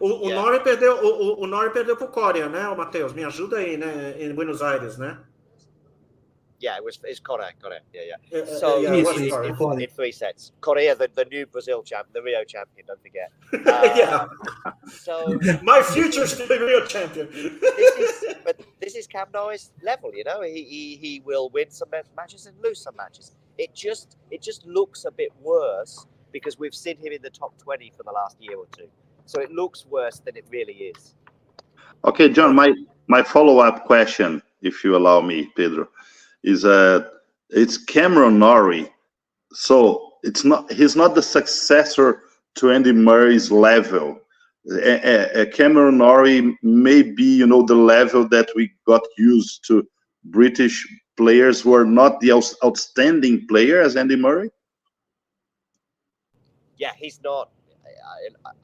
O, 0.00 0.06
o 0.24 0.28
Yeah. 0.28 0.40
Norrie 0.40 0.60
perdeu, 0.60 0.92
o, 1.04 1.44
o, 1.44 1.70
perdeu 1.70 1.96
pro 1.96 2.08
Corea, 2.08 2.48
né, 2.48 2.66
o 2.68 2.76
Matheus? 2.76 3.12
Me 3.12 3.24
ajuda 3.24 3.58
aí, 3.58 3.76
né, 3.76 4.16
em 4.18 4.34
Buenos 4.34 4.62
Aires, 4.62 4.96
né? 4.96 5.18
Yeah, 6.60 6.76
it 6.76 6.84
was 6.84 6.98
it's 7.04 7.20
Correa, 7.20 7.52
Correa. 7.62 7.80
Yeah, 7.94 8.02
yeah. 8.10 8.38
Uh, 8.38 8.42
uh, 8.42 8.46
So 8.58 8.78
yeah, 8.80 8.92
Yes, 8.92 9.06
it 9.08 9.12
was 9.14 9.20
yes, 9.22 9.32
Correa. 9.32 9.54
Correa. 9.54 9.88
in 9.88 9.90
three 9.94 10.12
sets. 10.12 10.52
Korea, 10.60 10.94
the, 10.94 11.08
the 11.14 11.24
new 11.24 11.46
Brazil 11.46 11.82
champ, 11.82 12.08
the 12.12 12.22
Rio 12.22 12.44
champion, 12.44 12.86
don't 12.86 13.00
forget. 13.02 13.32
yeah, 13.96 14.26
So 14.88 15.38
my 15.62 15.80
future's 15.82 16.36
the 16.36 16.58
real 16.60 16.86
champion. 16.86 17.28
this 17.32 18.22
is, 18.22 18.34
but 18.44 18.60
this 18.80 18.94
is 18.94 19.06
Cam 19.06 19.28
Norris 19.32 19.72
level, 19.82 20.10
you 20.14 20.24
know. 20.24 20.42
He, 20.42 20.62
he 20.64 20.96
he 20.96 21.22
will 21.24 21.48
win 21.48 21.70
some 21.70 21.88
matches 22.16 22.46
and 22.46 22.54
lose 22.62 22.80
some 22.82 22.94
matches. 22.96 23.34
It 23.58 23.74
just 23.74 24.16
it 24.30 24.42
just 24.42 24.66
looks 24.66 25.06
a 25.06 25.10
bit 25.10 25.30
worse 25.40 26.06
because 26.32 26.58
we've 26.58 26.74
seen 26.74 26.96
him 26.98 27.12
in 27.12 27.22
the 27.22 27.30
top 27.30 27.56
twenty 27.58 27.90
for 27.96 28.02
the 28.02 28.12
last 28.12 28.36
year 28.40 28.56
or 28.56 28.66
two. 28.76 28.88
So 29.24 29.40
it 29.40 29.50
looks 29.50 29.86
worse 29.86 30.18
than 30.20 30.36
it 30.36 30.44
really 30.50 30.74
is. 30.92 31.14
Okay, 32.04 32.28
John, 32.30 32.54
my, 32.54 32.72
my 33.08 33.22
follow-up 33.22 33.84
question, 33.84 34.42
if 34.62 34.82
you 34.82 34.96
allow 34.96 35.20
me, 35.20 35.50
Pedro, 35.54 35.86
is 36.42 36.64
uh, 36.64 37.08
it's 37.50 37.76
Cameron 37.76 38.38
Norrie. 38.38 38.90
So 39.52 40.12
it's 40.22 40.44
not 40.44 40.70
he's 40.72 40.96
not 40.96 41.14
the 41.14 41.22
successor 41.22 42.22
to 42.56 42.70
Andy 42.70 42.92
Murray's 42.92 43.50
level. 43.50 44.20
Cameron 44.66 45.98
Norrie 45.98 46.56
may 46.62 47.02
be, 47.02 47.36
you 47.36 47.46
know, 47.46 47.62
the 47.62 47.74
level 47.74 48.28
that 48.28 48.50
we 48.54 48.70
got 48.86 49.00
used 49.16 49.66
to 49.66 49.86
British 50.24 50.86
players 51.16 51.60
who 51.60 51.74
are 51.74 51.84
not 51.84 52.20
the 52.20 52.32
outstanding 52.32 53.46
player 53.46 53.80
as 53.80 53.96
Andy 53.96 54.16
Murray. 54.16 54.50
Yeah, 56.76 56.92
he's 56.96 57.20
not. 57.22 57.50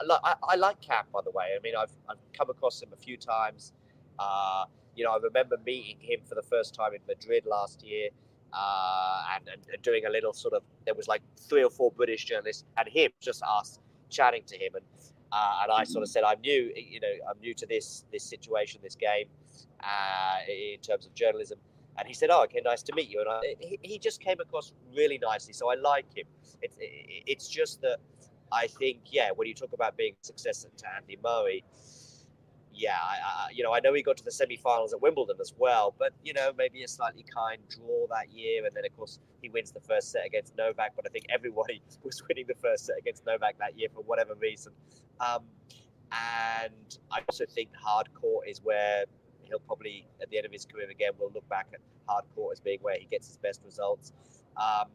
I, 0.01 0.19
I, 0.25 0.35
I, 0.43 0.57
like 0.57 0.81
Cam, 0.81 1.05
by 1.13 1.21
the 1.25 1.31
way. 1.31 1.51
I 1.57 1.61
mean, 1.63 1.75
I've 1.77 1.93
I've 2.09 2.19
come 2.33 2.51
across 2.51 2.83
him 2.83 2.91
a 2.93 2.97
few 2.97 3.17
times. 3.17 3.73
Uh, 4.19 4.65
you 4.97 5.05
know, 5.05 5.13
I 5.13 5.19
remember 5.19 5.57
meeting 5.65 5.99
him 6.01 6.21
for 6.29 6.35
the 6.35 6.43
first 6.43 6.75
time 6.75 6.95
in 6.95 7.01
Madrid 7.07 7.45
last 7.47 7.85
year, 7.85 8.09
uh, 8.53 9.23
and, 9.35 9.49
and, 9.49 9.83
doing 9.83 10.07
a 10.07 10.11
little 10.11 10.33
sort 10.33 10.55
of. 10.55 10.63
There 10.87 10.95
was 10.95 11.09
like 11.09 11.23
three 11.49 11.63
or 11.63 11.71
four 11.71 11.93
British 11.93 12.25
journalists 12.25 12.65
and 12.77 12.89
him, 12.89 13.11
just 13.21 13.43
us 13.43 13.79
chatting 14.11 14.43
to 14.47 14.57
him, 14.57 14.75
and 14.75 14.85
uh, 15.33 15.61
and 15.63 15.73
I 15.73 15.85
sort 15.85 16.03
of 16.03 16.09
said, 16.09 16.25
I'm 16.25 16.41
new. 16.41 16.73
You 16.75 17.01
know, 17.01 17.13
I'm 17.29 17.39
new 17.41 17.55
to 17.55 17.67
this 17.67 18.05
this 18.13 18.25
situation, 18.25 18.81
this 18.83 18.95
game, 18.95 19.27
uh, 19.81 20.39
in 20.49 20.81
terms 20.81 21.07
of 21.07 21.15
journalism. 21.15 21.59
And 21.99 22.07
he 22.07 22.15
said, 22.15 22.31
"Oh, 22.31 22.45
okay, 22.45 22.61
nice 22.65 22.83
to 22.85 22.95
meet 22.95 23.11
you." 23.11 23.21
And 23.21 23.29
I, 23.29 23.41
he, 23.61 23.79
he 23.83 23.99
just 23.99 24.21
came 24.21 24.41
across 24.41 24.73
really 24.95 25.19
nicely, 25.19 25.53
so 25.53 25.71
I 25.71 25.75
like 25.75 26.07
him. 26.17 26.27
It's 26.63 26.77
it, 26.79 27.25
it's 27.27 27.49
just 27.49 27.83
that 27.83 27.99
I 28.53 28.67
think, 28.67 28.99
yeah, 29.07 29.31
when 29.35 29.49
you 29.49 29.55
talk 29.55 29.73
about 29.73 29.97
being 29.97 30.15
successor 30.23 30.69
to 30.77 30.85
Andy 30.95 31.19
Murray, 31.23 31.65
yeah, 32.77 32.99
I, 33.03 33.17
I, 33.25 33.49
you 33.53 33.65
know, 33.65 33.73
I 33.73 33.81
know 33.81 33.95
he 33.95 34.03
got 34.03 34.17
to 34.19 34.25
the 34.25 34.31
semi-finals 34.31 34.93
at 34.93 35.01
Wimbledon 35.01 35.37
as 35.41 35.55
well, 35.57 35.95
but 35.99 36.13
you 36.23 36.35
know, 36.35 36.53
maybe 36.57 36.83
a 36.83 36.89
slightly 36.89 37.25
kind 37.35 37.61
draw 37.69 38.07
that 38.11 38.31
year, 38.31 38.67
and 38.67 38.77
then 38.77 38.85
of 38.85 38.95
course 38.97 39.19
he 39.41 39.49
wins 39.49 39.73
the 39.73 39.81
first 39.81 40.13
set 40.13 40.27
against 40.27 40.57
Novak. 40.57 40.93
But 40.95 41.07
I 41.07 41.09
think 41.09 41.27
everybody 41.31 41.83
was 42.03 42.23
winning 42.29 42.45
the 42.47 42.55
first 42.55 42.87
set 42.87 42.99
against 42.99 43.25
Novak 43.25 43.59
that 43.59 43.79
year 43.79 43.89
for 43.95 44.03
whatever 44.03 44.35
reason. 44.35 44.73
Um, 45.21 45.45
and 46.13 46.99
I 47.11 47.23
also 47.29 47.47
think 47.47 47.71
hard 47.75 48.13
court 48.15 48.47
is 48.49 48.61
where 48.63 49.05
he'll 49.43 49.59
probably, 49.61 50.07
at 50.21 50.31
the 50.31 50.37
end 50.37 50.47
of 50.47 50.53
his 50.53 50.65
career 50.67 50.91
again, 50.91 51.13
will 51.19 51.33
look 51.35 51.49
back 51.49 51.69
at 51.73 51.81
hard 52.07 52.25
court 52.35 52.53
as 52.53 52.61
being 52.61 52.79
where 52.83 52.97
he 52.99 53.07
gets 53.07 53.27
his 53.27 53.39
best 53.39 53.61
results. 53.65 54.13
Um, 54.57 54.89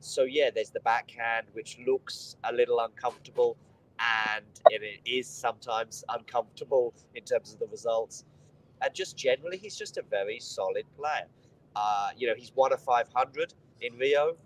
so 0.00 0.24
yeah, 0.24 0.50
there's 0.52 0.70
the 0.70 0.80
backhand, 0.80 1.46
which 1.52 1.78
looks 1.86 2.36
a 2.44 2.52
little 2.52 2.80
uncomfortable 2.80 3.56
and 4.00 4.44
it 4.70 5.00
is 5.04 5.28
sometimes 5.28 6.04
uncomfortable 6.08 6.94
in 7.14 7.24
terms 7.24 7.52
of 7.52 7.58
the 7.58 7.66
results. 7.66 8.24
And 8.82 8.94
just 8.94 9.16
generally, 9.16 9.58
he's 9.58 9.76
just 9.76 9.98
a 9.98 10.02
very 10.02 10.40
solid 10.40 10.84
player. 10.96 11.26
Uh, 11.76 12.10
you 12.16 12.26
know, 12.26 12.34
he's 12.36 12.52
won 12.54 12.72
a 12.72 12.78
500 12.78 13.54
in 13.82 13.96
Rio, 13.98 14.36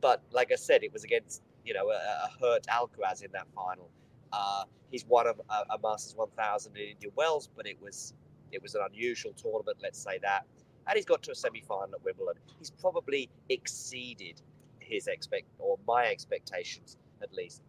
but 0.00 0.22
like 0.30 0.52
I 0.52 0.56
said, 0.56 0.82
it 0.82 0.92
was 0.92 1.04
against 1.04 1.42
you 1.64 1.74
know 1.74 1.88
a, 1.88 1.94
a 1.94 2.30
hurt 2.40 2.66
Alcaraz 2.66 3.24
in 3.24 3.32
that 3.32 3.46
final. 3.54 3.88
Uh, 4.32 4.64
he's 4.90 5.04
won 5.06 5.26
a, 5.26 5.32
a, 5.70 5.78
Masters 5.82 6.14
1000 6.16 6.76
in 6.76 6.82
Indian 6.82 7.12
Wells, 7.16 7.48
but 7.56 7.66
it 7.66 7.80
was 7.80 8.14
it 8.50 8.62
was 8.62 8.74
an 8.74 8.82
unusual 8.90 9.32
tournament, 9.32 9.78
let's 9.82 9.98
say 9.98 10.18
that. 10.22 10.44
And 10.86 10.96
he's 10.96 11.06
got 11.06 11.22
to 11.22 11.30
a 11.30 11.34
semi-final 11.34 11.94
at 11.94 12.04
Wimbledon. 12.04 12.42
He's 12.58 12.70
probably 12.70 13.30
exceeded 13.48 14.42
his 14.80 15.06
expect 15.06 15.46
or 15.58 15.78
my 15.86 16.06
expectations 16.06 16.96
at 17.22 17.32
least. 17.32 17.62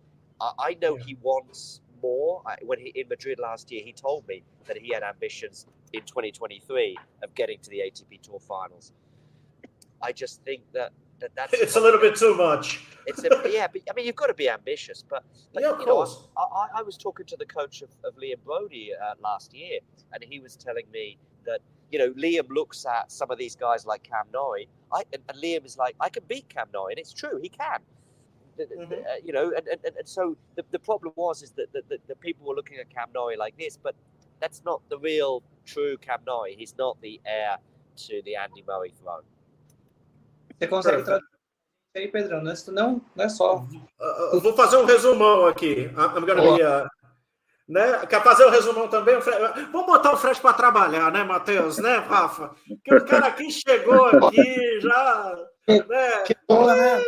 I 0.60 0.78
know 0.82 0.96
he 0.96 1.16
wants 1.22 1.82
more. 2.02 2.42
When 2.62 2.80
he 2.80 2.90
in 2.90 3.08
Madrid 3.08 3.40
last 3.40 3.72
year, 3.72 3.82
he 3.84 3.94
told 3.94 4.28
me 4.28 4.44
that 4.68 4.78
he 4.78 4.94
had 4.94 5.04
ambitions 5.04 5.66
in 5.94 6.02
2023 6.02 6.98
of 7.24 7.34
getting 7.36 7.60
to 7.60 7.70
the 7.70 7.80
ATP 7.80 8.22
Tour 8.22 8.40
Finals. 8.40 8.92
I 10.02 10.12
just 10.12 10.44
think 10.44 10.64
that, 10.74 10.92
that 11.20 11.32
that's 11.36 11.54
it's 11.54 11.76
a 11.78 11.80
little 11.80 12.00
bit 12.00 12.16
too 12.16 12.36
much. 12.36 12.82
It's 13.06 13.24
a, 13.24 13.30
yeah, 13.50 13.68
but 13.72 13.82
I 13.90 13.94
mean 13.94 14.06
you've 14.06 14.16
got 14.16 14.28
to 14.28 14.34
be 14.34 14.50
ambitious. 14.50 15.04
But, 15.08 15.24
but 15.54 15.64
yeah, 15.64 15.72
of 15.72 15.80
you 15.80 15.86
course. 15.86 16.28
know, 16.36 16.44
I, 16.44 16.80
I, 16.80 16.82
was 16.82 16.98
talking 16.98 17.26
to 17.28 17.38
the 17.38 17.46
coach 17.46 17.82
of, 17.82 17.90
of 18.04 18.16
Liam 18.16 18.44
Brody 18.44 18.92
uh, 18.94 19.14
last 19.22 19.54
year, 19.54 19.80
and 20.14 20.24
he 20.24 20.40
was 20.40 20.56
telling 20.56 20.86
me 20.92 21.18
that 21.46 21.60
you 21.92 22.00
know 22.00 22.12
Liam 22.12 22.50
looks 22.50 22.86
at 22.86 23.12
some 23.12 23.32
of 23.32 23.38
these 23.38 23.56
guys 23.56 23.86
like 23.86 24.04
Cam 24.04 24.26
Norrie, 24.34 24.68
I, 24.92 25.04
and, 25.14 25.22
and 25.30 25.38
Liam 25.42 25.66
is 25.66 25.78
like, 25.78 25.96
I 26.00 26.10
can 26.10 26.24
beat 26.28 26.50
Cam 26.50 26.68
Norrie, 26.74 26.94
and 26.94 27.00
it's 27.00 27.14
true, 27.14 27.40
he 27.42 27.50
can 27.50 27.80
mm-hmm. 28.58 28.94
uh, 28.94 29.20
you 29.24 29.34
know, 29.34 29.52
and, 29.56 29.68
and, 29.68 29.96
and 29.98 30.08
so 30.08 30.38
the, 30.56 30.64
the 30.72 30.80
problem 30.80 31.14
was 31.16 31.42
is 31.42 31.52
that 31.52 31.72
the, 31.74 31.82
the, 31.90 31.98
the, 32.08 32.16
people 32.16 32.48
were 32.48 32.56
looking 32.56 32.78
at 32.78 32.90
Cam 32.90 33.10
Norrie 33.14 33.38
like 33.38 33.56
this, 33.58 33.78
but 33.78 33.96
that's 34.40 34.62
not 34.66 34.82
the 34.90 34.98
real 34.98 35.44
true 35.66 35.98
Cam 35.98 36.22
Norrie. 36.26 36.56
He's 36.58 36.76
not 36.78 37.00
the 37.02 37.20
heir 37.26 37.58
to 38.08 38.22
the 38.26 38.36
Andy 38.36 38.64
Murray 38.68 38.94
throne. 39.02 39.24
Você 40.60 40.68
consegue 40.68 41.04
traduzir 41.04 41.28
aí, 41.96 42.08
Pedrão? 42.08 42.42
Não, 42.44 42.54
não, 42.68 43.02
não 43.16 43.26
é 43.26 43.30
só. 43.30 43.58
Uh, 44.32 44.40
vou 44.40 44.54
fazer 44.54 44.78
um 44.78 44.86
resumão 44.86 45.46
aqui. 45.46 45.90
I'm 45.98 46.26
gonna 46.26 46.42
be, 46.42 46.64
uh, 46.64 46.88
né? 47.68 48.06
Quer 48.08 48.22
fazer 48.24 48.46
o 48.46 48.48
um 48.48 48.52
resumão 48.52 48.88
também? 48.88 49.18
Vamos 49.72 49.88
botar 49.88 50.14
o 50.14 50.18
Fred 50.18 50.40
para 50.42 50.54
trabalhar, 50.54 51.12
né, 51.12 51.24
Matheus? 51.24 51.78
Né, 51.78 51.98
Rafa? 51.98 52.56
Que 52.84 52.96
o 52.96 53.06
cara 53.06 53.28
aqui 53.28 53.52
chegou 53.52 54.06
aqui 54.06 54.80
já. 54.82 55.36
Né? 55.68 56.24
Que 56.26 56.36
boa, 56.48 56.76
né? 56.76 57.02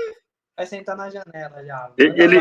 Vai 0.56 0.66
sentar 0.66 0.96
na 0.96 1.10
janela 1.10 1.64
já. 1.66 1.92
Ele, 1.98 2.38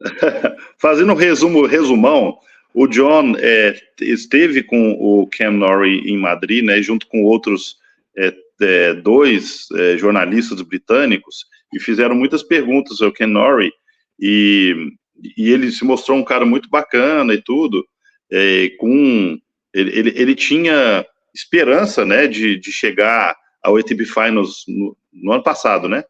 fazendo 0.78 1.12
um 1.12 1.16
resumo, 1.16 1.66
resumão, 1.66 2.38
o 2.74 2.86
John 2.86 3.34
é, 3.38 3.80
esteve 4.00 4.62
com 4.62 4.92
o 4.92 5.26
Cam 5.26 5.52
Norrie 5.52 6.00
em 6.10 6.16
Madrid, 6.16 6.64
né, 6.64 6.80
junto 6.82 7.06
com 7.06 7.24
outros 7.24 7.76
é, 8.16 8.34
é, 8.60 8.94
dois 8.94 9.66
é, 9.74 9.96
jornalistas 9.96 10.60
britânicos, 10.62 11.46
e 11.72 11.80
fizeram 11.80 12.14
muitas 12.14 12.42
perguntas 12.42 13.00
ao 13.00 13.12
Cam 13.12 13.26
Norrie, 13.26 13.72
e, 14.18 14.92
e 15.36 15.50
ele 15.50 15.70
se 15.70 15.84
mostrou 15.84 16.18
um 16.18 16.24
cara 16.24 16.44
muito 16.44 16.68
bacana 16.68 17.34
e 17.34 17.42
tudo, 17.42 17.86
é, 18.30 18.70
com 18.78 19.38
ele, 19.72 19.98
ele, 19.98 20.12
ele, 20.16 20.34
tinha 20.34 21.06
esperança, 21.34 22.04
né, 22.04 22.26
de, 22.26 22.58
de 22.58 22.72
chegar 22.72 23.36
ao 23.62 23.76
ATP 23.76 24.04
Finals 24.04 24.64
no, 24.66 24.96
no 25.12 25.32
ano 25.32 25.42
passado, 25.42 25.88
né, 25.88 26.04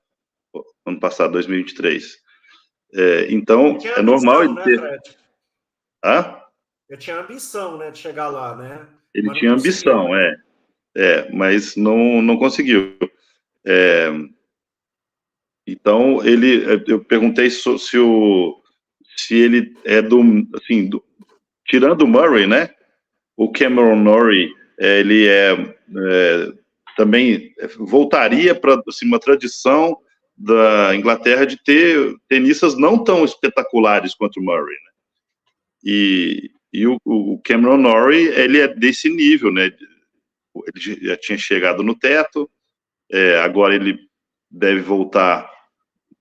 ano 0.89 1.01
passado, 1.01 1.33
2023. 1.33 2.19
É, 2.95 3.27
então, 3.31 3.79
é 3.97 4.03
normal 4.03 4.45
ele 4.45 4.63
ter. 4.63 4.81
Né, 4.81 4.99
Hã? 6.05 6.37
Eu 6.89 6.97
tinha 6.97 7.21
ambição, 7.21 7.77
né, 7.77 7.91
de 7.91 7.99
chegar 7.99 8.29
lá, 8.29 8.57
né? 8.57 8.87
Ele 9.15 9.29
mas 9.29 9.39
tinha 9.39 9.53
ambição, 9.53 10.17
é. 10.17 10.37
É, 10.97 11.31
mas 11.33 11.77
não, 11.77 12.23
não 12.23 12.37
conseguiu. 12.39 12.97
É, 13.67 14.09
então, 15.67 16.25
ele, 16.25 16.65
eu 16.87 17.05
perguntei 17.05 17.51
se, 17.51 17.69
o, 17.99 18.63
se 19.17 19.35
ele 19.35 19.77
é 19.85 20.01
do, 20.01 20.23
assim, 20.55 20.89
do, 20.89 21.05
tirando 21.67 22.03
o 22.03 22.09
Murray, 22.09 22.47
né? 22.47 22.71
O 23.37 23.53
Cameron 23.53 23.97
Norrie, 23.97 24.51
é, 24.79 25.01
ele 25.01 25.29
é, 25.29 25.53
é 25.53 26.53
também 26.97 27.55
voltaria 27.79 28.55
para 28.57 28.83
assim, 28.89 29.07
uma 29.07 29.21
tradição 29.21 29.97
da 30.39 30.95
Inglaterra 30.95 31.45
de 31.45 31.61
ter 31.63 32.15
tenistas 32.29 32.79
não 32.79 33.03
tão 33.03 33.25
espetaculares 33.25 34.15
quanto 34.15 34.39
o 34.39 34.43
Murray, 34.43 34.77
né? 34.77 34.91
E, 35.85 36.51
e 36.73 36.87
o, 36.87 36.97
o, 37.05 37.41
Cameron 37.43 37.77
Norrie, 37.77 38.29
ele 38.29 38.61
é 38.61 38.69
desse 38.69 39.09
nível, 39.09 39.53
né? 39.53 39.67
Ele 39.67 41.07
já 41.07 41.17
tinha 41.17 41.37
chegado 41.37 41.83
no 41.83 41.99
teto, 41.99 42.49
é, 43.11 43.41
agora 43.41 43.75
ele 43.75 43.99
deve 44.51 44.81
voltar, 44.81 45.51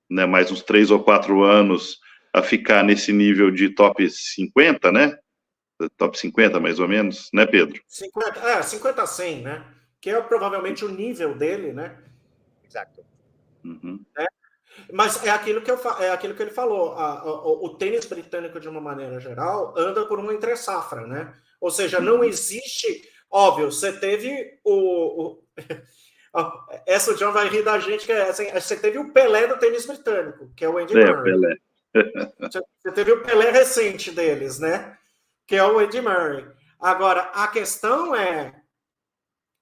né, 0.09 0.25
mais 0.25 0.51
uns 0.51 0.61
três 0.61 0.89
ou 0.89 1.03
quatro 1.03 1.43
anos 1.43 1.99
a 2.33 2.41
ficar 2.41 2.83
nesse 2.83 3.11
nível 3.13 3.51
de 3.51 3.69
top 3.69 4.09
50, 4.09 4.91
né? 4.91 5.17
Top 5.95 6.17
50, 6.17 6.59
mais 6.59 6.79
ou 6.79 6.87
menos, 6.87 7.29
né, 7.33 7.45
Pedro? 7.45 7.79
50, 7.87 8.39
é, 8.39 8.61
50 8.63 9.01
a 9.01 9.07
100, 9.07 9.41
né? 9.41 9.65
Que 10.01 10.09
é 10.09 10.21
provavelmente 10.21 10.83
o 10.83 10.89
nível 10.89 11.35
dele, 11.35 11.71
né? 11.71 11.97
Exato. 12.67 13.05
Uhum. 13.63 14.03
Né? 14.15 14.27
Mas 14.91 15.23
é 15.23 15.29
aquilo 15.29 15.61
que, 15.61 15.71
eu, 15.71 15.79
é 15.99 16.11
aquilo 16.11 16.35
que 16.35 16.41
ele 16.41 16.51
falou. 16.51 16.93
A, 16.93 17.19
a, 17.19 17.47
o 17.47 17.75
tênis 17.77 18.05
britânico, 18.05 18.59
de 18.59 18.69
uma 18.69 18.81
maneira 18.81 19.19
geral, 19.19 19.73
anda 19.77 20.05
por 20.05 20.19
uma 20.19 20.33
entre-safra, 20.33 21.05
né? 21.07 21.33
Ou 21.59 21.71
seja, 21.71 21.99
não 21.99 22.17
uhum. 22.17 22.23
existe. 22.23 23.09
Óbvio, 23.29 23.71
você 23.71 23.91
teve 23.91 24.59
o. 24.63 25.23
o 25.23 25.43
essa 26.85 27.11
o 27.11 27.15
John 27.15 27.31
vai 27.31 27.49
rir 27.49 27.63
da 27.63 27.79
gente, 27.79 28.05
que 28.05 28.11
é 28.11 28.29
assim, 28.29 28.51
você 28.51 28.75
teve 28.77 28.99
o 28.99 29.11
Pelé 29.11 29.47
do 29.47 29.57
tênis 29.57 29.85
britânico, 29.85 30.51
que 30.55 30.63
é 30.63 30.69
o 30.69 30.77
Andy 30.77 30.97
é, 30.97 31.05
Murray. 31.05 31.23
Pelé. 31.23 31.57
você 32.79 32.91
teve 32.93 33.11
o 33.11 33.23
Pelé 33.23 33.51
recente 33.51 34.11
deles, 34.11 34.59
né? 34.59 34.97
Que 35.47 35.55
é 35.55 35.65
o 35.65 35.79
Andy 35.79 36.01
Murray. 36.01 36.45
Agora, 36.79 37.21
a 37.33 37.47
questão 37.47 38.15
é. 38.15 38.53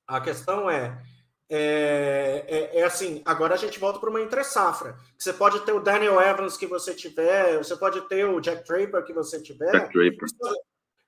A 0.07 0.21
questão 0.21 0.69
é 0.69 1.01
é, 1.49 2.45
é, 2.47 2.79
é, 2.79 2.83
assim, 2.83 3.21
agora 3.23 3.53
a 3.53 3.57
gente 3.57 3.79
volta 3.79 3.99
para 3.99 4.09
uma 4.09 4.21
entre-safra. 4.21 4.97
Você 5.17 5.31
pode 5.31 5.59
ter 5.61 5.73
o 5.73 5.79
Daniel 5.79 6.19
Evans 6.19 6.57
que 6.57 6.65
você 6.65 6.93
tiver, 6.93 7.57
você 7.57 7.75
pode 7.75 8.01
ter 8.07 8.25
o 8.25 8.39
Jack 8.39 8.67
Draper 8.67 9.03
que 9.03 9.13
você 9.13 9.41
tiver, 9.41 9.71
Jack 9.71 9.93
Draper. 9.93 10.27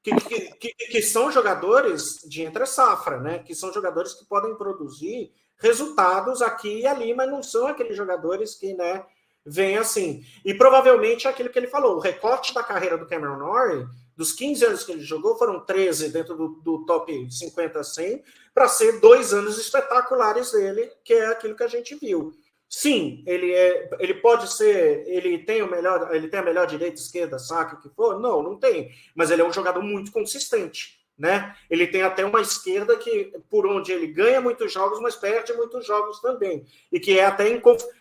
Que, 0.03 0.15
que, 0.15 0.51
que, 0.55 0.73
que 0.73 1.01
são 1.01 1.31
jogadores 1.31 2.19
de 2.29 2.43
entre-safra, 2.43 3.19
né? 3.19 3.39
Que 3.39 3.55
são 3.55 3.73
jogadores 3.73 4.13
que 4.13 4.25
podem 4.25 4.55
produzir 4.55 5.31
resultados 5.59 6.41
aqui 6.41 6.81
e 6.81 6.87
ali, 6.87 7.13
mas 7.13 7.29
não 7.29 7.41
são 7.41 7.67
aqueles 7.67 7.97
jogadores 7.97 8.55
que, 8.55 8.73
né, 8.73 9.03
vêm 9.45 9.77
assim. 9.77 10.23
E 10.45 10.53
provavelmente 10.53 11.27
é 11.27 11.29
aquilo 11.29 11.49
que 11.49 11.57
ele 11.57 11.67
falou, 11.67 11.95
o 11.95 11.99
recorte 11.99 12.53
da 12.53 12.63
carreira 12.63 12.97
do 12.97 13.07
Cameron 13.07 13.37
Norrie 13.37 13.87
dos 14.17 14.33
15 14.33 14.65
anos 14.65 14.83
que 14.83 14.91
ele 14.91 15.03
jogou, 15.03 15.37
foram 15.37 15.59
13 15.59 16.09
dentro 16.09 16.35
do, 16.35 16.47
do 16.63 16.85
top 16.85 17.31
50 17.31 17.83
100, 17.83 18.23
para 18.51 18.67
ser 18.67 18.99
dois 18.99 19.31
anos 19.31 19.59
espetaculares 19.59 20.51
dele, 20.51 20.91
que 21.03 21.13
é 21.13 21.27
aquilo 21.27 21.55
que 21.55 21.63
a 21.63 21.67
gente 21.67 21.93
viu. 21.93 22.33
Sim, 22.67 23.23
ele 23.27 23.53
é, 23.53 23.89
ele 23.99 24.15
pode 24.15 24.51
ser, 24.51 25.03
ele 25.07 25.37
tem 25.37 25.61
o 25.61 25.69
melhor, 25.69 26.13
ele 26.13 26.27
tem 26.27 26.39
a 26.39 26.43
melhor 26.43 26.65
direita, 26.65 26.99
esquerda, 26.99 27.37
saque, 27.37 27.75
o 27.75 27.79
que 27.79 27.95
for? 27.95 28.19
Não, 28.19 28.41
não 28.41 28.57
tem. 28.57 28.91
Mas 29.15 29.29
ele 29.29 29.43
é 29.43 29.45
um 29.45 29.53
jogador 29.53 29.81
muito 29.81 30.11
consistente, 30.11 30.99
né? 31.17 31.55
Ele 31.69 31.85
tem 31.85 32.01
até 32.01 32.25
uma 32.25 32.41
esquerda 32.41 32.97
que 32.97 33.31
por 33.49 33.67
onde 33.67 33.91
ele 33.91 34.07
ganha 34.07 34.41
muitos 34.41 34.73
jogos, 34.73 34.99
mas 34.99 35.15
perde 35.15 35.53
muitos 35.53 35.85
jogos 35.85 36.19
também, 36.19 36.65
e 36.91 36.99
que 36.99 37.17
é 37.19 37.25
até 37.25 37.45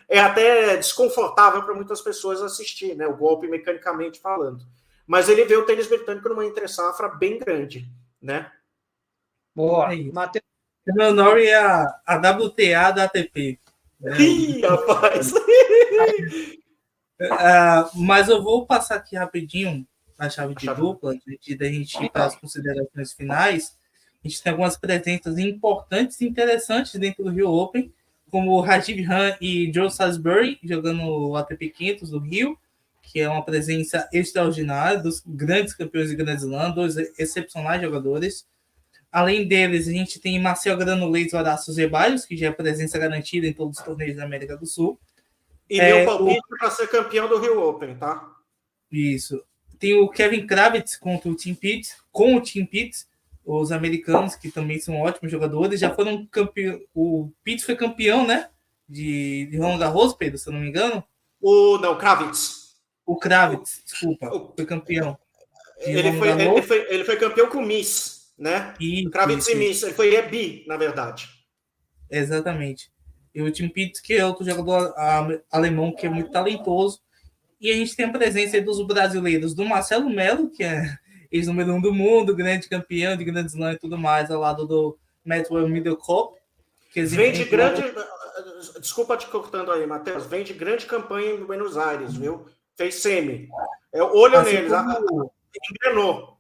é 0.09 0.19
até 0.19 0.77
desconfortável 0.79 1.63
para 1.63 1.75
muitas 1.75 2.01
pessoas 2.01 2.41
assistir, 2.41 2.97
né? 2.97 3.07
O 3.07 3.17
golpe 3.17 3.47
mecanicamente 3.47 4.19
falando 4.19 4.65
mas 5.07 5.29
ele 5.29 5.45
vê 5.45 5.57
o 5.57 5.65
tênis 5.65 5.87
britânico 5.87 6.29
numa 6.29 6.45
entre-safra 6.45 7.09
bem 7.09 7.39
grande, 7.39 7.89
né? 8.21 8.51
Boa. 9.55 9.89
Matheus. 10.13 10.45
Meu 10.87 11.13
nome 11.13 11.45
é 11.45 11.57
a, 11.57 12.01
a 12.07 12.17
WTA 12.17 12.93
da 12.93 13.05
ATP. 13.05 13.59
Né? 14.01 14.21
Ih, 14.21 14.61
rapaz! 14.63 15.33
uh, 15.33 15.39
mas 17.95 18.29
eu 18.29 18.43
vou 18.43 18.67
passar 18.67 18.97
aqui 18.97 19.17
rapidinho 19.17 19.87
a 20.19 20.31
chave 20.31 20.55
de 20.55 20.69
A 20.69 20.73
chave. 20.73 20.81
dupla, 20.81 21.13
antes 21.13 21.59
da 21.59 21.67
gente 21.67 22.05
ir 22.05 22.11
para 22.11 22.27
as 22.27 22.37
considerações 22.37 23.13
finais, 23.13 23.77
a 24.25 24.29
gente 24.29 24.43
tem 24.43 24.51
algumas 24.51 24.77
presenças 24.77 25.39
importantes 25.39 26.21
e 26.21 26.27
interessantes 26.27 26.95
dentro 26.95 27.25
do 27.25 27.31
Rio 27.31 27.51
Open, 27.51 27.93
como 28.31 28.53
o 28.53 28.61
Rajiv 28.61 29.05
Han 29.11 29.37
e 29.41 29.73
Joe 29.73 29.91
Salisbury, 29.91 30.59
jogando 30.63 31.03
o 31.03 31.37
ATP 31.37 31.71
500 31.71 32.11
do 32.11 32.19
Rio, 32.19 32.59
que 33.07 33.21
é 33.21 33.29
uma 33.29 33.45
presença 33.45 34.09
extraordinária 34.13 34.99
dos 34.99 35.23
grandes 35.25 35.73
campeões 35.75 36.11
de 36.11 36.17
Grand 36.17 36.35
Slam, 36.35 36.73
dois 36.73 36.97
excepcionais 37.19 37.81
jogadores. 37.81 38.47
Além 39.13 39.47
deles, 39.47 39.87
a 39.87 39.93
gente 39.93 40.21
tem 40.21 40.41
Marcel 40.41 40.77
Granulês 40.77 41.33
e 41.33 41.37
Horácio 41.37 41.73
Zeballos, 41.73 42.27
que 42.27 42.37
já 42.37 42.49
é 42.49 42.51
presença 42.51 42.99
garantida 42.99 43.47
em 43.47 43.53
todos 43.53 43.79
os 43.79 43.85
torneios 43.85 44.17
da 44.17 44.25
América 44.25 44.57
do 44.57 44.67
Sul. 44.67 44.99
E 45.71 45.81
É, 45.81 46.05
meu 46.05 46.05
palpite 46.05 46.41
para 46.59 46.71
ser 46.71 46.89
campeão 46.89 47.29
do 47.29 47.39
Rio 47.39 47.63
Open, 47.63 47.95
tá? 47.95 48.29
Isso. 48.91 49.43
Tem 49.79 49.95
o 49.95 50.09
Kevin 50.09 50.45
Kravitz 50.45 50.97
contra 50.97 51.31
o 51.31 51.37
Tim 51.37 51.55
Pitts, 51.55 51.97
com 52.11 52.35
o 52.35 52.41
Tim 52.41 52.67
Pitts, 52.67 53.07
os 53.45 53.71
americanos, 53.71 54.35
que 54.35 54.51
também 54.51 54.81
são 54.81 55.01
ótimos 55.01 55.31
jogadores, 55.31 55.79
já 55.79 55.95
foram 55.95 56.27
campeão. 56.27 56.81
O 56.93 57.31
Pitts 57.45 57.65
foi 57.65 57.77
campeão, 57.77 58.27
né? 58.27 58.49
De, 58.89 59.47
de 59.47 59.57
Roland 59.59 59.79
Garros, 59.79 60.15
Pedro, 60.15 60.39
se 60.39 60.49
eu 60.49 60.53
não 60.53 60.61
me 60.61 60.69
engano. 60.69 61.05
O, 61.41 61.79
não, 61.79 61.97
Kravitz. 61.97 62.66
O 63.07 63.17
Kravitz, 63.17 63.83
desculpa, 63.85 64.29
foi 64.57 64.67
campeão. 64.67 65.17
Ele 65.79 66.13
foi, 66.19 66.29
ele, 66.31 66.63
foi, 66.63 66.87
ele 66.93 67.05
foi 67.05 67.17
campeão 67.17 67.49
com 67.49 67.63
Miss, 67.63 68.33
né? 68.37 68.75
E, 68.81 69.09
Kravitz 69.11 69.47
isso, 69.47 69.57
e 69.57 69.59
Miss. 69.59 69.83
Ele 69.83 69.95
foi 69.95 70.15
EBI, 70.15 70.65
na 70.67 70.77
verdade. 70.77 71.29
Exatamente. 72.11 72.91
E 73.35 73.43
o 73.43 73.51
Tim 73.51 73.69
Pitts, 73.69 74.01
que 74.01 74.15
é 74.15 74.25
outro 74.25 74.45
jogador 74.45 74.95
a- 74.97 75.29
alemão 75.53 75.95
que 75.95 76.07
é 76.07 76.11
muito 76.11 76.31
talentoso. 76.31 77.01
E 77.61 77.71
a 77.71 77.75
gente 77.75 77.95
tem 77.95 78.07
a 78.07 78.11
presença 78.13 78.57
aí 78.57 78.63
dos 78.63 78.85
brasileiros, 78.87 79.55
do 79.55 79.65
Marcelo 79.65 80.09
Melo, 80.11 80.51
que 80.51 80.65
é 80.65 80.97
ex-número 81.31 81.75
um 81.75 81.81
do 81.81 81.93
mundo, 81.93 82.35
grande 82.35 82.69
campeão 82.69 83.17
de 83.17 83.25
Grand 83.25 83.47
Slam 83.47 83.73
e 83.73 83.79
tudo 83.79 83.99
mais, 83.99 84.31
ao 84.31 84.41
lado 84.41 84.67
do 84.67 84.99
Maxwell 85.25 85.69
Middlecop. 85.69 86.39
Que 86.93 87.03
Vem 87.05 87.33
de 87.33 87.45
grande. 87.45 87.83
Desculpa 88.81 89.17
te 89.17 89.27
cortando 89.27 89.71
aí, 89.71 89.87
Matheus. 89.87 90.25
Vem 90.27 90.43
de 90.43 90.55
grande 90.55 90.87
campanha 90.87 91.33
em 91.33 91.45
Buenos 91.45 91.77
Aires, 91.77 92.15
viu? 92.15 92.47
Fez 92.77 92.97
semi. 92.97 93.49
É, 93.93 94.03
olho 94.03 94.37
assim 94.39 94.53
neles. 94.53 94.73
como, 94.73 95.33
Engrenou. 95.71 96.39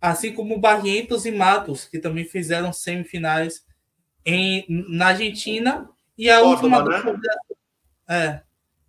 assim 0.00 0.32
como 0.32 0.58
Barrientos 0.58 1.24
e 1.26 1.30
Matos, 1.30 1.84
que 1.84 1.98
também 1.98 2.24
fizeram 2.24 2.72
semifinais 2.72 3.64
em, 4.24 4.64
na 4.88 5.08
Argentina. 5.08 5.88
E 6.18 6.28
a 6.28 6.40
Córdoba, 6.40 6.78
última 6.78 6.84
né? 6.90 7.12
dupla, 7.12 7.20
é, 8.08 8.40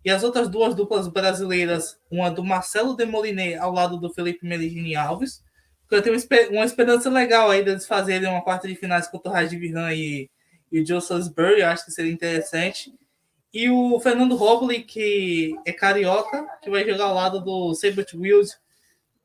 e 0.04 0.10
as 0.10 0.22
outras 0.24 0.48
duas 0.48 0.74
duplas 0.74 1.06
brasileiras, 1.08 1.98
uma 2.10 2.30
do 2.30 2.44
Marcelo 2.44 2.94
Demoliné 2.96 3.56
ao 3.56 3.72
lado 3.72 3.96
do 3.98 4.12
Felipe 4.12 4.44
Meligini 4.46 4.96
Alves. 4.96 5.42
que 5.88 5.94
Eu 5.94 6.02
tenho 6.02 6.14
uma 6.14 6.18
espe- 6.18 6.48
uma 6.48 6.64
esperança 6.64 7.08
legal 7.08 7.50
aí 7.50 7.64
deles 7.64 7.86
fazerem 7.86 8.28
uma 8.28 8.42
quarta 8.42 8.66
de 8.66 8.74
finais 8.74 9.06
contra 9.06 9.30
o 9.30 9.34
Rajiv 9.34 9.62
e, 9.94 10.28
e 10.72 10.80
o 10.80 10.86
Joe 10.86 11.00
Salisbury, 11.00 11.60
eu 11.60 11.68
acho 11.68 11.84
que 11.84 11.92
seria 11.92 12.12
interessante. 12.12 12.92
E 13.52 13.68
o 13.68 14.00
Fernando 14.00 14.34
Robles, 14.34 14.84
que 14.86 15.54
é 15.66 15.72
carioca, 15.72 16.46
que 16.62 16.70
vai 16.70 16.88
jogar 16.88 17.04
ao 17.04 17.14
lado 17.14 17.40
do 17.40 17.74
Sabert 17.74 18.14
Wills 18.14 18.56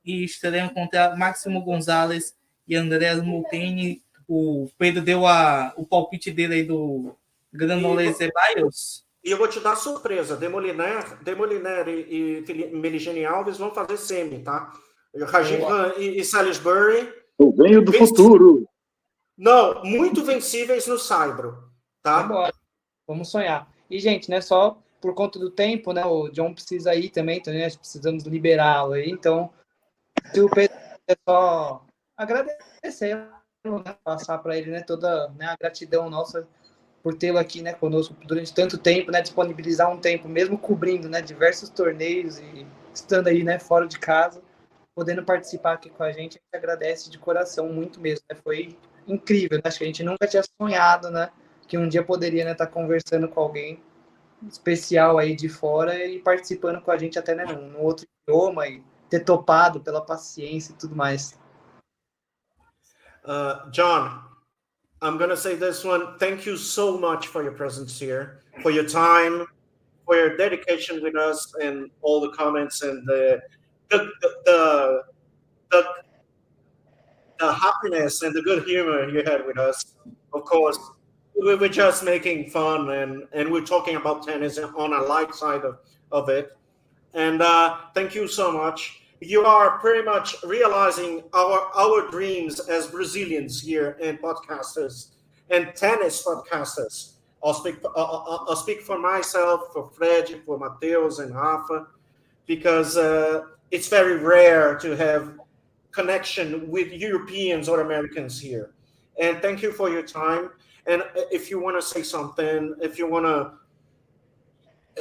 e 0.04 0.26
estaremos 0.26 0.74
contra 0.74 1.16
Máximo 1.16 1.62
Gonzalez 1.62 2.36
e 2.68 2.76
Andreas 2.76 3.24
Molteni. 3.24 4.02
O 4.28 4.68
Pedro 4.78 5.02
deu 5.02 5.26
a, 5.26 5.74
o 5.78 5.86
palpite 5.86 6.30
dele 6.32 6.56
aí 6.56 6.64
do 6.64 7.16
Granola 7.54 8.04
Zeballos. 8.12 9.06
E 9.24 9.32
eu 9.32 9.38
vou 9.38 9.48
te 9.48 9.62
dar 9.62 9.78
surpresa. 9.78 10.36
Demoliner, 10.36 11.22
Demoliner 11.24 11.88
e, 11.88 12.44
e 12.46 12.76
Meligeni 12.76 13.26
Alves 13.26 13.58
vão 13.58 13.74
fazer 13.74 13.98
semi, 13.98 14.40
tá? 14.40 14.74
Rajiv 15.16 15.60
Boa. 15.62 15.96
e, 15.98 16.20
e 16.20 16.24
Salisbury. 16.26 17.12
Eu 17.40 17.52
venho 17.52 17.82
do 17.82 17.92
Vem- 17.94 18.06
futuro. 18.06 18.68
Não, 19.38 19.84
muito 19.84 20.24
vencíveis 20.24 20.86
no 20.88 20.98
Saibro, 20.98 21.58
tá? 22.02 22.24
Vambora. 22.24 22.54
Vamos 23.08 23.30
sonhar. 23.30 23.70
E, 23.90 24.00
gente, 24.00 24.30
né, 24.30 24.42
só 24.42 24.78
por 25.00 25.14
conta 25.14 25.40
do 25.40 25.50
tempo, 25.50 25.94
né, 25.94 26.06
o 26.06 26.30
John 26.30 26.54
precisa 26.54 26.94
ir 26.96 27.10
também, 27.10 27.38
então, 27.38 27.54
né, 27.54 27.70
precisamos 27.70 28.24
liberá-lo 28.24 28.94
aí. 28.94 29.10
Então, 29.10 29.52
se 30.34 30.42
o 30.42 30.50
Pedro 30.50 30.76
é 31.08 31.16
só 31.28 31.86
agradecer, 32.18 33.16
né, 33.16 33.96
passar 34.04 34.38
para 34.40 34.58
ele, 34.58 34.72
né, 34.72 34.82
toda 34.82 35.30
né, 35.30 35.46
a 35.46 35.56
gratidão 35.56 36.10
nossa 36.10 36.48
por 37.04 37.14
tê-lo 37.14 37.38
aqui, 37.38 37.62
né, 37.62 37.74
conosco 37.74 38.16
durante 38.26 38.54
tanto 38.54 38.78
tempo, 38.78 39.12
né, 39.12 39.22
disponibilizar 39.22 39.90
um 39.90 40.00
tempo, 40.00 40.28
mesmo 40.28 40.58
cobrindo, 40.58 41.08
né, 41.08 41.22
diversos 41.22 41.70
torneios 41.70 42.40
e 42.40 42.68
estando 42.94 43.28
aí, 43.28 43.44
né, 43.44 43.60
fora 43.60 43.88
de 43.88 44.00
casa, 44.00 44.42
podendo 44.96 45.24
participar 45.24 45.74
aqui 45.74 45.90
com 45.90 46.04
a 46.04 46.12
gente, 46.12 46.38
a 46.38 46.42
gente 46.42 46.56
agradece 46.56 47.10
de 47.10 47.20
coração 47.20 47.72
muito 47.72 48.02
mesmo, 48.02 48.26
né, 48.30 48.38
foi 48.44 48.78
incrível, 49.08 49.58
né, 49.58 49.64
acho 49.66 49.78
que 49.78 49.84
a 49.84 49.88
gente 49.88 50.04
nunca 50.04 50.28
tinha 50.28 50.44
sonhado, 50.60 51.10
né, 51.12 51.30
que 51.68 51.78
um 51.78 51.88
dia 51.88 52.04
poderia 52.04 52.42
estar 52.42 52.52
né, 52.52 52.56
tá 52.56 52.68
conversando 52.68 53.28
com 53.28 53.42
alguém 53.42 53.84
especial 54.48 55.18
aí 55.18 55.36
de 55.36 55.50
fora 55.50 56.06
e 56.06 56.20
participando 56.20 56.82
com 56.82 56.92
a 56.92 56.98
gente 56.98 57.18
até 57.18 57.36
né, 57.36 57.46
num, 57.46 57.80
outro 57.80 58.06
idioma 58.28 58.68
e 58.68 58.84
ter 59.10 59.22
topado 59.22 59.80
pela 59.80 60.02
paciência 60.02 60.74
e 60.74 60.76
tudo 60.76 60.96
mais. 60.96 61.38
Uh, 63.26 63.70
John, 63.72 64.22
I'm 65.02 65.18
to 65.18 65.36
say 65.36 65.56
this 65.56 65.84
one. 65.84 66.18
Thank 66.18 66.48
you 66.48 66.58
so 66.58 66.98
much 66.98 67.28
for 67.28 67.44
your 67.44 67.54
presence 67.54 68.00
here, 68.00 68.40
for 68.62 68.72
your 68.72 68.86
time, 68.86 69.46
for 70.06 70.16
your 70.16 70.38
dedication 70.38 71.02
with 71.02 71.16
us, 71.16 71.54
and 71.62 71.92
all 72.02 72.22
the 72.22 72.32
comments 72.36 72.82
and 72.82 73.06
the 73.06 73.42
the 73.90 74.10
the, 74.46 75.04
the, 75.72 75.84
the 77.40 77.54
happiness 77.54 78.22
and 78.22 78.34
the 78.34 78.42
good 78.42 78.64
humor 78.64 79.10
you 79.10 79.24
had 79.24 79.46
with 79.46 79.60
us. 79.60 79.96
Of 80.34 80.46
course, 80.46 80.80
we 81.40 81.56
were 81.56 81.70
just 81.70 82.04
making 82.04 82.50
fun 82.50 82.90
and 82.92 83.28
and 83.34 83.52
we're 83.52 83.66
talking 83.66 83.96
about 83.96 84.26
tennis 84.26 84.58
on 84.58 84.94
a 84.94 85.02
light 85.02 85.34
side 85.34 85.64
of, 85.64 85.80
of 86.12 86.30
it. 86.30 86.58
And 87.14 87.42
uh, 87.42 87.78
thank 87.94 88.16
you 88.16 88.28
so 88.28 88.52
much 88.52 89.02
you 89.20 89.46
are 89.46 89.80
pretty 89.80 90.04
much 90.04 90.36
realizing 90.44 91.24
our 91.34 91.72
our 91.76 92.10
dreams 92.10 92.60
as 92.60 92.88
Brazilians 92.88 93.62
here 93.62 93.98
and 94.02 94.20
podcasters 94.20 95.10
and 95.50 95.74
tennis 95.76 96.24
podcasters. 96.24 97.14
I'll 97.44 97.54
speak. 97.54 97.78
Uh, 97.84 97.90
I'll 97.96 98.46
I'll 98.50 98.56
speak 98.56 98.82
for 98.82 99.00
myself, 99.00 99.74
for 99.74 99.90
Fred, 99.90 100.42
for 100.46 100.60
mateos 100.60 101.20
and 101.20 101.36
Rafa, 101.36 101.88
because 102.46 102.98
uh, 102.98 103.46
it's 103.72 103.88
very 103.88 104.18
rare 104.18 104.76
to 104.76 104.96
have 104.96 105.40
connection 105.92 106.70
with 106.70 106.92
Europeans 106.92 107.68
or 107.68 107.82
Americans 107.82 108.40
here. 108.40 108.72
And 109.20 109.42
thank 109.42 109.64
you 109.64 109.72
for 109.72 109.90
your 109.90 110.04
time. 110.04 110.52
And 110.88 111.04
if 111.32 111.50
you 111.52 111.60
want 111.60 111.80
to 111.80 111.82
say 111.82 112.02
something, 112.02 112.76
if 112.82 112.98
you 112.98 113.08
want 113.10 113.26
to. 113.26 113.52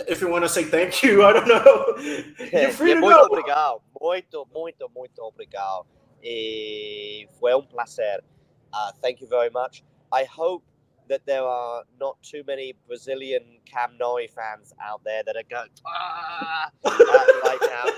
If 0.09 0.21
you 0.21 0.29
want 0.29 0.45
to 0.45 0.49
say 0.51 0.63
thank 0.63 1.03
you, 1.03 1.25
I 1.25 1.33
don't 1.33 1.49
know. 1.49 1.97
You're 2.53 2.71
free 2.71 2.93
to 2.93 3.01
muito 3.01 3.17
go. 3.17 3.29
obrigado, 3.31 3.81
muito, 3.99 4.47
muito, 4.53 4.91
muito 4.95 5.23
obrigado. 5.23 5.87
E 6.23 7.27
foi 7.41 7.55
um 7.55 7.63
placer. 7.63 8.23
Uh, 8.75 8.93
thank 9.01 9.23
you 9.23 9.27
very 9.27 9.49
much. 9.49 9.83
I 10.13 10.25
hope 10.25 10.63
that 11.09 11.25
there 11.25 11.45
are 11.45 11.85
not 11.99 12.19
too 12.23 12.43
many 12.47 12.75
Brazilian 12.87 13.59
Cam 13.65 13.97
Noi 13.99 14.29
fans 14.29 14.75
out 14.85 15.03
there 15.03 15.23
that 15.25 15.35
are 15.35 15.49
going 15.49 15.71
ah, 15.87 16.71
uh, 16.85 16.91
right 17.45 17.59
now. 17.63 17.91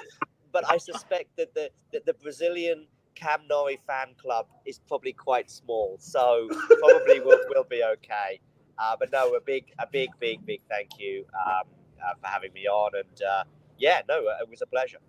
But 0.53 0.71
I 0.71 0.79
suspect 0.79 1.37
that 1.37 1.53
the 1.55 1.71
that 1.93 2.07
the 2.07 2.15
Brazilian 2.15 2.87
Cam 3.19 3.41
Noi 3.49 3.79
fan 3.87 4.15
club 4.21 4.47
is 4.65 4.79
probably 4.87 5.13
quite 5.13 5.51
small, 5.51 5.97
so 5.99 6.49
probably 6.79 7.21
we'll, 7.25 7.41
we'll 7.49 7.65
be 7.65 7.83
okay. 7.85 8.41
Uh, 8.79 8.97
but 8.99 9.11
no, 9.11 9.35
a 9.35 9.41
big, 9.41 9.65
a 9.79 9.87
big, 9.87 10.11
big, 10.21 10.47
big 10.47 10.61
thank 10.69 10.99
you 10.99 11.25
um, 11.35 11.67
uh, 12.01 12.15
for 12.21 12.29
having 12.29 12.53
me 12.53 12.67
on, 12.69 12.93
and 12.95 13.23
uh, 13.23 13.45
yeah, 13.77 14.03
no, 14.09 14.19
it 14.41 14.49
was 14.49 14.63
a 14.63 14.67
pleasure. 14.67 15.01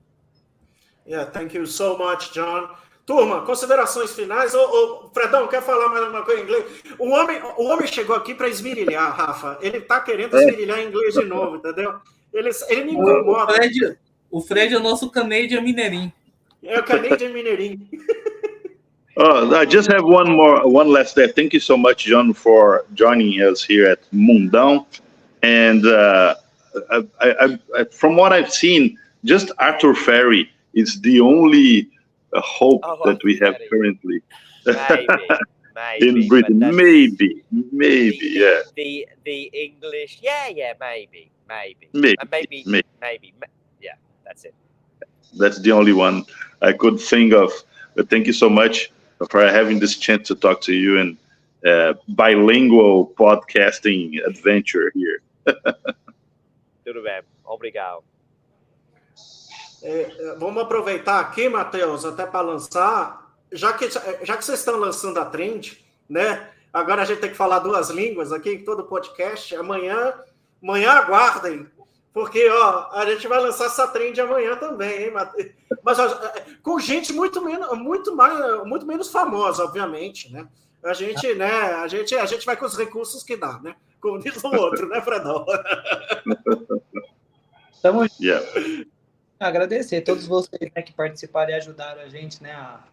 Yeah, 1.06 1.26
thank 1.26 1.54
you 1.54 1.66
so 1.66 1.98
much, 1.98 2.34
John. 2.34 2.70
Turma, 3.06 3.42
considerações 3.42 4.14
finais. 4.14 4.54
Ô, 4.54 4.60
ô, 4.62 5.10
Fredão, 5.12 5.48
quer 5.48 5.64
falar 5.64 5.90
mais 5.90 6.04
alguma 6.04 6.24
coisa 6.24 6.42
em 6.42 6.44
inglês? 6.44 6.84
O 7.00 7.10
homem, 7.10 7.42
o 7.58 7.64
homem 7.64 7.88
chegou 7.88 8.16
aqui 8.16 8.36
para 8.36 8.48
esmirilhar, 8.48 9.16
Rafa. 9.16 9.58
Ele 9.62 9.82
tá 9.82 10.00
querendo 10.00 10.38
esmirilhar 10.38 10.80
em 10.80 10.90
inglês 10.90 11.16
de 11.16 11.26
novo, 11.26 11.56
entendeu? 11.56 12.00
Ele, 12.32 12.50
ele 12.68 12.84
me 12.84 12.96
O 12.96 13.02
incomoda. 13.02 13.54
Fred, 13.54 13.98
o 14.30 14.42
Fred 14.42 14.76
é 14.76 14.78
o 14.78 14.84
nosso 14.84 15.10
Canadian 15.10 15.62
Mineirinho. 15.62 16.14
É 16.64 16.80
o 16.80 16.84
Canadian 16.84 17.32
Mineirinho. 17.32 17.88
Oh, 19.18 19.54
I 19.54 19.66
just 19.66 19.92
have 19.92 20.06
one 20.06 20.32
more, 20.32 20.66
one 20.68 20.90
last 20.90 21.16
day. 21.16 21.28
Thank 21.28 21.54
you 21.54 21.60
so 21.60 21.76
much, 21.76 22.06
John, 22.06 22.34
for 22.34 22.86
joining 22.94 23.42
us 23.42 23.62
here 23.64 23.88
at 23.88 24.00
Mundão. 24.14 24.86
And 25.44 25.86
uh, 25.86 26.36
I, 26.90 27.04
I, 27.20 27.60
I, 27.78 27.84
from 27.92 28.16
what 28.16 28.32
I've 28.32 28.52
seen, 28.54 28.98
just 29.26 29.52
Arthur 29.58 29.94
Ferry 29.94 30.50
is 30.74 31.02
the 31.02 31.20
only 31.20 31.90
uh, 32.34 32.42
hope 32.42 32.82
Oh, 32.84 33.02
that 33.06 33.22
we 33.24 33.34
have 33.40 33.56
Ferry. 33.58 33.68
currently 33.70 34.22
Maybe, 34.66 35.08
maybe 35.76 36.08
in 36.24 36.28
Britain. 36.28 36.60
Maybe, 36.60 37.44
maybe, 37.72 38.20
the, 38.20 38.28
yeah, 38.28 38.60
The 38.76 39.08
the 39.26 39.50
English, 39.54 40.20
yeah, 40.22 40.48
yeah, 40.50 40.74
maybe, 40.80 41.32
maybe, 41.48 41.90
maybe, 41.94 42.16
and 42.20 42.30
maybe, 42.32 42.64
maybe. 42.66 42.88
maybe, 43.02 43.34
ma- 43.40 43.48
yeah, 43.82 43.96
that's 44.26 44.46
it. 44.46 44.54
that's 45.38 45.60
the 45.60 45.72
only 45.72 45.94
one 45.94 46.26
I 46.62 46.74
could 46.74 47.00
think 47.00 47.34
of. 47.34 47.52
But 47.96 48.10
thank 48.10 48.28
you 48.28 48.34
so 48.34 48.50
much 48.50 48.92
for 49.30 49.42
having 49.42 49.80
this 49.80 49.98
chance 49.98 50.28
to 50.28 50.36
talk 50.36 50.62
to 50.62 50.74
you 50.74 51.00
and 51.00 51.18
uh, 51.66 51.94
bilingual 52.16 53.08
podcasting 53.18 54.20
adventure 54.26 54.92
here. 54.96 55.22
Tudo 56.86 57.04
bem, 57.04 57.22
obrigado. 57.46 58.04
É, 59.82 60.36
vamos 60.38 60.64
aproveitar 60.64 61.20
aqui, 61.20 61.48
Matheus, 61.48 62.04
até 62.04 62.26
para 62.26 62.42
lançar, 62.42 63.34
já 63.52 63.72
que, 63.74 63.90
já 63.90 64.36
que 64.36 64.44
vocês 64.44 64.60
estão 64.60 64.78
lançando 64.78 65.20
a 65.20 65.26
trend, 65.26 65.84
né? 66.10 66.50
Agora 66.74 67.02
a 67.02 67.06
gente 67.06 67.22
tem 67.22 67.30
que 67.30 67.36
falar 67.36 67.60
duas 67.60 67.90
línguas 67.90 68.32
aqui 68.32 68.52
em 68.52 68.64
todo 68.64 68.82
o 68.82 68.86
podcast. 68.86 69.56
Amanhã, 69.56 70.14
amanhã 70.62 70.92
aguardem, 70.92 71.66
porque 72.14 72.50
ó, 72.50 72.90
a 72.92 73.06
gente 73.06 73.28
vai 73.28 73.40
lançar 73.40 73.66
essa 73.66 73.88
trend 73.88 74.20
amanhã 74.20 74.56
também, 74.56 75.06
hein, 75.06 75.12
Matheus? 75.12 75.52
Mas 75.84 76.00
ó, 76.00 76.34
com 76.64 76.80
gente 76.80 77.14
muito 77.14 77.44
menos, 77.44 77.78
muito 77.78 78.16
mais, 78.16 78.64
muito 78.66 78.86
menos 78.86 79.12
famosa, 79.12 79.64
obviamente, 79.64 80.32
né? 80.32 80.48
A 80.84 80.94
gente, 80.94 81.36
né? 81.36 81.52
A 81.52 81.88
gente, 81.88 82.16
a 82.16 82.26
gente 82.26 82.46
vai 82.46 82.56
com 82.58 82.66
os 82.66 82.78
recursos 82.78 83.22
que 83.24 83.36
dá, 83.36 83.60
né? 83.60 83.76
Como 84.00 84.20
diz 84.20 84.42
o 84.44 84.48
outro, 84.48 84.88
né, 84.88 85.02
Fredão? 85.02 85.46
Estamos 87.74 88.18
yeah. 88.20 88.46
agradecer 89.40 89.98
a 89.98 90.02
todos 90.02 90.26
vocês 90.26 90.72
né, 90.76 90.82
que 90.82 90.94
participaram 90.94 91.52
e 91.52 91.54
ajudaram 91.54 92.02
a 92.02 92.10
gente, 92.10 92.42
né? 92.42 92.52
A, 92.52 92.84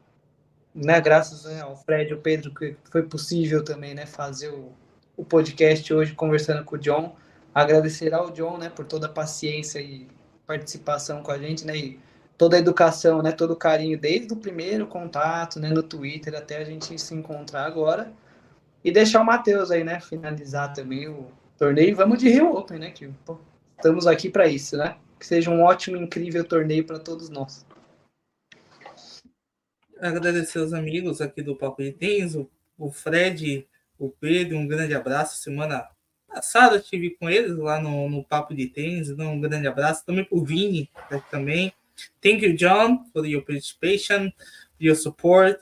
né 0.74 1.00
graças 1.00 1.44
né, 1.44 1.60
ao 1.62 1.76
Fred 1.76 2.10
e 2.10 2.14
ao 2.14 2.20
Pedro, 2.20 2.52
que 2.54 2.76
foi 2.90 3.02
possível 3.02 3.64
também, 3.64 3.94
né? 3.94 4.04
Fazer 4.04 4.50
o, 4.50 4.72
o 5.16 5.24
podcast 5.24 5.92
hoje 5.94 6.12
conversando 6.14 6.64
com 6.64 6.76
o 6.76 6.78
John. 6.78 7.16
Agradecer 7.56 8.12
ao 8.12 8.30
John, 8.32 8.58
né? 8.58 8.68
Por 8.68 8.84
toda 8.84 9.06
a 9.06 9.10
paciência 9.10 9.80
e 9.80 10.06
participação 10.46 11.22
com 11.22 11.30
a 11.30 11.38
gente, 11.38 11.66
né? 11.66 11.74
E 11.74 11.98
toda 12.36 12.54
a 12.54 12.58
educação, 12.58 13.22
né? 13.22 13.32
Todo 13.32 13.52
o 13.52 13.56
carinho 13.56 13.98
desde 13.98 14.30
o 14.34 14.36
primeiro 14.36 14.86
contato, 14.86 15.58
né? 15.58 15.70
No 15.70 15.82
Twitter 15.82 16.34
até 16.34 16.58
a 16.58 16.64
gente 16.64 16.98
se 16.98 17.14
encontrar 17.14 17.64
agora. 17.64 18.12
E 18.84 18.92
deixar 18.92 19.22
o 19.22 19.24
Matheus 19.24 19.70
aí, 19.70 19.82
né? 19.82 19.98
Finalizar 20.00 20.74
também 20.74 21.08
o 21.08 21.28
torneio. 21.56 21.96
Vamos 21.96 22.18
de 22.18 22.28
Rio 22.28 22.54
Open, 22.54 22.78
né? 22.78 22.90
Que 22.90 23.08
pô, 23.24 23.38
estamos 23.74 24.06
aqui 24.06 24.28
para 24.28 24.46
isso, 24.46 24.76
né? 24.76 24.98
Que 25.18 25.26
seja 25.26 25.50
um 25.50 25.62
ótimo, 25.62 25.96
incrível 25.96 26.44
torneio 26.44 26.84
para 26.84 26.98
todos 26.98 27.30
nós. 27.30 27.64
Agradecer 29.98 30.58
aos 30.58 30.74
amigos 30.74 31.22
aqui 31.22 31.40
do 31.40 31.56
Papo 31.56 31.82
de 31.82 31.96
o 32.76 32.90
Fred, 32.90 33.66
o 33.98 34.10
Pedro, 34.10 34.58
um 34.58 34.68
grande 34.68 34.94
abraço. 34.94 35.42
Semana 35.42 35.88
passada 36.36 36.76
estive 36.76 37.16
com 37.18 37.30
eles 37.30 37.56
lá 37.56 37.80
no, 37.80 38.10
no 38.10 38.22
Papo 38.22 38.54
de 38.54 38.66
Tênis, 38.66 39.08
um 39.08 39.40
grande 39.40 39.66
abraço. 39.66 40.04
Também 40.04 40.22
para 40.22 40.36
o 40.36 40.44
Vini, 40.44 40.90
também. 41.30 41.72
Thank 42.20 42.44
you, 42.44 42.54
John, 42.54 43.06
for 43.10 43.24
your 43.24 43.42
participation, 43.42 44.30
your 44.78 44.94
support. 44.94 45.58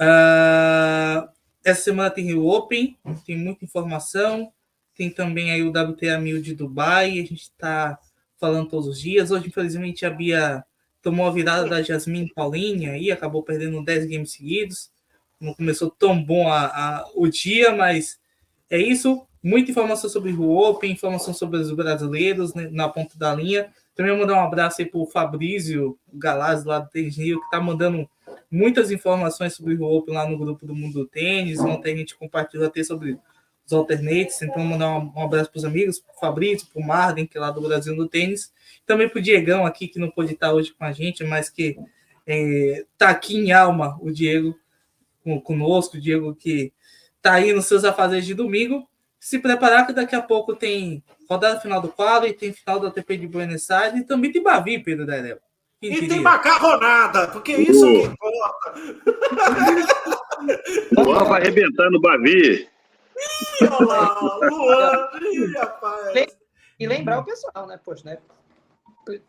Uh, 0.00 1.28
essa 1.62 1.82
semana 1.82 2.08
tem 2.10 2.32
o 2.32 2.46
Open, 2.46 2.96
tem 3.26 3.36
muita 3.36 3.66
informação. 3.66 4.50
Tem 4.96 5.10
também 5.10 5.50
aí 5.50 5.62
o 5.62 5.68
WTA 5.68 6.18
1000 6.18 6.40
de 6.40 6.54
Dubai, 6.54 7.10
a 7.10 7.22
gente 7.22 7.42
está 7.42 7.98
falando 8.40 8.70
todos 8.70 8.86
os 8.86 8.98
dias. 8.98 9.30
Hoje, 9.30 9.48
infelizmente, 9.48 10.06
a 10.06 10.10
Bia 10.10 10.64
tomou 11.02 11.26
a 11.26 11.32
virada 11.32 11.68
da 11.68 11.82
Jasmine 11.82 12.32
Paulinha 12.32 12.96
e 12.96 13.12
acabou 13.12 13.42
perdendo 13.42 13.84
10 13.84 14.06
games 14.06 14.32
seguidos. 14.32 14.90
Não 15.38 15.52
começou 15.52 15.90
tão 15.90 16.22
bom 16.22 16.48
a, 16.48 16.64
a, 16.64 17.10
o 17.14 17.28
dia, 17.28 17.76
mas 17.76 18.18
é 18.70 18.78
isso. 18.78 19.26
Muita 19.44 19.70
informação 19.70 20.08
sobre 20.08 20.32
o 20.32 20.56
Open, 20.56 20.90
informação 20.90 21.34
sobre 21.34 21.58
os 21.58 21.70
brasileiros 21.70 22.54
né, 22.54 22.66
na 22.72 22.88
ponta 22.88 23.18
da 23.18 23.34
linha. 23.34 23.70
Também 23.94 24.18
mandar 24.18 24.36
um 24.36 24.40
abraço 24.42 24.80
aí 24.80 24.86
para 24.86 24.98
o 24.98 25.06
Fabrício 25.06 25.98
Galaz, 26.14 26.64
lá 26.64 26.78
do 26.78 26.88
Tênis 26.88 27.18
Rio, 27.18 27.38
que 27.40 27.44
está 27.44 27.60
mandando 27.60 28.08
muitas 28.50 28.90
informações 28.90 29.52
sobre 29.52 29.74
o 29.74 29.82
Open 29.84 30.14
lá 30.14 30.26
no 30.26 30.38
grupo 30.38 30.66
do 30.66 30.74
Mundo 30.74 31.00
do 31.00 31.06
Tênis. 31.06 31.60
Ontem 31.60 31.92
a 31.92 31.96
gente 31.98 32.16
compartilhou 32.16 32.66
até 32.66 32.82
sobre 32.82 33.18
os 33.66 33.72
alternates. 33.74 34.40
Então, 34.40 34.64
mandar 34.64 34.96
um, 34.96 35.12
um 35.14 35.22
abraço 35.22 35.50
para 35.50 35.58
os 35.58 35.64
amigos, 35.66 35.98
para 35.98 36.14
o 36.14 36.18
Fabrício, 36.18 36.66
para 36.72 36.82
o 36.82 36.86
Marden, 36.86 37.26
que 37.26 37.36
é 37.36 37.40
lá 37.42 37.50
do 37.50 37.60
Brasil 37.60 37.94
do 37.94 38.08
Tênis. 38.08 38.50
Também 38.86 39.10
para 39.10 39.18
o 39.18 39.22
Diegão 39.22 39.66
aqui, 39.66 39.88
que 39.88 39.98
não 39.98 40.10
pôde 40.10 40.32
estar 40.32 40.54
hoje 40.54 40.72
com 40.72 40.86
a 40.86 40.92
gente, 40.92 41.22
mas 41.22 41.50
que 41.50 41.68
está 41.68 41.82
é, 42.26 42.84
tá 42.96 43.10
aqui 43.10 43.36
em 43.36 43.52
alma, 43.52 43.98
o 44.00 44.10
Diego 44.10 44.58
conosco, 45.42 45.98
o 45.98 46.00
Diego 46.00 46.34
que 46.34 46.72
está 47.18 47.34
aí 47.34 47.52
nos 47.52 47.66
seus 47.66 47.84
afazeres 47.84 48.24
de 48.24 48.32
domingo. 48.32 48.88
Se 49.24 49.38
preparar 49.38 49.86
que 49.86 49.94
daqui 49.94 50.14
a 50.14 50.20
pouco 50.20 50.54
tem 50.54 51.02
rodada 51.26 51.58
final 51.58 51.80
do 51.80 51.88
quadro 51.88 52.28
e 52.28 52.34
tem 52.34 52.52
final 52.52 52.78
da 52.78 52.90
TP 52.90 53.16
de 53.16 53.26
Buenos 53.26 53.70
Aires 53.70 53.98
e 53.98 54.04
também 54.04 54.30
tem 54.30 54.42
Bavi, 54.42 54.78
Pedro 54.78 55.06
Darel. 55.06 55.38
E 55.80 55.88
diria? 55.88 56.10
tem 56.10 56.20
macarronada, 56.20 57.28
porque 57.28 57.52
isso 57.52 57.86
uh. 57.86 57.90
que 57.90 58.06
importa. 58.06 58.74
Luan 61.02 61.24
vai 61.24 61.40
arrebentando 61.40 61.96
o 61.96 62.00
Bavi. 62.02 62.68
Ih, 63.62 63.66
olha 63.70 63.86
lá, 63.86 64.20
Luan, 64.20 65.08
ih, 65.22 65.54
rapaz. 65.56 66.36
E 66.78 66.86
lembrar 66.86 67.20
o 67.20 67.24
pessoal, 67.24 67.66
né? 67.66 67.80
Poxa, 67.82 68.02
né? 68.04 68.18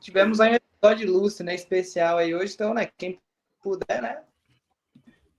Tivemos 0.02 0.42
aí 0.42 0.52
um 0.52 0.56
episódio 0.56 1.08
ilustre, 1.08 1.46
né? 1.46 1.56
Especial 1.56 2.18
aí 2.18 2.36
hoje, 2.36 2.54
então, 2.54 2.74
né? 2.74 2.90
Quem 2.98 3.18
puder, 3.64 4.02
né? 4.02 4.24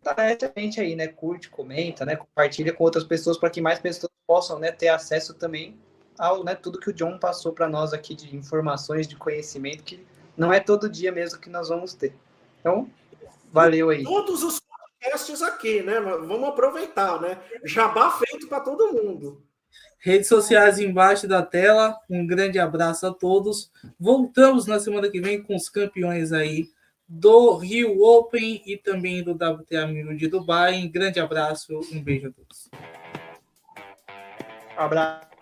Tá 0.02 0.14
a 0.16 0.60
gente 0.60 0.80
aí, 0.80 0.96
né? 0.96 1.08
Curte, 1.08 1.50
comenta, 1.50 2.06
né? 2.06 2.16
Compartilha 2.16 2.72
com 2.72 2.84
outras 2.84 3.04
pessoas 3.04 3.36
para 3.36 3.50
que 3.50 3.60
mais 3.60 3.78
pessoas 3.78 4.15
possam 4.26 4.58
né, 4.58 4.72
ter 4.72 4.88
acesso 4.88 5.34
também 5.34 5.78
ao 6.18 6.42
né, 6.42 6.54
tudo 6.54 6.80
que 6.80 6.90
o 6.90 6.92
John 6.92 7.18
passou 7.18 7.52
para 7.52 7.68
nós 7.68 7.92
aqui 7.92 8.14
de 8.14 8.34
informações, 8.34 9.06
de 9.06 9.16
conhecimento, 9.16 9.84
que 9.84 10.04
não 10.36 10.52
é 10.52 10.60
todo 10.60 10.88
dia 10.88 11.12
mesmo 11.12 11.40
que 11.40 11.48
nós 11.48 11.68
vamos 11.68 11.94
ter. 11.94 12.14
Então, 12.60 12.90
valeu 13.52 13.90
aí. 13.90 14.02
Todos 14.02 14.42
os 14.42 14.60
podcasts 14.60 15.42
aqui, 15.42 15.82
né? 15.82 16.00
Vamos 16.00 16.48
aproveitar, 16.48 17.20
né? 17.20 17.38
Jabá 17.64 18.10
feito 18.10 18.48
para 18.48 18.60
todo 18.60 18.92
mundo. 18.92 19.42
Redes 19.98 20.28
sociais 20.28 20.78
embaixo 20.78 21.26
da 21.26 21.42
tela. 21.42 21.96
Um 22.08 22.26
grande 22.26 22.58
abraço 22.58 23.06
a 23.06 23.12
todos. 23.12 23.70
Voltamos 23.98 24.66
na 24.66 24.78
semana 24.78 25.10
que 25.10 25.20
vem 25.20 25.42
com 25.42 25.54
os 25.54 25.68
campeões 25.68 26.32
aí 26.32 26.68
do 27.08 27.56
Rio 27.56 28.02
Open 28.02 28.62
e 28.66 28.76
também 28.76 29.22
do 29.22 29.32
WTA 29.32 29.86
1000 29.86 30.16
de 30.16 30.28
Dubai. 30.28 30.74
Um 30.74 30.90
grande 30.90 31.20
abraço, 31.20 31.78
um 31.92 32.02
beijo 32.02 32.28
a 32.28 32.32
todos. 32.32 32.68
Abraço. 34.76 35.35